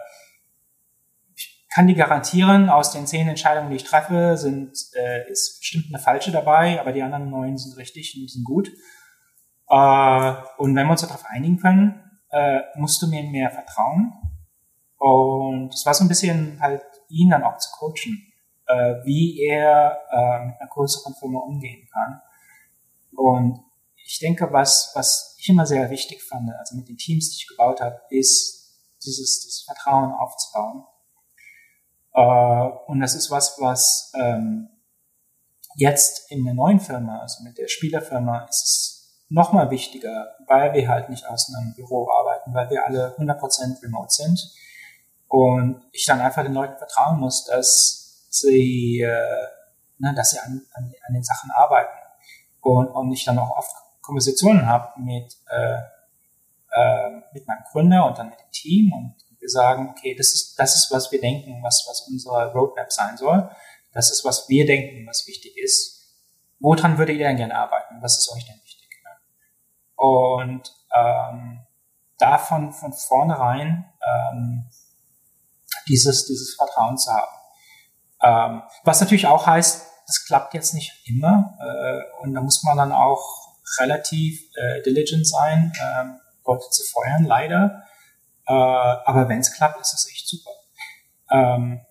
kann 1.70 1.88
dir 1.88 1.96
garantieren, 1.96 2.70
aus 2.70 2.92
den 2.92 3.06
zehn 3.06 3.28
Entscheidungen, 3.28 3.70
die 3.70 3.76
ich 3.76 3.84
treffe, 3.84 4.38
sind, 4.38 4.74
äh, 4.96 5.30
ist 5.30 5.60
bestimmt 5.60 5.86
eine 5.90 6.02
falsche 6.02 6.32
dabei, 6.32 6.80
aber 6.80 6.92
die 6.92 7.04
anderen 7.04 7.30
neun 7.30 7.58
sind 7.58 7.78
richtig 7.78 8.18
und 8.20 8.30
sind 8.30 8.44
gut. 8.44 8.70
Äh, 9.70 10.34
und 10.58 10.76
wenn 10.76 10.88
wir 10.88 10.92
uns 10.92 11.02
darauf 11.02 11.26
einigen 11.28 11.58
können, 11.58 12.04
äh, 12.32 12.62
musst 12.76 13.02
du 13.02 13.08
mir 13.08 13.24
mehr 13.24 13.52
vertrauen. 13.52 14.14
Und 14.98 15.74
es 15.74 15.86
war 15.86 15.94
so 15.94 16.04
ein 16.04 16.08
bisschen 16.08 16.60
halt 16.60 16.82
ihn 17.08 17.30
dann 17.30 17.44
auch 17.44 17.58
zu 17.58 17.70
coachen, 17.78 18.34
äh, 18.68 19.06
wie 19.06 19.40
er 19.48 20.00
äh, 20.12 20.46
mit 20.48 20.60
einer 20.60 20.70
größeren 20.70 21.14
Firma 21.16 21.40
umgehen 21.40 21.88
kann. 21.94 22.22
Und 23.16 23.60
ich 23.96 24.20
denke, 24.20 24.52
was, 24.52 24.92
was 24.96 25.36
ich 25.40 25.50
immer 25.50 25.66
sehr 25.66 25.90
wichtig 25.92 26.24
fand, 26.24 26.50
also 26.58 26.76
mit 26.76 26.90
den 26.90 26.98
Teams, 26.98 27.30
die 27.30 27.44
ich 27.44 27.48
gebaut 27.48 27.80
habe, 27.80 28.02
ist 28.10 28.60
dieses, 29.06 29.42
dieses 29.42 29.64
Vertrauen 29.64 30.12
aufzubauen. 30.12 30.84
Äh, 32.14 32.22
und 32.88 33.00
das 33.00 33.16
ist 33.16 33.32
was, 33.32 33.58
was 33.60 34.12
ähm, 34.16 34.70
jetzt 35.76 36.32
in 36.32 36.44
der 36.46 36.54
neuen 36.54 36.80
Firma, 36.80 37.20
also 37.20 37.44
mit 37.44 37.58
der 37.58 37.68
Spielerfirma, 37.68 38.46
ist 38.46 38.64
es 38.64 39.26
nochmal 39.30 39.70
wichtiger, 39.70 40.36
weil 40.48 40.74
wir 40.74 40.88
halt 40.88 41.10
nicht 41.10 41.26
aus 41.28 41.54
einem 41.56 41.74
Büro 41.74 42.10
arbeiten, 42.12 42.54
weil 42.54 42.70
wir 42.70 42.86
alle 42.86 43.16
100% 43.18 43.84
remote 43.84 44.12
sind. 44.12 44.54
Und 45.28 45.84
ich 45.92 46.06
dann 46.06 46.22
einfach 46.22 46.44
den 46.44 46.54
Leuten 46.54 46.78
vertrauen 46.78 47.20
muss, 47.20 47.46
dass 47.46 48.28
sie, 48.30 49.02
äh, 49.02 49.48
ne, 50.00 50.14
dass 50.16 50.32
sie 50.32 50.40
an, 50.40 50.62
an, 50.74 50.92
an 51.08 51.14
den 51.14 51.24
Sachen 51.24 51.52
arbeiten. 51.52 51.94
Und, 52.62 52.88
und 52.88 53.12
ich 53.12 53.26
dann 53.26 53.38
auch 53.38 53.56
oft 53.56 53.76
Konversationen 54.02 54.66
habe 54.66 55.00
mit, 55.00 55.38
äh, 55.50 55.78
äh, 56.72 57.22
mit 57.34 57.48
meinem 57.48 57.64
Gründer 57.72 58.08
und 58.08 58.18
dann 58.18 58.30
mit 58.30 58.40
dem 58.40 58.52
Team 58.52 58.92
und 58.92 59.16
wir 59.40 59.50
sagen, 59.50 59.94
okay, 59.96 60.16
das 60.16 60.34
ist, 60.34 60.56
das 60.58 60.76
ist, 60.76 60.92
was 60.92 61.12
wir 61.12 61.22
denken, 61.22 61.62
was, 61.64 61.86
was 61.90 62.08
unsere 62.10 62.52
Roadmap 62.54 62.92
sein 62.92 63.18
soll. 63.18 63.50
Das 63.94 64.12
ist, 64.12 64.24
was 64.26 64.48
wir 64.50 64.66
denken, 64.66 65.08
was 65.08 65.26
wichtig 65.28 65.58
ist. 65.58 65.98
Woran 66.60 66.98
würdet 66.98 67.18
ihr 67.18 67.28
denn 67.28 67.38
gerne 67.38 67.56
arbeiten? 67.56 68.02
Was 68.02 68.18
ist 68.18 68.32
euch 68.32 68.46
denn 68.46 68.60
und 70.00 70.74
ähm, 70.96 71.60
davon 72.18 72.72
von 72.72 72.94
vornherein 72.94 73.86
ähm, 74.02 74.70
dieses, 75.88 76.26
dieses 76.26 76.56
Vertrauen 76.56 76.98
zu 76.98 77.12
haben. 77.12 77.32
Ähm, 78.22 78.64
was 78.84 79.02
natürlich 79.02 79.28
auch 79.28 79.46
heißt, 79.46 79.86
das 80.08 80.26
klappt 80.26 80.54
jetzt 80.54 80.74
nicht 80.74 81.04
immer 81.06 81.58
äh, 81.60 82.24
und 82.24 82.34
da 82.34 82.42
muss 82.42 82.64
man 82.64 82.78
dann 82.78 82.92
auch 82.92 83.58
relativ 83.80 84.40
äh, 84.56 84.82
diligent 84.84 85.28
sein, 85.28 85.72
äh, 85.76 86.06
Leute 86.46 86.70
zu 86.70 86.84
feuern, 86.84 87.26
leider. 87.26 87.84
Äh, 88.50 88.52
aber 88.52 89.30
wenn 89.30 89.40
es 89.40 89.54
klappt, 89.54 89.80
ist 89.80 89.94
es 89.94 90.10
echt 90.10 90.28
super. 90.28 90.50
Ähm, 91.32 91.82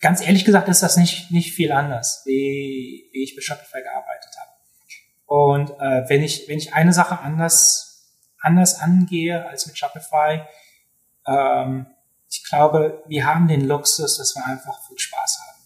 ganz 0.00 0.20
ehrlich 0.20 0.44
gesagt 0.44 0.68
ist 0.68 0.82
das 0.82 0.96
nicht, 0.96 1.30
nicht 1.30 1.54
viel 1.54 1.70
anders, 1.70 2.22
wie, 2.26 3.08
wie 3.12 3.22
ich 3.22 3.36
bei 3.36 3.40
Shopify 3.40 3.80
gearbeitet 3.82 4.34
habe. 4.40 4.50
Und 5.26 5.70
äh, 5.80 6.08
wenn 6.08 6.22
ich 6.22 6.48
wenn 6.48 6.58
ich 6.58 6.74
eine 6.74 6.92
Sache 6.92 7.20
anders 7.20 8.10
anders 8.38 8.80
angehe 8.80 9.46
als 9.46 9.66
mit 9.66 9.78
Shopify, 9.78 10.42
ähm, 11.26 11.86
ich 12.28 12.44
glaube, 12.48 13.04
wir 13.06 13.24
haben 13.24 13.46
den 13.46 13.66
Luxus, 13.66 14.18
dass 14.18 14.34
wir 14.34 14.44
einfach 14.44 14.84
viel 14.88 14.98
Spaß 14.98 15.40
haben 15.46 15.62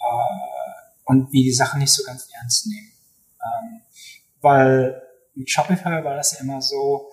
äh, 0.00 1.04
und 1.04 1.32
wir 1.32 1.42
die 1.44 1.52
Sachen 1.52 1.80
nicht 1.80 1.92
so 1.92 2.02
ganz 2.04 2.28
ernst 2.32 2.66
nehmen, 2.66 2.92
ähm, 3.44 3.82
weil 4.40 5.02
mit 5.34 5.50
Shopify 5.50 6.02
war 6.02 6.16
das 6.16 6.32
ja 6.32 6.40
immer 6.40 6.62
so. 6.62 7.10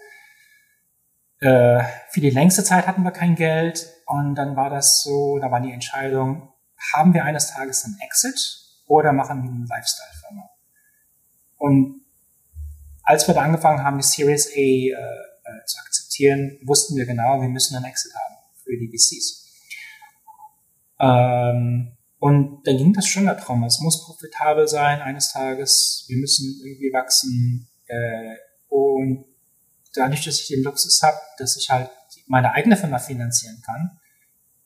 Äh, 1.39 1.83
für 2.09 2.21
die 2.21 2.29
längste 2.29 2.63
Zeit 2.63 2.87
hatten 2.87 3.03
wir 3.03 3.11
kein 3.11 3.35
Geld 3.35 3.87
und 4.05 4.35
dann 4.35 4.55
war 4.55 4.69
das 4.69 5.03
so, 5.03 5.37
da 5.39 5.51
war 5.51 5.61
die 5.61 5.71
Entscheidung, 5.71 6.51
haben 6.93 7.13
wir 7.13 7.25
eines 7.25 7.51
Tages 7.51 7.85
einen 7.85 7.99
Exit 7.99 8.39
oder 8.87 9.13
machen 9.13 9.43
wir 9.43 9.49
eine 9.49 9.65
Lifestyle-Firma? 9.65 10.49
Und 11.57 12.01
als 13.03 13.27
wir 13.27 13.35
da 13.35 13.41
angefangen 13.41 13.83
haben, 13.83 13.97
die 13.97 14.03
Series 14.03 14.47
A 14.47 14.59
äh, 14.59 14.89
äh, 14.89 15.65
zu 15.65 15.79
akzeptieren, 15.79 16.57
wussten 16.63 16.95
wir 16.95 17.05
genau, 17.05 17.41
wir 17.41 17.49
müssen 17.49 17.75
einen 17.75 17.85
Exit 17.85 18.13
haben 18.13 18.35
für 18.63 18.77
die 18.77 18.89
VCs. 18.89 19.45
Ähm, 20.99 21.97
und 22.19 22.63
da 22.65 22.71
ging 22.73 22.93
das 22.93 23.07
schon 23.07 23.27
darum, 23.27 23.63
es 23.63 23.79
muss 23.79 24.03
profitabel 24.03 24.67
sein 24.67 25.01
eines 25.01 25.31
Tages, 25.31 26.05
wir 26.07 26.17
müssen 26.17 26.59
irgendwie 26.63 26.91
wachsen. 26.91 27.69
Äh, 27.85 28.35
und 28.69 29.25
dadurch, 29.97 30.23
dass 30.25 30.39
ich 30.39 30.47
den 30.47 30.63
Luxus 30.63 31.01
habe, 31.01 31.17
dass 31.37 31.57
ich 31.57 31.69
halt 31.69 31.89
meine 32.27 32.51
eigene 32.51 32.77
Firma 32.77 32.99
finanzieren 32.99 33.61
kann 33.65 33.99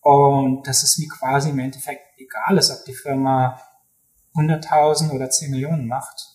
und 0.02 0.68
dass 0.68 0.84
es 0.84 0.98
mir 0.98 1.08
quasi 1.08 1.50
im 1.50 1.60
Endeffekt 1.60 2.02
egal 2.18 2.58
ist, 2.58 2.72
ob 2.72 2.86
die 2.86 2.94
Firma 2.94 3.62
100.000 4.36 5.12
oder 5.12 5.30
10 5.30 5.52
Millionen 5.52 5.88
macht, 5.88 6.32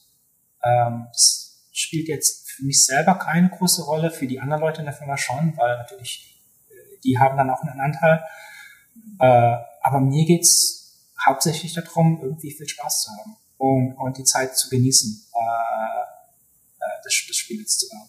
ähm, 0.63 1.07
das 1.13 1.69
spielt 1.73 2.09
jetzt 2.09 2.51
für 2.51 2.65
mich 2.65 2.85
selber 2.85 3.17
keine 3.17 3.51
große 3.51 3.83
Rolle, 3.83 4.11
für 4.11 4.27
die 4.27 4.41
anderen 4.41 4.63
Leute 4.63 4.81
in 4.81 4.87
der 4.87 4.95
Firma 4.95 5.17
schon, 5.17 5.57
weil 5.57 5.77
natürlich 5.77 6.43
äh, 6.69 6.99
die 7.05 7.19
haben 7.19 7.37
dann 7.37 7.51
auch 7.51 7.63
einen 7.63 7.81
Anteil. 7.81 8.25
Äh, 9.21 9.57
aber 9.83 10.01
mir 10.01 10.25
geht's 10.25 11.13
hauptsächlich 11.25 11.75
darum, 11.75 12.21
irgendwie 12.23 12.53
viel 12.53 12.69
Spaß 12.69 13.03
zu 13.03 13.11
haben 13.11 13.37
und, 13.59 13.95
und 13.95 14.19
die 14.19 14.25
Zeit 14.25 14.57
zu 14.57 14.69
genießen, 14.71 15.27
äh, 15.35 16.01
äh 16.81 17.03
das, 17.05 17.15
das 17.29 17.37
Spiel 17.37 17.61
jetzt 17.61 17.81
zu 17.81 17.89
bauen. 17.89 18.09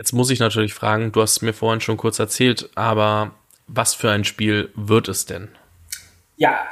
Jetzt 0.00 0.14
muss 0.14 0.30
ich 0.30 0.38
natürlich 0.38 0.72
fragen, 0.72 1.12
du 1.12 1.20
hast 1.20 1.42
mir 1.42 1.52
vorhin 1.52 1.82
schon 1.82 1.98
kurz 1.98 2.18
erzählt, 2.18 2.70
aber 2.74 3.34
was 3.66 3.92
für 3.92 4.10
ein 4.10 4.24
Spiel 4.24 4.72
wird 4.74 5.08
es 5.08 5.26
denn? 5.26 5.48
Ja, 6.36 6.66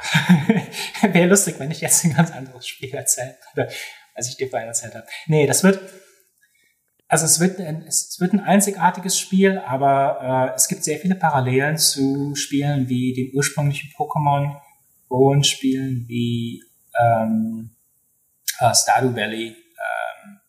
wäre 1.03 1.27
lustig, 1.27 1.59
wenn 1.59 1.69
ich 1.69 1.79
jetzt 1.79 2.03
ein 2.05 2.15
ganz 2.15 2.31
anderes 2.31 2.67
Spiel 2.67 2.91
erzählen 2.91 3.35
würde, 3.53 3.71
als 4.15 4.29
ich 4.29 4.37
dir 4.37 4.49
vorhin 4.49 4.69
erzählt 4.69 4.95
habe. 4.95 5.05
Nee, 5.27 5.45
das 5.45 5.63
wird, 5.63 5.79
also 7.07 7.25
es 7.25 7.39
wird, 7.39 7.59
ein, 7.59 7.83
es 7.83 8.19
wird 8.19 8.33
ein 8.33 8.39
einzigartiges 8.39 9.19
Spiel, 9.19 9.59
aber 9.59 10.49
äh, 10.49 10.55
es 10.55 10.67
gibt 10.67 10.83
sehr 10.83 10.97
viele 10.97 11.13
Parallelen 11.13 11.77
zu 11.77 12.33
Spielen 12.33 12.89
wie 12.89 13.13
dem 13.13 13.37
ursprünglichen 13.37 13.91
Pokémon 13.91 14.59
und 15.07 15.45
Spielen 15.45 16.05
wie 16.07 16.63
ähm, 16.99 17.75
äh, 18.59 18.73
Stardew 18.73 19.15
Valley. 19.15 19.49
Ähm, 19.49 20.39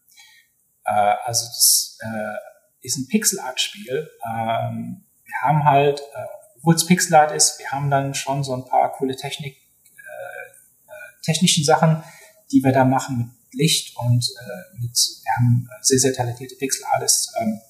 äh, 0.87 1.15
also 1.27 1.45
das 1.45 1.99
äh, 2.01 2.50
ist 2.83 2.97
ein 2.99 3.09
Pixel-Art-Spiel. 3.09 4.11
Ähm, 4.25 5.05
wir 5.25 5.41
haben 5.43 5.65
halt, 5.65 6.01
äh, 6.01 6.27
obwohl 6.57 6.75
es 6.75 6.87
Pixel-Art 6.87 7.33
ist, 7.33 7.59
wir 7.59 7.71
haben 7.71 7.91
dann 7.91 8.15
schon 8.15 8.43
so 8.45 8.55
ein 8.55 8.65
paar 8.65 8.93
coole 8.93 9.17
Technik, 9.17 9.57
äh, 9.57 10.51
äh, 10.89 11.23
technischen 11.23 11.65
Sachen, 11.65 12.03
die 12.53 12.63
wir 12.63 12.73
da 12.73 12.85
machen 12.85 13.19
mit 13.19 13.29
Licht 13.53 13.97
und 13.97 14.25
äh, 14.25 14.81
mit, 14.81 14.93
wir 14.93 15.33
haben 15.37 15.69
sehr, 15.83 15.99
sehr 15.99 16.13
talentierte 16.13 16.57
Pixel-Artists. 16.57 17.33
Ähm, 17.41 17.61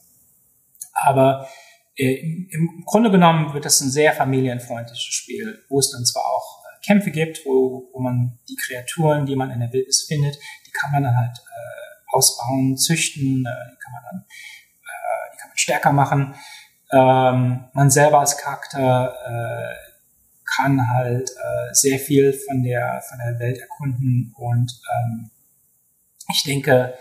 aber 0.93 1.49
äh, 1.97 2.21
im, 2.21 2.49
im 2.51 2.85
Grunde 2.87 3.11
genommen 3.11 3.53
wird 3.55 3.65
das 3.65 3.81
ein 3.81 3.91
sehr 3.91 4.13
familienfreundliches 4.13 5.15
Spiel, 5.15 5.63
wo 5.69 5.79
es 5.79 5.91
dann 5.91 6.05
zwar 6.05 6.25
auch 6.25 6.63
äh, 6.65 6.87
Kämpfe 6.87 7.11
gibt, 7.11 7.45
wo, 7.45 7.91
wo 7.93 8.01
man 8.01 8.39
die 8.49 8.57
Kreaturen, 8.57 9.27
die 9.27 9.37
man 9.37 9.51
in 9.51 9.61
der 9.61 9.73
Wildnis 9.73 10.05
findet, 10.09 10.37
die 10.67 10.71
kann 10.71 10.93
man 10.93 11.03
dann 11.03 11.17
halt 11.17 11.39
äh, 11.39 12.15
ausbauen, 12.17 12.77
züchten, 12.77 13.47
äh, 13.47 13.71
die 13.71 13.79
kann 13.79 13.93
man 13.93 14.03
dann 14.11 14.25
stärker 15.61 15.93
machen. 15.93 16.35
Ähm, 16.93 17.69
man 17.73 17.91
selber 17.91 18.21
als 18.21 18.37
Charakter 18.37 19.15
äh, 19.27 19.91
kann 20.57 20.89
halt 20.91 21.31
äh, 21.31 21.73
sehr 21.73 21.99
viel 21.99 22.33
von 22.33 22.63
der 22.63 23.03
von 23.09 23.19
der 23.19 23.39
Welt 23.39 23.59
erkunden 23.59 24.35
und 24.37 24.73
ähm, 24.93 25.31
ich 26.33 26.43
denke, 26.43 26.95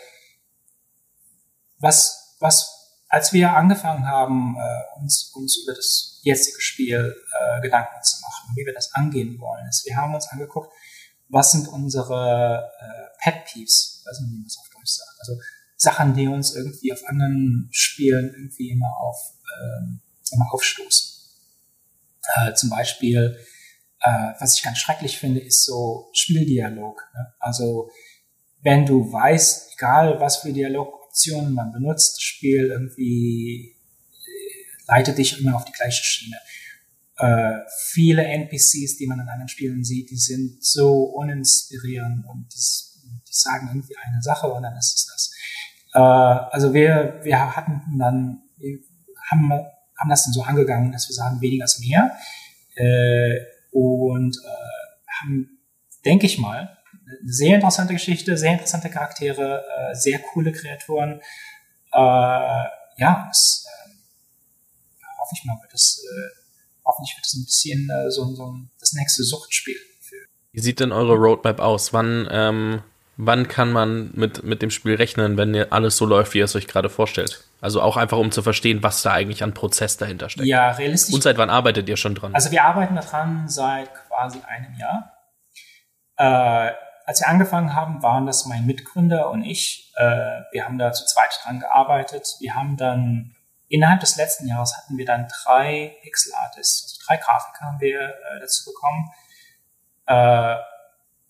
was 1.79 2.37
was 2.39 2.75
als 3.07 3.33
wir 3.33 3.55
angefangen 3.55 4.05
haben, 4.05 4.55
äh, 4.59 4.99
uns 4.99 5.31
uns 5.35 5.63
über 5.63 5.73
das 5.73 6.19
jetzige 6.21 6.61
Spiel 6.61 7.15
äh, 7.31 7.61
Gedanken 7.61 8.03
zu 8.03 8.21
machen, 8.21 8.55
wie 8.55 8.65
wir 8.65 8.73
das 8.73 8.93
angehen 8.93 9.39
wollen, 9.39 9.67
ist, 9.67 9.85
wir 9.87 9.97
haben 9.97 10.13
uns 10.13 10.27
angeguckt, 10.27 10.71
was 11.29 11.51
sind 11.51 11.67
unsere 11.67 12.69
äh, 12.79 13.23
Pet 13.23 13.45
Peeves, 13.45 14.03
also 14.05 14.23
wie 14.23 14.37
man 14.37 14.45
es 14.45 14.57
auf 14.59 14.69
Deutsch 14.69 14.91
sagt, 14.91 15.15
also 15.19 15.33
Sachen, 15.79 16.13
die 16.13 16.27
uns 16.27 16.55
irgendwie 16.55 16.91
auf 16.91 17.07
anderen 17.07 17.69
Spielen 17.71 18.33
irgendwie 18.35 18.69
immer 18.69 18.93
auf 18.99 19.17
ähm, 19.61 20.01
immer 20.31 20.53
aufstoßen. 20.53 21.09
Äh, 22.35 22.53
zum 22.53 22.69
Beispiel, 22.69 23.39
äh, 24.01 24.33
was 24.39 24.55
ich 24.55 24.63
ganz 24.63 24.77
schrecklich 24.77 25.17
finde, 25.17 25.39
ist 25.39 25.65
so 25.65 26.09
Spieldialog. 26.13 27.01
Ne? 27.13 27.33
Also 27.39 27.89
wenn 28.61 28.85
du 28.85 29.11
weißt, 29.11 29.73
egal 29.77 30.19
was 30.19 30.37
für 30.37 30.51
Dialogoptionen 30.51 31.53
man 31.53 31.71
benutzt, 31.71 32.17
das 32.17 32.23
Spiel 32.23 32.65
irgendwie 32.65 33.77
äh, 34.11 34.85
leitet 34.87 35.17
dich 35.17 35.39
immer 35.39 35.55
auf 35.55 35.65
die 35.65 35.71
gleiche 35.71 36.03
Schiene. 36.03 36.37
Äh, 37.15 37.59
viele 37.91 38.25
NPCs, 38.25 38.97
die 38.97 39.07
man 39.07 39.19
in 39.19 39.29
anderen 39.29 39.49
Spielen 39.49 39.83
sieht, 39.83 40.09
die 40.09 40.17
sind 40.17 40.63
so 40.63 41.03
uninspirierend 41.03 42.25
und 42.25 42.47
das, 42.53 43.01
die 43.27 43.33
sagen 43.33 43.69
irgendwie 43.69 43.95
eine 43.97 44.21
Sache 44.21 44.47
und 44.47 44.63
dann 44.63 44.77
ist 44.77 44.93
es 44.95 45.05
das. 45.05 45.38
Äh, 45.93 45.99
also 45.99 46.73
wir, 46.73 47.19
wir 47.23 47.55
hatten 47.55 47.97
dann, 47.97 48.43
wir 48.57 48.79
haben, 49.31 49.51
haben 49.51 50.09
das 50.09 50.25
dann 50.25 50.33
so 50.33 50.43
angegangen, 50.43 50.91
dass 50.91 51.07
wir 51.09 51.15
sagen, 51.15 51.41
weniger 51.41 51.65
ist 51.65 51.79
mehr. 51.79 52.11
Äh, 52.75 53.39
und 53.71 54.35
äh, 54.37 55.21
haben, 55.21 55.59
denke 56.05 56.25
ich 56.25 56.39
mal, 56.39 56.77
eine 57.21 57.31
sehr 57.31 57.55
interessante 57.55 57.93
Geschichte, 57.93 58.37
sehr 58.37 58.53
interessante 58.53 58.89
Charaktere, 58.89 59.63
äh, 59.63 59.95
sehr 59.95 60.19
coole 60.19 60.51
Kreaturen. 60.51 61.21
Äh, 61.91 61.99
ja, 62.97 63.25
das 63.27 63.65
äh, 63.67 63.89
hoffe 65.19 65.33
ich 65.33 65.45
mal, 65.45 65.57
wird 65.61 65.73
das, 65.73 66.03
äh, 66.03 66.39
hoffentlich 66.85 67.15
wird 67.15 67.25
das 67.25 67.33
ein 67.33 67.45
bisschen 67.45 67.89
äh, 67.89 68.11
so, 68.11 68.33
so 68.35 68.55
das 68.79 68.93
nächste 68.93 69.23
Suchtspiel. 69.23 69.77
Wie 70.51 70.61
sieht 70.61 70.79
denn 70.79 70.91
eure 70.91 71.15
Roadmap 71.15 71.59
aus? 71.59 71.93
Wann 71.93 72.27
ähm, 72.31 72.81
wann 73.21 73.49
kann 73.49 73.73
man 73.73 74.11
mit, 74.13 74.43
mit 74.43 74.61
dem 74.61 74.71
Spiel 74.71 74.95
rechnen, 74.95 75.37
wenn 75.37 75.53
alles 75.73 75.97
so 75.97 76.05
läuft, 76.05 76.33
wie 76.33 76.37
ihr 76.37 76.45
es 76.45 76.55
euch 76.55 76.67
gerade 76.67 76.89
vorstellt? 76.89 77.43
Also 77.59 77.81
auch 77.81 77.97
einfach, 77.97 78.17
um 78.17 78.31
zu 78.31 78.41
verstehen, 78.41 78.81
was 78.81 79.01
da 79.01 79.11
eigentlich 79.11 79.43
an 79.43 79.53
Prozess 79.53 79.97
dahinter 79.97 80.29
steckt. 80.29 80.47
Ja, 80.47 80.71
realistisch. 80.71 81.13
Und 81.13 81.21
seit 81.21 81.37
wann 81.37 81.49
arbeitet 81.49 81.89
ihr 81.89 81.97
schon 81.97 82.15
dran? 82.15 82.33
Also 82.33 82.49
wir 82.51 82.63
arbeiten 82.63 82.95
daran 82.95 83.49
seit 83.49 83.93
quasi 84.07 84.39
einem 84.47 84.73
Jahr. 84.75 85.13
Äh, 86.15 86.71
als 87.05 87.19
wir 87.19 87.27
angefangen 87.27 87.75
haben, 87.75 88.01
waren 88.01 88.25
das 88.25 88.45
mein 88.45 88.65
Mitgründer 88.65 89.29
und 89.29 89.43
ich. 89.43 89.91
Äh, 89.97 90.05
wir 90.53 90.63
haben 90.63 90.77
da 90.77 90.93
zu 90.93 91.05
zweit 91.05 91.37
dran 91.43 91.59
gearbeitet. 91.59 92.25
Wir 92.39 92.55
haben 92.55 92.77
dann 92.77 93.35
innerhalb 93.67 93.99
des 93.99 94.15
letzten 94.15 94.47
Jahres 94.47 94.77
hatten 94.77 94.97
wir 94.97 95.05
dann 95.05 95.27
drei 95.43 95.97
Pixel 96.03 96.31
Artists, 96.35 96.83
also 96.83 96.95
drei 97.05 97.17
Grafiker 97.17 97.65
haben 97.65 97.81
wir 97.81 97.99
äh, 97.99 98.39
dazu 98.39 98.71
bekommen. 98.71 99.11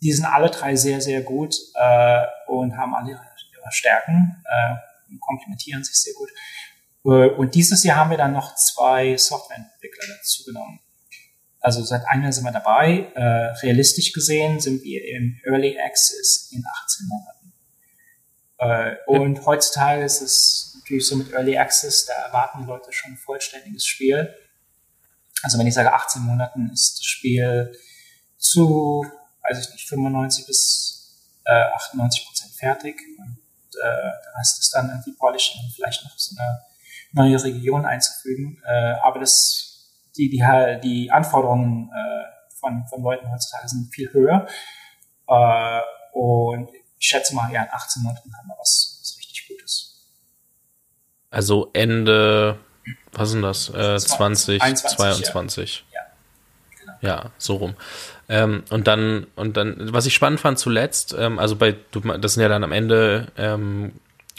Die 0.01 0.11
sind 0.13 0.25
alle 0.25 0.49
drei 0.49 0.75
sehr, 0.75 1.01
sehr 1.01 1.21
gut 1.21 1.55
äh, 1.75 2.25
und 2.47 2.77
haben 2.77 2.95
alle 2.95 3.11
ihre, 3.11 3.21
ihre 3.21 3.71
Stärken 3.71 4.43
äh, 4.45 5.11
und 5.11 5.19
komplementieren 5.19 5.83
sich 5.83 5.95
sehr 5.95 6.13
gut. 6.13 6.29
Äh, 7.05 7.29
und 7.35 7.55
dieses 7.55 7.83
Jahr 7.83 7.97
haben 7.97 8.09
wir 8.09 8.17
dann 8.17 8.33
noch 8.33 8.55
zwei 8.55 9.17
Softwareentwickler 9.17 10.15
dazu 10.17 10.43
genommen. 10.45 10.79
Also 11.61 11.83
seit 11.83 12.07
einem 12.07 12.23
Jahr 12.23 12.31
sind 12.31 12.45
wir 12.45 12.51
dabei. 12.51 13.11
Äh, 13.15 13.21
realistisch 13.61 14.13
gesehen 14.13 14.59
sind 14.59 14.83
wir 14.83 15.05
im 15.09 15.39
Early 15.43 15.77
Access 15.79 16.49
in 16.51 16.63
18 16.83 17.07
Monaten. 17.07 17.39
Äh, 18.59 18.95
und 19.07 19.45
heutzutage 19.45 20.03
ist 20.03 20.21
es 20.21 20.77
natürlich 20.79 21.05
so 21.05 21.15
mit 21.15 21.31
Early 21.33 21.57
Access, 21.57 22.05
da 22.05 22.13
erwarten 22.13 22.59
die 22.61 22.67
Leute 22.67 22.91
schon 22.91 23.11
ein 23.11 23.17
vollständiges 23.17 23.85
Spiel. 23.85 24.33
Also 25.43 25.57
wenn 25.57 25.67
ich 25.67 25.73
sage 25.73 25.93
18 25.93 26.21
Monaten 26.21 26.69
ist 26.71 26.99
das 26.99 27.05
Spiel 27.05 27.73
zu 28.37 29.05
weiß 29.49 29.65
ich 29.65 29.73
nicht, 29.73 29.87
95 29.87 30.45
bis 30.45 31.39
äh, 31.45 31.51
98 31.75 32.25
Prozent 32.25 32.53
fertig 32.53 32.95
und 33.17 33.37
äh, 33.75 33.81
der 33.81 34.33
Rest 34.39 34.59
ist 34.59 34.73
dann 34.73 34.89
irgendwie 34.89 35.13
polishing 35.13 35.61
und 35.63 35.71
vielleicht 35.73 36.03
noch 36.03 36.17
so 36.17 36.35
eine 36.37 36.61
neue 37.11 37.43
Region 37.43 37.85
einzufügen. 37.85 38.61
Äh, 38.65 38.95
aber 39.01 39.19
das, 39.19 39.91
die, 40.17 40.29
die, 40.29 40.43
die 40.83 41.11
Anforderungen 41.11 41.89
äh, 41.89 42.55
von, 42.59 42.85
von 42.87 43.01
Leuten 43.01 43.31
heutzutage 43.31 43.67
sind 43.69 43.93
viel 43.93 44.11
höher. 44.11 44.47
Äh, 45.27 45.81
und 46.13 46.69
ich 46.99 47.07
schätze 47.07 47.35
mal, 47.35 47.51
ja, 47.51 47.63
in 47.63 47.69
18 47.71 48.03
Monaten 48.03 48.35
haben 48.37 48.47
wir 48.47 48.57
was, 48.59 48.97
was 49.01 49.17
richtig 49.17 49.47
Gutes. 49.47 50.05
Also 51.29 51.69
Ende, 51.73 52.59
was 53.11 53.29
sind 53.29 53.41
das? 53.41 53.69
Äh, 53.69 53.97
20, 53.97 54.59
2022. 54.61 55.85
Ja. 55.88 55.88
ja. 55.88 55.88
Ja, 57.01 57.31
so 57.37 57.55
rum. 57.55 57.73
Ähm, 58.27 58.63
und 58.69 58.87
dann, 58.87 59.27
und 59.35 59.57
dann, 59.57 59.75
was 59.93 60.05
ich 60.05 60.13
spannend 60.13 60.39
fand 60.39 60.59
zuletzt, 60.59 61.15
ähm, 61.17 61.39
also 61.39 61.55
bei, 61.55 61.75
das 62.19 62.33
sind 62.33 62.43
ja 62.43 62.49
dann 62.49 62.63
am 62.63 62.71
Ende 62.71 63.27
ähm, 63.37 63.93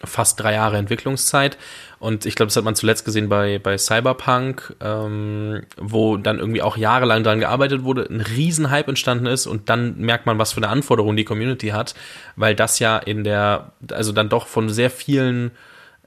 fast 0.05 0.41
drei 0.41 0.55
Jahre 0.55 0.78
Entwicklungszeit. 0.78 1.59
Und 1.99 2.24
ich 2.24 2.35
glaube, 2.35 2.49
das 2.49 2.57
hat 2.57 2.65
man 2.65 2.74
zuletzt 2.74 3.05
gesehen 3.05 3.28
bei, 3.28 3.59
bei 3.59 3.77
Cyberpunk, 3.77 4.74
ähm, 4.81 5.62
wo 5.77 6.16
dann 6.16 6.39
irgendwie 6.39 6.62
auch 6.62 6.77
jahrelang 6.77 7.23
dran 7.23 7.41
gearbeitet 7.41 7.85
wurde, 7.85 8.07
ein 8.09 8.23
Riesenhype 8.23 8.89
entstanden 8.89 9.27
ist 9.27 9.47
und 9.47 9.69
dann 9.69 9.99
merkt 9.99 10.24
man, 10.24 10.39
was 10.39 10.53
für 10.53 10.59
eine 10.59 10.69
Anforderung 10.69 11.16
die 11.16 11.24
Community 11.24 11.69
hat, 11.69 11.95
weil 12.37 12.55
das 12.55 12.78
ja 12.78 12.97
in 12.97 13.24
der, 13.24 13.73
also 13.93 14.12
dann 14.12 14.31
doch 14.31 14.47
von 14.47 14.70
sehr 14.70 14.91
vielen 14.91 15.51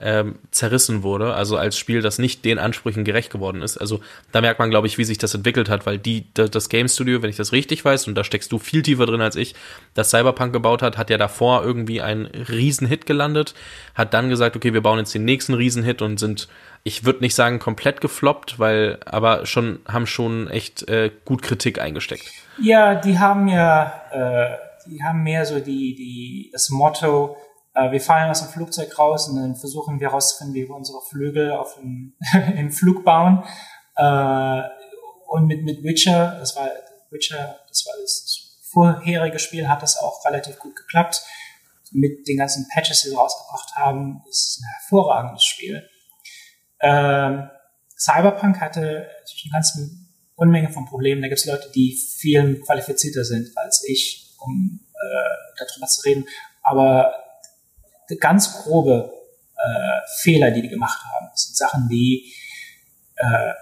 ähm, 0.04 0.36
zerrissen 0.52 1.02
wurde, 1.02 1.34
also 1.34 1.56
als 1.56 1.78
Spiel, 1.78 2.02
das 2.02 2.20
nicht 2.20 2.44
den 2.44 2.60
Ansprüchen 2.60 3.06
gerecht 3.06 3.32
geworden 3.32 3.62
ist. 3.62 3.78
Also 3.78 4.02
da 4.34 4.42
merkt 4.42 4.60
man, 4.60 4.70
glaube 4.70 4.86
ich, 4.86 4.98
wie 4.98 5.06
sich 5.06 5.18
das 5.18 5.34
entwickelt 5.34 5.70
hat, 5.70 5.86
weil 5.86 5.98
die, 5.98 6.26
das 6.34 6.68
Game 6.68 6.90
Studio, 6.90 7.22
wenn 7.22 7.30
ich 7.30 7.38
das 7.38 7.54
richtig 7.54 7.86
weiß, 7.86 8.08
und 8.08 8.16
da 8.16 8.26
steckst 8.26 8.52
du 8.52 8.60
viel 8.60 8.84
tiefer 8.84 9.06
drin 9.06 9.22
als 9.22 9.38
ich, 9.38 9.56
das 9.94 10.10
Cyberpunk 10.10 10.52
gebaut 10.52 10.82
hat, 10.82 10.98
hat 10.98 11.10
ja 11.10 11.18
davor 11.18 11.64
irgendwie 11.64 12.02
einen 12.02 12.26
Riesenhit 12.26 13.06
gelandet, 13.06 13.54
hat 13.96 14.14
dann 14.14 14.28
gesagt, 14.28 14.58
okay, 14.58 14.74
wir 14.74 14.82
bauen 14.82 15.00
jetzt 15.00 15.16
den 15.16 15.24
nächsten 15.24 15.54
Riesenhit 15.54 16.02
und 16.02 16.20
sind, 16.20 16.50
ich 16.84 17.06
würde 17.06 17.22
nicht 17.22 17.36
sagen 17.36 17.60
komplett 17.60 18.02
gefloppt, 18.02 18.60
weil, 18.60 19.00
aber 19.06 19.46
schon, 19.46 19.80
haben 19.88 20.06
schon 20.06 20.50
echt 20.50 20.86
äh, 20.90 21.12
gut 21.24 21.42
Kritik 21.42 21.80
eingesteckt. 21.80 22.30
Ja, 22.62 22.96
die 22.96 23.20
haben 23.20 23.48
ja, 23.48 24.02
äh, 24.12 24.58
die 24.86 25.02
haben 25.02 25.24
mehr 25.24 25.46
so 25.46 25.60
die, 25.60 25.96
die, 25.96 26.50
das 26.52 26.70
Motto, 26.70 27.38
wir 27.74 28.02
fallen 28.02 28.30
aus 28.30 28.42
dem 28.42 28.50
Flugzeug 28.50 28.98
raus 29.00 29.28
und 29.28 29.36
dann 29.36 29.56
versuchen 29.56 30.00
wir 30.00 30.10
herauszufinden, 30.10 30.54
wie 30.54 30.68
wir 30.68 30.76
unsere 30.76 31.02
Flügel 31.10 31.52
auf 31.52 31.76
dem, 31.76 32.16
im 32.56 32.72
Flug 32.72 33.04
bauen. 33.04 33.44
Äh, 33.96 34.62
und 35.28 35.48
mit, 35.48 35.64
mit 35.64 35.84
Witcher, 35.84 36.38
das 36.40 36.56
war 36.56 36.70
Witcher, 37.10 37.60
das 37.68 37.86
war 37.86 37.94
das 38.02 38.44
vorherige 38.72 39.40
Spiel, 39.40 39.68
hat 39.68 39.82
das 39.82 39.98
auch 39.98 40.24
relativ 40.26 40.60
gut 40.60 40.76
geklappt. 40.76 41.24
Mit 41.92 42.28
den 42.28 42.38
ganzen 42.38 42.68
Patches, 42.74 43.02
die 43.02 43.10
sie 43.10 43.16
rausgebracht 43.16 43.76
haben, 43.76 44.24
ist 44.30 44.60
ein 44.60 44.68
hervorragendes 44.74 45.44
Spiel. 45.44 45.88
Ähm, 46.82 47.50
Cyberpunk 47.98 48.60
hatte 48.60 49.08
natürlich 49.20 49.46
eine 49.46 49.54
ganze 49.54 49.90
Unmenge 50.36 50.70
von 50.70 50.86
Problemen. 50.86 51.22
Da 51.22 51.28
gibt 51.28 51.40
es 51.40 51.46
Leute, 51.46 51.72
die 51.74 51.96
viel 51.96 52.60
qualifizierter 52.62 53.24
sind 53.24 53.56
als 53.56 53.84
ich, 53.88 54.36
um 54.40 54.80
äh, 54.94 55.58
darüber 55.58 55.88
zu 55.88 56.02
reden. 56.02 56.26
Aber 56.64 57.14
ganz 58.20 58.64
grobe 58.64 59.12
äh, 59.58 60.02
Fehler, 60.22 60.52
die 60.52 60.62
die 60.62 60.70
gemacht 60.70 61.00
haben, 61.14 61.30
sind 61.36 61.56
Sachen 61.56 61.90
wie, 61.90 62.34
äh, 63.16 63.54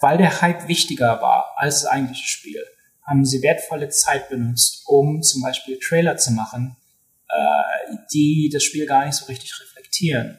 weil 0.00 0.18
der 0.18 0.40
Hype 0.40 0.68
wichtiger 0.68 1.20
war 1.20 1.54
als 1.56 1.82
das 1.82 1.90
eigentliche 1.90 2.26
Spiel, 2.26 2.64
haben 3.02 3.24
sie 3.24 3.42
wertvolle 3.42 3.88
Zeit 3.88 4.28
benutzt, 4.28 4.82
um 4.86 5.22
zum 5.22 5.42
Beispiel 5.42 5.78
Trailer 5.78 6.16
zu 6.16 6.32
machen, 6.32 6.76
äh, 7.28 7.96
die 8.12 8.50
das 8.52 8.62
Spiel 8.64 8.86
gar 8.86 9.06
nicht 9.06 9.16
so 9.16 9.26
richtig 9.26 9.58
reflektieren. 9.60 10.38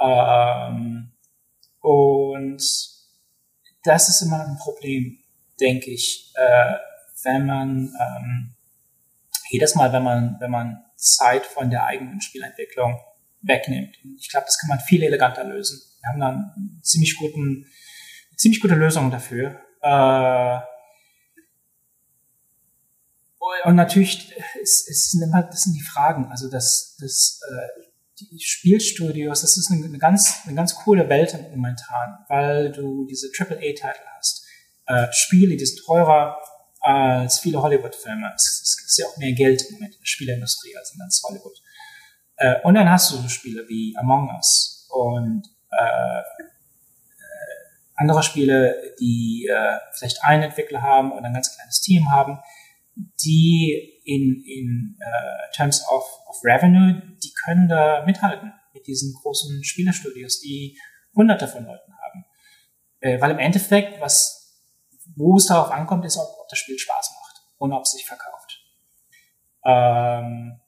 Ähm, 0.00 1.12
und 1.80 2.62
das 3.84 4.08
ist 4.08 4.22
immer 4.22 4.46
ein 4.46 4.58
Problem, 4.58 5.18
denke 5.60 5.90
ich, 5.90 6.32
äh, 6.36 6.74
wenn 7.22 7.46
man 7.46 7.94
ähm, 8.00 8.54
jedes 9.50 9.74
Mal, 9.74 9.92
wenn 9.92 10.02
man 10.02 10.36
wenn 10.40 10.50
man 10.50 10.84
Zeit 11.00 11.46
von 11.46 11.70
der 11.70 11.84
eigenen 11.84 12.20
Spielentwicklung 12.20 13.00
wegnimmt. 13.42 13.96
Ich 14.18 14.30
glaube, 14.30 14.46
das 14.46 14.58
kann 14.58 14.68
man 14.68 14.80
viel 14.80 15.02
eleganter 15.02 15.44
lösen. 15.44 15.80
Wir 16.00 16.08
haben 16.10 16.20
dann 16.20 16.80
ziemlich 16.82 17.16
guten, 17.18 17.66
ziemlich 18.36 18.60
gute 18.60 18.74
Lösung 18.74 19.10
dafür. 19.10 19.60
Äh, 19.82 20.60
und 23.64 23.74
natürlich 23.74 24.32
ist, 24.60 24.88
ist 24.88 25.14
immer, 25.22 25.42
das 25.42 25.62
sind 25.62 25.74
die 25.74 25.82
Fragen. 25.82 26.26
Also 26.26 26.48
das, 26.48 26.96
das 27.00 27.40
äh, 27.50 27.80
die 28.20 28.40
Spielstudios, 28.40 29.40
das 29.40 29.56
ist 29.56 29.70
eine, 29.70 29.84
eine, 29.84 29.98
ganz, 29.98 30.40
eine 30.44 30.54
ganz 30.54 30.74
coole 30.74 31.08
Welt 31.08 31.36
momentan, 31.50 32.18
weil 32.28 32.70
du 32.70 33.06
diese 33.06 33.28
AAA-Titel 33.36 34.04
hast. 34.16 34.46
Äh, 34.86 35.06
Spiele, 35.12 35.56
die 35.56 35.64
sind 35.64 35.84
teurer 35.84 36.36
als 36.80 37.40
viele 37.40 37.60
Hollywood-Filme. 37.62 38.32
Es, 38.34 38.84
ist 38.86 38.98
ja 38.98 39.06
auch 39.06 39.16
mehr 39.18 39.32
Geld 39.32 39.62
im 39.68 39.74
Moment 39.74 39.94
in 39.94 40.00
der 40.00 40.06
Spieleindustrie 40.06 40.76
als 40.76 40.92
in 40.92 40.98
ganz 40.98 41.22
Hollywood. 41.22 41.56
Äh, 42.36 42.60
und 42.62 42.74
dann 42.74 42.90
hast 42.90 43.12
du 43.12 43.16
so 43.16 43.28
Spiele 43.28 43.68
wie 43.68 43.94
Among 43.96 44.30
Us 44.34 44.88
und 44.90 45.42
äh, 45.70 46.20
äh, 46.20 46.22
andere 47.96 48.22
Spiele, 48.22 48.94
die 48.98 49.48
äh, 49.50 49.78
vielleicht 49.92 50.24
einen 50.24 50.44
Entwickler 50.44 50.82
haben 50.82 51.12
oder 51.12 51.26
ein 51.26 51.34
ganz 51.34 51.54
kleines 51.54 51.80
Team 51.80 52.10
haben, 52.10 52.40
die 53.22 54.00
in, 54.04 54.42
in 54.44 54.98
uh, 55.00 55.52
terms 55.54 55.82
of, 55.88 56.04
of 56.28 56.36
revenue, 56.44 57.00
die 57.22 57.32
können 57.44 57.68
da 57.68 58.04
mithalten 58.04 58.52
mit 58.74 58.86
diesen 58.86 59.14
großen 59.14 59.62
Spielestudios, 59.64 60.40
die 60.40 60.78
hunderte 61.14 61.48
von 61.48 61.64
Leuten 61.64 61.92
haben. 61.92 62.24
Äh, 63.00 63.20
weil 63.20 63.30
im 63.30 63.38
Endeffekt, 63.38 64.00
was, 64.00 64.39
wo 65.16 65.36
es 65.36 65.46
darauf 65.46 65.70
ankommt, 65.70 66.04
ist, 66.04 66.16
ob, 66.16 66.28
ob 66.40 66.48
das 66.48 66.58
Spiel 66.58 66.78
Spaß 66.78 67.14
macht 67.20 67.42
und 67.58 67.72
ob 67.72 67.82
es 67.82 67.92
sich 67.92 68.06
verkauft. 68.06 68.60
Ähm, 69.64 70.60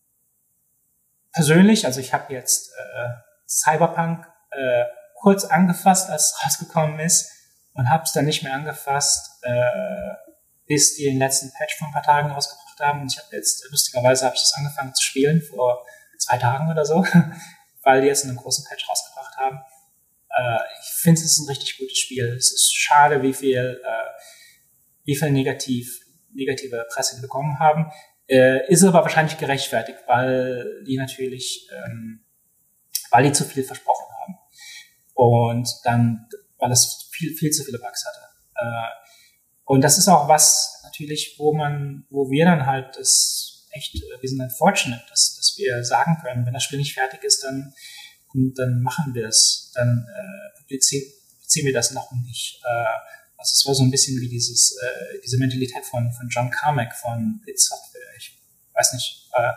persönlich, 1.33 1.87
also 1.87 2.01
ich 2.01 2.13
habe 2.13 2.33
jetzt 2.33 2.73
äh, 2.73 3.09
Cyberpunk 3.49 4.27
äh, 4.51 4.85
kurz 5.21 5.45
angefasst, 5.45 6.11
als 6.11 6.27
es 6.27 6.45
rausgekommen 6.45 6.99
ist 7.01 7.31
und 7.75 7.91
habe 7.91 8.03
es 8.05 8.13
dann 8.13 8.25
nicht 8.25 8.43
mehr 8.43 8.53
angefasst, 8.53 9.43
äh, 9.43 10.33
bis 10.67 10.95
die 10.95 11.05
den 11.05 11.19
letzten 11.19 11.53
Patch 11.53 11.77
vor 11.77 11.89
ein 11.89 11.93
paar 11.93 12.03
Tagen 12.03 12.31
rausgebracht 12.31 12.81
haben. 12.81 13.03
Und 13.03 13.13
ich 13.13 13.19
habe 13.19 13.35
jetzt, 13.37 13.67
lustigerweise 13.71 14.27
habe 14.27 14.37
ich 14.37 14.43
das 14.43 14.55
angefangen 14.55 14.95
zu 14.95 15.03
spielen 15.03 15.43
vor 15.43 15.85
zwei 16.19 16.39
Tagen 16.39 16.71
oder 16.71 16.85
so, 16.85 17.05
weil 17.83 18.01
die 18.01 18.09
jetzt 18.09 18.25
einen 18.25 18.37
großen 18.37 18.65
Patch 18.69 18.89
rausgebracht 18.89 19.37
haben. 19.37 19.61
Äh, 20.37 20.59
ich 20.81 20.89
finde, 21.03 21.21
es 21.21 21.27
ist 21.27 21.41
ein 21.41 21.49
richtig 21.49 21.79
gutes 21.79 21.99
Spiel. 21.99 22.29
Es 22.37 22.53
ist 22.53 22.75
schade, 22.75 23.23
wie 23.23 23.33
viel, 23.33 23.81
äh, 23.85 24.11
wie 25.05 25.17
viel 25.17 25.31
negativ, 25.31 26.01
negative 26.33 26.87
Presse 26.93 27.17
die 27.17 27.23
bekommen 27.23 27.59
haben. 27.59 27.91
Äh, 28.29 28.71
ist 28.71 28.83
aber 28.85 29.03
wahrscheinlich 29.03 29.39
gerechtfertigt, 29.39 29.99
weil 30.07 30.85
die 30.87 30.97
natürlich, 30.97 31.69
ähm, 31.85 32.25
weil 33.11 33.25
die 33.25 33.33
zu 33.33 33.45
viel 33.45 33.65
versprochen 33.65 34.07
haben. 34.21 34.39
Und 35.15 35.69
dann, 35.85 36.29
weil 36.59 36.73
es 36.73 37.09
viel, 37.13 37.35
viel 37.35 37.51
zu 37.51 37.65
viele 37.65 37.79
Bugs 37.79 38.05
hatte. 38.07 38.21
Äh, 38.57 39.13
und 39.65 39.83
das 39.83 39.99
ist 39.99 40.09
auch 40.09 40.29
was 40.29 40.81
natürlich, 40.85 41.37
wo 41.39 41.53
man, 41.53 42.07
wo 42.11 42.31
wir 42.31 42.45
dann 42.45 42.67
halt 42.67 42.97
das 42.97 43.69
echt, 43.71 43.95
wir 43.95 44.29
sind 44.29 44.39
dann 44.39 44.51
fortunate, 44.51 45.05
dass, 45.09 45.37
dass 45.37 45.55
wir 45.57 45.83
sagen 45.85 46.19
können, 46.23 46.47
wenn 46.47 46.53
das 46.53 46.65
Spiel 46.65 46.79
nicht 46.79 46.95
fertig 46.95 47.23
ist, 47.25 47.43
dann, 47.43 47.75
dann 48.35 48.83
machen 48.83 49.15
wir 49.15 49.27
es, 49.27 49.73
dann 49.75 50.07
äh, 50.09 50.59
publizieren, 50.61 51.13
wir 51.55 51.73
das 51.73 51.93
noch 51.93 52.11
nicht. 52.13 52.61
Äh, 52.65 52.69
also 53.37 53.53
es 53.53 53.65
war 53.67 53.75
so 53.75 53.83
ein 53.83 53.91
bisschen 53.91 54.21
wie 54.21 54.29
dieses, 54.29 54.79
äh, 54.81 55.21
diese 55.23 55.39
Mentalität 55.39 55.85
von, 55.85 56.11
von 56.13 56.29
John 56.29 56.51
Carmack 56.51 56.95
von 56.97 57.41
Bit 57.45 57.61
Software. 57.61 58.01
Ich 58.17 58.39
weiß 58.75 58.95
nicht, 58.95 59.29
äh, 59.35 59.53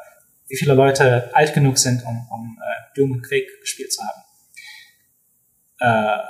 wie 0.47 0.57
viele 0.57 0.73
Leute 0.73 1.34
alt 1.34 1.53
genug 1.53 1.77
sind, 1.77 2.03
um, 2.03 2.27
um 2.30 2.60
äh, 2.61 2.95
Doom 2.95 3.11
und 3.11 3.22
Quake 3.22 3.47
gespielt 3.61 3.93
zu 3.93 4.02
haben. 4.03 4.22
Äh, 5.80 6.22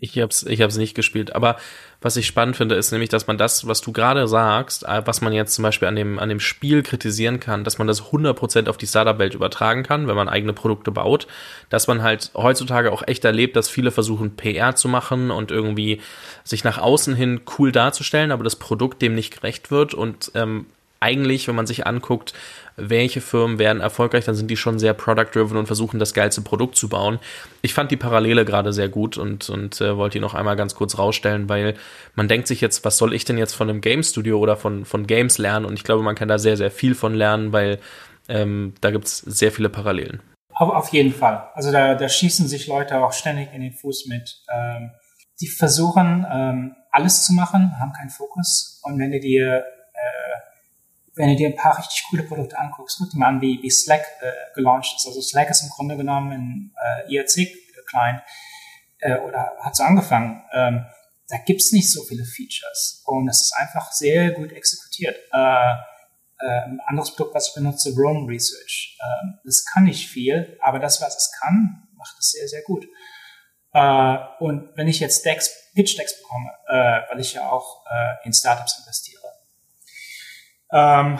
ich 0.00 0.18
hab's, 0.18 0.42
ich 0.44 0.60
hab's 0.60 0.76
nicht 0.76 0.94
gespielt, 0.94 1.34
aber 1.34 1.58
was 2.02 2.16
ich 2.16 2.26
spannend 2.26 2.56
finde, 2.56 2.74
ist 2.74 2.92
nämlich, 2.92 3.08
dass 3.08 3.26
man 3.26 3.38
das, 3.38 3.66
was 3.66 3.80
du 3.80 3.92
gerade 3.92 4.26
sagst, 4.28 4.84
äh, 4.84 5.02
was 5.04 5.20
man 5.20 5.32
jetzt 5.32 5.54
zum 5.54 5.62
Beispiel 5.62 5.88
an 5.88 5.96
dem, 5.96 6.18
an 6.18 6.28
dem 6.28 6.40
Spiel 6.40 6.82
kritisieren 6.82 7.40
kann, 7.40 7.64
dass 7.64 7.78
man 7.78 7.86
das 7.86 8.04
100% 8.12 8.68
auf 8.68 8.76
die 8.76 8.86
Startup-Welt 8.86 9.34
übertragen 9.34 9.82
kann, 9.82 10.08
wenn 10.08 10.16
man 10.16 10.28
eigene 10.28 10.52
Produkte 10.52 10.90
baut, 10.90 11.26
dass 11.70 11.86
man 11.86 12.02
halt 12.02 12.30
heutzutage 12.34 12.92
auch 12.92 13.02
echt 13.06 13.24
erlebt, 13.24 13.56
dass 13.56 13.68
viele 13.68 13.90
versuchen, 13.90 14.36
PR 14.36 14.74
zu 14.74 14.88
machen 14.88 15.30
und 15.30 15.50
irgendwie 15.50 16.00
sich 16.44 16.64
nach 16.64 16.78
außen 16.78 17.14
hin 17.14 17.40
cool 17.58 17.72
darzustellen, 17.72 18.32
aber 18.32 18.44
das 18.44 18.56
Produkt 18.56 19.02
dem 19.02 19.14
nicht 19.14 19.34
gerecht 19.34 19.70
wird. 19.70 19.94
Und 19.94 20.32
ähm, 20.34 20.66
eigentlich, 21.02 21.48
wenn 21.48 21.54
man 21.54 21.66
sich 21.66 21.86
anguckt, 21.86 22.32
welche 22.76 23.20
Firmen 23.20 23.58
werden 23.58 23.82
erfolgreich, 23.82 24.24
dann 24.24 24.34
sind 24.34 24.50
die 24.50 24.56
schon 24.56 24.78
sehr 24.78 24.94
product-driven 24.94 25.56
und 25.56 25.66
versuchen, 25.66 25.98
das 25.98 26.14
geilste 26.14 26.40
Produkt 26.40 26.76
zu 26.76 26.88
bauen. 26.88 27.18
Ich 27.60 27.74
fand 27.74 27.90
die 27.90 27.96
Parallele 27.96 28.44
gerade 28.44 28.72
sehr 28.72 28.88
gut 28.88 29.18
und, 29.18 29.50
und 29.50 29.80
äh, 29.80 29.96
wollte 29.96 30.14
die 30.14 30.20
noch 30.20 30.34
einmal 30.34 30.56
ganz 30.56 30.74
kurz 30.74 30.96
rausstellen, 30.96 31.48
weil 31.48 31.74
man 32.14 32.28
denkt 32.28 32.46
sich 32.46 32.60
jetzt, 32.60 32.84
was 32.84 32.96
soll 32.96 33.12
ich 33.12 33.24
denn 33.24 33.36
jetzt 33.36 33.54
von 33.54 33.68
einem 33.68 33.80
Game 33.80 34.02
Studio 34.02 34.38
oder 34.38 34.56
von, 34.56 34.84
von 34.84 35.06
Games 35.06 35.38
lernen? 35.38 35.66
Und 35.66 35.74
ich 35.74 35.84
glaube, 35.84 36.02
man 36.02 36.14
kann 36.14 36.28
da 36.28 36.38
sehr, 36.38 36.56
sehr 36.56 36.70
viel 36.70 36.94
von 36.94 37.14
lernen, 37.14 37.52
weil 37.52 37.78
ähm, 38.28 38.74
da 38.80 38.90
gibt's 38.90 39.18
sehr 39.18 39.52
viele 39.52 39.68
Parallelen. 39.68 40.22
Auf, 40.54 40.70
auf 40.70 40.88
jeden 40.88 41.12
Fall. 41.12 41.50
Also 41.54 41.72
da, 41.72 41.94
da 41.94 42.08
schießen 42.08 42.48
sich 42.48 42.66
Leute 42.66 43.02
auch 43.04 43.12
ständig 43.12 43.48
in 43.52 43.60
den 43.60 43.72
Fuß 43.72 44.06
mit. 44.06 44.38
Ähm, 44.52 44.92
die 45.40 45.48
versuchen, 45.48 46.26
ähm, 46.30 46.76
alles 46.90 47.24
zu 47.24 47.32
machen, 47.32 47.72
haben 47.80 47.92
keinen 47.92 48.10
Fokus. 48.10 48.80
Und 48.84 48.98
wenn 48.98 49.10
du 49.10 49.20
dir 49.20 49.64
wenn 51.14 51.28
du 51.28 51.36
dir 51.36 51.48
ein 51.48 51.56
paar 51.56 51.78
richtig 51.78 52.04
coole 52.08 52.22
Produkte 52.22 52.58
anguckst, 52.58 52.98
guck 52.98 53.10
dir 53.10 53.18
mal 53.18 53.28
an, 53.28 53.40
wie, 53.40 53.62
wie 53.62 53.70
Slack 53.70 54.04
äh, 54.20 54.30
gelauncht 54.54 54.96
ist. 54.96 55.06
Also 55.06 55.20
Slack 55.20 55.50
ist 55.50 55.62
im 55.62 55.68
Grunde 55.68 55.96
genommen 55.96 56.32
ein 56.32 57.06
äh, 57.06 57.14
IRC-Client 57.14 58.22
äh, 59.00 59.16
oder 59.18 59.52
hat 59.60 59.76
so 59.76 59.82
angefangen. 59.82 60.42
Ähm, 60.52 60.86
da 61.28 61.38
gibt's 61.38 61.72
nicht 61.72 61.90
so 61.90 62.02
viele 62.02 62.24
Features 62.24 63.02
und 63.06 63.28
es 63.28 63.40
ist 63.42 63.54
einfach 63.56 63.92
sehr 63.92 64.32
gut 64.32 64.52
exekutiert. 64.52 65.16
Äh, 65.32 65.74
äh, 66.42 66.64
ein 66.64 66.80
anderes 66.86 67.14
Produkt, 67.14 67.34
was 67.34 67.48
ich 67.48 67.54
benutze, 67.54 67.94
Roam 67.94 68.26
Research. 68.26 68.98
Äh, 69.00 69.32
das 69.44 69.64
kann 69.64 69.84
nicht 69.84 70.08
viel, 70.08 70.58
aber 70.60 70.78
das, 70.78 71.00
was 71.00 71.16
es 71.16 71.32
kann, 71.40 71.88
macht 71.96 72.16
es 72.18 72.32
sehr, 72.32 72.48
sehr 72.48 72.62
gut. 72.62 72.86
Äh, 73.72 74.18
und 74.40 74.76
wenn 74.76 74.88
ich 74.88 75.00
jetzt 75.00 75.24
Decks, 75.24 75.50
Pitch 75.74 75.98
Decks 75.98 76.20
bekomme, 76.20 76.50
äh, 76.68 77.10
weil 77.10 77.20
ich 77.20 77.34
ja 77.34 77.50
auch 77.50 77.84
äh, 77.90 78.26
in 78.26 78.32
Startups 78.32 78.78
investiere, 78.78 79.21
ähm, 80.72 81.18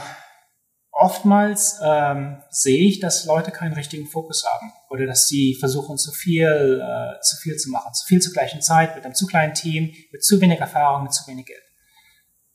oftmals 0.93 1.81
ähm, 1.85 2.43
sehe 2.51 2.89
ich, 2.89 3.01
dass 3.01 3.25
Leute 3.25 3.51
keinen 3.51 3.75
richtigen 3.75 4.07
Fokus 4.07 4.45
haben 4.47 4.73
oder 4.91 5.07
dass 5.07 5.27
sie 5.27 5.57
versuchen, 5.59 5.99
zu 5.99 6.13
viel, 6.13 6.81
äh, 6.83 7.21
zu 7.21 7.37
viel 7.37 7.57
zu 7.57 7.71
machen, 7.71 7.93
zu 7.93 8.07
viel 8.07 8.21
zur 8.21 8.33
gleichen 8.33 8.61
Zeit 8.61 8.95
mit 8.95 9.05
einem 9.05 9.15
zu 9.15 9.27
kleinen 9.27 9.55
Team, 9.55 9.95
mit 10.13 10.25
zu 10.25 10.41
wenig 10.41 10.61
Erfahrung, 10.61 11.03
mit 11.05 11.13
zu 11.13 11.27
wenig 11.27 11.47
Geld. 11.47 11.63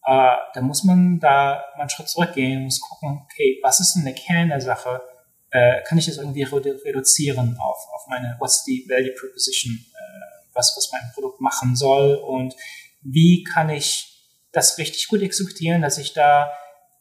Äh, 0.05 0.37
da 0.53 0.61
muss 0.61 0.83
man 0.83 1.19
da 1.19 1.63
mal 1.75 1.81
einen 1.81 1.89
Schritt 1.89 2.07
zurückgehen 2.07 2.63
muss 2.63 2.79
gucken, 2.79 3.21
okay, 3.25 3.59
was 3.61 3.79
ist 3.79 3.95
denn 3.95 4.05
der 4.05 4.13
Kern 4.13 4.49
der 4.49 4.61
Sache? 4.61 5.01
Äh, 5.49 5.81
kann 5.83 5.97
ich 5.97 6.05
das 6.05 6.17
irgendwie 6.17 6.43
reduzieren 6.43 7.57
auf, 7.59 7.77
auf 7.93 8.07
meine, 8.07 8.35
what's 8.39 8.63
the 8.65 8.85
value 8.87 9.13
proposition, 9.19 9.73
äh, 9.73 10.47
was, 10.53 10.73
was 10.77 10.91
mein 10.91 11.11
Produkt 11.13 11.41
machen 11.41 11.75
soll 11.75 12.15
und 12.15 12.55
wie 13.01 13.43
kann 13.43 13.69
ich 13.69 14.13
das 14.51 14.77
richtig 14.77 15.07
gut 15.07 15.21
exekutieren, 15.21 15.81
dass 15.81 15.97
ich 15.97 16.13
da 16.13 16.51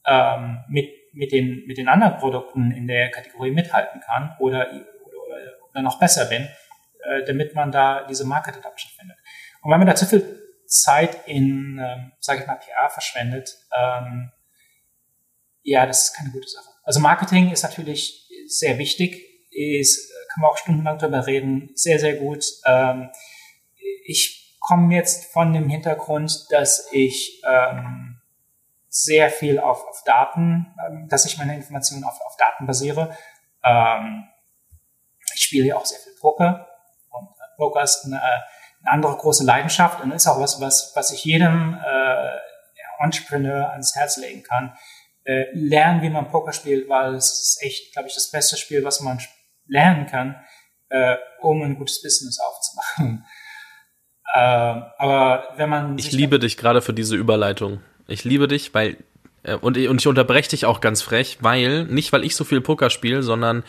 ähm, 0.07 0.65
mit, 0.69 0.91
mit 1.13 1.33
den, 1.33 1.65
mit 1.67 1.79
den 1.79 1.89
anderen 1.89 2.17
Produkten 2.17 2.71
in 2.71 2.87
der 2.87 3.11
Kategorie 3.11 3.51
mithalten 3.51 4.01
kann 4.01 4.37
oder, 4.39 4.69
oder, 4.71 5.71
oder 5.71 5.83
noch 5.83 5.99
besser 5.99 6.27
bin, 6.27 6.49
äh, 7.03 7.25
damit 7.27 7.55
man 7.55 7.73
da 7.73 8.07
diese 8.07 8.25
Market 8.25 8.57
Adoption 8.57 8.93
findet. 8.97 9.19
Und 9.63 9.71
wenn 9.71 9.79
man 9.79 9.87
da 9.87 9.95
zu 9.95 10.07
viel 10.07 10.43
Zeit 10.67 11.27
in, 11.27 11.81
ähm, 11.83 12.13
sage 12.21 12.41
ich 12.41 12.47
mal, 12.47 12.57
PR 12.57 12.91
verschwendet, 12.91 13.57
ähm, 13.77 14.31
ja, 15.63 15.87
das 15.87 16.05
ist 16.05 16.17
keine 16.17 16.31
gute 16.31 16.49
Sache. 16.49 16.71
Also 16.85 17.01
Marketing 17.01 17.51
ist 17.51 17.65
natürlich 17.65 18.29
sehr 18.47 18.79
wichtig, 18.79 19.27
ist, 19.51 20.13
kann 20.33 20.43
man 20.43 20.51
auch 20.51 20.59
stundenlang 20.59 20.99
darüber 20.99 21.27
reden, 21.27 21.71
sehr, 21.75 21.99
sehr 21.99 22.15
gut. 22.15 22.45
Ähm, 22.65 23.11
ich 24.05 24.57
komme 24.61 24.95
jetzt 24.95 25.33
von 25.33 25.53
dem 25.53 25.69
Hintergrund, 25.69 26.47
dass 26.51 26.89
ich 26.93 27.43
ähm, 27.49 28.16
sehr 29.03 29.31
viel 29.31 29.59
auf, 29.59 29.87
auf 29.87 30.03
Daten, 30.05 30.75
ähm, 30.87 31.09
dass 31.09 31.27
ich 31.27 31.37
meine 31.39 31.55
Informationen 31.55 32.05
auf, 32.05 32.19
auf 32.25 32.37
Daten 32.37 32.67
basiere. 32.67 33.17
Ähm, 33.63 34.29
ich 35.35 35.43
spiele 35.43 35.67
ja 35.67 35.77
auch 35.77 35.85
sehr 35.85 35.99
viel 35.99 36.15
Poker 36.19 36.67
und 37.11 37.29
äh, 37.29 37.57
Poker 37.57 37.83
ist 37.83 38.05
eine, 38.07 38.23
eine 38.23 38.41
andere 38.85 39.17
große 39.17 39.45
Leidenschaft 39.45 40.03
und 40.03 40.13
ist 40.13 40.27
auch 40.27 40.41
was, 40.41 40.61
was, 40.61 40.93
was 40.95 41.11
ich 41.11 41.25
jedem 41.25 41.75
äh, 41.75 43.05
Entrepreneur 43.05 43.71
ans 43.71 43.95
Herz 43.95 44.17
legen 44.17 44.43
kann. 44.43 44.75
Äh, 45.25 45.47
lernen, 45.53 46.03
wie 46.03 46.11
man 46.11 46.31
Poker 46.31 46.53
spielt, 46.53 46.89
weil 46.89 47.15
es 47.17 47.31
ist 47.33 47.63
echt, 47.63 47.93
glaube 47.93 48.09
ich, 48.09 48.15
das 48.15 48.31
beste 48.31 48.57
Spiel, 48.57 48.85
was 48.85 49.01
man 49.01 49.21
lernen 49.67 50.07
kann, 50.07 50.37
äh, 50.89 51.17
um 51.41 51.63
ein 51.63 51.77
gutes 51.77 52.01
Business 52.01 52.39
aufzumachen. 52.39 53.27
äh, 54.35 54.39
aber 54.39 55.49
wenn 55.57 55.69
man 55.69 55.99
ich 55.99 56.13
liebe 56.13 56.39
dich 56.39 56.57
gerade 56.57 56.81
für 56.81 56.95
diese 56.95 57.17
Überleitung. 57.17 57.83
Ich 58.09 58.25
liebe 58.25 58.49
dich, 58.49 58.75
weil 58.75 58.97
äh, 59.43 59.55
und, 59.55 59.79
und 59.79 60.01
ich 60.01 60.07
unterbreche 60.07 60.51
dich 60.51 60.67
auch 60.67 60.81
ganz 60.81 61.03
frech, 61.03 61.39
weil 61.41 61.85
nicht 61.85 62.13
weil 62.13 62.25
ich 62.25 62.37
so 62.37 62.45
viel 62.45 62.61
Poker 62.61 62.91
spiele, 62.91 63.23
sondern 63.23 63.63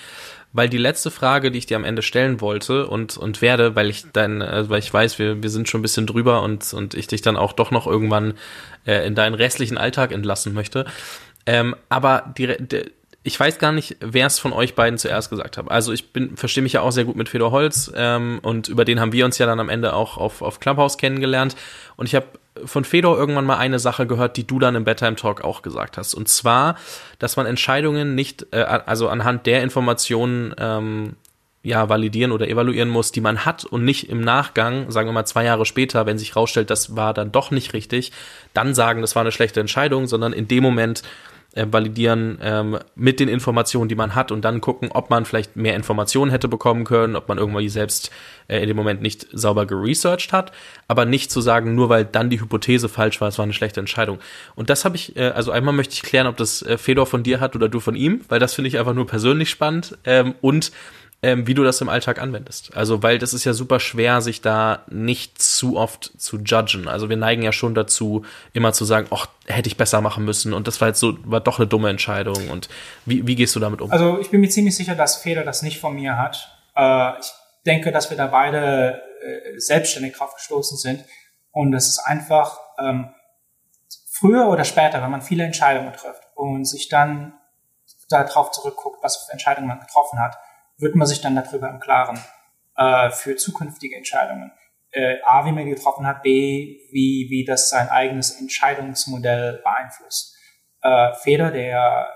weil 0.53 0.69
die 0.69 0.77
letzte 0.77 1.11
Frage, 1.11 1.51
die 1.51 1.59
ich 1.59 1.65
dir 1.65 1.77
am 1.77 1.83
Ende 1.83 2.01
stellen 2.01 2.41
wollte 2.41 2.87
und, 2.87 3.17
und 3.17 3.41
werde, 3.41 3.75
weil 3.75 3.89
ich 3.89 4.05
dein, 4.13 4.41
äh, 4.41 4.69
weil 4.69 4.79
ich 4.79 4.93
weiß, 4.93 5.19
wir, 5.19 5.43
wir 5.43 5.49
sind 5.49 5.69
schon 5.69 5.79
ein 5.79 5.83
bisschen 5.83 6.07
drüber 6.07 6.41
und, 6.41 6.73
und 6.73 6.93
ich 6.93 7.07
dich 7.07 7.21
dann 7.21 7.37
auch 7.37 7.53
doch 7.53 7.71
noch 7.71 7.85
irgendwann 7.85 8.33
äh, 8.85 9.05
in 9.05 9.15
deinen 9.15 9.35
restlichen 9.35 9.77
Alltag 9.77 10.11
entlassen 10.11 10.53
möchte. 10.53 10.85
Ähm, 11.45 11.75
aber 11.89 12.33
die, 12.37 12.55
die, 12.59 12.91
ich 13.23 13.37
weiß 13.37 13.59
gar 13.59 13.73
nicht, 13.73 13.97
wer 13.99 14.25
es 14.25 14.39
von 14.39 14.53
euch 14.53 14.73
beiden 14.73 14.97
zuerst 14.97 15.29
gesagt 15.29 15.57
hat. 15.57 15.69
Also 15.69 15.91
ich 15.91 16.13
bin, 16.13 16.37
verstehe 16.37 16.63
mich 16.63 16.73
ja 16.73 16.81
auch 16.81 16.91
sehr 16.91 17.03
gut 17.03 17.17
mit 17.17 17.27
Fedor 17.27 17.51
Holz 17.51 17.91
ähm, 17.93 18.39
und 18.41 18.69
über 18.69 18.85
den 18.85 19.01
haben 19.01 19.11
wir 19.11 19.25
uns 19.25 19.37
ja 19.37 19.45
dann 19.45 19.59
am 19.59 19.67
Ende 19.67 19.93
auch 19.93 20.17
auf, 20.17 20.41
auf 20.41 20.61
Clubhouse 20.61 20.97
kennengelernt. 20.97 21.57
Und 21.97 22.05
ich 22.05 22.15
habe 22.15 22.27
von 22.65 22.83
Fedor 22.83 23.17
irgendwann 23.17 23.45
mal 23.45 23.57
eine 23.57 23.79
Sache 23.79 24.07
gehört, 24.07 24.37
die 24.37 24.45
du 24.47 24.59
dann 24.59 24.75
im 24.75 24.83
Bedtime 24.83 25.15
Talk 25.15 25.43
auch 25.43 25.61
gesagt 25.61 25.97
hast. 25.97 26.13
Und 26.13 26.27
zwar, 26.27 26.75
dass 27.19 27.37
man 27.37 27.45
Entscheidungen 27.45 28.15
nicht, 28.15 28.47
äh, 28.51 28.61
also 28.61 29.09
anhand 29.09 29.45
der 29.45 29.63
Informationen 29.63 30.53
ähm, 30.57 31.15
ja, 31.63 31.89
validieren 31.89 32.31
oder 32.31 32.47
evaluieren 32.47 32.87
muss, 32.87 33.11
die 33.11 33.21
man 33.21 33.43
hat 33.43 33.65
und 33.65 33.83
nicht 33.83 34.09
im 34.09 34.21
Nachgang, 34.21 34.89
sagen 34.89 35.09
wir 35.09 35.13
mal 35.13 35.25
zwei 35.25 35.43
Jahre 35.43 35.65
später, 35.65 36.05
wenn 36.05 36.17
sich 36.17 36.35
rausstellt, 36.35 36.69
das 36.69 36.95
war 36.95 37.13
dann 37.13 37.31
doch 37.31 37.51
nicht 37.51 37.73
richtig, 37.73 38.13
dann 38.53 38.73
sagen, 38.73 39.01
das 39.01 39.15
war 39.15 39.21
eine 39.21 39.33
schlechte 39.33 39.59
Entscheidung, 39.59 40.07
sondern 40.07 40.31
in 40.31 40.47
dem 40.47 40.63
Moment 40.63 41.03
äh, 41.53 41.65
validieren 41.69 42.37
ähm, 42.41 42.77
mit 42.95 43.19
den 43.19 43.29
Informationen, 43.29 43.89
die 43.89 43.95
man 43.95 44.15
hat 44.15 44.31
und 44.31 44.43
dann 44.43 44.61
gucken, 44.61 44.89
ob 44.91 45.09
man 45.09 45.25
vielleicht 45.25 45.55
mehr 45.55 45.75
Informationen 45.75 46.31
hätte 46.31 46.47
bekommen 46.47 46.83
können, 46.83 47.15
ob 47.15 47.27
man 47.27 47.37
irgendwie 47.37 47.69
selbst 47.69 48.11
äh, 48.47 48.59
in 48.61 48.67
dem 48.67 48.77
Moment 48.77 49.01
nicht 49.01 49.27
sauber 49.31 49.65
geresearched 49.65 50.33
hat, 50.33 50.51
aber 50.87 51.05
nicht 51.05 51.31
zu 51.31 51.41
sagen, 51.41 51.75
nur 51.75 51.89
weil 51.89 52.05
dann 52.05 52.29
die 52.29 52.39
Hypothese 52.39 52.89
falsch 52.89 53.19
war, 53.21 53.27
es 53.27 53.37
war 53.37 53.43
eine 53.43 53.53
schlechte 53.53 53.79
Entscheidung. 53.79 54.19
Und 54.55 54.69
das 54.69 54.85
habe 54.85 54.95
ich, 54.95 55.15
äh, 55.15 55.29
also 55.29 55.51
einmal 55.51 55.73
möchte 55.73 55.93
ich 55.93 56.03
klären, 56.03 56.27
ob 56.27 56.37
das 56.37 56.61
äh, 56.61 56.77
Fedor 56.77 57.05
von 57.05 57.23
dir 57.23 57.39
hat 57.39 57.55
oder 57.55 57.69
du 57.69 57.79
von 57.79 57.95
ihm, 57.95 58.21
weil 58.29 58.39
das 58.39 58.53
finde 58.53 58.67
ich 58.67 58.77
einfach 58.77 58.93
nur 58.93 59.07
persönlich 59.07 59.49
spannend 59.49 59.97
ähm, 60.05 60.35
und 60.41 60.71
ähm, 61.23 61.47
wie 61.47 61.53
du 61.53 61.63
das 61.63 61.81
im 61.81 61.89
Alltag 61.89 62.21
anwendest. 62.21 62.75
Also, 62.75 63.01
weil 63.01 63.17
das 63.17 63.33
ist 63.33 63.43
ja 63.43 63.53
super 63.53 63.79
schwer, 63.79 64.21
sich 64.21 64.41
da 64.41 64.83
nicht 64.89 65.41
zu 65.41 65.77
oft 65.77 66.11
zu 66.17 66.37
judgen. 66.37 66.87
Also 66.87 67.09
wir 67.09 67.17
neigen 67.17 67.41
ja 67.41 67.51
schon 67.51 67.73
dazu, 67.73 68.23
immer 68.53 68.71
zu 68.73 68.85
sagen, 68.85 69.07
ach, 69.09 69.27
hätte 69.45 69.67
ich 69.67 69.77
besser 69.77 70.01
machen 70.01 70.25
müssen 70.25 70.53
und 70.53 70.67
das 70.67 70.79
war 70.79 70.89
jetzt 70.89 70.99
so, 70.99 71.17
war 71.23 71.39
doch 71.39 71.57
eine 71.57 71.67
dumme 71.67 71.89
Entscheidung. 71.89 72.49
Und 72.49 72.69
wie, 73.05 73.25
wie 73.25 73.35
gehst 73.35 73.55
du 73.55 73.59
damit 73.59 73.81
um? 73.81 73.91
Also 73.91 74.19
ich 74.19 74.29
bin 74.29 74.41
mir 74.41 74.49
ziemlich 74.49 74.75
sicher, 74.75 74.95
dass 74.95 75.17
Feder 75.17 75.43
das 75.43 75.63
nicht 75.63 75.79
von 75.79 75.95
mir 75.95 76.17
hat. 76.17 76.51
Äh, 76.75 77.19
ich 77.19 77.31
denke, 77.65 77.91
dass 77.91 78.09
wir 78.11 78.17
da 78.17 78.27
beide 78.27 79.01
äh, 79.21 79.59
selbstständig 79.59 80.15
drauf 80.15 80.35
gestoßen 80.35 80.77
sind. 80.77 81.03
Und 81.51 81.73
es 81.73 81.87
ist 81.87 81.99
einfach 81.99 82.59
ähm, 82.77 83.09
früher 84.11 84.47
oder 84.47 84.63
später, 84.63 85.01
wenn 85.01 85.09
man 85.09 85.23
viele 85.23 85.43
Entscheidungen 85.43 85.93
trifft 85.93 86.21
und 86.35 86.65
sich 86.65 86.89
dann 86.89 87.33
darauf 88.09 88.51
zurückguckt, 88.51 89.03
was 89.03 89.17
für 89.17 89.31
Entscheidungen 89.31 89.67
man 89.67 89.79
getroffen 89.79 90.19
hat, 90.19 90.37
wird 90.77 90.95
man 90.95 91.07
sich 91.07 91.21
dann 91.21 91.35
darüber 91.35 91.69
im 91.69 91.79
Klaren 91.79 92.19
äh, 92.75 93.09
für 93.09 93.35
zukünftige 93.35 93.95
Entscheidungen. 93.95 94.51
Äh, 94.91 95.17
A, 95.25 95.45
wie 95.45 95.51
man 95.51 95.65
die 95.65 95.71
getroffen 95.71 96.07
hat, 96.07 96.23
B, 96.23 96.79
wie, 96.91 97.27
wie 97.29 97.45
das 97.45 97.69
sein 97.69 97.89
eigenes 97.89 98.39
Entscheidungsmodell 98.39 99.61
beeinflusst. 99.63 100.35
Äh, 100.81 101.13
Feder, 101.15 101.51
der 101.51 102.07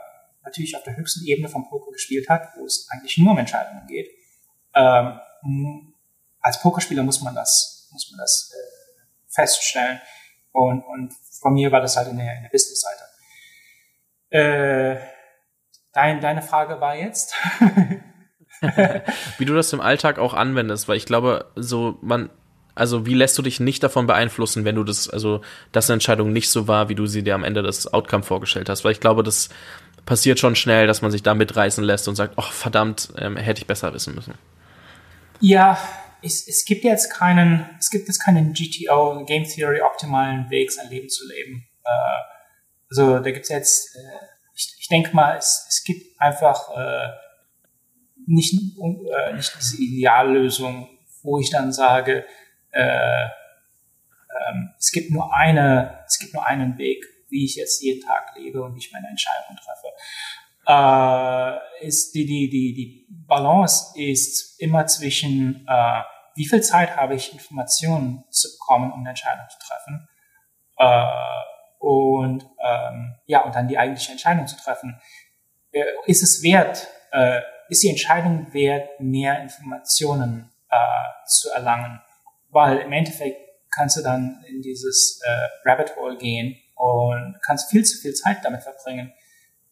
natürlich 0.44 0.76
auf 0.76 0.84
der 0.84 0.96
höchsten 0.96 1.26
Ebene 1.26 1.50
vom 1.50 1.68
Poker 1.68 1.92
gespielt 1.92 2.30
hat, 2.30 2.50
wo 2.56 2.66
es 2.66 2.88
eigentlich 2.92 3.18
nur 3.18 3.32
um 3.32 3.38
Entscheidungen 3.38 3.86
geht. 3.88 4.10
Ähm, 4.74 5.20
als 6.40 6.62
Pokerspieler 6.62 7.04
muss 7.04 7.22
man 7.22 7.36
das, 7.36 7.90
muss 7.92 8.10
man 8.12 8.20
das 8.20 8.52
äh, 8.54 9.34
feststellen. 9.34 10.02
Und, 10.52 10.84
und 10.84 11.14
von 11.42 11.54
mir 11.54 11.72
war 11.72 11.82
das 11.82 11.98
halt 11.98 12.10
in 12.10 12.18
der, 12.18 12.36
in 12.36 12.44
der 12.44 12.50
Business-Seite. 12.50 13.04
Äh, 14.30 14.98
dein, 15.94 16.22
deine 16.22 16.42
Frage 16.42 16.80
war 16.80 16.96
jetzt? 16.96 17.36
wie 19.38 19.46
du 19.46 19.54
das 19.54 19.74
im 19.74 19.82
Alltag 19.82 20.20
auch 20.20 20.34
anwendest, 20.34 20.88
weil 20.88 20.98
ich 20.98 21.06
glaube, 21.06 21.46
so 21.56 21.98
man, 22.02 22.30
also 22.76 23.06
wie 23.06 23.14
lässt 23.14 23.38
du 23.38 23.42
dich 23.42 23.60
nicht 23.60 23.84
davon 23.84 24.08
beeinflussen, 24.08 24.66
wenn 24.66 24.76
du 24.76 24.84
das, 24.84 25.10
also 25.10 25.42
dass 25.72 25.90
eine 25.90 25.96
Entscheidung 25.96 26.32
nicht 26.32 26.50
so 26.50 26.68
war, 26.68 26.90
wie 26.90 26.96
du 26.96 27.08
sie 27.08 27.24
dir 27.24 27.36
am 27.36 27.44
Ende 27.44 27.64
des 27.64 27.92
Outcome 27.92 28.24
vorgestellt 28.24 28.70
hast, 28.70 28.84
weil 28.84 28.92
ich 28.92 29.00
glaube, 29.00 29.24
das 29.24 29.50
passiert 30.06 30.40
schon 30.40 30.56
schnell, 30.56 30.88
dass 30.88 31.02
man 31.02 31.12
sich 31.12 31.24
da 31.24 31.34
mitreißen 31.34 31.84
lässt 31.84 32.08
und 32.08 32.16
sagt, 32.16 32.36
ach 32.38 32.52
verdammt, 32.52 33.14
ähm, 33.18 33.38
hätte 33.38 33.62
ich 33.62 33.68
besser 33.68 33.94
wissen 33.94 34.16
müssen. 34.16 34.36
Ja, 35.40 35.78
es, 36.22 36.48
es 36.48 36.66
gibt 36.66 36.84
jetzt 36.84 37.12
keinen, 37.12 37.68
es 37.80 37.90
gibt 37.90 38.08
jetzt 38.08 38.24
keinen 38.24 38.54
GTO, 38.54 39.26
Game 39.26 39.44
Theory 39.44 39.82
optimalen 39.82 40.50
Weg, 40.50 40.72
sein 40.72 40.90
Leben 40.90 41.10
zu 41.10 41.28
leben. 41.28 41.68
Äh, 41.84 41.90
also 42.90 43.20
da 43.20 43.32
gibt's 43.32 43.50
jetzt, 43.50 43.96
äh, 43.96 44.26
ich, 44.56 44.76
ich 44.80 44.88
denke 44.88 45.16
mal, 45.16 45.38
es, 45.38 45.66
es 45.70 45.84
gibt 45.84 46.20
einfach 46.20 46.70
äh, 46.76 47.08
nicht, 48.28 48.54
äh, 48.80 49.34
nicht 49.34 49.54
diese 49.58 49.82
Ideallösung, 49.82 50.88
wo 51.24 51.40
ich 51.40 51.50
dann 51.50 51.72
sage, 51.72 52.26
äh, 52.72 53.26
ähm, 53.26 54.74
es 54.78 54.92
gibt 54.92 55.12
nur 55.12 55.34
eine, 55.34 56.04
es 56.08 56.20
gibt 56.20 56.34
nur 56.34 56.46
einen 56.46 56.78
Weg, 56.78 57.06
wie 57.30 57.46
ich 57.46 57.56
jetzt 57.56 57.82
jeden 57.82 58.06
Tag 58.06 58.36
lebe 58.36 58.62
und 58.62 58.76
wie 58.76 58.80
ich 58.80 58.92
meine 58.92 59.08
Entscheidungen 59.08 59.58
treffe. 59.58 59.88
Äh, 60.68 61.86
ist 61.88 62.14
die, 62.14 62.26
die, 62.26 62.50
die, 62.50 62.74
die 62.74 63.08
Balance 63.10 64.00
ist 64.00 64.60
immer 64.60 64.86
zwischen, 64.86 65.66
äh, 65.68 66.02
wie 66.36 66.48
viel 66.48 66.62
Zeit 66.62 66.96
habe 66.96 67.16
ich, 67.16 67.34
Informationen 67.34 68.24
zu 68.30 68.50
bekommen, 68.58 68.92
um 68.92 69.00
eine 69.00 69.10
Entscheidung 69.10 69.46
zu 69.50 69.58
treffen, 69.60 70.08
äh, 70.78 71.06
und 71.80 72.48
ähm, 72.64 73.16
ja, 73.26 73.42
und 73.42 73.56
dann 73.56 73.68
die 73.68 73.78
eigentliche 73.78 74.12
Entscheidung 74.12 74.46
zu 74.46 74.56
treffen. 74.56 75.02
Äh, 75.72 75.84
ist 76.06 76.22
es 76.22 76.44
wert, 76.44 76.88
äh, 77.12 77.42
ist 77.72 77.84
die 77.84 77.90
Entscheidung 77.90 78.54
wert, 78.54 79.00
mehr 79.00 79.42
Informationen 79.42 80.52
äh, 80.70 80.78
zu 81.26 81.50
erlangen. 81.52 82.02
Weil 82.50 82.80
im 82.80 82.92
Endeffekt 82.92 83.40
kannst 83.74 83.96
du 83.96 84.02
dann 84.02 84.44
in 84.46 84.62
dieses 84.62 85.22
äh, 85.24 85.70
Rabbit 85.70 85.96
Hole 85.96 86.18
gehen 86.18 86.58
und 86.76 87.40
kannst 87.42 87.72
viel 87.72 87.86
zu 87.86 87.98
viel 87.98 88.14
Zeit 88.14 88.44
damit 88.44 88.62
verbringen 88.64 89.14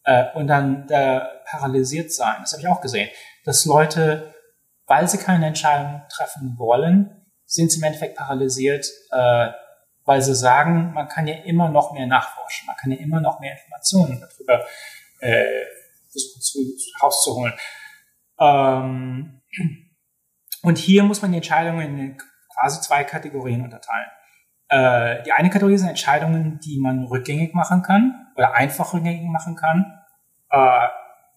äh, 0.05 0.27
und 0.33 0.47
dann 0.47 0.87
da 0.87 1.29
paralysiert 1.43 2.13
sein. 2.13 2.37
Das 2.39 2.53
habe 2.53 2.61
ich 2.61 2.69
auch 2.69 2.79
gesehen, 2.79 3.09
dass 3.43 3.65
Leute, 3.65 4.33
weil 4.87 5.05
sie 5.09 5.17
keine 5.17 5.47
Entscheidung 5.47 6.01
treffen 6.09 6.55
wollen, 6.57 7.27
sind 7.45 7.69
sie 7.69 7.79
im 7.79 7.83
Endeffekt 7.83 8.15
paralysiert, 8.15 8.89
äh, 9.11 9.49
weil 10.05 10.21
sie 10.21 10.35
sagen, 10.35 10.93
man 10.93 11.09
kann 11.09 11.27
ja 11.27 11.35
immer 11.43 11.67
noch 11.67 11.91
mehr 11.91 12.07
nachforschen, 12.07 12.65
man 12.65 12.77
kann 12.77 12.91
ja 12.91 12.97
immer 12.99 13.19
noch 13.19 13.41
mehr 13.41 13.57
Informationen 13.57 14.21
darüber 14.21 14.65
äh, 15.19 15.65
versuchen 16.09 16.41
zu, 16.41 16.59
rauszuholen. 17.03 17.53
Ähm, 18.39 19.41
und 20.61 20.77
hier 20.77 21.03
muss 21.03 21.21
man 21.21 21.31
die 21.31 21.37
Entscheidungen 21.37 21.97
in 21.97 22.17
quasi 22.53 22.81
zwei 22.81 23.03
Kategorien 23.03 23.63
unterteilen. 23.63 24.09
Äh, 24.69 25.23
die 25.23 25.31
eine 25.31 25.49
Kategorie 25.49 25.77
sind 25.77 25.89
Entscheidungen, 25.89 26.59
die 26.59 26.79
man 26.79 27.05
rückgängig 27.05 27.53
machen 27.53 27.81
kann 27.81 28.27
oder 28.35 28.53
einfach 28.53 28.93
rückgängig 28.93 29.29
machen 29.29 29.55
kann. 29.55 29.99
Äh, 30.51 30.87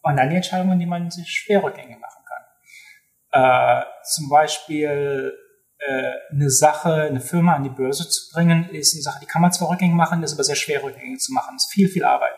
und 0.03 0.17
dann 0.17 0.31
die 0.31 0.37
Entscheidungen, 0.37 0.79
die 0.79 0.87
man 0.87 1.11
sich 1.11 1.31
schwer 1.31 1.63
rückgängig 1.63 1.99
machen 1.99 2.25
kann. 2.25 3.83
Äh, 3.83 3.85
zum 4.05 4.29
Beispiel 4.29 5.33
äh, 5.79 6.13
eine 6.33 6.51
Sache, 6.51 6.93
eine 6.93 7.21
Firma 7.21 7.55
an 7.55 7.63
die 7.63 7.71
Börse 7.71 8.09
zu 8.09 8.33
bringen, 8.33 8.69
ist 8.71 8.95
eine 8.95 9.03
Sache, 9.03 9.21
die 9.21 9.27
kann 9.27 9.43
man 9.43 9.53
zwar 9.53 9.71
rückgängig 9.71 9.95
machen, 9.95 10.23
ist 10.23 10.35
aber 10.35 10.45
sehr 10.45 10.57
schwer 10.57 10.83
rückgängig 10.83 11.21
zu 11.21 11.33
machen. 11.33 11.55
Das 11.55 11.65
ist 11.65 11.73
viel, 11.73 11.89
viel 11.89 12.05
Arbeit. 12.05 12.35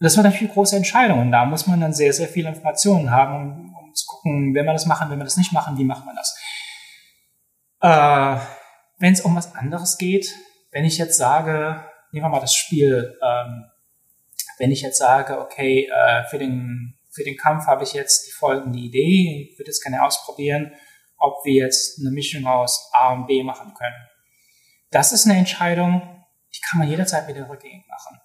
das 0.00 0.14
sind 0.14 0.24
natürlich 0.24 0.52
große 0.52 0.76
Entscheidungen. 0.76 1.30
Da 1.32 1.44
muss 1.44 1.66
man 1.66 1.80
dann 1.80 1.92
sehr, 1.92 2.12
sehr 2.12 2.28
viele 2.28 2.48
Informationen 2.48 3.10
haben, 3.10 3.34
um, 3.34 3.65
gucken, 4.26 4.54
will 4.54 4.64
man 4.64 4.74
das 4.74 4.86
machen, 4.86 5.10
will 5.10 5.16
man 5.16 5.26
das 5.26 5.36
nicht 5.36 5.52
machen, 5.52 5.78
wie 5.78 5.84
macht 5.84 6.04
man 6.04 6.16
das. 6.16 6.36
Äh, 7.80 8.40
wenn 8.98 9.12
es 9.12 9.20
um 9.20 9.36
was 9.36 9.54
anderes 9.54 9.98
geht, 9.98 10.34
wenn 10.72 10.84
ich 10.84 10.98
jetzt 10.98 11.16
sage, 11.16 11.84
nehmen 12.12 12.26
wir 12.26 12.30
mal 12.30 12.40
das 12.40 12.54
Spiel, 12.54 13.18
ähm, 13.22 13.64
wenn 14.58 14.72
ich 14.72 14.80
jetzt 14.80 14.98
sage, 14.98 15.38
okay, 15.38 15.88
äh, 15.92 16.24
für 16.28 16.38
den 16.38 16.94
für 17.10 17.24
den 17.24 17.38
Kampf 17.38 17.66
habe 17.66 17.82
ich 17.82 17.94
jetzt 17.94 18.26
die 18.26 18.30
folgende 18.30 18.78
Idee, 18.78 19.48
ich 19.50 19.58
würde 19.58 19.70
jetzt 19.70 19.82
gerne 19.82 20.04
ausprobieren, 20.04 20.72
ob 21.16 21.42
wir 21.46 21.64
jetzt 21.64 21.98
eine 21.98 22.10
Mischung 22.10 22.46
aus 22.46 22.90
A 22.92 23.14
und 23.14 23.26
B 23.26 23.42
machen 23.42 23.72
können. 23.72 23.94
Das 24.90 25.12
ist 25.12 25.24
eine 25.24 25.38
Entscheidung, 25.38 26.02
die 26.54 26.60
kann 26.68 26.78
man 26.78 26.88
jederzeit 26.88 27.26
wieder 27.26 27.48
rückgängig 27.48 27.86
machen. 27.88 28.20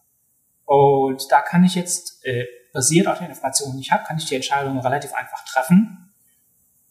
Und 0.65 1.31
da 1.31 1.39
kann 1.39 1.63
ich 1.63 1.75
jetzt, 1.75 2.25
äh, 2.25 2.45
basiert 2.73 3.07
auf 3.07 3.19
den 3.19 3.27
Informationen, 3.27 3.77
die 3.77 3.81
ich 3.81 3.91
habe, 3.91 4.03
kann 4.03 4.17
ich 4.17 4.25
die 4.25 4.35
Entscheidung 4.35 4.79
relativ 4.79 5.13
einfach 5.13 5.43
treffen. 5.45 6.13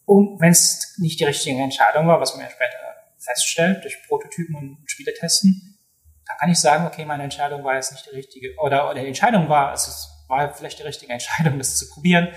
Und 0.04 0.40
wenn 0.40 0.50
es 0.50 0.96
nicht 0.98 1.20
die 1.20 1.24
richtige 1.24 1.60
Entscheidung 1.60 2.06
war, 2.08 2.20
was 2.20 2.34
man 2.34 2.44
ja 2.44 2.50
später 2.50 2.76
feststellt 3.18 3.84
durch 3.84 4.02
Prototypen 4.08 4.56
und 4.56 4.78
Spiele 4.90 5.14
testen, 5.14 5.78
dann 6.26 6.36
kann 6.38 6.50
ich 6.50 6.58
sagen, 6.58 6.86
okay, 6.86 7.04
meine 7.04 7.24
Entscheidung 7.24 7.64
war 7.64 7.74
jetzt 7.74 7.92
nicht 7.92 8.06
die 8.06 8.16
richtige, 8.16 8.56
oder, 8.58 8.90
oder 8.90 9.00
die 9.00 9.06
Entscheidung 9.06 9.48
war, 9.48 9.72
es 9.72 10.08
war 10.28 10.52
vielleicht 10.54 10.78
die 10.78 10.84
richtige 10.84 11.12
Entscheidung, 11.12 11.58
das 11.58 11.76
zu 11.76 11.88
probieren, 11.90 12.28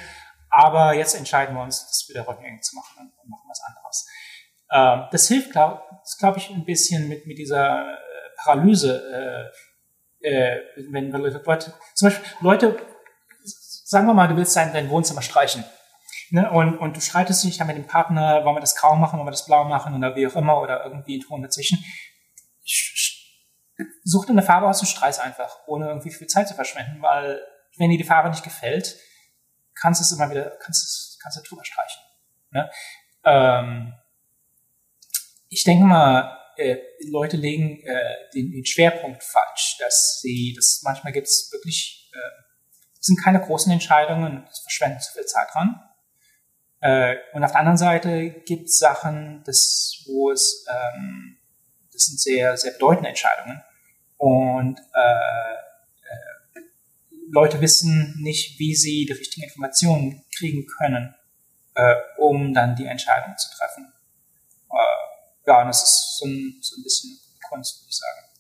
aber 0.50 0.94
jetzt 0.94 1.16
entscheiden 1.16 1.56
wir 1.56 1.64
uns, 1.64 1.88
das 1.88 2.08
wieder 2.10 2.28
rückgängig 2.28 2.62
zu 2.64 2.76
machen 2.76 3.12
und 3.22 3.30
machen 3.30 3.46
was 3.50 3.62
anderes. 3.62 4.08
Ähm, 4.72 5.08
das 5.12 5.28
hilft, 5.28 5.52
glaube 5.52 5.82
glaub 6.20 6.38
ich, 6.38 6.50
ein 6.50 6.66
bisschen 6.66 7.08
mit, 7.08 7.26
mit 7.26 7.38
dieser 7.38 7.92
äh, 7.92 7.98
Paralyse, 8.38 9.52
äh, 10.22 10.28
äh, 10.28 10.62
wenn 10.92 11.12
Leute, 11.12 11.42
zum 11.96 12.08
Beispiel 12.08 12.26
Leute, 12.42 12.78
sagen 13.94 14.08
wir 14.08 14.14
mal, 14.14 14.28
du 14.28 14.36
willst 14.36 14.56
dein, 14.56 14.74
dein 14.74 14.90
Wohnzimmer 14.90 15.22
streichen. 15.22 15.64
Ne? 16.32 16.50
Und, 16.52 16.78
und 16.78 16.98
du 16.98 17.02
streitest 17.02 17.44
dich 17.44 17.58
dann 17.58 17.68
mit 17.68 17.78
dem 17.78 17.88
Partner, 17.88 18.44
wollen 18.44 18.56
wir 18.56 18.62
das 18.62 18.76
grau 18.76 18.96
machen, 18.96 19.18
wollen 19.18 19.28
wir 19.28 19.32
das 19.32 19.46
blau 19.46 19.64
machen 19.64 19.96
oder 19.96 20.16
wie 20.16 20.28
auch 20.28 20.36
immer 20.36 20.60
oder 20.60 20.84
irgendwie 20.84 21.18
ein 21.18 21.22
Ton 21.22 21.42
dazwischen. 21.42 21.78
Such 24.04 24.26
dir 24.26 24.32
eine 24.32 24.42
Farbe 24.42 24.68
aus 24.68 24.82
und 24.82 24.88
streiß 24.88 25.20
einfach, 25.20 25.60
ohne 25.68 25.88
irgendwie 25.88 26.12
viel 26.12 26.28
Zeit 26.28 26.48
zu 26.48 26.56
verschwenden, 26.56 27.02
weil 27.02 27.42
wenn 27.78 27.90
dir 27.90 27.98
die 27.98 28.04
Farbe 28.04 28.30
nicht 28.30 28.44
gefällt, 28.44 28.98
kannst 29.76 30.02
du 30.02 30.04
es 30.04 30.12
immer 30.12 30.30
wieder, 30.30 30.52
kannst 30.60 30.84
du, 30.84 31.20
kannst 31.22 31.50
drüber 31.50 31.64
streichen. 31.64 32.02
Ne? 32.52 32.70
Ähm, 33.26 33.94
ich 35.50 35.64
denke 35.64 35.86
mal, 35.86 36.38
äh, 36.58 36.78
Leute 37.10 37.38
legen 37.38 37.80
äh, 37.84 38.16
den, 38.34 38.52
den 38.52 38.66
Schwerpunkt 38.66 39.24
falsch, 39.24 39.78
dass 39.80 40.20
sie, 40.22 40.54
das 40.56 40.82
manchmal 40.84 41.14
gibt 41.14 41.28
es 41.28 41.50
wirklich, 41.52 42.12
äh, 42.14 42.43
sind 43.04 43.22
keine 43.22 43.42
großen 43.42 43.72
Entscheidungen, 43.72 44.48
es 44.50 44.60
verschwenden 44.60 45.00
zu 45.02 45.12
viel 45.14 45.26
Zeit 45.26 45.48
dran. 45.54 45.82
Äh, 46.80 47.16
und 47.34 47.44
auf 47.44 47.52
der 47.52 47.60
anderen 47.60 47.78
Seite 47.78 48.30
gibt 48.46 48.70
es 48.70 48.78
Sachen, 48.78 49.44
das, 49.46 50.04
wo 50.06 50.32
es, 50.32 50.66
ähm, 50.70 51.38
das 51.92 52.06
sind 52.06 52.20
sehr, 52.20 52.56
sehr 52.56 52.72
bedeutende 52.72 53.10
Entscheidungen. 53.10 53.62
Und 54.18 54.80
äh, 54.80 55.54
äh, 56.10 56.62
Leute 57.30 57.60
wissen 57.60 58.16
nicht, 58.22 58.58
wie 58.58 58.74
sie 58.74 59.06
die 59.06 59.14
richtigen 59.14 59.44
Informationen 59.44 60.24
kriegen 60.38 60.66
können, 60.66 61.14
äh, 61.76 61.96
um 62.18 62.54
dann 62.54 62.76
die 62.76 62.86
Entscheidung 62.86 63.36
zu 63.38 63.50
treffen. 63.58 63.92
Äh, 64.72 65.48
ja, 65.48 65.62
und 65.62 65.68
das 65.68 65.84
ist 65.84 66.18
so 66.20 66.26
ein, 66.26 66.58
so 66.62 66.78
ein 66.78 66.84
bisschen 66.84 67.20
Kunst, 67.50 67.82
würde 67.82 67.90
ich 67.90 67.98
sagen. 67.98 68.33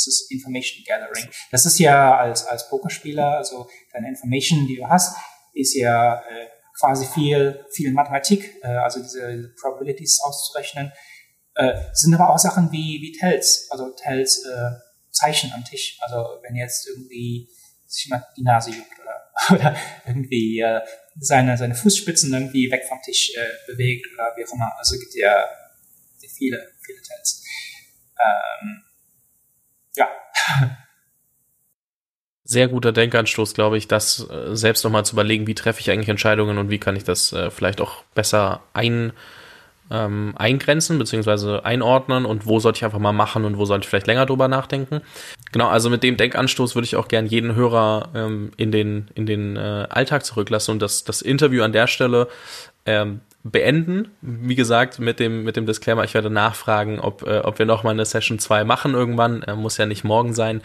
Das 0.00 0.06
ist 0.06 0.30
Information 0.30 0.84
Gathering. 0.86 1.30
Das 1.50 1.66
ist 1.66 1.78
ja 1.78 2.16
als, 2.16 2.46
als 2.46 2.68
Pokerspieler, 2.68 3.36
also 3.36 3.68
deine 3.92 4.08
Information, 4.08 4.66
die 4.66 4.76
du 4.76 4.88
hast, 4.88 5.16
ist 5.52 5.74
ja 5.74 6.20
äh, 6.20 6.48
quasi 6.78 7.06
viel, 7.06 7.64
viel 7.72 7.92
Mathematik, 7.92 8.54
äh, 8.62 8.68
also 8.68 9.00
diese 9.02 9.52
Probabilities 9.60 10.20
auszurechnen. 10.22 10.92
Äh, 11.54 11.74
sind 11.92 12.14
aber 12.14 12.30
auch 12.30 12.38
Sachen 12.38 12.72
wie, 12.72 13.00
wie 13.02 13.12
Tells, 13.12 13.68
also 13.70 13.90
Tells 13.90 14.44
äh, 14.44 14.70
Zeichen 15.10 15.52
am 15.52 15.64
Tisch. 15.64 15.98
Also 16.00 16.40
wenn 16.42 16.56
jetzt 16.56 16.88
irgendwie 16.88 17.48
sich 17.86 18.08
mal 18.08 18.24
die 18.36 18.42
Nase 18.42 18.70
juckt 18.70 18.98
oder, 19.00 19.32
oder 19.54 19.76
irgendwie 20.06 20.60
äh, 20.60 20.80
seine, 21.18 21.58
seine 21.58 21.74
Fußspitzen 21.74 22.32
irgendwie 22.32 22.70
weg 22.70 22.84
vom 22.88 23.00
Tisch 23.02 23.34
äh, 23.36 23.70
bewegt 23.70 24.06
oder 24.14 24.32
wie 24.36 24.46
auch 24.46 24.52
immer. 24.52 24.72
Also 24.78 24.98
gibt 24.98 25.14
ja 25.14 25.46
viele, 26.40 26.72
viele 26.80 27.02
Tells. 27.02 27.44
Ähm, 28.18 28.82
ja. 29.96 30.08
Sehr 32.44 32.66
guter 32.66 32.90
Denkanstoß, 32.90 33.54
glaube 33.54 33.78
ich, 33.78 33.86
das 33.86 34.28
äh, 34.28 34.56
selbst 34.56 34.82
nochmal 34.82 35.04
zu 35.04 35.14
überlegen, 35.14 35.46
wie 35.46 35.54
treffe 35.54 35.80
ich 35.80 35.90
eigentlich 35.90 36.08
Entscheidungen 36.08 36.58
und 36.58 36.68
wie 36.68 36.78
kann 36.78 36.96
ich 36.96 37.04
das 37.04 37.32
äh, 37.32 37.48
vielleicht 37.48 37.80
auch 37.80 38.02
besser 38.14 38.60
ein, 38.72 39.12
ähm, 39.88 40.34
eingrenzen 40.36 40.98
bzw. 40.98 41.60
einordnen 41.60 42.24
und 42.24 42.46
wo 42.46 42.58
sollte 42.58 42.78
ich 42.78 42.84
einfach 42.84 42.98
mal 42.98 43.12
machen 43.12 43.44
und 43.44 43.56
wo 43.56 43.66
sollte 43.66 43.84
ich 43.84 43.88
vielleicht 43.88 44.08
länger 44.08 44.26
drüber 44.26 44.48
nachdenken. 44.48 45.00
Genau, 45.52 45.68
also 45.68 45.90
mit 45.90 46.02
dem 46.02 46.16
Denkanstoß 46.16 46.74
würde 46.74 46.86
ich 46.86 46.96
auch 46.96 47.06
gern 47.06 47.26
jeden 47.26 47.54
Hörer 47.54 48.08
ähm, 48.16 48.50
in 48.56 48.72
den, 48.72 49.08
in 49.14 49.26
den 49.26 49.56
äh, 49.56 49.86
Alltag 49.88 50.24
zurücklassen 50.24 50.72
und 50.72 50.82
das, 50.82 51.04
das 51.04 51.22
Interview 51.22 51.62
an 51.62 51.72
der 51.72 51.86
Stelle 51.86 52.26
ähm, 52.84 53.20
beenden. 53.42 54.08
Wie 54.20 54.54
gesagt, 54.54 54.98
mit 54.98 55.18
dem, 55.18 55.44
mit 55.44 55.56
dem 55.56 55.66
Disclaimer, 55.66 56.04
ich 56.04 56.14
werde 56.14 56.30
nachfragen, 56.30 57.00
ob, 57.00 57.26
äh, 57.26 57.38
ob 57.38 57.58
wir 57.58 57.66
noch 57.66 57.84
mal 57.84 57.90
eine 57.90 58.04
Session 58.04 58.38
2 58.38 58.64
machen 58.64 58.94
irgendwann. 58.94 59.42
Äh, 59.42 59.54
muss 59.54 59.76
ja 59.78 59.86
nicht 59.86 60.04
morgen 60.04 60.34
sein. 60.34 60.62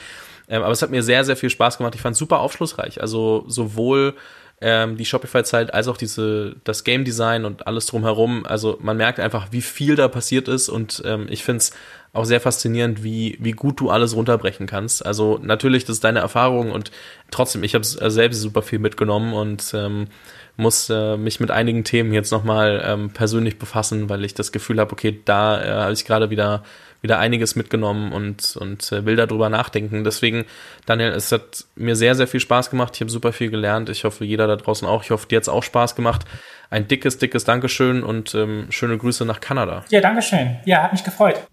Ähm, 0.47 0.61
aber 0.61 0.71
es 0.71 0.81
hat 0.81 0.91
mir 0.91 1.03
sehr, 1.03 1.23
sehr 1.23 1.37
viel 1.37 1.49
Spaß 1.49 1.77
gemacht. 1.77 1.95
Ich 1.95 2.01
fand 2.01 2.13
es 2.13 2.19
super 2.19 2.39
aufschlussreich. 2.39 3.01
Also 3.01 3.45
sowohl 3.47 4.15
ähm, 4.61 4.97
die 4.97 5.05
Shopify-Zeit 5.05 5.73
als 5.73 5.87
auch 5.87 5.97
diese, 5.97 6.55
das 6.63 6.83
Game 6.83 7.03
Design 7.03 7.45
und 7.45 7.67
alles 7.67 7.87
drumherum. 7.87 8.45
Also 8.45 8.77
man 8.81 8.97
merkt 8.97 9.19
einfach, 9.19 9.47
wie 9.51 9.61
viel 9.61 9.95
da 9.95 10.07
passiert 10.07 10.47
ist 10.47 10.69
und 10.69 11.01
ähm, 11.05 11.27
ich 11.29 11.43
finde 11.43 11.57
es 11.57 11.71
auch 12.13 12.23
sehr 12.23 12.39
faszinierend, 12.39 13.03
wie, 13.03 13.37
wie 13.41 13.51
gut 13.51 13.81
du 13.81 13.89
alles 13.89 14.15
runterbrechen 14.15 14.67
kannst. 14.67 15.05
Also 15.05 15.39
natürlich, 15.41 15.83
das 15.83 15.97
ist 15.97 16.03
deine 16.05 16.19
Erfahrung 16.19 16.71
und 16.71 16.91
trotzdem, 17.29 17.63
ich 17.63 17.75
habe 17.75 17.83
selbst 17.83 18.39
super 18.39 18.61
viel 18.61 18.79
mitgenommen 18.79 19.33
und 19.33 19.73
ähm, 19.73 20.07
muss 20.57 20.89
äh, 20.89 21.17
mich 21.17 21.39
mit 21.39 21.51
einigen 21.51 21.83
Themen 21.83 22.13
jetzt 22.13 22.31
nochmal 22.31 22.83
ähm, 22.85 23.09
persönlich 23.11 23.59
befassen, 23.59 24.09
weil 24.09 24.23
ich 24.25 24.33
das 24.33 24.51
Gefühl 24.51 24.79
habe, 24.79 24.91
okay, 24.93 25.19
da 25.25 25.61
äh, 25.61 25.69
habe 25.83 25.93
ich 25.93 26.05
gerade 26.05 26.29
wieder 26.29 26.63
wieder 27.05 27.19
einiges 27.19 27.55
mitgenommen 27.55 28.11
und, 28.11 28.57
und 28.57 28.91
äh, 28.91 29.05
will 29.05 29.15
darüber 29.15 29.47
nachdenken. 29.49 30.03
Deswegen, 30.03 30.45
Daniel, 30.87 31.11
es 31.11 31.31
hat 31.31 31.65
mir 31.75 31.95
sehr, 31.95 32.15
sehr 32.15 32.25
viel 32.25 32.39
Spaß 32.39 32.71
gemacht. 32.71 32.93
Ich 32.95 33.01
habe 33.01 33.11
super 33.11 33.31
viel 33.31 33.51
gelernt. 33.51 33.89
Ich 33.89 34.05
hoffe, 34.05 34.25
jeder 34.25 34.47
da 34.47 34.55
draußen 34.55 34.87
auch. 34.87 35.03
Ich 35.03 35.11
hoffe, 35.11 35.27
dir 35.27 35.37
hat 35.37 35.43
es 35.43 35.49
auch 35.49 35.61
Spaß 35.61 35.95
gemacht. 35.95 36.25
Ein 36.71 36.87
dickes, 36.87 37.19
dickes 37.19 37.43
Dankeschön 37.43 38.03
und 38.03 38.33
ähm, 38.33 38.65
schöne 38.71 38.97
Grüße 38.97 39.23
nach 39.23 39.39
Kanada. 39.39 39.85
Ja, 39.89 40.01
Dankeschön. 40.01 40.57
Ja, 40.65 40.81
hat 40.81 40.93
mich 40.93 41.03
gefreut. 41.03 41.45